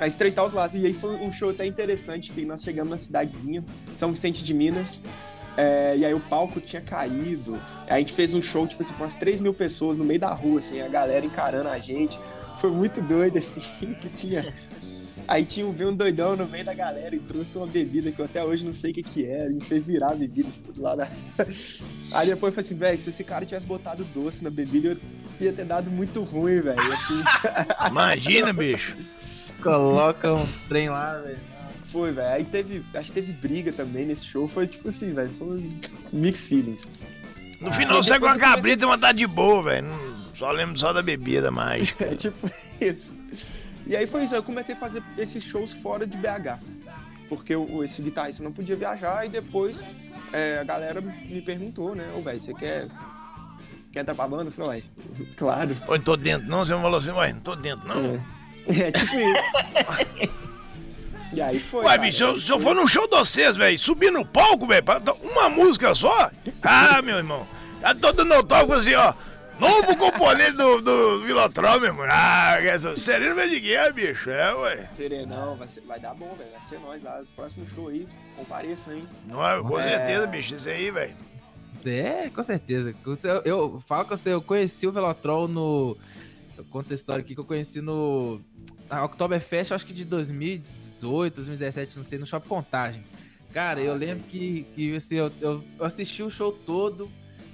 a 0.00 0.06
estreitar 0.06 0.44
os 0.46 0.52
laços. 0.52 0.80
E 0.82 0.86
aí 0.86 0.94
foi 0.94 1.14
um 1.16 1.30
show 1.32 1.50
até 1.50 1.66
interessante, 1.66 2.32
que 2.32 2.44
nós 2.44 2.62
chegamos 2.62 2.90
na 2.90 2.96
cidadezinha, 2.96 3.64
São 3.94 4.10
Vicente 4.10 4.42
de 4.44 4.52
Minas. 4.54 5.02
É, 5.60 5.94
e 5.98 6.06
aí 6.06 6.14
o 6.14 6.20
palco 6.20 6.58
tinha 6.58 6.80
caído. 6.80 7.60
Aí 7.86 7.96
a 7.96 7.98
gente 7.98 8.14
fez 8.14 8.32
um 8.32 8.40
show, 8.40 8.66
tipo 8.66 8.80
assim, 8.80 8.94
com 8.94 9.02
umas 9.02 9.14
3 9.14 9.42
mil 9.42 9.52
pessoas 9.52 9.98
no 9.98 10.04
meio 10.04 10.18
da 10.18 10.32
rua, 10.32 10.58
assim, 10.58 10.80
a 10.80 10.88
galera 10.88 11.24
encarando 11.26 11.68
a 11.68 11.78
gente. 11.78 12.18
Foi 12.56 12.70
muito 12.70 13.02
doido, 13.02 13.36
assim, 13.36 13.60
que 14.00 14.08
tinha. 14.08 14.50
Aí 15.28 15.44
tinha 15.44 15.70
veio 15.70 15.90
um 15.90 15.94
doidão 15.94 16.34
no 16.34 16.46
meio 16.46 16.64
da 16.64 16.72
galera 16.72 17.14
e 17.14 17.18
trouxe 17.18 17.58
uma 17.58 17.66
bebida 17.66 18.10
que 18.10 18.20
eu 18.20 18.24
até 18.24 18.42
hoje 18.42 18.64
não 18.64 18.72
sei 18.72 18.90
o 18.90 18.94
que 18.94 19.02
que 19.02 19.26
era. 19.26 19.54
E 19.54 19.60
fez 19.60 19.86
virar 19.86 20.12
a 20.12 20.14
bebida 20.14 20.48
assim, 20.48 20.62
do 20.62 20.80
lado 20.80 20.98
da... 20.98 21.08
Aí 22.12 22.26
depois 22.26 22.50
eu 22.50 22.54
falei 22.54 22.60
assim, 22.60 22.76
velho, 22.76 22.98
se 22.98 23.10
esse 23.10 23.22
cara 23.22 23.44
tivesse 23.44 23.66
botado 23.66 24.02
doce 24.02 24.42
na 24.42 24.50
bebida, 24.50 24.88
eu 24.88 24.96
ia 25.46 25.52
ter 25.52 25.66
dado 25.66 25.90
muito 25.90 26.22
ruim, 26.22 26.62
velho. 26.62 26.92
Assim, 26.92 27.22
Imagina, 27.86 28.52
bicho. 28.52 28.96
Coloca 29.62 30.32
um 30.32 30.46
trem 30.68 30.88
lá, 30.88 31.18
velho. 31.18 31.49
Foi, 31.90 32.12
velho. 32.12 32.28
Aí 32.34 32.44
teve, 32.44 32.84
acho 32.94 33.12
que 33.12 33.20
teve 33.20 33.32
briga 33.32 33.72
também 33.72 34.06
nesse 34.06 34.24
show. 34.26 34.46
Foi 34.48 34.66
tipo 34.66 34.88
assim, 34.88 35.12
velho, 35.12 35.30
foi 35.30 35.68
mixed 36.12 36.48
feelings. 36.48 36.86
No 37.60 37.72
final 37.72 38.02
sai 38.02 38.18
com 38.18 38.26
depois 38.26 38.32
uma 38.32 38.36
eu 38.36 38.40
comecei- 38.40 38.40
cabrita 38.56 38.82
e 38.82 38.86
uma 38.86 38.98
tá 38.98 39.12
de 39.12 39.26
boa, 39.26 39.62
velho. 39.62 39.88
Só 40.34 40.50
lembro 40.50 40.78
só 40.78 40.92
da 40.92 41.02
bebida 41.02 41.50
mágica. 41.50 42.04
É 42.10 42.14
tipo 42.14 42.50
isso. 42.80 43.16
E 43.86 43.94
aí 43.96 44.06
foi 44.06 44.22
isso, 44.24 44.34
eu 44.34 44.42
comecei 44.42 44.74
a 44.74 44.78
fazer 44.78 45.02
esses 45.18 45.42
shows 45.42 45.72
fora 45.72 46.06
de 46.06 46.16
BH. 46.16 46.58
Porque 47.28 47.54
o, 47.54 47.84
esse 47.84 48.00
guitarrista 48.02 48.42
não 48.42 48.50
podia 48.52 48.74
viajar 48.76 49.24
e 49.26 49.28
depois 49.28 49.82
é, 50.32 50.58
a 50.60 50.64
galera 50.64 51.00
me 51.00 51.40
perguntou, 51.42 51.94
né? 51.94 52.10
Ô, 52.16 52.22
velho, 52.22 52.40
você 52.40 52.54
quer, 52.54 52.88
quer 53.92 54.00
entrar 54.00 54.14
pra 54.14 54.26
banda? 54.26 54.44
Eu 54.48 54.52
falei, 54.52 54.82
ué, 55.18 55.24
claro. 55.36 55.76
Oi, 55.88 55.98
não 55.98 56.04
tô 56.04 56.16
dentro 56.16 56.48
não. 56.48 56.64
Você 56.64 56.72
não 56.72 56.82
falou 56.82 56.98
assim, 56.98 57.10
ué, 57.12 57.32
não 57.32 57.40
tô 57.40 57.54
dentro 57.56 57.86
não. 57.86 58.14
É, 58.68 58.88
é 58.88 58.92
tipo 58.92 59.14
isso. 59.16 60.30
E 61.32 61.40
aí 61.40 61.58
foi. 61.60 61.84
Ué, 61.84 61.90
cara, 61.90 62.02
bicho, 62.02 62.40
se 62.40 62.50
eu, 62.52 62.58
for 62.60 62.74
num 62.74 62.86
show 62.88 63.08
de 63.08 63.16
vocês, 63.16 63.56
velho, 63.56 63.78
subir 63.78 64.10
no 64.10 64.24
palco, 64.24 64.66
velho, 64.66 64.84
uma 65.22 65.48
música 65.48 65.94
só? 65.94 66.30
Ah, 66.62 67.00
meu 67.02 67.16
irmão. 67.18 67.46
Já 67.80 67.94
tô 67.94 68.12
dando 68.12 68.32
autógrafo 68.34 68.74
assim, 68.74 68.94
ó. 68.94 69.14
Novo 69.58 69.94
componente 69.96 70.52
do, 70.52 70.80
do 70.80 71.20
Vilotrol, 71.22 71.78
meu 71.80 71.90
irmão. 71.90 72.06
Ah, 72.10 72.56
essa- 72.62 72.96
Sereno 72.96 73.34
Medigueira, 73.34 73.92
bicho. 73.92 74.30
É, 74.30 74.54
ué. 74.54 74.86
Serenão, 74.94 75.54
vai, 75.56 75.68
ser- 75.68 75.82
vai 75.82 76.00
dar 76.00 76.14
bom, 76.14 76.34
velho. 76.38 76.50
Vai 76.50 76.62
ser 76.62 76.78
nós 76.80 77.02
lá. 77.02 77.22
Próximo 77.36 77.66
show 77.66 77.88
aí, 77.88 78.08
compareça, 78.36 78.94
hein? 78.94 79.06
Não, 79.26 79.46
é, 79.46 79.60
com 79.62 79.78
É. 79.78 79.82
certeza, 79.82 80.26
bicho. 80.26 80.54
Isso 80.56 80.68
aí, 80.68 80.90
velho. 80.90 81.14
É, 81.84 82.30
com 82.34 82.42
certeza. 82.42 82.94
Eu, 83.22 83.42
eu 83.44 83.82
falo 83.86 84.04
com 84.06 84.16
você, 84.16 84.32
eu 84.32 84.40
conheci 84.42 84.86
o 84.86 84.92
Velotrol 84.92 85.46
no. 85.46 85.94
Eu 86.56 86.64
conto 86.64 86.90
a 86.92 86.94
história 86.94 87.20
aqui 87.22 87.34
que 87.34 87.40
eu 87.40 87.44
conheci 87.44 87.80
no. 87.82 88.40
Na 88.90 89.04
Oktoberfest, 89.04 89.72
acho 89.72 89.86
que 89.86 89.92
de 89.92 90.04
2018, 90.04 91.34
2017, 91.36 91.96
não 91.96 92.04
sei, 92.04 92.18
no 92.18 92.26
Shopping 92.26 92.48
Contagem. 92.48 93.02
Cara, 93.52 93.80
eu 93.80 93.92
Ah, 93.92 93.96
lembro 93.96 94.24
que, 94.24 94.66
que 94.74 94.94
assim, 94.96 95.16
eu, 95.16 95.30
eu 95.40 95.62
eu 95.78 95.84
assisti 95.86 96.22
o 96.22 96.30
show 96.30 96.52
todo. 96.52 97.08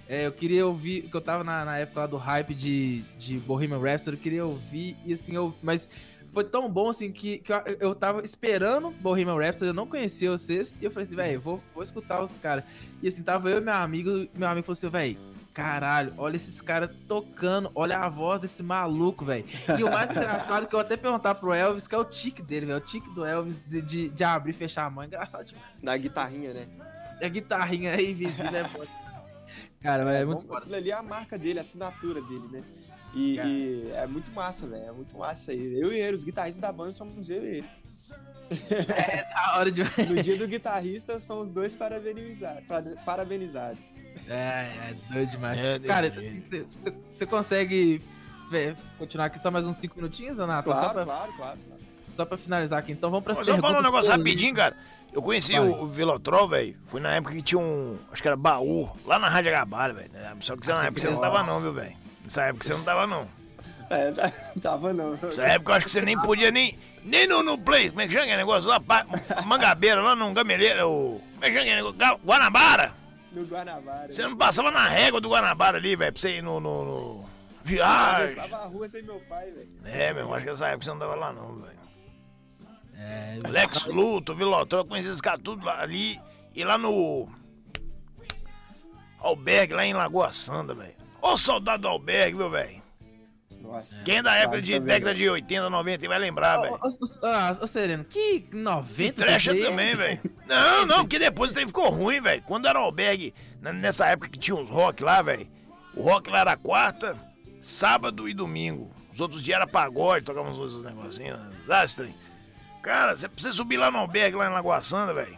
é, 0.08 0.26
eu 0.26 0.32
queria 0.32 0.66
ouvir, 0.66 1.02
que 1.02 1.14
eu 1.16 1.20
tava 1.20 1.42
na, 1.44 1.64
na 1.64 1.78
época 1.78 2.00
lá 2.00 2.06
do 2.06 2.16
hype 2.16 2.54
de, 2.54 3.02
de 3.18 3.38
Bohemian 3.38 3.78
Rhapsody, 3.78 4.16
eu 4.16 4.22
queria 4.22 4.44
ouvir, 4.46 4.96
e 5.04 5.12
assim, 5.14 5.34
eu. 5.34 5.54
Mas 5.62 5.88
foi 6.32 6.44
tão 6.44 6.68
bom 6.70 6.90
assim 6.90 7.10
que, 7.10 7.38
que 7.38 7.52
eu, 7.52 7.60
eu 7.80 7.94
tava 7.94 8.22
esperando 8.24 8.90
Bohemian 9.00 9.36
Rhapsody, 9.36 9.66
eu 9.68 9.74
não 9.74 9.86
conhecia 9.86 10.30
vocês, 10.30 10.78
e 10.80 10.84
eu 10.84 10.90
falei 10.90 11.06
assim, 11.06 11.16
velho, 11.16 11.40
vou, 11.40 11.60
vou 11.74 11.82
escutar 11.82 12.22
os 12.22 12.38
caras. 12.38 12.64
E 13.02 13.08
assim, 13.08 13.22
tava 13.22 13.50
eu 13.50 13.58
e 13.58 13.60
meu 13.60 13.74
amigo, 13.74 14.28
meu 14.36 14.48
amigo 14.48 14.64
falou 14.66 14.72
assim, 14.78 14.88
velho, 14.88 15.16
caralho, 15.56 16.12
olha 16.18 16.36
esses 16.36 16.60
caras 16.60 16.94
tocando, 17.08 17.72
olha 17.74 17.96
a 17.96 18.10
voz 18.10 18.38
desse 18.42 18.62
maluco, 18.62 19.24
velho. 19.24 19.46
E 19.78 19.82
o 19.82 19.90
mais 19.90 20.10
engraçado 20.12 20.64
é 20.64 20.66
que 20.66 20.74
eu 20.74 20.80
até 20.80 20.98
perguntar 20.98 21.34
pro 21.34 21.54
Elvis, 21.54 21.86
que 21.86 21.94
é 21.94 21.98
o 21.98 22.04
tique 22.04 22.42
dele, 22.42 22.66
velho, 22.66 22.76
o 22.76 22.80
tique 22.82 23.08
do 23.14 23.24
Elvis 23.24 23.60
de, 23.66 23.80
de, 23.80 24.08
de 24.10 24.22
abrir 24.22 24.50
e 24.50 24.52
fechar 24.52 24.84
a 24.84 24.90
mão, 24.90 25.02
engraçado 25.02 25.46
demais. 25.46 25.64
Na 25.80 25.96
guitarrinha, 25.96 26.52
né? 26.52 26.68
É 27.22 27.28
guitarrinha 27.30 27.92
aí, 27.92 28.10
invisível, 28.10 28.54
é 28.54 28.68
foda. 28.68 28.88
Cara, 29.80 30.04
mas 30.04 30.16
é 30.16 30.24
muito 30.26 30.42
bom, 30.42 30.48
foda. 30.48 30.58
Aquilo 30.58 30.76
ali 30.76 30.90
é 30.90 30.94
a 30.94 31.02
marca 31.02 31.38
dele, 31.38 31.58
a 31.58 31.62
assinatura 31.62 32.20
dele, 32.20 32.48
né? 32.52 32.62
E, 33.14 33.36
e 33.38 33.90
é 33.92 34.06
muito 34.06 34.30
massa, 34.32 34.66
velho. 34.66 34.84
É 34.84 34.92
muito 34.92 35.16
massa 35.16 35.52
aí. 35.52 35.80
Eu 35.80 35.90
e 35.90 35.98
ele, 35.98 36.16
os 36.16 36.24
guitarristas 36.24 36.60
da 36.60 36.70
banda 36.70 36.92
somos 36.92 37.30
eu 37.30 37.42
e 37.42 37.56
ele. 37.58 37.68
É 38.50 39.24
da 39.34 39.58
hora 39.58 39.70
de. 39.70 39.82
No 39.82 40.16
dia 40.22 40.36
do 40.36 40.46
guitarrista, 40.46 41.18
são 41.20 41.40
os 41.40 41.50
dois 41.50 41.74
parabenizados. 41.74 42.62
parabenizados. 43.04 43.92
É, 44.28 44.32
é 44.90 44.94
doido 45.12 45.30
demais. 45.30 45.58
É, 45.58 45.78
Cara, 45.80 46.10
jeito. 46.10 46.66
você 47.16 47.26
consegue 47.26 48.02
ver- 48.50 48.76
continuar 48.98 49.26
aqui 49.26 49.38
só 49.38 49.50
mais 49.50 49.66
uns 49.66 49.76
5 49.76 49.96
minutinhos, 49.96 50.38
Renato? 50.38 50.68
só, 50.70 50.74
Claro, 50.76 50.92
pra, 50.94 51.04
claro, 51.04 51.32
claro. 51.36 51.58
claro. 51.66 51.80
só 52.16 52.24
pra 52.24 52.38
finalizar 52.38 52.78
aqui. 52.78 52.92
Então 52.92 53.10
vamos 53.10 53.26
eu 53.26 53.34
perguntas. 53.34 53.54
vou 53.54 53.62
falar 53.62 53.78
um 53.80 53.82
negócio 53.82 54.10
rapidinho, 54.12 54.54
cara. 54.54 54.76
Eu 55.12 55.22
conheci 55.22 55.52
Vai. 55.52 55.60
o, 55.68 55.82
o 55.82 55.86
Velotrol, 55.88 56.48
velho. 56.48 56.76
Foi 56.88 57.00
na 57.00 57.14
época 57.14 57.34
que 57.34 57.42
tinha 57.42 57.58
um. 57.58 57.96
Acho 58.12 58.20
que 58.20 58.28
era 58.28 58.36
baú, 58.36 58.90
lá 59.04 59.18
na 59.18 59.28
Rádio 59.28 59.50
Agabalho, 59.54 59.94
velho. 59.94 60.10
Só 60.40 60.56
que 60.56 60.66
você, 60.66 60.72
na 60.72 60.84
época 60.86 61.00
você 61.00 61.08
não 61.08 61.20
tava, 61.20 61.42
não, 61.42 61.60
viu, 61.60 61.72
velho? 61.72 61.96
Nessa 62.22 62.42
época 62.42 62.64
você 62.64 62.74
não 62.74 62.82
tava, 62.82 63.06
não. 63.06 63.28
É, 63.90 64.12
tava 64.60 64.92
não. 64.92 65.12
Nessa 65.12 65.44
época 65.44 65.72
eu 65.72 65.76
acho 65.76 65.86
que 65.86 65.92
você 65.92 66.00
nem 66.00 66.20
podia 66.20 66.50
nem. 66.50 66.78
Nem 67.04 67.24
no, 67.28 67.40
no 67.40 67.56
play, 67.56 67.88
como 67.88 68.00
é 68.00 68.06
que 68.08 68.12
chama 68.12 68.24
aquele 68.24 68.38
negócio 68.38 68.68
lá? 68.68 68.82
Mangabeira, 69.44 70.00
lá 70.00 70.16
no 70.16 70.32
Gameleira, 70.32 70.88
o. 70.88 71.22
Como 71.34 71.44
é 71.44 71.48
que 71.48 71.52
chama 71.52 71.60
aquele 71.60 71.76
negócio? 71.76 72.20
Guanabara! 72.24 72.94
No 73.30 73.44
Guanabara. 73.44 74.10
Você 74.10 74.22
não 74.22 74.36
passava 74.36 74.72
na 74.72 74.88
régua 74.88 75.20
do 75.20 75.28
Guanabara 75.28 75.78
ali, 75.78 75.94
velho, 75.94 76.12
pra 76.12 76.20
você 76.20 76.38
ir 76.38 76.42
no. 76.42 76.58
no, 76.58 76.84
no... 76.84 77.28
Viagem! 77.62 78.38
Atravessava 78.38 78.64
a 78.64 78.66
rua 78.66 78.88
sem 78.88 79.02
meu 79.02 79.20
pai, 79.28 79.50
velho. 79.50 79.68
É, 79.84 80.12
meu, 80.12 80.34
acho 80.34 80.44
que 80.44 80.50
nessa 80.50 80.66
época 80.68 80.84
você 80.84 80.90
não 80.90 80.98
tava 80.98 81.14
lá, 81.14 81.32
não, 81.32 81.56
velho. 81.56 81.76
É, 82.98 83.38
Lex 83.48 83.84
Luto, 83.86 84.34
Vilotrol, 84.34 84.82
eu 84.82 84.86
conheci 84.86 85.08
esses 85.08 85.20
caras 85.20 85.40
tudo 85.42 85.64
lá, 85.64 85.80
ali. 85.80 86.18
E 86.54 86.64
lá 86.64 86.78
no. 86.78 87.28
Albergue, 89.18 89.74
lá 89.74 89.84
em 89.84 89.92
Lagoa 89.92 90.32
Santa, 90.32 90.74
velho. 90.74 90.94
Ô 91.20 91.36
soldado 91.36 91.82
do 91.82 91.88
albergue, 91.88 92.36
viu, 92.36 92.50
velho? 92.50 92.85
Nossa. 93.76 94.02
Quem 94.04 94.16
é 94.18 94.22
da 94.22 94.34
época 94.34 94.62
de 94.62 94.72
também, 94.74 94.86
década 94.94 95.14
de 95.14 95.28
80, 95.28 95.70
90 95.70 96.08
vai 96.08 96.18
lembrar, 96.18 96.58
velho. 96.60 96.74
Ô, 96.74 96.78
ah, 97.24 97.56
ô, 97.60 97.66
Sereno, 97.66 98.04
que 98.04 98.46
90 98.52 99.12
Trecha 99.24 99.54
também, 99.54 99.94
velho. 99.94 100.20
Não, 100.46 100.86
não, 100.86 100.98
porque 101.00 101.18
depois 101.18 101.50
o 101.50 101.54
trem 101.54 101.66
ficou 101.66 101.90
ruim, 101.90 102.20
velho. 102.20 102.42
Quando 102.42 102.66
era 102.68 102.78
albergue, 102.78 103.34
na- 103.60 103.72
nessa 103.72 104.06
época 104.06 104.28
que 104.28 104.38
tinha 104.38 104.56
uns 104.56 104.68
rock 104.68 105.02
lá, 105.02 105.20
velho. 105.22 105.48
O 105.94 106.02
rock 106.02 106.28
lá 106.30 106.40
era 106.40 106.56
quarta, 106.56 107.16
sábado 107.60 108.28
e 108.28 108.34
domingo. 108.34 108.94
Os 109.12 109.20
outros 109.20 109.42
dias 109.42 109.56
era 109.56 109.66
pagode, 109.66 110.24
tocava 110.26 110.48
uns 110.50 110.58
outros 110.58 110.84
negocinhos, 110.84 111.40
esse 111.84 111.96
trem? 111.96 112.14
Cara, 112.82 113.16
você 113.16 113.28
precisa 113.28 113.54
subir 113.54 113.76
lá 113.78 113.90
no 113.90 113.98
albergue, 113.98 114.36
lá 114.36 114.46
em 114.46 114.52
Lagoa 114.52 114.80
Santa, 114.82 115.12
velho. 115.14 115.36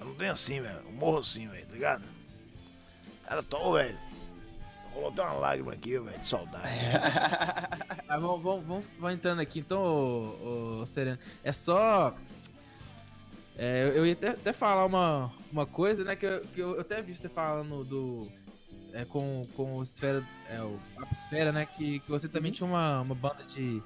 Não 0.00 0.14
tem 0.14 0.28
assim, 0.28 0.60
velho. 0.60 0.80
Um 0.88 0.92
morro 0.92 1.18
assim, 1.18 1.46
velho, 1.48 1.64
tá 1.66 1.72
ligado? 1.72 2.04
Era 3.26 3.42
tão, 3.42 3.72
velho. 3.72 3.96
Rolou 4.98 5.12
até 5.12 5.22
uma 5.22 5.32
lágrima 5.34 5.72
aqui, 5.74 5.96
velho, 5.96 6.18
de 6.18 6.26
saudade. 6.26 6.68
Ah, 8.10 8.16
vamos, 8.16 8.42
vamos, 8.42 8.64
vamos, 8.66 8.84
vamos 8.98 9.14
entrando 9.16 9.40
aqui, 9.40 9.58
então, 9.60 9.82
ô, 9.82 10.80
ô, 10.80 10.86
Sereno. 10.86 11.18
É 11.44 11.52
só. 11.52 12.14
é, 13.56 13.92
eu- 13.94 14.06
ia 14.06 14.14
até, 14.14 14.28
até 14.30 14.52
falar 14.52 14.86
uma, 14.86 15.30
uma 15.52 15.66
coisa, 15.66 16.02
né? 16.04 16.16
Que, 16.16 16.24
eu, 16.24 16.40
que 16.40 16.58
eu 16.58 16.80
até 16.80 17.02
vi 17.02 17.14
você 17.14 17.28
falando 17.28 17.84
do. 17.84 18.26
é, 18.94 19.04
com, 19.04 19.46
com 19.54 19.76
o 19.76 19.82
Esfera. 19.82 20.26
É, 20.48 20.62
o 20.62 20.78
Papo 20.96 21.12
Esfera, 21.12 21.52
né? 21.52 21.66
Que, 21.66 22.00
que 22.00 22.08
você 22.10 22.28
também 22.28 22.50
tinha 22.50 22.66
uma, 22.66 23.02
uma 23.02 23.14
banda 23.14 23.44
de. 23.44 23.82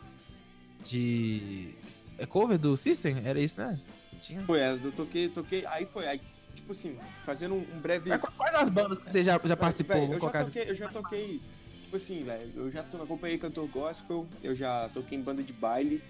De. 0.88 1.74
É 2.16 2.24
cover 2.24 2.58
do 2.58 2.76
System? 2.76 3.22
Era 3.24 3.40
isso, 3.40 3.60
né? 3.60 3.76
Tinha. 4.22 4.40
Foi, 4.44 4.60
é, 4.60 4.70
eu 4.72 4.92
toquei, 4.92 5.28
toquei, 5.28 5.66
aí 5.66 5.84
foi, 5.84 6.06
aí, 6.06 6.20
tipo 6.62 6.72
assim, 6.72 6.98
fazendo 7.24 7.54
um, 7.54 7.58
um 7.58 7.78
breve... 7.80 8.08
Mas 8.08 8.20
Quais 8.20 8.54
as 8.54 8.70
bandas 8.70 8.98
que 8.98 9.06
você 9.06 9.22
já, 9.22 9.38
já 9.44 9.56
participou? 9.56 9.96
Véi, 9.96 10.06
Vou 10.06 10.28
eu, 10.28 10.32
já 10.32 10.44
toquei, 10.44 10.70
eu 10.70 10.74
já 10.74 10.88
toquei, 10.88 11.40
tipo 11.82 11.96
assim, 11.96 12.22
velho, 12.24 12.50
eu 12.56 12.70
já 12.70 12.82
to- 12.82 13.02
acompanhei 13.02 13.36
cantor 13.38 13.66
gospel, 13.68 14.26
eu 14.42 14.54
já 14.54 14.88
toquei 14.88 15.18
em 15.18 15.22
banda 15.22 15.42
de 15.42 15.52
baile, 15.52 16.02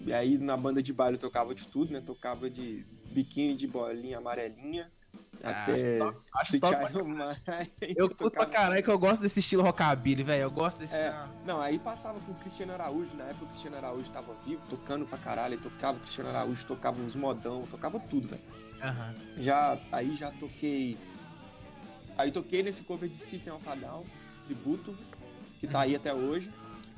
e 0.00 0.12
aí 0.12 0.38
na 0.38 0.56
banda 0.56 0.82
de 0.82 0.92
baile 0.92 1.16
eu 1.16 1.20
tocava 1.20 1.54
de 1.54 1.66
tudo, 1.66 1.92
né, 1.92 2.00
tocava 2.00 2.48
de 2.48 2.84
biquíni 3.10 3.54
de 3.54 3.66
bolinha 3.66 4.18
amarelinha, 4.18 4.90
Ah, 5.42 5.62
até 5.64 6.00
acho 6.36 6.58
top, 6.60 6.74
acho 6.74 6.98
top. 6.98 7.70
Eu 7.96 8.08
curto 8.08 8.30
pra 8.30 8.46
caralho 8.46 8.82
que 8.82 8.90
eu 8.90 8.98
gosto 8.98 9.20
desse 9.22 9.40
estilo 9.40 9.62
rockabilly, 9.62 10.22
velho. 10.22 10.42
Eu 10.42 10.50
gosto 10.50 10.78
desse. 10.78 10.94
É, 10.94 11.12
não, 11.44 11.60
aí 11.60 11.78
passava 11.78 12.18
com 12.20 12.32
o 12.32 12.34
Cristiano 12.36 12.72
Araújo, 12.72 13.14
na 13.16 13.24
época 13.24 13.44
o 13.44 13.48
Cristiano 13.48 13.76
Araújo 13.76 14.10
tava 14.10 14.34
vivo, 14.46 14.64
tocando 14.66 15.04
pra 15.06 15.18
caralho, 15.18 15.58
tocava 15.58 15.98
o 15.98 16.00
Cristiano 16.00 16.30
Araújo, 16.30 16.64
tocava 16.66 17.00
uns 17.00 17.14
modão, 17.14 17.66
tocava 17.70 18.00
tudo, 18.00 18.28
velho. 18.28 18.42
Aham. 18.84 19.14
Já, 19.38 19.78
aí 19.90 20.14
já 20.14 20.30
toquei. 20.30 20.98
Aí 22.16 22.30
toquei 22.30 22.62
nesse 22.62 22.82
cover 22.82 23.08
de 23.08 23.16
System 23.16 23.54
of 23.54 23.68
a 23.68 23.74
Down, 23.74 24.04
tributo, 24.46 24.96
que 25.58 25.66
tá 25.66 25.80
aí 25.80 25.96
até 25.96 26.12
hoje. 26.12 26.50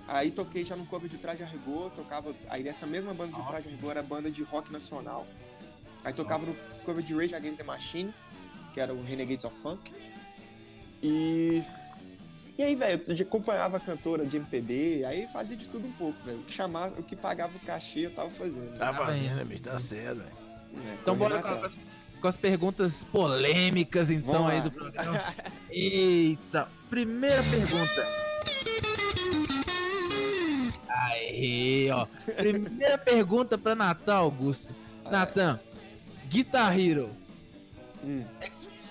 Aí 0.08 0.30
toquei 0.30 0.64
já 0.64 0.76
no 0.76 0.86
cover 0.86 1.08
de 1.08 1.16
Traje 1.16 1.42
a 1.42 1.46
Rigor, 1.46 1.90
tocava. 1.90 2.34
Aí 2.48 2.62
nessa 2.62 2.86
mesma 2.86 3.14
banda 3.14 3.32
de 3.32 3.46
Traje 3.46 3.68
a 3.68 3.70
Rigor 3.70 3.90
era 3.92 4.02
banda 4.02 4.30
de 4.30 4.42
rock 4.42 4.72
nacional. 4.72 5.26
Aí 6.04 6.12
tocava 6.12 6.46
no 6.46 6.54
cover 6.84 7.02
de 7.02 7.14
Rage 7.14 7.34
Against 7.34 7.56
the 7.56 7.64
Machine, 7.64 8.12
que 8.74 8.80
era 8.80 8.92
o 8.92 9.02
Renegades 9.02 9.44
of 9.44 9.56
Funk. 9.56 9.92
E. 11.02 11.62
E 12.58 12.62
aí, 12.62 12.74
velho, 12.74 13.02
eu 13.06 13.26
acompanhava 13.26 13.76
a 13.76 13.80
cantora 13.80 14.24
de 14.24 14.38
MPB, 14.38 15.04
aí 15.04 15.26
fazia 15.26 15.56
de 15.56 15.68
tudo 15.68 15.86
um 15.86 15.92
pouco, 15.92 16.18
velho. 16.24 16.38
O 16.38 16.42
que 16.42 16.54
chamava, 16.54 16.98
o 16.98 17.02
que 17.02 17.14
pagava 17.14 17.54
o 17.54 17.60
cachê, 17.60 18.06
eu 18.06 18.14
tava 18.14 18.30
fazendo. 18.30 18.78
Tá 18.78 18.94
fazendo, 18.94 19.36
né, 19.36 19.44
bicho? 19.44 19.62
Tá 19.62 19.78
certo, 19.78 20.18
velho. 20.18 20.45
É, 20.85 20.94
Então 21.01 21.16
bora 21.16 21.40
com, 21.43 21.65
as- 21.65 21.78
com 22.20 22.28
as 22.28 22.36
perguntas 22.36 23.05
polêmicas, 23.05 24.11
então, 24.11 24.32
Vamos 24.35 24.51
aí 24.51 24.59
lá. 24.59 24.65
do 24.65 24.70
programa. 24.70 25.35
Eita, 25.70 26.69
primeira 26.90 27.43
pergunta. 27.43 28.07
Aí, 30.89 31.90
ó. 31.90 32.07
Primeira 32.36 32.98
pergunta 32.98 33.59
pra 33.59 33.74
Natan 33.74 34.15
Augusto. 34.15 34.74
Natan, 35.11 35.61
Guitar 36.28 36.78
Hero, 36.78 37.11
Hum. 38.03 38.24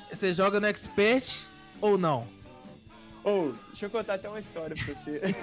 você 0.10 0.34
joga 0.34 0.60
no 0.60 0.68
Expert 0.68 1.42
ou 1.82 1.98
não? 1.98 2.28
Ô, 3.24 3.54
deixa 3.70 3.88
eu 3.88 3.90
contar 3.90 4.14
até 4.16 4.30
uma 4.30 4.40
história 4.40 4.76
pra 4.76 4.94
você. 4.94 5.20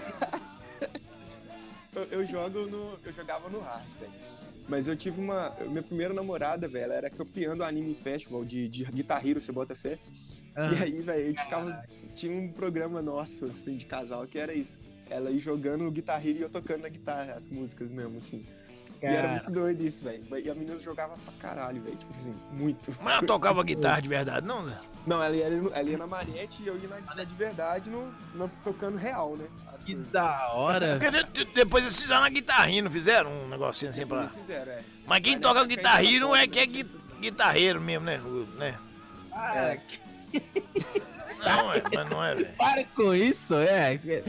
eu, 1.95 2.03
eu 2.05 2.25
jogo 2.25 2.61
no. 2.67 2.99
Eu 3.05 3.13
jogava 3.13 3.49
no 3.51 3.61
hard, 3.61 3.83
velho. 4.01 4.13
Mas 4.73 4.89
eu 4.89 4.97
tive 4.97 5.21
uma. 5.21 5.55
Minha 5.69 5.83
primeira 5.83 6.15
namorada, 6.15 6.67
velho, 6.67 6.85
ela 6.85 6.95
era 6.95 7.11
campeã 7.11 7.55
do 7.55 7.63
Anime 7.63 7.93
Festival 7.93 8.43
de, 8.43 8.71
de 8.71 8.85
Guitar 8.87 9.23
Hero, 9.25 9.39
você 9.39 9.53
bota 9.53 9.77
fé. 9.77 9.99
Ah, 10.57 10.71
E 10.73 10.83
aí, 10.83 11.03
velho, 11.03 11.25
a 11.25 11.27
gente 11.29 11.43
ficava. 11.43 11.85
Tinha 12.15 12.35
um 12.35 12.49
programa 12.49 13.03
nosso, 13.03 13.45
assim, 13.45 13.77
de 13.77 13.85
casal, 13.85 14.27
que 14.27 14.39
era 14.39 14.55
isso. 14.55 14.79
Ela 15.11 15.31
ia 15.31 15.39
jogando 15.39 15.91
Guitar 15.91 16.27
Hero 16.27 16.39
e 16.39 16.41
eu 16.41 16.49
tocando 16.49 16.81
na 16.81 16.89
guitarra 16.89 17.35
as 17.35 17.51
músicas 17.51 17.91
mesmo, 17.91 18.17
assim. 18.17 18.47
E 19.03 19.07
era 19.07 19.17
cara, 19.17 19.29
muito 19.33 19.51
doido 19.51 19.81
isso, 19.83 20.05
velho. 20.05 20.23
E 20.45 20.51
a 20.51 20.55
menina 20.55 20.79
jogava 20.79 21.13
pra 21.25 21.33
caralho, 21.41 21.83
velho. 21.83 21.97
Tipo 21.97 22.13
assim, 22.13 22.35
muito. 22.53 22.93
Mas 23.03 23.19
ela 23.19 23.27
tocava 23.27 23.63
guitarra 23.65 24.01
de 24.01 24.09
verdade, 24.09 24.47
não, 24.47 24.65
Zé? 24.65 24.79
Não, 25.07 25.21
ela 25.23 25.35
ia, 25.35 25.47
ela 25.47 25.83
ia 25.91 25.99
na 25.99 26.07
Mariette 26.07 26.63
e 26.63 26.67
eu 26.69 26.79
ia 26.79 26.89
na, 26.89 27.15
na 27.15 27.25
de 27.25 27.35
verdade, 27.35 27.91
no, 27.91 28.15
no- 28.35 28.49
tocando 28.63 28.97
real, 28.97 29.37
né? 29.37 29.47
As 29.75 29.83
que 29.85 29.95
coisas. 29.95 30.13
da 30.13 30.53
hora. 30.53 30.99
Porque 31.01 31.11
de- 31.11 31.45
de- 31.45 31.53
depois 31.53 31.83
eles 31.85 32.01
fizeram 32.01 32.21
na 32.21 32.29
guitarrinha, 32.29 32.83
não 32.83 32.91
fizeram 32.91 33.31
um 33.33 33.49
negocinho 33.49 33.91
assim 33.91 34.07
pra. 34.07 34.19
Eles 34.19 34.35
fizeram, 34.37 34.71
é. 34.71 34.83
Mas 35.07 35.21
quem 35.21 35.39
toca 35.41 35.65
guitarrinha 35.65 36.21
não 36.21 36.37
é 36.37 36.47
que 36.47 36.61
é 36.61 36.67
guitarreiro 36.67 37.81
mesmo, 37.81 38.05
né? 38.07 38.21
Né? 38.57 38.79
Cara, 39.33 39.81
Não, 41.45 41.73
é, 41.75 41.83
mas 41.93 42.11
não 42.11 42.23
é, 42.25 42.35
velho. 42.37 42.51
para 42.57 42.85
com 42.85 43.13
isso, 43.15 43.55
é. 43.55 43.95
Ô, 43.95 43.99
velho, 43.99 44.25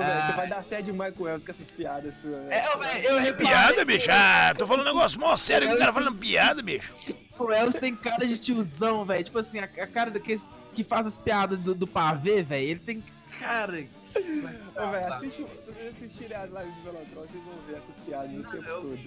Ah. 0.00 0.26
Você 0.26 0.32
vai 0.36 0.48
dar 0.48 0.62
sede 0.62 0.92
Michael 0.92 1.28
Elvis 1.28 1.44
com 1.44 1.50
essas 1.50 1.70
piadas 1.70 2.14
suas, 2.14 2.36
né? 2.36 2.58
É, 2.58 2.66
eu, 2.66 3.10
eu 3.10 3.18
reparei 3.20 3.46
Piada, 3.46 3.84
bicho. 3.84 4.08
Ah, 4.10 4.54
tô 4.56 4.66
falando 4.66 4.86
um 4.86 4.94
negócio 4.94 5.20
mó 5.20 5.36
sério 5.36 5.68
que 5.68 5.74
o 5.74 5.78
cara 5.78 5.92
falando 5.92 6.16
piada, 6.16 6.62
bicho. 6.62 6.90
o 7.38 7.52
Elvis 7.52 7.78
tem 7.78 7.94
cara 7.94 8.26
de 8.26 8.38
tiozão, 8.38 9.04
velho. 9.04 9.24
Tipo 9.24 9.38
assim, 9.40 9.58
a, 9.58 9.64
a 9.64 9.86
cara 9.86 10.10
daqueles 10.10 10.42
que 10.74 10.82
faz 10.82 11.06
as 11.06 11.18
piadas 11.18 11.58
do, 11.58 11.74
do 11.74 11.86
pavê, 11.86 12.42
velho. 12.42 12.66
Ele 12.66 12.80
tem 12.80 13.04
cara. 13.38 13.84
Ô, 14.16 14.90
velho, 14.90 15.06
assiste, 15.12 15.44
se 15.60 15.72
vocês 15.72 15.88
assistirem 15.94 16.36
as 16.36 16.50
lives 16.50 16.74
do 16.76 16.82
Velotrol, 16.84 17.26
vocês 17.28 17.44
vão 17.44 17.54
ver 17.66 17.76
essas 17.76 17.98
piadas 17.98 18.36
o 18.38 18.42
tempo 18.42 18.64
eu- 18.64 18.80
todo. 18.80 19.00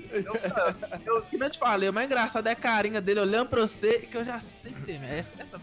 Eu, 1.05 1.15
eu, 1.15 1.21
que 1.23 1.37
não 1.37 1.49
te 1.49 1.57
falei, 1.57 1.89
o 1.89 1.93
mais 1.93 2.05
engraçado 2.05 2.45
é 2.47 2.51
a 2.51 2.55
carinha 2.55 3.01
dele 3.01 3.21
olhando 3.21 3.49
pra 3.49 3.61
você 3.61 3.99
que 3.99 4.15
eu 4.15 4.23
já 4.23 4.39
sei 4.39 4.73
que 4.73 4.81
tem, 4.83 4.99
essa, 5.05 5.31
essa... 5.39 5.59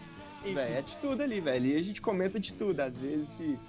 Velho, 0.53 0.77
é 0.77 0.81
de 0.81 0.97
tudo 0.97 1.23
ali, 1.23 1.41
velho. 1.41 1.65
E 1.65 1.77
a 1.77 1.83
gente 1.83 2.01
comenta 2.01 2.39
de 2.39 2.53
tudo. 2.53 2.79
Às 2.79 2.99
vezes, 2.99 3.29
se 3.29 3.59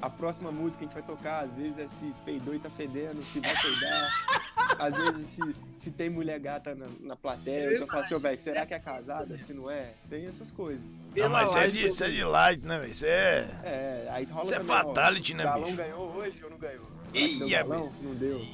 a 0.00 0.10
próxima 0.10 0.52
música 0.52 0.78
que 0.80 0.84
a 0.84 0.88
gente 0.88 0.94
vai 0.94 1.16
tocar, 1.16 1.44
às 1.44 1.56
vezes 1.56 1.78
é 1.78 1.88
se 1.88 2.12
peidou 2.24 2.54
e 2.54 2.58
tá 2.58 2.68
fedendo, 2.68 3.22
se 3.24 3.40
vai 3.40 3.54
peidar. 3.54 4.10
às 4.78 4.96
vezes, 4.96 5.26
se, 5.28 5.56
se 5.76 5.90
tem 5.90 6.10
mulher 6.10 6.38
gata 6.38 6.74
na, 6.74 6.86
na 7.00 7.16
plateia. 7.16 7.72
Então 7.72 7.82
eu 7.82 7.86
falo 7.86 8.00
assim, 8.00 8.14
ô, 8.14 8.20
velho, 8.20 8.36
será 8.38 8.66
que 8.66 8.74
é 8.74 8.78
casada? 8.78 9.38
Se 9.38 9.54
não 9.54 9.70
é? 9.70 9.94
Tem 10.08 10.26
essas 10.26 10.50
coisas. 10.50 10.98
Não, 11.16 11.28
mas 11.30 11.48
isso 11.48 11.58
é, 11.58 11.66
de, 11.68 11.86
isso 11.86 12.04
é 12.04 12.10
de 12.10 12.24
light, 12.24 12.64
né, 12.64 12.78
velho? 12.78 12.92
Isso 12.92 13.06
é. 13.06 13.48
É, 13.64 14.08
aí 14.10 14.24
rola 14.24 14.44
Isso 14.44 14.54
é 14.54 14.58
também, 14.58 14.76
ó, 14.76 14.78
fatality, 14.84 15.34
né, 15.34 15.44
o 15.44 15.46
Galão 15.46 15.64
bicho? 15.64 15.76
ganhou 15.76 16.16
hoje 16.16 16.44
ou 16.44 16.50
não 16.50 16.58
ganhou? 16.58 16.86
Ih, 17.14 17.54
é, 17.54 17.58
galão? 17.58 17.92
Não 18.02 18.14
deu. 18.14 18.44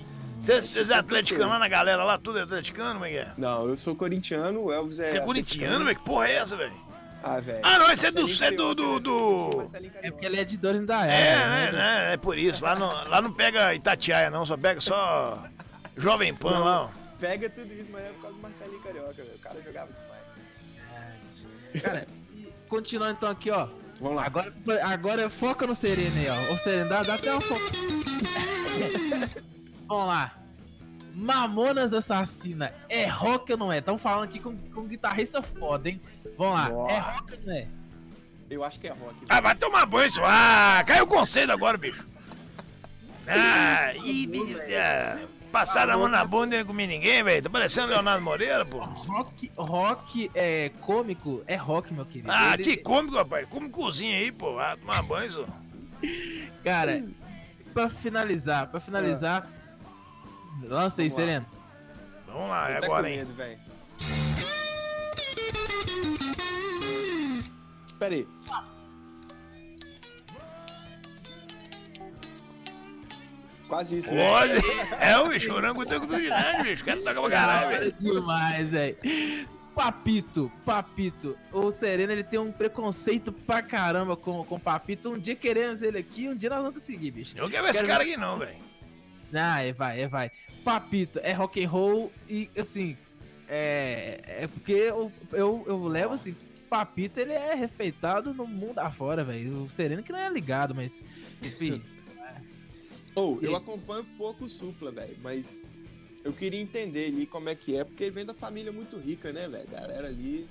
Vocês 0.43 0.91
é 0.91 0.95
atleticano 0.95 1.51
lá 1.51 1.59
na 1.59 1.69
galera 1.69 2.03
lá, 2.03 2.17
tudo 2.17 2.39
é 2.39 2.43
atleticano, 2.43 2.95
como 2.95 3.05
é 3.05 3.11
que 3.11 3.19
é? 3.19 3.33
Não, 3.37 3.69
eu 3.69 3.77
sou 3.77 3.95
corintiano, 3.95 4.65
o 4.65 4.73
Elvis 4.73 4.99
é. 4.99 5.09
Você 5.09 5.19
é 5.19 5.21
corintiano, 5.21 5.85
velho? 5.85 5.99
Que 5.99 6.05
porra 6.05 6.29
é 6.29 6.37
essa, 6.37 6.57
velho? 6.57 6.90
Ah, 7.23 7.39
velho. 7.41 7.61
Ah, 7.63 7.79
não, 7.79 7.93
esse 7.93 8.07
é 8.07 8.11
do- 8.11 8.45
é 8.45 8.51
do- 8.51 8.75
do- 8.75 9.01
do- 9.01 9.57
Marcelinho 9.59 9.91
É 9.91 9.95
Carioca. 9.95 10.13
porque 10.13 10.27
ele 10.27 10.41
é 10.41 10.45
de 10.45 10.57
Dores 10.57 10.81
da 10.87 11.07
É, 11.07 11.21
Era. 11.33 11.49
né, 11.49 11.73
né? 11.73 12.15
É 12.15 12.17
por 12.17 12.39
isso. 12.39 12.65
Lá 12.65 12.75
não, 12.75 12.89
lá 13.09 13.21
não 13.21 13.33
pega 13.33 13.75
Itatiaia, 13.75 14.31
não, 14.31 14.47
só 14.47 14.57
pega 14.57 14.81
só 14.81 15.45
Jovem 15.97 16.35
Pan 16.35 16.59
lá, 16.61 16.83
ó. 16.85 16.89
Pega 17.19 17.51
tudo 17.51 17.71
isso, 17.75 17.91
mas 17.93 18.05
é 18.05 18.09
por 18.09 18.23
causa 18.23 18.37
do 18.37 18.43
Marcelinho 18.43 18.81
Carioca, 18.81 19.13
velho. 19.13 19.35
O 19.35 19.39
cara 19.39 19.61
jogava 19.63 19.91
demais. 19.93 21.83
Cara, 21.83 22.07
e 22.35 22.49
continuando 22.69 23.13
então 23.13 23.29
aqui, 23.31 23.51
ó. 23.51 23.69
Vamos 24.01 24.17
lá. 24.17 24.25
Agora, 24.25 24.53
agora 24.85 25.29
foca 25.31 25.67
no 25.67 25.75
Sereno 25.75 26.17
aí, 26.17 26.29
ó. 26.31 26.55
O 26.55 26.59
Sereno, 26.59 26.89
dá, 26.89 27.03
dá 27.03 27.15
até 27.17 27.31
uma 27.33 27.41
foca. 27.43 27.61
Vamos 29.87 30.07
lá. 30.07 30.33
Mamonas 31.15 31.93
Assassina, 31.93 32.73
é 32.89 33.07
rock 33.07 33.53
ou 33.53 33.59
não 33.59 33.73
é? 33.73 33.79
Estamos 33.79 34.01
falando 34.03 34.25
aqui 34.25 34.39
com, 34.39 34.57
com 34.57 34.85
guitarrista 34.87 35.43
foda, 35.43 35.89
hein? 35.89 36.01
Vamos 36.39 36.55
lá, 36.55 36.67
é 36.69 36.73
Nossa. 36.73 37.01
rock 37.13 37.33
ou 37.33 37.47
não 37.47 37.55
é? 37.55 37.67
Eu 38.51 38.65
acho 38.65 38.81
que 38.81 38.89
é 38.89 38.91
rock. 38.91 39.15
Ah, 39.29 39.41
vai 39.41 39.55
tomar 39.55 39.87
banho, 39.87 40.07
isso. 40.07 40.21
Ah, 40.25 40.83
caiu 40.87 41.05
o 41.05 41.07
conceito 41.07 41.53
agora, 41.53 41.79
bicho. 41.79 42.05
Ah, 43.29 43.93
ih, 44.05 44.27
bicho. 44.27 44.59
ah, 44.77 45.19
Passaram 45.53 45.95
a 45.95 45.99
mão 45.99 46.09
na 46.09 46.25
bunda 46.25 46.55
e 46.55 46.59
não 46.61 46.67
comi 46.67 46.87
ninguém, 46.87 47.23
velho. 47.25 47.43
Tá 47.43 47.51
parecendo 47.51 47.89
Leonardo 47.89 48.23
Moreira, 48.25 48.65
pô. 48.65 48.79
Rock, 48.79 49.51
rock 49.57 50.31
é 50.35 50.69
cômico, 50.81 51.43
é 51.47 51.57
rock, 51.57 51.93
meu 51.93 52.07
querido. 52.07 52.31
Ah, 52.31 52.55
Ele- 52.55 52.63
que 52.65 52.77
cômico, 52.77 53.17
rapaz. 53.17 53.49
Come 53.49 53.69
cozinha 53.69 54.17
aí, 54.17 54.31
pô. 54.31 54.59
Ah, 54.61 54.77
tomar 54.77 55.03
banho, 55.03 55.29
isso. 55.29 55.47
Cara, 56.65 57.05
pra 57.75 57.89
finalizar, 57.91 58.69
pra 58.69 58.79
finalizar, 58.81 59.49
lança 60.63 61.03
aí. 61.03 61.11
Sereno. 61.11 61.47
Vamos 62.27 62.49
lá, 62.49 62.71
é 62.71 62.77
até 62.77 62.87
agora, 62.87 63.11
hein. 63.11 63.19
medo, 63.19 63.35
velho. 63.35 63.59
Pera 67.99 68.15
aí. 68.15 68.27
Quase 73.69 73.99
isso, 73.99 74.15
né? 74.15 74.25
É 75.01 75.17
o 75.19 75.29
bicho, 75.29 75.53
orangotango 75.53 76.07
do 76.07 76.21
ginásio, 76.21 76.65
bicho. 76.65 76.85
Quero 76.85 77.03
tocar 77.03 77.21
pra 77.21 77.31
caralho, 77.31 77.69
velho. 77.79 77.93
demais, 78.01 78.69
velho. 78.69 78.97
Papito, 79.75 80.51
Papito. 80.65 81.39
O 81.53 81.71
Sereno, 81.71 82.13
ele 82.13 82.25
tem 82.25 82.39
um 82.39 82.51
preconceito 82.51 83.33
pra 83.33 83.63
caramba 83.63 84.17
com, 84.17 84.45
com 84.45 84.57
o 84.57 84.61
Papito. 84.61 85.11
Um 85.11 85.19
dia 85.19 85.37
queremos 85.37 85.83
ele 85.83 85.99
aqui, 85.99 86.29
um 86.29 86.35
dia 86.35 86.51
nós 86.51 86.59
vamos 86.59 86.81
conseguir, 86.81 87.11
bicho. 87.13 87.37
Eu 87.37 87.45
não 87.45 87.51
quero 87.51 87.63
ver 87.63 87.71
esse 87.71 87.87
cara 87.87 88.03
aqui, 88.03 88.17
não, 88.17 88.39
velho. 88.39 88.70
Ah, 89.33 89.63
é, 89.63 89.73
vai, 89.73 90.01
é, 90.01 90.09
vai. 90.09 90.31
Papito, 90.65 91.19
é 91.23 91.33
rock 91.33 91.65
and 91.65 91.69
roll 91.69 92.13
e, 92.29 92.51
assim, 92.57 92.97
é, 93.49 94.21
é 94.27 94.47
porque 94.47 94.73
eu, 94.73 95.13
eu, 95.33 95.65
eu 95.67 95.85
levo, 95.87 96.15
assim, 96.15 96.35
Papito, 96.69 97.19
ele 97.19 97.33
é 97.33 97.55
respeitado 97.55 98.33
no 98.33 98.47
mundo 98.47 98.79
afora, 98.79 99.25
velho. 99.25 99.65
O 99.65 99.71
Sereno 99.71 100.03
que 100.03 100.13
não 100.13 100.19
é 100.19 100.31
ligado, 100.31 100.75
mas, 100.75 101.03
enfim... 101.43 101.75
Ou, 103.15 103.43
E 103.43 103.47
eu 103.47 103.57
acompanho 103.57 104.05
pouco 104.17 104.45
o 104.45 104.49
Supla, 104.49 104.93
velho, 104.93 105.17
mas 105.21 105.69
eu 106.23 106.33
queria 106.33 106.61
entender 106.61 107.07
ali 107.07 107.27
como 107.27 107.49
é 107.49 107.55
que 107.55 107.77
é, 107.77 107.85
porque 107.85 108.05
ele 108.05 108.13
vem 108.13 108.25
da 108.25 108.35
família 108.35 108.71
muito 108.71 108.97
rica, 108.99 109.33
né, 109.33 109.49
velho? 109.49 109.69
Galera 109.69 110.07
ali. 110.07 110.49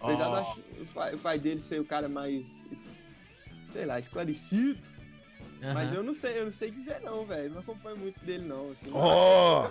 Apesar 0.00 0.28
Ó. 0.28 1.10
do 1.10 1.18
pai 1.20 1.38
dele 1.38 1.60
ser 1.60 1.80
o 1.80 1.84
cara 1.84 2.08
mais. 2.08 2.90
sei 3.68 3.84
lá, 3.84 3.98
esclarecido. 3.98 4.88
Mas 5.74 5.88
aham. 5.90 5.96
eu 5.98 6.02
não 6.02 6.12
sei, 6.14 6.38
eu 6.40 6.44
não 6.44 6.50
sei 6.50 6.70
dizer 6.70 7.00
não, 7.02 7.24
velho. 7.24 7.50
Não 7.50 7.60
acompanho 7.60 7.96
muito 7.96 8.18
dele, 8.24 8.44
não. 8.46 8.70
Assim, 8.72 8.90
Ó, 8.92 9.70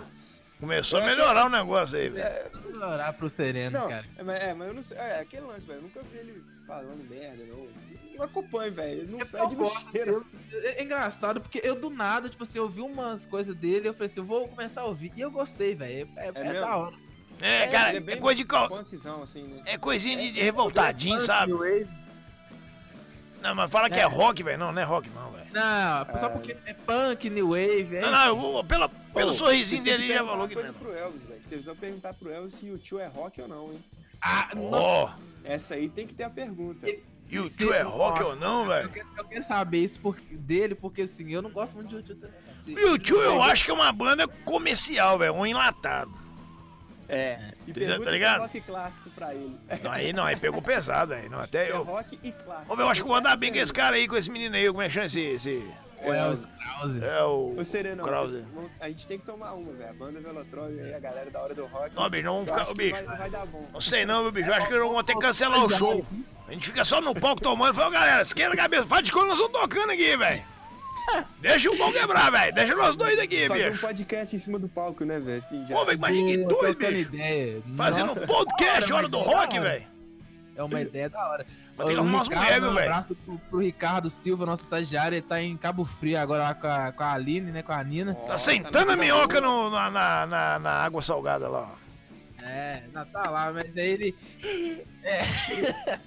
começou 0.58 1.00
a 1.00 1.04
melhorar 1.04 1.46
o 1.46 1.50
negócio 1.50 1.98
aí, 1.98 2.08
velho. 2.08 2.24
É, 2.26 2.50
Vou 2.72 2.82
orar 2.88 3.12
pro 3.14 3.28
Sereno, 3.28 3.78
não, 3.78 3.88
cara. 3.88 4.04
é, 4.16 4.22
mas, 4.22 4.40
é, 4.40 4.54
mas 4.54 4.68
eu 4.68 4.74
não 4.74 4.82
sei. 4.82 4.96
É, 4.98 5.20
aquele 5.20 5.42
lance, 5.42 5.66
velho. 5.66 5.78
Eu 5.78 5.82
nunca 5.82 6.02
vi 6.02 6.18
ele 6.18 6.42
falando 6.66 7.08
merda, 7.08 7.44
não. 7.44 7.68
Não 8.16 8.24
acompanho, 8.24 8.72
velho. 8.72 9.06
Não 9.10 9.18
Eu 9.20 9.26
fede 9.26 9.54
no 9.54 9.54
gosto, 9.56 9.90
cheiro. 9.90 10.26
É 10.52 10.80
é 10.80 10.82
engraçado, 10.82 11.40
porque 11.40 11.60
eu 11.64 11.74
do 11.74 11.90
nada, 11.90 12.28
tipo 12.28 12.42
assim, 12.42 12.58
eu 12.58 12.68
vi 12.68 12.80
umas 12.82 13.24
coisas 13.26 13.54
dele, 13.54 13.88
eu 13.88 13.94
falei 13.94 14.06
assim, 14.10 14.20
eu 14.20 14.24
vou 14.26 14.48
começar 14.48 14.82
a 14.82 14.84
ouvir. 14.84 15.12
E 15.16 15.20
eu 15.20 15.30
gostei, 15.30 15.74
velho. 15.74 16.08
É, 16.16 16.26
é, 16.26 16.28
é 16.34 16.44
mesmo? 16.44 16.60
da 16.60 16.76
hora. 16.76 16.96
É, 17.40 17.62
É, 17.64 17.68
cara, 17.68 17.92
é 17.92 17.96
é 17.96 18.16
coisa 18.16 18.36
de. 18.36 18.44
Punkzão, 18.46 19.22
assim, 19.22 19.42
né? 19.44 19.62
É 19.66 19.76
coisinha 19.78 20.16
de, 20.16 20.32
de 20.32 20.40
revoltadinho, 20.42 21.20
sabe? 21.20 21.52
Wave. 21.52 21.88
Não, 23.40 23.54
mas 23.54 23.70
fala 23.70 23.90
que 23.90 23.98
é 23.98 24.02
É. 24.02 24.06
rock, 24.06 24.42
velho. 24.42 24.58
Não, 24.58 24.72
não 24.72 24.80
é 24.80 24.84
rock, 24.84 25.10
não, 25.10 25.30
velho. 25.32 25.41
Não, 25.52 26.18
só 26.18 26.28
porque 26.28 26.56
é 26.64 26.72
punk, 26.72 27.28
new 27.30 27.50
wave. 27.50 27.96
É 27.96 28.00
Não, 28.00 28.10
não, 28.10 28.26
eu 28.26 28.36
vou- 28.36 28.64
pela, 28.64 28.88
pelo 28.88 29.30
Ô, 29.30 29.32
sorrisinho 29.32 29.84
dele 29.84 30.08
já 30.08 30.24
falou 30.24 30.48
que 30.48 30.54
coisa 30.54 30.72
não. 30.72 30.78
pro 30.78 30.92
Elvis, 30.96 31.24
velho. 31.26 31.42
Vocês 31.42 31.64
vão 31.64 31.76
perguntar 31.76 32.14
pro 32.14 32.30
Elvis 32.32 32.54
se 32.54 32.70
o 32.70 32.78
tio 32.78 32.98
é 32.98 33.06
rock 33.06 33.40
ou 33.40 33.48
não, 33.48 33.72
hein? 33.72 33.80
Ah, 34.20 34.48
nossa, 34.54 34.76
Ó, 34.76 35.10
Essa 35.44 35.74
aí 35.74 35.88
tem 35.88 36.06
que 36.06 36.14
ter 36.14 36.24
a 36.24 36.30
pergunta. 36.30 36.86
e 37.28 37.38
o 37.38 37.50
tio 37.50 37.72
é 37.72 37.82
rock 37.82 38.20
Nossa, 38.20 38.32
ou 38.32 38.36
não, 38.36 38.62
eu 38.62 38.68
velho? 38.68 38.88
quero, 38.90 39.08
eu 39.18 39.24
quero 39.24 39.44
saber 39.44 39.78
isso 39.84 39.98
por, 40.00 40.16
dele, 40.30 40.74
porque 40.74 41.02
assim, 41.02 41.30
eu 41.32 41.42
não 41.42 41.50
gosto 41.50 41.74
muito 41.74 41.88
de 41.88 41.96
YouTube 41.96 42.20
também. 42.20 42.42
E 42.66 42.84
o 42.90 42.96
tio 42.98 43.20
eu 43.20 43.42
acho 43.42 43.64
que 43.64 43.70
é 43.72 43.74
uma 43.74 43.90
banda 43.90 44.28
comercial, 44.28 45.18
velho. 45.18 45.34
Um 45.34 45.44
enlatado. 45.44 46.12
É. 47.14 47.38
E 47.66 47.72
Tá 47.72 47.78
pergunta 47.80 48.02
se 48.04 48.08
é 48.08 48.12
ligado? 48.12 48.40
rock 48.40 48.60
clássico 48.62 49.10
pra 49.10 49.34
ele. 49.34 49.56
Não, 49.82 49.92
aí 49.92 50.12
não, 50.12 50.24
aí 50.24 50.34
pegou 50.36 50.62
pesado, 50.62 51.14
velho. 51.14 51.30
Não, 51.30 51.40
até 51.40 51.64
Se 51.66 51.70
é 51.70 51.74
eu. 51.74 51.82
rock 51.82 52.18
e 52.22 52.32
clássico. 52.32 52.74
Ô, 52.74 52.80
eu 52.80 52.88
acho 52.88 53.00
que 53.02 53.04
eu 53.04 53.08
vou 53.08 53.16
andar 53.16 53.36
bem 53.36 53.52
com 53.52 53.58
esse 53.58 53.72
cara 53.72 53.96
aí, 53.96 54.08
com 54.08 54.16
esse 54.16 54.30
menino 54.30 54.56
aí. 54.56 54.66
Como 54.66 54.80
é 54.82 54.88
que 54.88 54.94
chama 54.94 55.06
esse. 55.06 55.20
esse... 55.20 55.70
O 56.04 56.12
Elvis 56.12 56.46
Krause. 56.46 57.04
É 57.04 57.22
o. 57.22 57.54
Ô, 57.56 57.62
Sereno, 57.64 58.02
Krause. 58.02 58.40
vão- 58.52 58.68
a 58.80 58.88
gente 58.88 59.06
tem 59.06 59.18
que 59.20 59.24
tomar 59.24 59.52
uma, 59.52 59.72
velho. 59.72 59.90
A 59.90 59.92
banda 59.92 60.20
Velotrol 60.20 60.72
e 60.72 60.92
a 60.92 60.98
galera 60.98 61.30
da 61.30 61.40
hora 61.40 61.54
do 61.54 61.64
rock. 61.66 61.94
Não, 61.94 62.10
bicho, 62.10 62.24
não 62.24 62.34
vamos 62.44 62.50
ficar. 62.50 62.68
Ô, 62.70 62.74
bicho. 62.74 63.04
Vai, 63.04 63.16
vai 63.18 63.30
dar 63.30 63.46
bom. 63.46 63.68
Não 63.72 63.80
sei 63.80 64.04
não, 64.04 64.22
meu 64.24 64.32
bicho. 64.32 64.48
Eu 64.48 64.54
acho 64.54 64.66
que 64.66 64.74
eu 64.74 64.88
vou 64.90 65.02
ter 65.04 65.12
que 65.14 65.20
cancelar 65.20 65.64
o 65.64 65.70
show. 65.70 66.04
A 66.48 66.52
gente 66.52 66.66
fica 66.66 66.84
só 66.84 67.00
no 67.00 67.14
palco 67.14 67.40
tomando. 67.40 67.72
Fala, 67.74 67.90
galera, 67.92 68.22
esquenta 68.22 68.52
a 68.52 68.56
cabeça. 68.56 68.82
Faz 68.84 69.04
de 69.04 69.12
conta, 69.12 69.26
nós 69.26 69.38
estamos 69.38 69.60
tocando 69.60 69.90
aqui, 69.92 70.16
velho. 70.16 70.42
Deixa 71.40 71.70
o 71.70 71.76
pau 71.76 71.92
quebrar, 71.92 72.30
velho. 72.30 72.54
Deixa 72.54 72.74
nós 72.74 72.94
dois 72.96 73.18
aqui, 73.18 73.48
Fazer 73.48 73.68
um 73.68 73.70
bicho. 73.72 73.80
podcast 73.86 74.36
em 74.36 74.38
cima 74.38 74.58
do 74.58 74.68
palco, 74.68 75.04
né, 75.04 75.18
velho? 75.18 75.38
Assim, 75.38 75.66
já. 75.66 75.76
Ô, 75.76 75.84
velho, 75.84 75.96
imagina 75.98 76.28
que 76.30 76.36
doido, 76.54 76.78
bicho. 76.78 77.14
ideia. 77.14 77.62
Fazendo 77.76 78.06
Nossa, 78.08 78.20
um 78.22 78.26
podcast, 78.26 78.84
hora, 78.84 78.94
hora 78.94 79.08
do 79.08 79.18
da 79.18 79.24
rock, 79.24 79.58
velho. 79.60 79.84
É 80.54 80.62
uma 80.62 80.80
ideia 80.80 81.08
da 81.10 81.28
hora. 81.28 81.46
Mas 81.76 81.86
tem 81.86 81.94
que 81.96 82.00
O 82.00 82.04
arrumar 82.04 82.18
umas 82.18 82.28
Ricardo, 82.28 82.44
mulheres, 82.44 82.60
viu, 82.62 82.70
um 82.70 82.74
velho? 82.74 82.90
abraço 82.90 83.14
pro, 83.24 83.38
pro 83.38 83.58
Ricardo 83.60 84.10
Silva, 84.10 84.44
nosso 84.46 84.62
estagiário. 84.64 85.16
Ele 85.16 85.22
tá 85.22 85.40
em 85.42 85.56
Cabo 85.56 85.84
Frio 85.84 86.18
agora 86.20 86.42
lá 86.42 86.54
com 86.54 86.66
a, 86.66 86.92
com 86.92 87.02
a 87.02 87.12
Aline, 87.12 87.50
né? 87.50 87.62
Com 87.62 87.72
a 87.72 87.82
Nina. 87.82 88.16
Ó, 88.20 88.26
Tá 88.26 88.36
sentando 88.38 88.86
na 88.86 88.92
a 88.92 88.96
minhoca 88.96 89.40
no- 89.40 89.70
na, 89.70 89.90
na, 89.90 90.26
na, 90.26 90.58
na 90.58 90.70
água 90.70 91.00
salgada 91.02 91.48
lá, 91.48 91.72
ó. 91.74 91.81
É, 92.44 92.82
não 92.92 93.04
tá 93.04 93.30
lá, 93.30 93.52
mas 93.52 93.76
aí 93.76 93.88
ele. 93.88 94.16
É, 95.04 95.22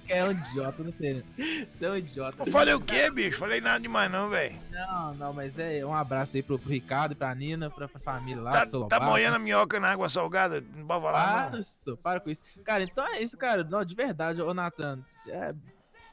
é 0.20 0.24
um 0.24 0.32
idiota, 0.32 0.82
não 0.84 0.92
sei. 0.92 1.24
Você 1.72 1.86
é 1.86 1.90
um 1.90 1.96
idiota. 1.96 2.42
Eu 2.44 2.52
falei 2.52 2.74
o 2.74 2.80
quê, 2.80 3.10
bicho? 3.10 3.38
Falei 3.38 3.60
nada 3.60 3.80
demais 3.80 4.10
não, 4.10 4.28
velho. 4.28 4.58
Não, 4.70 5.14
não, 5.14 5.32
mas 5.32 5.58
é 5.58 5.84
um 5.84 5.94
abraço 5.94 6.36
aí 6.36 6.42
pro, 6.42 6.58
pro 6.58 6.68
Ricardo, 6.68 7.16
pra 7.16 7.34
Nina, 7.34 7.70
pra, 7.70 7.88
pra 7.88 7.98
família 8.00 8.42
lá, 8.42 8.50
Tá, 8.50 8.66
tá 8.88 9.00
moendo 9.00 9.36
a 9.36 9.38
minhoca 9.38 9.80
na 9.80 9.88
água 9.90 10.08
salgada? 10.10 10.62
Não 10.74 10.86
pode 10.86 11.02
falar, 11.02 11.42
Para, 11.42 11.50
não. 11.52 11.58
isso, 11.58 11.96
para 11.96 12.20
com 12.20 12.30
isso. 12.30 12.42
Cara, 12.62 12.84
então 12.84 13.06
é 13.06 13.22
isso, 13.22 13.36
cara. 13.38 13.64
Não, 13.64 13.82
de 13.82 13.94
verdade, 13.94 14.42
ô 14.42 14.52
Nathan. 14.52 14.98
É, 15.28 15.54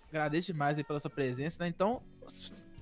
agradeço 0.10 0.54
demais 0.54 0.78
aí 0.78 0.84
pela 0.86 1.00
sua 1.02 1.12
presença, 1.12 1.62
né? 1.62 1.68
Então, 1.68 2.02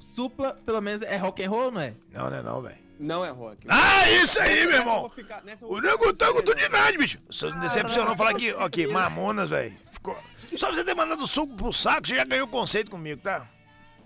supla, 0.01 0.53
pelo 0.65 0.81
menos, 0.81 1.01
é 1.03 1.15
rock 1.17 1.43
and 1.43 1.49
roll, 1.49 1.71
não 1.71 1.81
é? 1.81 1.93
Não, 2.11 2.29
não 2.29 2.37
é 2.37 2.41
não, 2.43 2.61
velho. 2.61 2.77
Não 2.99 3.25
é 3.25 3.29
rock. 3.29 3.65
Ah, 3.67 4.09
isso 4.11 4.39
aí, 4.39 4.49
Nessa- 4.49 4.61
meu 4.67 4.71
eu 4.71 4.77
irmão. 4.79 5.09
ficar- 5.09 5.43
eu 5.45 5.67
O 5.69 5.81
nego 5.81 5.97
com 5.97 6.13
tango 6.13 6.33
você, 6.33 6.43
tudo 6.43 6.57
de 6.57 6.69
nada, 6.69 6.97
bicho. 6.97 7.19
Você 7.29 7.49
não 7.49 7.59
decepcionou 7.59 8.15
falar 8.15 8.31
aqui, 8.31 8.53
ok, 8.53 8.87
Mamonas, 8.87 9.49
velho. 9.49 9.75
Ficou... 9.89 10.15
Só 10.57 10.67
pra 10.67 10.75
você 10.75 10.83
ter 10.83 10.93
mandado 10.93 11.23
o 11.23 11.27
suco 11.27 11.55
pro 11.55 11.71
saco, 11.73 12.07
você 12.07 12.15
já 12.15 12.23
ganhou 12.25 12.47
conceito 12.47 12.91
comigo, 12.91 13.21
tá? 13.21 13.47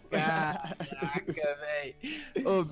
Caraca, 0.10 1.58
velho. 1.60 1.96
Ô, 2.48 2.66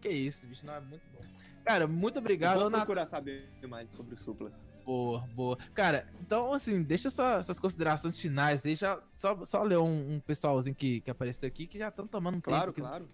que 0.00 0.08
isso, 0.08 0.46
bicho? 0.46 0.66
Não 0.66 0.74
é 0.74 0.80
muito 0.80 1.02
bom. 1.14 1.24
Cara, 1.64 1.86
muito 1.86 2.16
Eu 2.16 2.20
obrigado, 2.20 2.56
ô 2.56 2.60
Vou 2.62 2.70
procurar 2.70 3.06
saber 3.06 3.48
mais 3.68 3.90
sobre 3.90 4.14
o 4.14 4.16
Supla. 4.16 4.50
Boa, 4.90 5.20
boa. 5.34 5.58
Cara, 5.72 6.08
então 6.20 6.52
assim, 6.52 6.82
deixa 6.82 7.10
só 7.10 7.38
essas 7.38 7.60
considerações 7.60 8.18
finais 8.18 8.66
aí. 8.66 8.74
Já, 8.74 9.00
só, 9.16 9.44
só 9.44 9.62
ler 9.62 9.78
um, 9.78 10.14
um 10.16 10.20
pessoalzinho 10.20 10.74
que, 10.74 11.00
que 11.00 11.10
apareceu 11.10 11.46
aqui 11.46 11.66
que 11.66 11.78
já 11.78 11.88
estão 11.88 12.06
tomando 12.08 12.38
um 12.38 12.40
Claro, 12.40 12.72
tempo. 12.72 12.88
claro. 12.88 13.08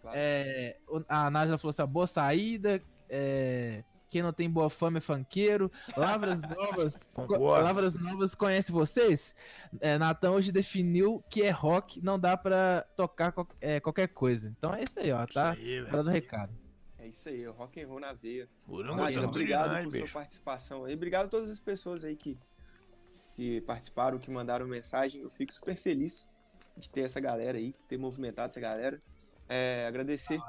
claro. 0.00 0.16
É, 0.20 0.76
o- 0.88 1.02
a 1.08 1.28
Nájila 1.28 1.58
falou 1.58 1.70
assim: 1.70 1.82
ó, 1.82 1.86
boa 1.86 2.06
saída. 2.06 2.80
é, 3.10 3.82
quem 4.08 4.22
não 4.22 4.32
tem 4.32 4.48
boa 4.48 4.70
fama 4.70 4.98
é 4.98 5.00
funkeiro. 5.00 5.70
Lavras 5.96 6.40
Novas. 6.48 7.12
Lavras 7.28 7.94
Novas 7.96 8.34
conhece 8.36 8.70
vocês? 8.70 9.34
É, 9.80 9.98
Natan 9.98 10.30
hoje 10.30 10.52
definiu 10.52 11.24
que 11.28 11.42
é 11.42 11.50
rock, 11.50 12.00
não 12.00 12.16
dá 12.18 12.36
pra 12.36 12.86
tocar 12.94 13.32
qual- 13.32 13.48
é, 13.60 13.80
qualquer 13.80 14.06
coisa. 14.08 14.54
Então 14.56 14.72
é 14.72 14.84
isso 14.84 15.00
aí, 15.00 15.10
ó, 15.10 15.26
tá? 15.26 15.50
Aí, 15.50 15.58
velho. 15.80 15.86
Tá 15.86 15.96
dando 15.96 16.10
recado. 16.10 16.52
É 17.06 17.08
isso 17.08 17.28
aí, 17.28 17.46
rock 17.46 17.80
and 17.80 17.86
roll 17.86 18.00
na 18.00 18.12
veia. 18.12 18.48
Imagina, 18.68 19.28
obrigado 19.28 19.84
por 19.84 19.92
sua 19.92 20.00
bicho. 20.00 20.12
participação 20.12 20.84
aí. 20.84 20.94
Obrigado 20.94 21.26
a 21.26 21.28
todas 21.28 21.48
as 21.48 21.60
pessoas 21.60 22.02
aí 22.02 22.16
que, 22.16 22.36
que 23.36 23.60
participaram, 23.60 24.18
que 24.18 24.28
mandaram 24.28 24.66
mensagem. 24.66 25.22
Eu 25.22 25.30
fico 25.30 25.52
super 25.52 25.76
feliz 25.76 26.28
de 26.76 26.90
ter 26.90 27.02
essa 27.02 27.20
galera 27.20 27.58
aí, 27.58 27.72
ter 27.86 27.96
movimentado 27.96 28.48
essa 28.48 28.58
galera. 28.58 29.00
É, 29.48 29.86
agradecer 29.86 30.40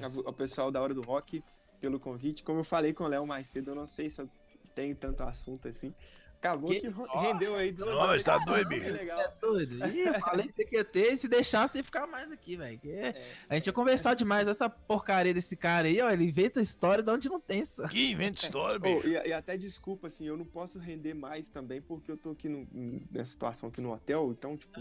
ao, 0.00 0.28
ao 0.28 0.32
pessoal 0.32 0.70
da 0.70 0.80
Hora 0.80 0.94
do 0.94 1.02
Rock 1.02 1.44
pelo 1.82 2.00
convite. 2.00 2.42
Como 2.42 2.60
eu 2.60 2.64
falei 2.64 2.94
com 2.94 3.04
o 3.04 3.08
Léo 3.08 3.26
mais 3.26 3.48
cedo, 3.48 3.72
eu 3.72 3.74
não 3.74 3.86
sei 3.86 4.08
se 4.08 4.22
eu 4.22 4.30
tenho 4.74 4.96
tanto 4.96 5.22
assunto 5.22 5.68
assim, 5.68 5.94
Acabou 6.38 6.68
que, 6.70 6.80
que 6.80 6.88
rendeu 7.18 7.54
aí 7.54 7.72
duas 7.72 7.94
Nossa, 7.94 8.24
tá 8.24 8.38
doido, 8.38 8.68
bicho. 8.68 8.92
Legal. 8.92 9.20
É 9.20 9.32
doido. 9.40 9.86
Ih, 9.86 10.20
falei 10.20 10.48
que 10.48 10.76
ia 10.76 10.84
ter 10.84 11.12
e 11.12 11.16
se 11.16 11.28
deixasse 11.28 11.78
ia 11.78 11.84
ficar 11.84 12.06
mais 12.06 12.30
aqui, 12.30 12.56
velho. 12.56 12.78
É, 12.84 13.14
a 13.48 13.54
gente 13.54 13.66
ia 13.66 13.72
conversar 13.72 14.14
demais 14.14 14.46
essa 14.46 14.68
porcaria 14.68 15.32
desse 15.32 15.56
cara 15.56 15.88
aí, 15.88 16.00
ó. 16.00 16.10
Ele 16.10 16.24
inventa 16.24 16.60
história 16.60 17.02
de 17.02 17.10
onde 17.10 17.28
não 17.28 17.40
tem 17.40 17.60
isso. 17.60 17.82
Que 17.88 18.12
inventa 18.12 18.44
história, 18.44 18.78
bicho. 18.80 19.02
Oh, 19.04 19.08
e, 19.08 19.28
e, 19.28 19.32
até 19.32 19.56
desculpa, 19.56 20.06
assim, 20.06 20.26
eu 20.26 20.36
não 20.36 20.44
posso 20.44 20.78
render 20.78 21.14
mais 21.14 21.48
também 21.48 21.80
porque 21.80 22.10
eu 22.10 22.16
tô 22.16 22.30
aqui 22.30 22.48
no, 22.48 22.68
nessa 23.10 23.32
situação 23.32 23.68
aqui 23.70 23.80
no 23.80 23.92
hotel, 23.92 24.30
então, 24.30 24.56
tipo. 24.56 24.78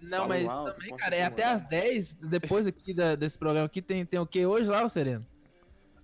Não, 0.00 0.26
mas 0.26 0.48
alto, 0.48 0.72
também, 0.72 0.96
cara, 0.96 1.14
é 1.14 1.24
até 1.24 1.44
às 1.44 1.62
10, 1.62 2.14
depois 2.14 2.66
aqui 2.66 2.94
da, 2.94 3.14
desse 3.14 3.38
programa 3.38 3.66
aqui, 3.66 3.82
tem, 3.82 4.04
tem 4.06 4.18
o 4.18 4.26
que 4.26 4.44
hoje 4.46 4.68
lá, 4.68 4.82
o 4.82 4.88
Sereno? 4.88 5.26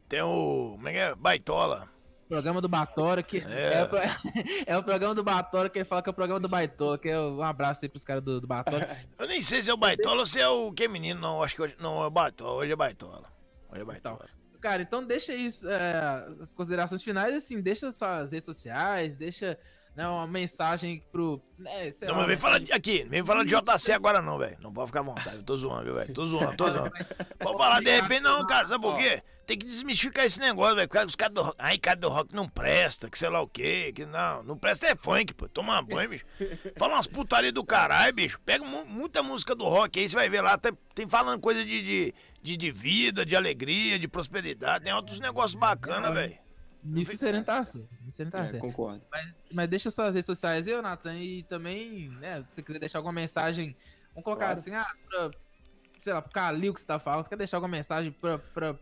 Tem 0.09 0.20
o. 0.20 0.73
Como 0.77 0.89
é 0.89 0.93
que 0.93 0.98
é? 0.98 1.15
Baitola. 1.15 1.95
Programa 2.28 2.61
do 2.61 2.69
Batora, 2.69 3.23
que 3.23 3.39
é. 3.39 3.74
É, 3.74 3.85
o, 3.85 3.97
é, 4.66 4.78
o, 4.78 4.82
programa 4.82 5.15
do 5.15 5.23
Batora 5.23 5.70
que 5.70 5.78
ele 5.78 5.85
fala 5.85 6.03
que 6.03 6.09
é 6.09 6.12
o 6.12 6.15
programa 6.15 6.40
do 6.40 6.48
Baitola, 6.48 6.98
que 6.98 7.09
é 7.09 7.19
um 7.19 7.43
abraço 7.43 7.85
aí 7.85 7.89
pros 7.89 8.05
caras 8.05 8.23
do, 8.23 8.40
do 8.40 8.47
Batora. 8.47 8.97
Eu 9.19 9.28
nem 9.28 9.40
sei 9.40 9.62
se 9.62 9.70
é 9.70 9.74
o 9.74 9.77
Baitola 9.77 10.20
ou 10.20 10.27
se 10.27 10.40
é 10.40 10.48
o 10.48 10.73
que 10.73 10.89
menino, 10.89 11.20
não, 11.20 11.43
acho 11.43 11.55
que 11.55 11.62
hoje, 11.62 11.77
não 11.78 12.03
é 12.03 12.07
o 12.07 12.11
Baitola, 12.11 12.53
hoje 12.53 12.73
é 12.73 12.77
Baitola. 12.77 13.32
Hoje 13.70 13.81
é 13.81 13.85
Baitola. 13.85 14.27
Então, 14.27 14.61
cara, 14.61 14.82
então 14.82 15.05
deixa 15.05 15.32
isso, 15.32 15.69
é, 15.69 16.27
as 16.40 16.53
considerações 16.53 17.03
finais, 17.03 17.35
assim, 17.35 17.61
deixa 17.61 17.90
suas 17.90 18.32
redes 18.32 18.47
sociais, 18.47 19.15
deixa 19.15 19.57
né, 19.97 20.06
uma 20.06 20.27
mensagem 20.27 21.02
pro. 21.10 21.40
Né, 21.59 21.90
não, 22.02 22.16
mas 22.16 22.27
vem 22.27 22.36
falar 22.36 22.59
de, 22.59 22.70
aqui, 22.70 23.05
vem 23.05 23.24
falar 23.24 23.44
de 23.44 23.51
JC 23.51 23.93
agora 23.93 24.20
não, 24.20 24.36
velho. 24.36 24.59
Não 24.60 24.73
pode 24.73 24.89
ficar 24.89 25.01
à 25.01 25.02
vontade. 25.05 25.36
Eu 25.36 25.43
tô 25.43 25.56
zoando, 25.56 25.94
velho. 25.94 26.12
Tô 26.12 26.27
zoando, 26.27 26.56
tô 26.56 26.70
zoando. 26.70 26.93
Pode 27.39 27.56
falar 27.56 27.81
de 27.81 27.90
repente, 27.90 28.20
não, 28.20 28.47
cara, 28.47 28.68
sabe 28.68 28.82
por 28.82 28.98
quê? 28.98 29.23
Tem 29.47 29.56
que 29.56 29.64
desmistificar 29.64 30.27
esse 30.27 30.40
negócio, 30.40 30.74
velho. 30.74 30.89
Os 31.06 31.14
caras 31.14 31.35
do 31.35 31.40
rock. 31.40 31.56
Ai, 31.59 31.78
cara 31.78 31.97
do 31.97 32.09
rock 32.09 32.35
não 32.35 32.48
presta, 32.48 33.09
que 33.09 33.18
sei 33.18 33.31
lá 33.31 33.40
o 33.40 33.48
quê. 33.48 33.93
Que 33.94 34.05
não, 34.05 34.43
não 34.43 34.59
presta 34.59 34.86
é 34.89 34.97
funk, 34.97 35.32
pô. 35.32 35.48
Toma 35.48 35.81
banho, 35.81 36.10
bicho. 36.10 36.27
Fala 36.77 36.94
umas 36.94 37.06
putaria 37.06 37.52
do 37.52 37.64
caralho, 37.64 38.12
bicho. 38.12 38.40
Pega 38.44 38.64
muita 38.64 39.23
música 39.23 39.55
do 39.55 39.64
rock 39.64 40.01
aí, 40.01 40.09
você 40.09 40.16
vai 40.16 40.28
ver 40.28 40.43
lá. 40.43 40.59
Tem, 40.59 40.73
tem 40.94 41.09
falando 41.09 41.40
coisa 41.40 41.64
de, 41.64 41.81
de, 41.81 42.14
de, 42.43 42.56
de 42.56 42.70
vida, 42.73 43.24
de 43.24 43.36
alegria, 43.36 43.98
de 43.98 44.09
prosperidade. 44.09 44.85
Tem 44.85 44.93
outros 44.93 45.20
negócios 45.20 45.55
bacanas, 45.55 46.12
velho. 46.12 46.45
Nisso 46.82 47.16
você 47.16 47.32
não 47.32 47.43
tá 47.43 47.59
assim. 47.59 47.86
Você 48.05 48.24
não 48.24 48.31
tá 48.31 48.47
é, 48.47 48.59
concordo. 48.59 49.03
Mas, 49.11 49.35
mas 49.53 49.69
deixa 49.69 49.90
suas 49.90 50.15
redes 50.15 50.27
sociais 50.27 50.66
aí, 50.66 50.81
Nathan, 50.81 51.19
e 51.19 51.43
também, 51.43 52.11
né, 52.11 52.36
se 52.36 52.55
você 52.55 52.62
quiser 52.62 52.78
deixar 52.78 52.98
alguma 52.98 53.12
mensagem, 53.12 53.77
vamos 54.11 54.24
colocar 54.24 54.47
claro. 54.47 54.59
assim, 54.59 54.74
ah, 54.74 54.94
pra, 55.09 55.31
sei 56.03 56.12
lá, 56.12 56.23
pro 56.23 56.32
Calil 56.32 56.73
que 56.73 56.81
você 56.81 56.86
tá 56.86 56.98
falando, 56.98 57.24
você 57.24 57.28
quer 57.31 57.36
deixar 57.36 57.57
alguma 57.57 57.77
mensagem 57.77 58.12
pra, 58.12 58.39
pra 58.39 58.78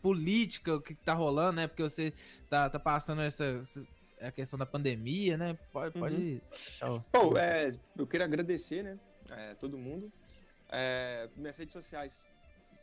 política, 0.00 0.74
o 0.74 0.80
que 0.80 0.94
tá 0.94 1.14
rolando, 1.14 1.56
né? 1.56 1.66
Porque 1.66 1.82
você 1.82 2.12
tá, 2.48 2.70
tá 2.70 2.78
passando 2.78 3.22
essa, 3.22 3.44
essa 3.44 3.84
a 4.20 4.30
questão 4.30 4.58
da 4.58 4.66
pandemia, 4.66 5.36
né? 5.36 5.58
Pode, 5.72 5.98
pode 5.98 6.42
uhum. 6.82 7.02
Bom, 7.12 7.36
é, 7.36 7.76
eu 7.96 8.06
quero 8.06 8.24
agradecer, 8.24 8.82
né, 8.82 8.98
é, 9.30 9.54
todo 9.54 9.78
mundo. 9.78 10.12
É, 10.70 11.28
minhas 11.36 11.56
redes 11.56 11.72
sociais, 11.72 12.30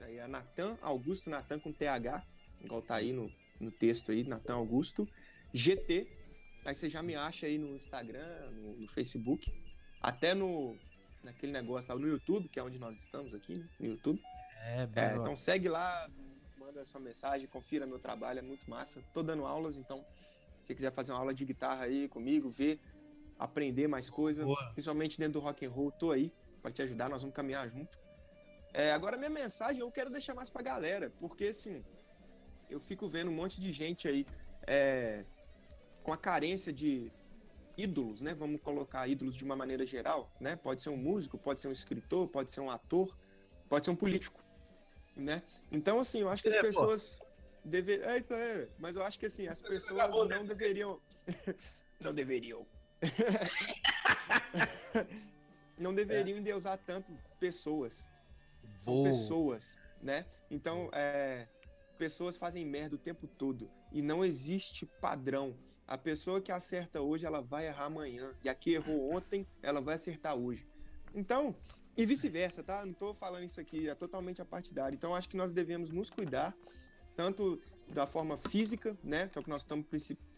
aí 0.01 0.17
é 0.17 0.27
Natan 0.27 0.77
Augusto, 0.81 1.29
Natan 1.29 1.59
com 1.59 1.71
TH, 1.71 2.23
igual 2.63 2.81
tá 2.81 2.95
aí 2.95 3.13
no 3.13 3.31
no 3.59 3.71
texto 3.71 4.11
aí, 4.11 4.23
Natan 4.23 4.55
Augusto, 4.55 5.07
GT. 5.53 6.07
Aí 6.65 6.73
você 6.73 6.89
já 6.89 7.01
me 7.03 7.15
acha 7.15 7.45
aí 7.45 7.57
no 7.57 7.75
Instagram, 7.75 8.51
no, 8.51 8.75
no 8.77 8.87
Facebook, 8.87 9.51
até 10.01 10.33
no 10.33 10.77
naquele 11.23 11.51
negócio 11.51 11.91
lá 11.91 11.99
no 11.99 12.07
YouTube, 12.07 12.47
que 12.47 12.59
é 12.59 12.63
onde 12.63 12.77
nós 12.77 12.97
estamos 12.97 13.33
aqui, 13.33 13.55
né? 13.57 13.67
no 13.79 13.87
YouTube. 13.87 14.21
É, 14.61 14.87
é, 14.95 15.15
então 15.15 15.35
segue 15.35 15.67
lá, 15.67 16.09
manda 16.57 16.85
sua 16.85 17.01
mensagem, 17.01 17.47
confira 17.47 17.85
meu 17.85 17.99
trabalho, 17.99 18.39
é 18.39 18.41
muito 18.41 18.69
massa. 18.69 19.03
Tô 19.13 19.23
dando 19.23 19.45
aulas, 19.45 19.77
então 19.77 20.05
se 20.61 20.67
você 20.67 20.75
quiser 20.75 20.91
fazer 20.91 21.11
uma 21.11 21.19
aula 21.19 21.33
de 21.33 21.43
guitarra 21.45 21.85
aí 21.85 22.07
comigo, 22.07 22.49
ver, 22.49 22.79
aprender 23.37 23.87
mais 23.87 24.09
coisas, 24.09 24.45
principalmente 24.73 25.17
dentro 25.17 25.33
do 25.33 25.39
rock 25.39 25.65
and 25.65 25.69
roll, 25.69 25.91
tô 25.91 26.11
aí 26.11 26.31
para 26.61 26.71
te 26.71 26.81
ajudar, 26.81 27.09
nós 27.09 27.21
vamos 27.21 27.35
caminhar 27.35 27.67
junto. 27.69 27.99
É, 28.73 28.91
agora 28.91 29.17
minha 29.17 29.29
mensagem 29.29 29.81
eu 29.81 29.91
quero 29.91 30.09
deixar 30.09 30.33
mais 30.33 30.49
pra 30.49 30.61
galera, 30.61 31.11
porque 31.19 31.45
assim, 31.45 31.83
eu 32.69 32.79
fico 32.79 33.07
vendo 33.07 33.29
um 33.29 33.33
monte 33.33 33.59
de 33.59 33.71
gente 33.71 34.07
aí 34.07 34.25
é, 34.67 35.23
com 36.03 36.13
a 36.13 36.17
carência 36.17 36.71
de 36.71 37.11
ídolos, 37.77 38.21
né? 38.21 38.33
Vamos 38.33 38.61
colocar 38.61 39.07
ídolos 39.07 39.35
de 39.35 39.43
uma 39.43 39.55
maneira 39.55 39.85
geral, 39.85 40.31
né? 40.39 40.55
Pode 40.55 40.81
ser 40.81 40.89
um 40.89 40.97
músico, 40.97 41.37
pode 41.37 41.61
ser 41.61 41.67
um 41.67 41.71
escritor, 41.71 42.27
pode 42.27 42.51
ser 42.51 42.61
um 42.61 42.69
ator, 42.69 43.15
pode 43.67 43.85
ser 43.85 43.91
um 43.91 43.95
político, 43.95 44.43
né? 45.15 45.43
Então, 45.71 45.99
assim, 45.99 46.21
eu 46.21 46.29
acho 46.29 46.41
que 46.41 46.49
as 46.49 46.55
é, 46.55 46.61
pessoas 46.61 47.21
deveriam... 47.63 48.09
É, 48.09 48.17
isso 48.17 48.33
é. 48.33 48.67
Mas 48.77 48.95
eu 48.95 49.03
acho 49.03 49.19
que, 49.19 49.25
assim, 49.25 49.47
as 49.47 49.61
pessoas 49.61 50.29
não 50.29 50.45
deveriam... 50.45 51.01
não 51.99 52.13
deveriam. 52.13 52.65
não 55.77 55.93
deveriam 55.93 56.37
é. 56.37 56.39
endeusar 56.39 56.77
tanto 56.77 57.11
pessoas. 57.39 58.07
São 58.77 58.93
Boa. 58.93 59.09
pessoas, 59.09 59.77
né? 60.01 60.25
Então, 60.49 60.89
é 60.93 61.47
pessoas 61.95 62.37
fazem 62.37 62.65
merda 62.65 62.95
o 62.95 62.99
tempo 62.99 63.27
todo 63.27 63.69
e 63.91 64.01
não 64.01 64.23
existe 64.23 64.85
padrão. 64.85 65.55
A 65.87 65.97
pessoa 65.97 66.41
que 66.41 66.51
acerta 66.51 67.01
hoje, 67.01 67.25
ela 67.25 67.41
vai 67.41 67.67
errar 67.67 67.85
amanhã. 67.85 68.33
E 68.43 68.49
a 68.49 68.55
que 68.55 68.71
errou 68.71 69.13
ontem, 69.13 69.47
ela 69.61 69.81
vai 69.81 69.95
acertar 69.95 70.35
hoje. 70.35 70.67
Então, 71.13 71.55
e 71.95 72.05
vice-versa, 72.05 72.63
tá? 72.63 72.85
Não 72.85 72.93
tô 72.93 73.13
falando 73.13 73.43
isso 73.43 73.61
aqui, 73.61 73.87
é 73.87 73.95
totalmente 73.95 74.41
apartidário. 74.41 74.95
Então, 74.95 75.15
acho 75.15 75.29
que 75.29 75.37
nós 75.37 75.53
devemos 75.53 75.91
nos 75.91 76.09
cuidar, 76.09 76.55
tanto 77.15 77.61
da 77.87 78.05
forma 78.05 78.35
física, 78.35 78.97
né? 79.03 79.27
Que 79.27 79.37
é 79.37 79.41
o 79.41 79.43
que 79.43 79.49
nós 79.49 79.61
estamos, 79.61 79.85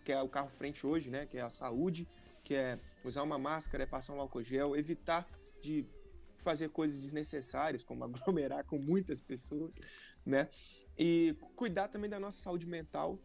que 0.04 0.12
é 0.12 0.22
o 0.22 0.30
carro 0.30 0.50
frente 0.50 0.86
hoje, 0.86 1.10
né? 1.10 1.26
Que 1.26 1.38
é 1.38 1.42
a 1.42 1.50
saúde, 1.50 2.08
que 2.44 2.54
é 2.54 2.80
usar 3.04 3.24
uma 3.24 3.40
máscara, 3.40 3.84
é 3.84 3.88
passar 3.88 4.14
um 4.14 4.20
álcool 4.20 4.44
gel, 4.44 4.76
evitar 4.76 5.28
de 5.62 5.86
fazer 6.38 6.70
coisas 6.70 7.00
desnecessárias, 7.00 7.84
como 7.84 8.04
aglomerar 8.06 8.64
com 8.66 8.78
muitas 8.78 9.20
pessoas, 9.20 9.76
né? 10.26 10.50
E 10.98 11.36
cuidar 11.56 11.88
também 11.88 12.10
da 12.10 12.20
nossa 12.20 12.42
saúde 12.42 12.66
mental 12.66 13.20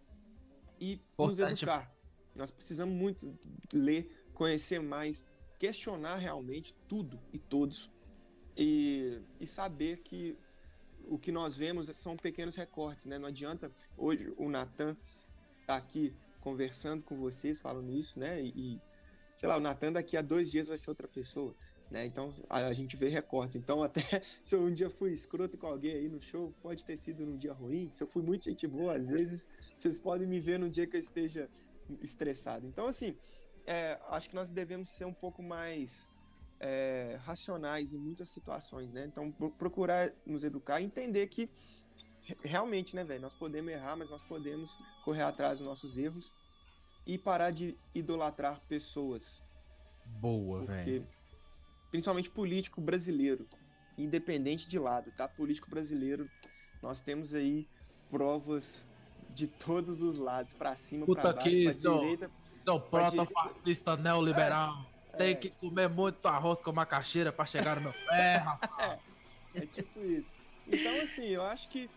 e 0.81 0.95
Importante. 0.95 1.41
nos 1.41 1.63
educar. 1.63 1.95
Nós 2.37 2.51
precisamos 2.51 2.95
muito 2.95 3.39
ler, 3.73 4.25
conhecer 4.35 4.81
mais, 4.81 5.25
questionar 5.59 6.17
realmente 6.17 6.75
tudo 6.89 7.21
e 7.33 7.39
todos 7.39 7.91
e, 8.57 9.21
e 9.41 9.47
saber 9.47 9.99
que 9.99 10.37
o 11.07 11.19
que 11.19 11.33
nós 11.33 11.57
vemos 11.57 11.87
são 11.97 12.17
pequenos 12.17 12.57
recortes, 12.57 13.07
né? 13.07 13.19
Não 13.19 13.29
adianta 13.29 13.71
hoje 13.97 14.33
o 14.37 14.49
Natan 14.49 14.97
tá 15.67 15.77
aqui 15.77 16.15
conversando 16.41 17.03
com 17.03 17.17
vocês, 17.17 17.59
falando 17.59 17.93
isso, 17.93 18.19
né? 18.19 18.43
E, 18.43 18.81
sei 19.37 19.49
lá, 19.49 19.57
o 19.57 19.61
Natan 19.61 19.93
daqui 19.93 20.17
a 20.17 20.23
dois 20.23 20.51
dias 20.51 20.69
vai 20.69 20.79
ser 20.79 20.91
outra 20.91 21.09
pessoa. 21.09 21.55
Né? 21.93 22.07
Então 22.07 22.35
a, 22.49 22.57
a, 22.67 22.73
gente 22.73 22.97
vê 22.97 23.09
recortes. 23.09 23.57
Então, 23.57 23.83
até 23.85 24.03
se 24.43 24.57
eu 24.57 24.63
um 24.63 24.73
dia 24.73 24.89
fui 24.89 25.13
escroto 25.13 25.59
com 25.59 25.67
alguém 25.67 25.93
aí 25.93 26.09
no 26.09 26.21
show, 26.23 26.53
pode 26.63 26.83
ter 26.85 26.97
sido 26.97 27.27
num 27.27 27.37
dia 27.37 27.53
ruim. 27.53 27.91
Se 27.93 28.03
eu 28.03 28.09
fui 28.09 28.23
muito 28.23 28.47
gente 28.47 28.67
boa, 28.67 28.97
às 28.97 29.11
vezes 29.13 29.49
vocês 29.77 30.01
podem 30.01 30.27
me 30.27 30.41
ver 30.41 30.59
num 30.59 30.71
dia 30.71 30.87
que 30.87 30.97
eu 30.97 31.01
esteja 31.01 31.51
estressado. 32.01 32.67
Então, 32.67 32.87
assim, 32.87 33.15
é, 33.67 34.01
acho 34.09 34.31
que 34.31 34.35
nós 34.35 34.51
devemos 34.51 34.89
ser 34.89 35.05
um 35.05 35.13
pouco 35.13 35.43
mais 35.43 36.09
é, 36.59 37.19
racionais 37.25 37.93
em 37.93 37.99
muitas 37.99 38.31
situações, 38.31 38.91
né? 38.91 39.05
Então, 39.05 39.31
procurar 39.59 40.11
nos 40.25 40.45
educar 40.45 40.81
e 40.81 40.85
entender 40.85 41.27
que 41.27 41.51
realmente, 42.43 42.97
né, 42.97 43.05
velho, 43.05 43.21
nós 43.21 43.35
podemos 43.35 43.71
errar, 43.71 43.97
mas 43.97 44.09
nós 44.09 44.23
podemos 44.23 44.79
correr 45.05 45.23
atrás 45.23 45.59
dos 45.59 45.69
nossos 45.69 45.99
erros 45.99 46.33
e 47.07 47.19
parar 47.19 47.51
de 47.51 47.77
idolatrar 47.95 48.63
pessoas. 48.67 49.43
Boa, 50.07 50.65
velho 50.65 51.07
principalmente 51.93 52.31
político 52.31 52.81
brasileiro, 52.81 53.47
independente 53.99 54.67
de 54.67 54.79
lado, 54.79 55.13
tá? 55.13 55.29
Político 55.29 55.69
brasileiro, 55.71 56.29
nós 56.83 57.01
temos 57.01 57.35
aí 57.35 57.69
provas 58.11 58.89
de 59.35 59.47
todos 59.47 60.01
os 60.01 60.17
lados, 60.17 60.55
para 60.55 60.75
cima, 60.75 61.07
para 61.07 61.35
baixo, 61.35 61.65
para 61.65 61.73
direita. 61.75 62.31
Não, 62.65 62.81
proto-fascista 62.81 63.97
neoliberal. 63.97 64.87
É, 65.13 65.17
Tem 65.17 65.33
é. 65.33 65.35
que 65.35 65.51
comer 65.51 65.89
muito 65.89 66.27
arroz 66.27 66.63
com 66.63 66.73
macaxeira 66.73 67.31
para 67.31 67.45
chegar 67.45 67.77
no 67.77 67.83
meu 67.83 67.93
pé, 68.09 68.37
rapaz. 68.41 69.01
É, 69.55 69.59
é 69.59 69.67
tipo 69.67 70.01
isso. 70.01 70.35
Então, 70.67 71.01
assim, 71.03 71.27
eu 71.27 71.43
acho 71.43 71.69
que 71.69 71.91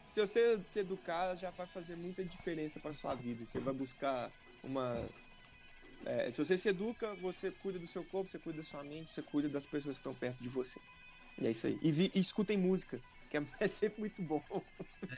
se 0.00 0.20
você 0.20 0.60
se 0.66 0.80
educar, 0.80 1.36
já 1.36 1.50
vai 1.50 1.66
fazer 1.68 1.96
muita 1.96 2.24
diferença 2.24 2.80
para 2.80 2.92
sua 2.92 3.14
vida. 3.14 3.44
Você 3.44 3.60
vai 3.60 3.72
buscar 3.72 4.30
uma 4.64 5.08
é, 6.04 6.30
se 6.30 6.38
você 6.44 6.56
se 6.56 6.68
educa, 6.68 7.14
você 7.16 7.50
cuida 7.50 7.78
do 7.78 7.86
seu 7.86 8.04
corpo, 8.04 8.30
você 8.30 8.38
cuida 8.38 8.58
da 8.58 8.64
sua 8.64 8.82
mente, 8.82 9.12
você 9.12 9.22
cuida 9.22 9.48
das 9.48 9.66
pessoas 9.66 9.96
que 9.96 10.00
estão 10.00 10.14
perto 10.14 10.42
de 10.42 10.48
você. 10.48 10.80
E 11.38 11.46
é 11.46 11.50
isso 11.50 11.66
aí. 11.66 11.78
E, 11.82 11.92
vi, 11.92 12.10
e 12.14 12.20
escutem 12.20 12.56
música. 12.56 13.00
Que 13.30 13.36
é 13.60 13.68
sempre 13.68 14.00
muito 14.00 14.20
bom. 14.20 14.42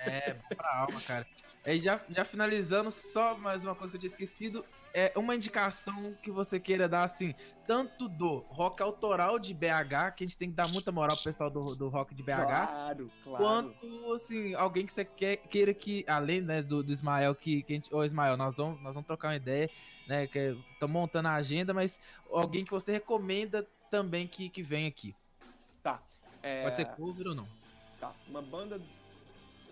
É, 0.00 0.34
pra 0.54 0.80
alma, 0.80 1.00
cara. 1.00 1.26
E 1.64 1.80
já, 1.80 2.00
já 2.10 2.24
finalizando, 2.24 2.90
só 2.90 3.38
mais 3.38 3.64
uma 3.64 3.74
coisa 3.74 3.92
que 3.92 3.96
eu 3.96 4.00
tinha 4.00 4.10
esquecido. 4.10 4.64
É 4.92 5.12
uma 5.16 5.34
indicação 5.34 6.12
que 6.22 6.30
você 6.30 6.60
queira 6.60 6.88
dar, 6.88 7.04
assim, 7.04 7.34
tanto 7.64 8.08
do 8.08 8.38
rock 8.48 8.82
autoral 8.82 9.38
de 9.38 9.54
BH, 9.54 10.16
que 10.16 10.24
a 10.24 10.26
gente 10.26 10.36
tem 10.36 10.50
que 10.50 10.56
dar 10.56 10.68
muita 10.68 10.92
moral 10.92 11.16
pro 11.16 11.24
pessoal 11.24 11.48
do, 11.48 11.74
do 11.74 11.88
rock 11.88 12.14
de 12.14 12.22
BH. 12.22 12.34
Claro, 12.34 13.10
claro. 13.24 13.44
Quanto, 13.44 14.12
assim, 14.12 14.54
alguém 14.54 14.84
que 14.84 14.92
você 14.92 15.04
quer, 15.04 15.36
queira 15.36 15.72
que, 15.72 16.04
além, 16.06 16.42
né, 16.42 16.60
do, 16.60 16.82
do 16.82 16.92
Ismael, 16.92 17.34
que, 17.34 17.62
que 17.62 17.72
a 17.72 17.76
gente. 17.76 17.94
Ô, 17.94 18.04
Ismael, 18.04 18.36
nós 18.36 18.56
vamos, 18.56 18.82
nós 18.82 18.94
vamos 18.94 19.06
trocar 19.06 19.28
uma 19.28 19.36
ideia, 19.36 19.70
né? 20.06 20.26
Que 20.26 20.56
tô 20.78 20.86
montando 20.86 21.28
a 21.28 21.34
agenda, 21.34 21.72
mas 21.72 21.98
alguém 22.30 22.64
que 22.64 22.72
você 22.72 22.92
recomenda 22.92 23.66
também 23.88 24.26
que, 24.26 24.50
que 24.50 24.62
vem 24.62 24.86
aqui. 24.86 25.14
Tá. 25.82 26.00
É... 26.42 26.64
Pode 26.64 26.76
ser 26.76 26.86
cover 26.86 27.28
ou 27.28 27.34
não. 27.36 27.61
Tá. 28.02 28.12
Uma 28.26 28.42
banda 28.42 28.82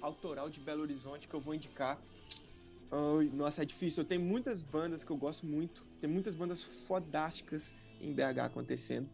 autoral 0.00 0.48
de 0.48 0.60
Belo 0.60 0.82
Horizonte 0.82 1.26
que 1.26 1.34
eu 1.34 1.40
vou 1.40 1.52
indicar. 1.52 2.00
Ai, 2.88 3.28
nossa, 3.34 3.62
é 3.62 3.64
difícil. 3.64 4.04
Eu 4.04 4.08
tenho 4.08 4.20
muitas 4.20 4.62
bandas 4.62 5.02
que 5.02 5.10
eu 5.10 5.16
gosto 5.16 5.44
muito. 5.44 5.84
Tem 6.00 6.08
muitas 6.08 6.32
bandas 6.32 6.62
fodásticas 6.62 7.74
em 8.00 8.12
BH 8.12 8.44
acontecendo. 8.44 9.10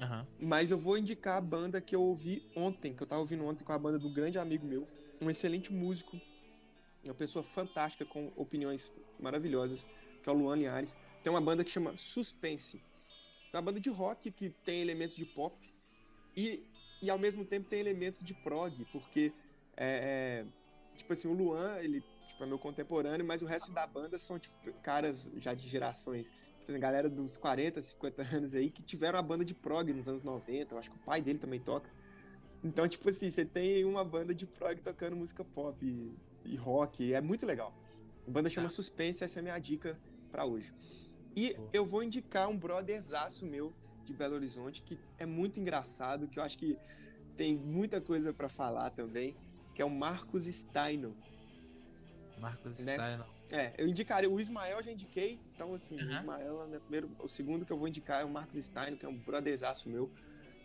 Aham. 0.00 0.24
Mas 0.38 0.70
eu 0.70 0.78
vou 0.78 0.96
indicar 0.96 1.36
a 1.36 1.40
banda 1.40 1.80
que 1.80 1.96
eu 1.96 2.02
ouvi 2.02 2.48
ontem, 2.54 2.94
que 2.94 3.02
eu 3.02 3.06
tava 3.08 3.20
ouvindo 3.22 3.44
ontem 3.44 3.64
com 3.64 3.72
a 3.72 3.78
banda 3.78 3.98
do 3.98 4.08
grande 4.08 4.38
amigo 4.38 4.64
meu. 4.64 4.86
Um 5.20 5.28
excelente 5.28 5.72
músico. 5.72 6.20
Uma 7.04 7.14
pessoa 7.14 7.42
fantástica, 7.42 8.04
com 8.04 8.30
opiniões 8.36 8.92
maravilhosas, 9.18 9.84
que 10.22 10.28
é 10.28 10.32
o 10.32 10.36
Luan 10.36 10.54
Linhares. 10.54 10.96
Tem 11.24 11.32
uma 11.32 11.40
banda 11.40 11.64
que 11.64 11.72
chama 11.72 11.96
Suspense. 11.96 12.80
É 13.52 13.56
uma 13.56 13.62
banda 13.62 13.80
de 13.80 13.90
rock 13.90 14.30
que 14.30 14.50
tem 14.64 14.80
elementos 14.80 15.16
de 15.16 15.26
pop 15.26 15.56
e, 16.36 16.64
e 17.02 17.10
ao 17.10 17.18
mesmo 17.18 17.44
tempo 17.44 17.68
tem 17.68 17.80
elementos 17.80 18.22
de 18.22 18.34
prog, 18.34 18.84
porque 18.92 19.32
é, 19.76 20.44
é, 20.44 20.46
tipo 20.96 21.12
assim, 21.12 21.28
o 21.28 21.32
Luan, 21.32 21.78
ele 21.78 22.02
tipo, 22.26 22.42
é 22.42 22.46
meu 22.46 22.58
contemporâneo, 22.58 23.24
mas 23.24 23.42
o 23.42 23.46
resto 23.46 23.72
da 23.72 23.86
banda 23.86 24.18
são 24.18 24.38
tipo, 24.38 24.56
caras 24.82 25.30
já 25.36 25.54
de 25.54 25.68
gerações. 25.68 26.30
Tipo 26.58 26.72
assim, 26.72 26.80
galera 26.80 27.08
dos 27.08 27.36
40, 27.36 27.80
50 27.80 28.22
anos 28.36 28.54
aí 28.54 28.70
que 28.70 28.82
tiveram 28.82 29.18
a 29.18 29.22
banda 29.22 29.44
de 29.44 29.54
prog 29.54 29.92
nos 29.92 30.08
anos 30.08 30.24
90. 30.24 30.74
Eu 30.74 30.78
acho 30.78 30.90
que 30.90 30.96
o 30.96 31.00
pai 31.00 31.20
dele 31.20 31.38
também 31.38 31.60
toca. 31.60 31.90
Então, 32.62 32.88
tipo 32.88 33.08
assim, 33.08 33.28
você 33.28 33.44
tem 33.44 33.84
uma 33.84 34.04
banda 34.04 34.34
de 34.34 34.46
prog 34.46 34.80
tocando 34.80 35.14
música 35.14 35.44
pop 35.44 35.84
e, 35.84 36.16
e 36.44 36.56
rock. 36.56 37.12
É 37.12 37.20
muito 37.20 37.44
legal. 37.44 37.74
A 38.26 38.30
banda 38.30 38.48
chama 38.48 38.68
Tá. 38.68 38.74
Suspense, 38.74 39.22
essa 39.22 39.38
é 39.38 39.40
a 39.40 39.42
minha 39.42 39.58
dica 39.58 39.98
pra 40.30 40.46
hoje. 40.46 40.72
E 41.36 41.56
eu 41.72 41.84
vou 41.84 42.02
indicar 42.02 42.48
um 42.48 42.56
brotherzaço 42.56 43.44
meu 43.44 43.72
de 44.04 44.12
Belo 44.12 44.34
Horizonte 44.34 44.82
que 44.82 44.98
é 45.18 45.26
muito 45.26 45.58
engraçado, 45.58 46.28
que 46.28 46.38
eu 46.38 46.42
acho 46.42 46.56
que 46.58 46.78
tem 47.36 47.56
muita 47.56 48.00
coisa 48.00 48.32
pra 48.32 48.48
falar 48.48 48.90
também, 48.90 49.36
que 49.74 49.82
é 49.82 49.84
o 49.84 49.90
Marcos 49.90 50.44
Steino. 50.44 51.16
Marcos 52.38 52.78
Né? 52.80 52.94
Stein, 52.94 53.24
É, 53.52 53.74
eu 53.76 53.86
indicaria, 53.88 54.28
o 54.30 54.40
Ismael 54.40 54.78
eu 54.78 54.82
já 54.82 54.92
indiquei, 54.92 55.40
então 55.54 55.74
assim, 55.74 55.96
o 55.96 56.00
Aham. 56.00 56.14
Ismael 56.14 56.60
é 56.60 56.64
o 56.64 56.68
meu 56.68 56.80
primeiro, 56.80 57.10
o 57.18 57.28
segundo 57.28 57.64
que 57.64 57.72
eu 57.72 57.78
vou 57.78 57.88
indicar 57.88 58.22
é 58.22 58.24
o 58.24 58.30
Marcos 58.30 58.56
Steino, 58.56 58.96
que 58.96 59.04
é 59.04 59.08
um 59.08 59.16
brotherzaço 59.16 59.88
meu, 59.88 60.10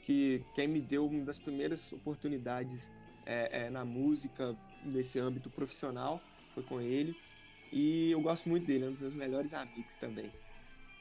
que 0.02 0.44
quem 0.56 0.68
me 0.68 0.82
deu 0.82 1.06
uma 1.06 1.24
das 1.26 1.38
primeiras 1.38 1.92
oportunidades 1.94 2.90
é, 3.26 3.66
é, 3.66 3.70
na 3.70 3.84
música, 3.86 4.56
nesse 4.84 5.20
âmbito 5.20 5.50
profissional, 5.50 6.22
foi 6.54 6.64
com 6.64 6.80
ele, 6.82 7.16
e 7.72 8.12
eu 8.12 8.22
gosto 8.22 8.48
muito 8.50 8.66
dele, 8.66 8.86
é 8.86 8.88
um 8.88 8.92
dos 8.92 9.02
meus 9.02 9.14
melhores 9.14 9.54
amigos 9.54 9.98
também. 9.98 10.32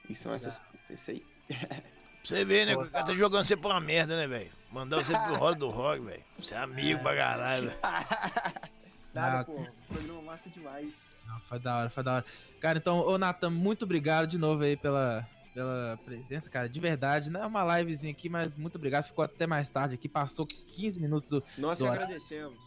E 0.08 0.14
são 0.14 0.32
essas, 0.34 0.60
esse 0.90 1.10
aí. 1.12 1.26
Pra 2.22 2.36
Você 2.36 2.44
vê, 2.44 2.64
né? 2.66 2.74
Pô, 2.74 2.82
O 2.82 2.90
cara 2.90 3.04
tá 3.06 3.14
jogando 3.14 3.44
você 3.44 3.56
pra 3.56 3.70
uma 3.70 3.80
merda, 3.80 4.16
né, 4.16 4.26
velho? 4.26 4.50
Mandar 4.70 4.96
você 5.02 5.12
pro 5.12 5.34
rolo 5.38 5.54
do 5.56 5.68
rock, 5.70 6.00
velho. 6.02 6.22
Você 6.38 6.54
é 6.54 6.58
amigo 6.58 7.00
pra 7.02 7.16
caralho, 7.16 7.62
velho. 7.68 7.78
Nada, 9.14 9.40
Ah, 9.40 9.44
pô, 9.44 9.66
programa 9.88 10.22
massa 10.22 10.50
demais. 10.50 11.06
Não, 11.26 11.40
foi 11.40 11.58
da 11.58 11.76
hora, 11.78 11.90
foi 11.90 12.02
da 12.02 12.14
hora. 12.16 12.24
Cara, 12.60 12.78
então, 12.78 13.00
ô 13.00 13.16
Nathan, 13.18 13.50
muito 13.50 13.84
obrigado 13.84 14.26
de 14.26 14.36
novo 14.38 14.62
aí 14.62 14.76
pela, 14.76 15.26
pela 15.54 15.98
presença, 16.04 16.50
cara. 16.50 16.68
De 16.68 16.78
verdade, 16.78 17.30
não 17.30 17.42
é 17.42 17.46
uma 17.46 17.78
livezinha 17.78 18.12
aqui, 18.12 18.28
mas 18.28 18.54
muito 18.54 18.76
obrigado. 18.76 19.04
Ficou 19.04 19.24
até 19.24 19.46
mais 19.46 19.68
tarde 19.68 19.94
aqui, 19.94 20.08
passou 20.08 20.46
15 20.46 21.00
minutos 21.00 21.28
do. 21.28 21.42
Nós 21.56 21.78
Do 21.78 21.84
que 21.84 21.90
agradecemos. 21.90 22.58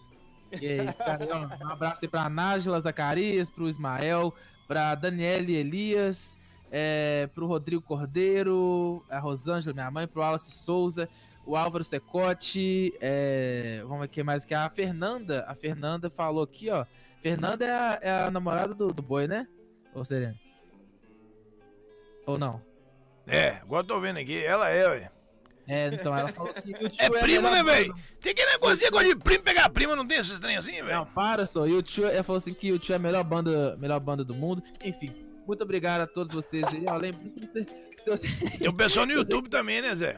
E 0.59 0.67
aí, 0.67 0.93
cara, 0.93 1.25
ó, 1.31 1.65
um 1.65 1.69
abraço 1.69 1.99
aí 2.03 2.09
pra 2.09 2.27
Nájila 2.29 2.81
Zacarias, 2.81 3.49
pro 3.49 3.69
Ismael, 3.69 4.33
pra 4.67 4.95
Daniele 4.95 5.55
Elias, 5.55 6.35
é, 6.71 7.29
pro 7.35 7.45
Rodrigo 7.45 7.81
Cordeiro, 7.81 9.05
a 9.09 9.19
Rosângela, 9.19 9.73
minha 9.73 9.91
mãe, 9.91 10.07
pro 10.07 10.21
Wallace 10.21 10.51
Souza, 10.51 11.09
o 11.45 11.57
Álvaro 11.57 11.83
Secote, 11.83 12.93
é, 13.01 13.81
vamos 13.83 14.01
ver 14.01 14.07
quem 14.07 14.23
mais 14.23 14.43
aqui. 14.43 14.53
A 14.53 14.69
Fernanda, 14.69 15.45
a 15.47 15.53
Fernanda 15.53 16.09
falou 16.09 16.43
aqui, 16.43 16.69
ó. 16.69 16.85
Fernanda 17.21 17.65
é 17.65 17.71
a, 17.71 17.99
é 18.01 18.23
a 18.23 18.31
namorada 18.31 18.73
do, 18.73 18.87
do 18.87 19.01
boi, 19.01 19.27
né? 19.27 19.47
Ou 19.93 20.05
Serena? 20.05 20.35
Ou 22.25 22.37
não? 22.37 22.61
É, 23.27 23.57
agora 23.61 23.83
eu 23.83 23.87
tô 23.87 23.99
vendo 23.99 24.17
aqui. 24.17 24.43
Ela 24.43 24.69
é, 24.69 24.89
velho. 24.89 25.09
É, 25.67 25.87
então 25.87 26.17
ela 26.17 26.29
falou 26.29 26.53
que 26.53 26.71
o 26.71 26.89
tio 26.89 26.97
É 26.97 27.05
a 27.05 27.11
primo, 27.11 27.49
né, 27.49 27.63
velho? 27.63 27.95
Tem 28.19 28.33
que 28.33 28.45
negociar 28.45 28.87
agora 28.87 29.07
de 29.07 29.15
primo 29.15 29.43
pegar 29.43 29.69
prima, 29.69 29.95
não 29.95 30.07
tem 30.07 30.17
esses 30.17 30.39
trem 30.39 30.57
assim, 30.57 30.79
Não, 30.79 30.87
velho? 30.87 31.05
para 31.07 31.45
só. 31.45 31.67
E 31.67 31.73
o 31.73 31.83
tio, 31.83 32.05
ela 32.07 32.23
falou 32.23 32.37
assim 32.37 32.53
que 32.53 32.71
o 32.71 32.79
tio 32.79 32.93
é 32.93 32.95
a 32.95 32.99
melhor 32.99 33.23
banda, 33.23 33.77
melhor 33.77 33.99
banda 33.99 34.23
do 34.23 34.33
mundo. 34.33 34.63
Enfim, 34.83 35.11
muito 35.47 35.63
obrigado 35.63 36.01
a 36.01 36.07
todos 36.07 36.33
vocês 36.33 36.65
aí. 36.67 36.85
Ó, 36.87 36.95
lembra, 36.95 37.19
Tem 38.57 38.67
o 38.67 38.73
pessoal 38.73 39.05
no 39.05 39.13
YouTube 39.13 39.49
também, 39.49 39.81
né, 39.81 39.93
Zé? 39.95 40.17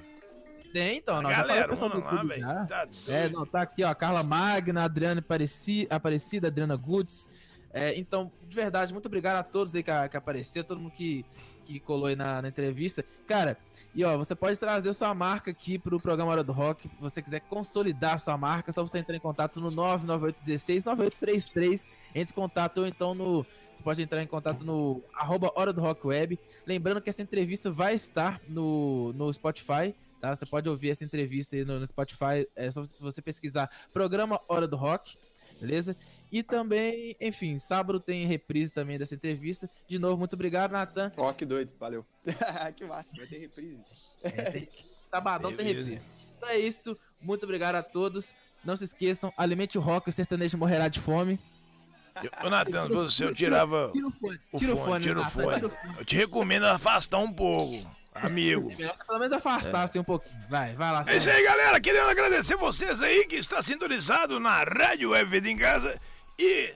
tem, 0.73 0.97
então, 0.97 1.21
já 1.21 1.29
Galera, 1.29 1.75
mano 1.75 1.99
lá, 2.03 2.15
já. 2.15 2.23
velho. 2.23 2.67
Tá 2.67 2.87
É, 3.07 3.29
não, 3.29 3.45
tá 3.45 3.61
aqui, 3.61 3.83
ó, 3.83 3.93
Carla 3.93 4.23
Magna, 4.23 4.83
Adriana 4.83 5.19
Apareci, 5.19 5.87
Aparecida, 5.89 6.47
Adriana 6.47 6.75
Goods. 6.75 7.27
É, 7.71 7.97
então, 7.97 8.31
de 8.47 8.55
verdade, 8.55 8.91
muito 8.91 9.05
obrigado 9.05 9.37
a 9.37 9.43
todos 9.43 9.73
aí 9.75 9.83
que, 9.83 10.09
que 10.09 10.17
apareceram, 10.17 10.67
todo 10.67 10.79
mundo 10.79 10.91
que, 10.91 11.23
que 11.63 11.79
colou 11.79 12.07
aí 12.07 12.15
na, 12.15 12.41
na 12.41 12.47
entrevista. 12.47 13.05
Cara, 13.27 13.57
e 13.95 14.03
ó, 14.03 14.17
você 14.17 14.33
pode 14.33 14.57
trazer 14.57 14.91
sua 14.93 15.13
marca 15.13 15.51
aqui 15.51 15.77
pro 15.77 15.99
programa 15.99 16.31
Hora 16.31 16.43
do 16.43 16.51
Rock. 16.51 16.87
Se 16.87 16.95
você 16.99 17.21
quiser 17.21 17.41
consolidar 17.41 18.19
sua 18.19 18.35
marca, 18.35 18.71
é 18.71 18.73
só 18.73 18.81
você 18.81 18.97
entrar 18.97 19.15
em 19.15 19.19
contato 19.19 19.61
no 19.61 19.69
99816 19.69 20.85
9833. 20.85 21.89
Entre 22.15 22.33
em 22.33 22.35
contato 22.35 22.79
ou 22.79 22.87
então 22.87 23.13
no. 23.13 23.45
Você 23.83 23.89
pode 23.89 24.01
entrar 24.01 24.23
em 24.23 24.27
contato 24.27 24.63
no 24.63 25.03
arroba 25.13 25.51
Hora 25.55 25.73
do 25.73 25.81
Rock 25.81 26.07
Web. 26.07 26.39
Lembrando 26.65 27.01
que 27.01 27.09
essa 27.09 27.21
entrevista 27.21 27.69
vai 27.69 27.93
estar 27.93 28.39
no, 28.47 29.11
no 29.11 29.31
Spotify. 29.33 29.93
Tá? 30.21 30.33
Você 30.33 30.45
pode 30.45 30.69
ouvir 30.69 30.91
essa 30.91 31.03
entrevista 31.03 31.57
aí 31.57 31.65
no, 31.65 31.81
no 31.81 31.85
Spotify. 31.85 32.47
É 32.55 32.71
só 32.71 32.81
você 32.97 33.21
pesquisar 33.21 33.69
Programa 33.91 34.39
Hora 34.47 34.65
do 34.65 34.77
Rock. 34.77 35.17
Beleza? 35.59 35.97
E 36.31 36.41
também, 36.41 37.13
enfim, 37.19 37.59
sábado 37.59 37.99
tem 37.99 38.25
reprise 38.25 38.71
também 38.71 38.97
dessa 38.97 39.15
entrevista. 39.15 39.69
De 39.85 39.99
novo, 39.99 40.17
muito 40.17 40.33
obrigado, 40.33 40.71
Natan. 40.71 41.11
Ó, 41.17 41.33
que 41.33 41.45
doido, 41.45 41.73
valeu. 41.77 42.05
que 42.77 42.85
massa, 42.85 43.17
vai 43.17 43.27
ter 43.27 43.37
reprise. 43.37 43.83
Sabadão 45.11 45.53
tem 45.53 45.65
Beleza. 45.65 45.89
reprise. 45.89 46.05
Então 46.37 46.47
é 46.47 46.57
isso. 46.57 46.97
Muito 47.19 47.43
obrigado 47.43 47.75
a 47.75 47.83
todos. 47.83 48.33
Não 48.63 48.77
se 48.77 48.85
esqueçam, 48.85 49.33
alimente 49.35 49.77
o 49.77 49.81
rock, 49.81 50.09
o 50.09 50.13
sertanejo 50.13 50.57
morrerá 50.57 50.87
de 50.87 51.01
fome. 51.01 51.37
Eu- 52.21 52.31
Ô, 52.45 52.49
Natan, 52.49 52.87
se 52.87 52.93
fosse 52.93 53.23
eu 53.23 53.33
tirava 53.33 53.89
Tira 53.91 54.07
o 54.07 54.11
fone. 54.11 54.39
Tira 54.59 54.73
o 54.73 54.77
fone, 54.85 55.03
tira 55.03 55.19
o 55.19 55.25
fone. 55.29 55.53
tira 55.55 55.67
o 55.67 55.69
fone. 55.69 55.95
Eu 55.99 56.05
te 56.05 56.15
recomendo 56.15 56.65
afastar 56.65 57.17
um 57.19 57.31
pouco, 57.33 57.73
amigo. 58.13 58.67
Melhor 58.77 58.95
você 58.95 59.03
pelo 59.05 59.19
menos 59.19 59.37
afastar 59.37 59.83
assim 59.83 59.99
um 59.99 60.03
pouquinho. 60.03 60.35
Vai, 60.49 60.75
vai 60.75 60.91
lá. 60.91 61.03
É 61.07 61.17
isso 61.17 61.29
aí, 61.29 61.43
galera. 61.43 61.79
Querendo 61.81 62.09
agradecer 62.09 62.55
vocês 62.55 63.01
aí 63.01 63.25
que 63.25 63.35
está 63.37 63.61
sintonizado 63.61 64.39
na 64.39 64.63
Rádio 64.63 65.09
Web 65.11 65.29
Vida 65.31 65.49
em 65.49 65.57
Casa. 65.57 65.99
E 66.37 66.73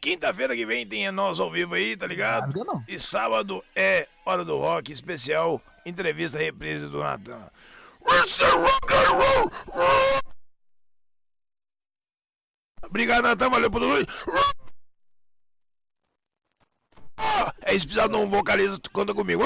quinta-feira 0.00 0.54
que 0.56 0.64
vem 0.66 0.86
tem 0.86 1.06
a 1.06 1.12
nós 1.12 1.38
ao 1.38 1.50
vivo 1.50 1.74
aí, 1.74 1.96
tá 1.96 2.06
ligado? 2.06 2.44
Rasga 2.44 2.64
não. 2.64 2.84
E 2.88 2.98
sábado 2.98 3.62
é 3.76 4.08
Hora 4.24 4.44
do 4.44 4.56
Rock 4.58 4.90
especial, 4.92 5.60
entrevista 5.84 6.38
reprise 6.38 6.86
do 6.86 6.98
Natan. 7.00 7.50
It's 8.04 8.40
a 8.42 8.48
rock 8.50 8.92
and 8.92 9.12
roll. 9.12 9.50
Obrigado, 12.84 13.22
Natan. 13.22 13.50
Valeu 13.50 13.70
por 13.70 13.80
tudo. 13.80 14.06
É 17.62 17.74
especial 17.74 18.08
vocalista 18.28 18.78
que 18.80 18.90
conta 18.90 19.14
comigo. 19.14 19.42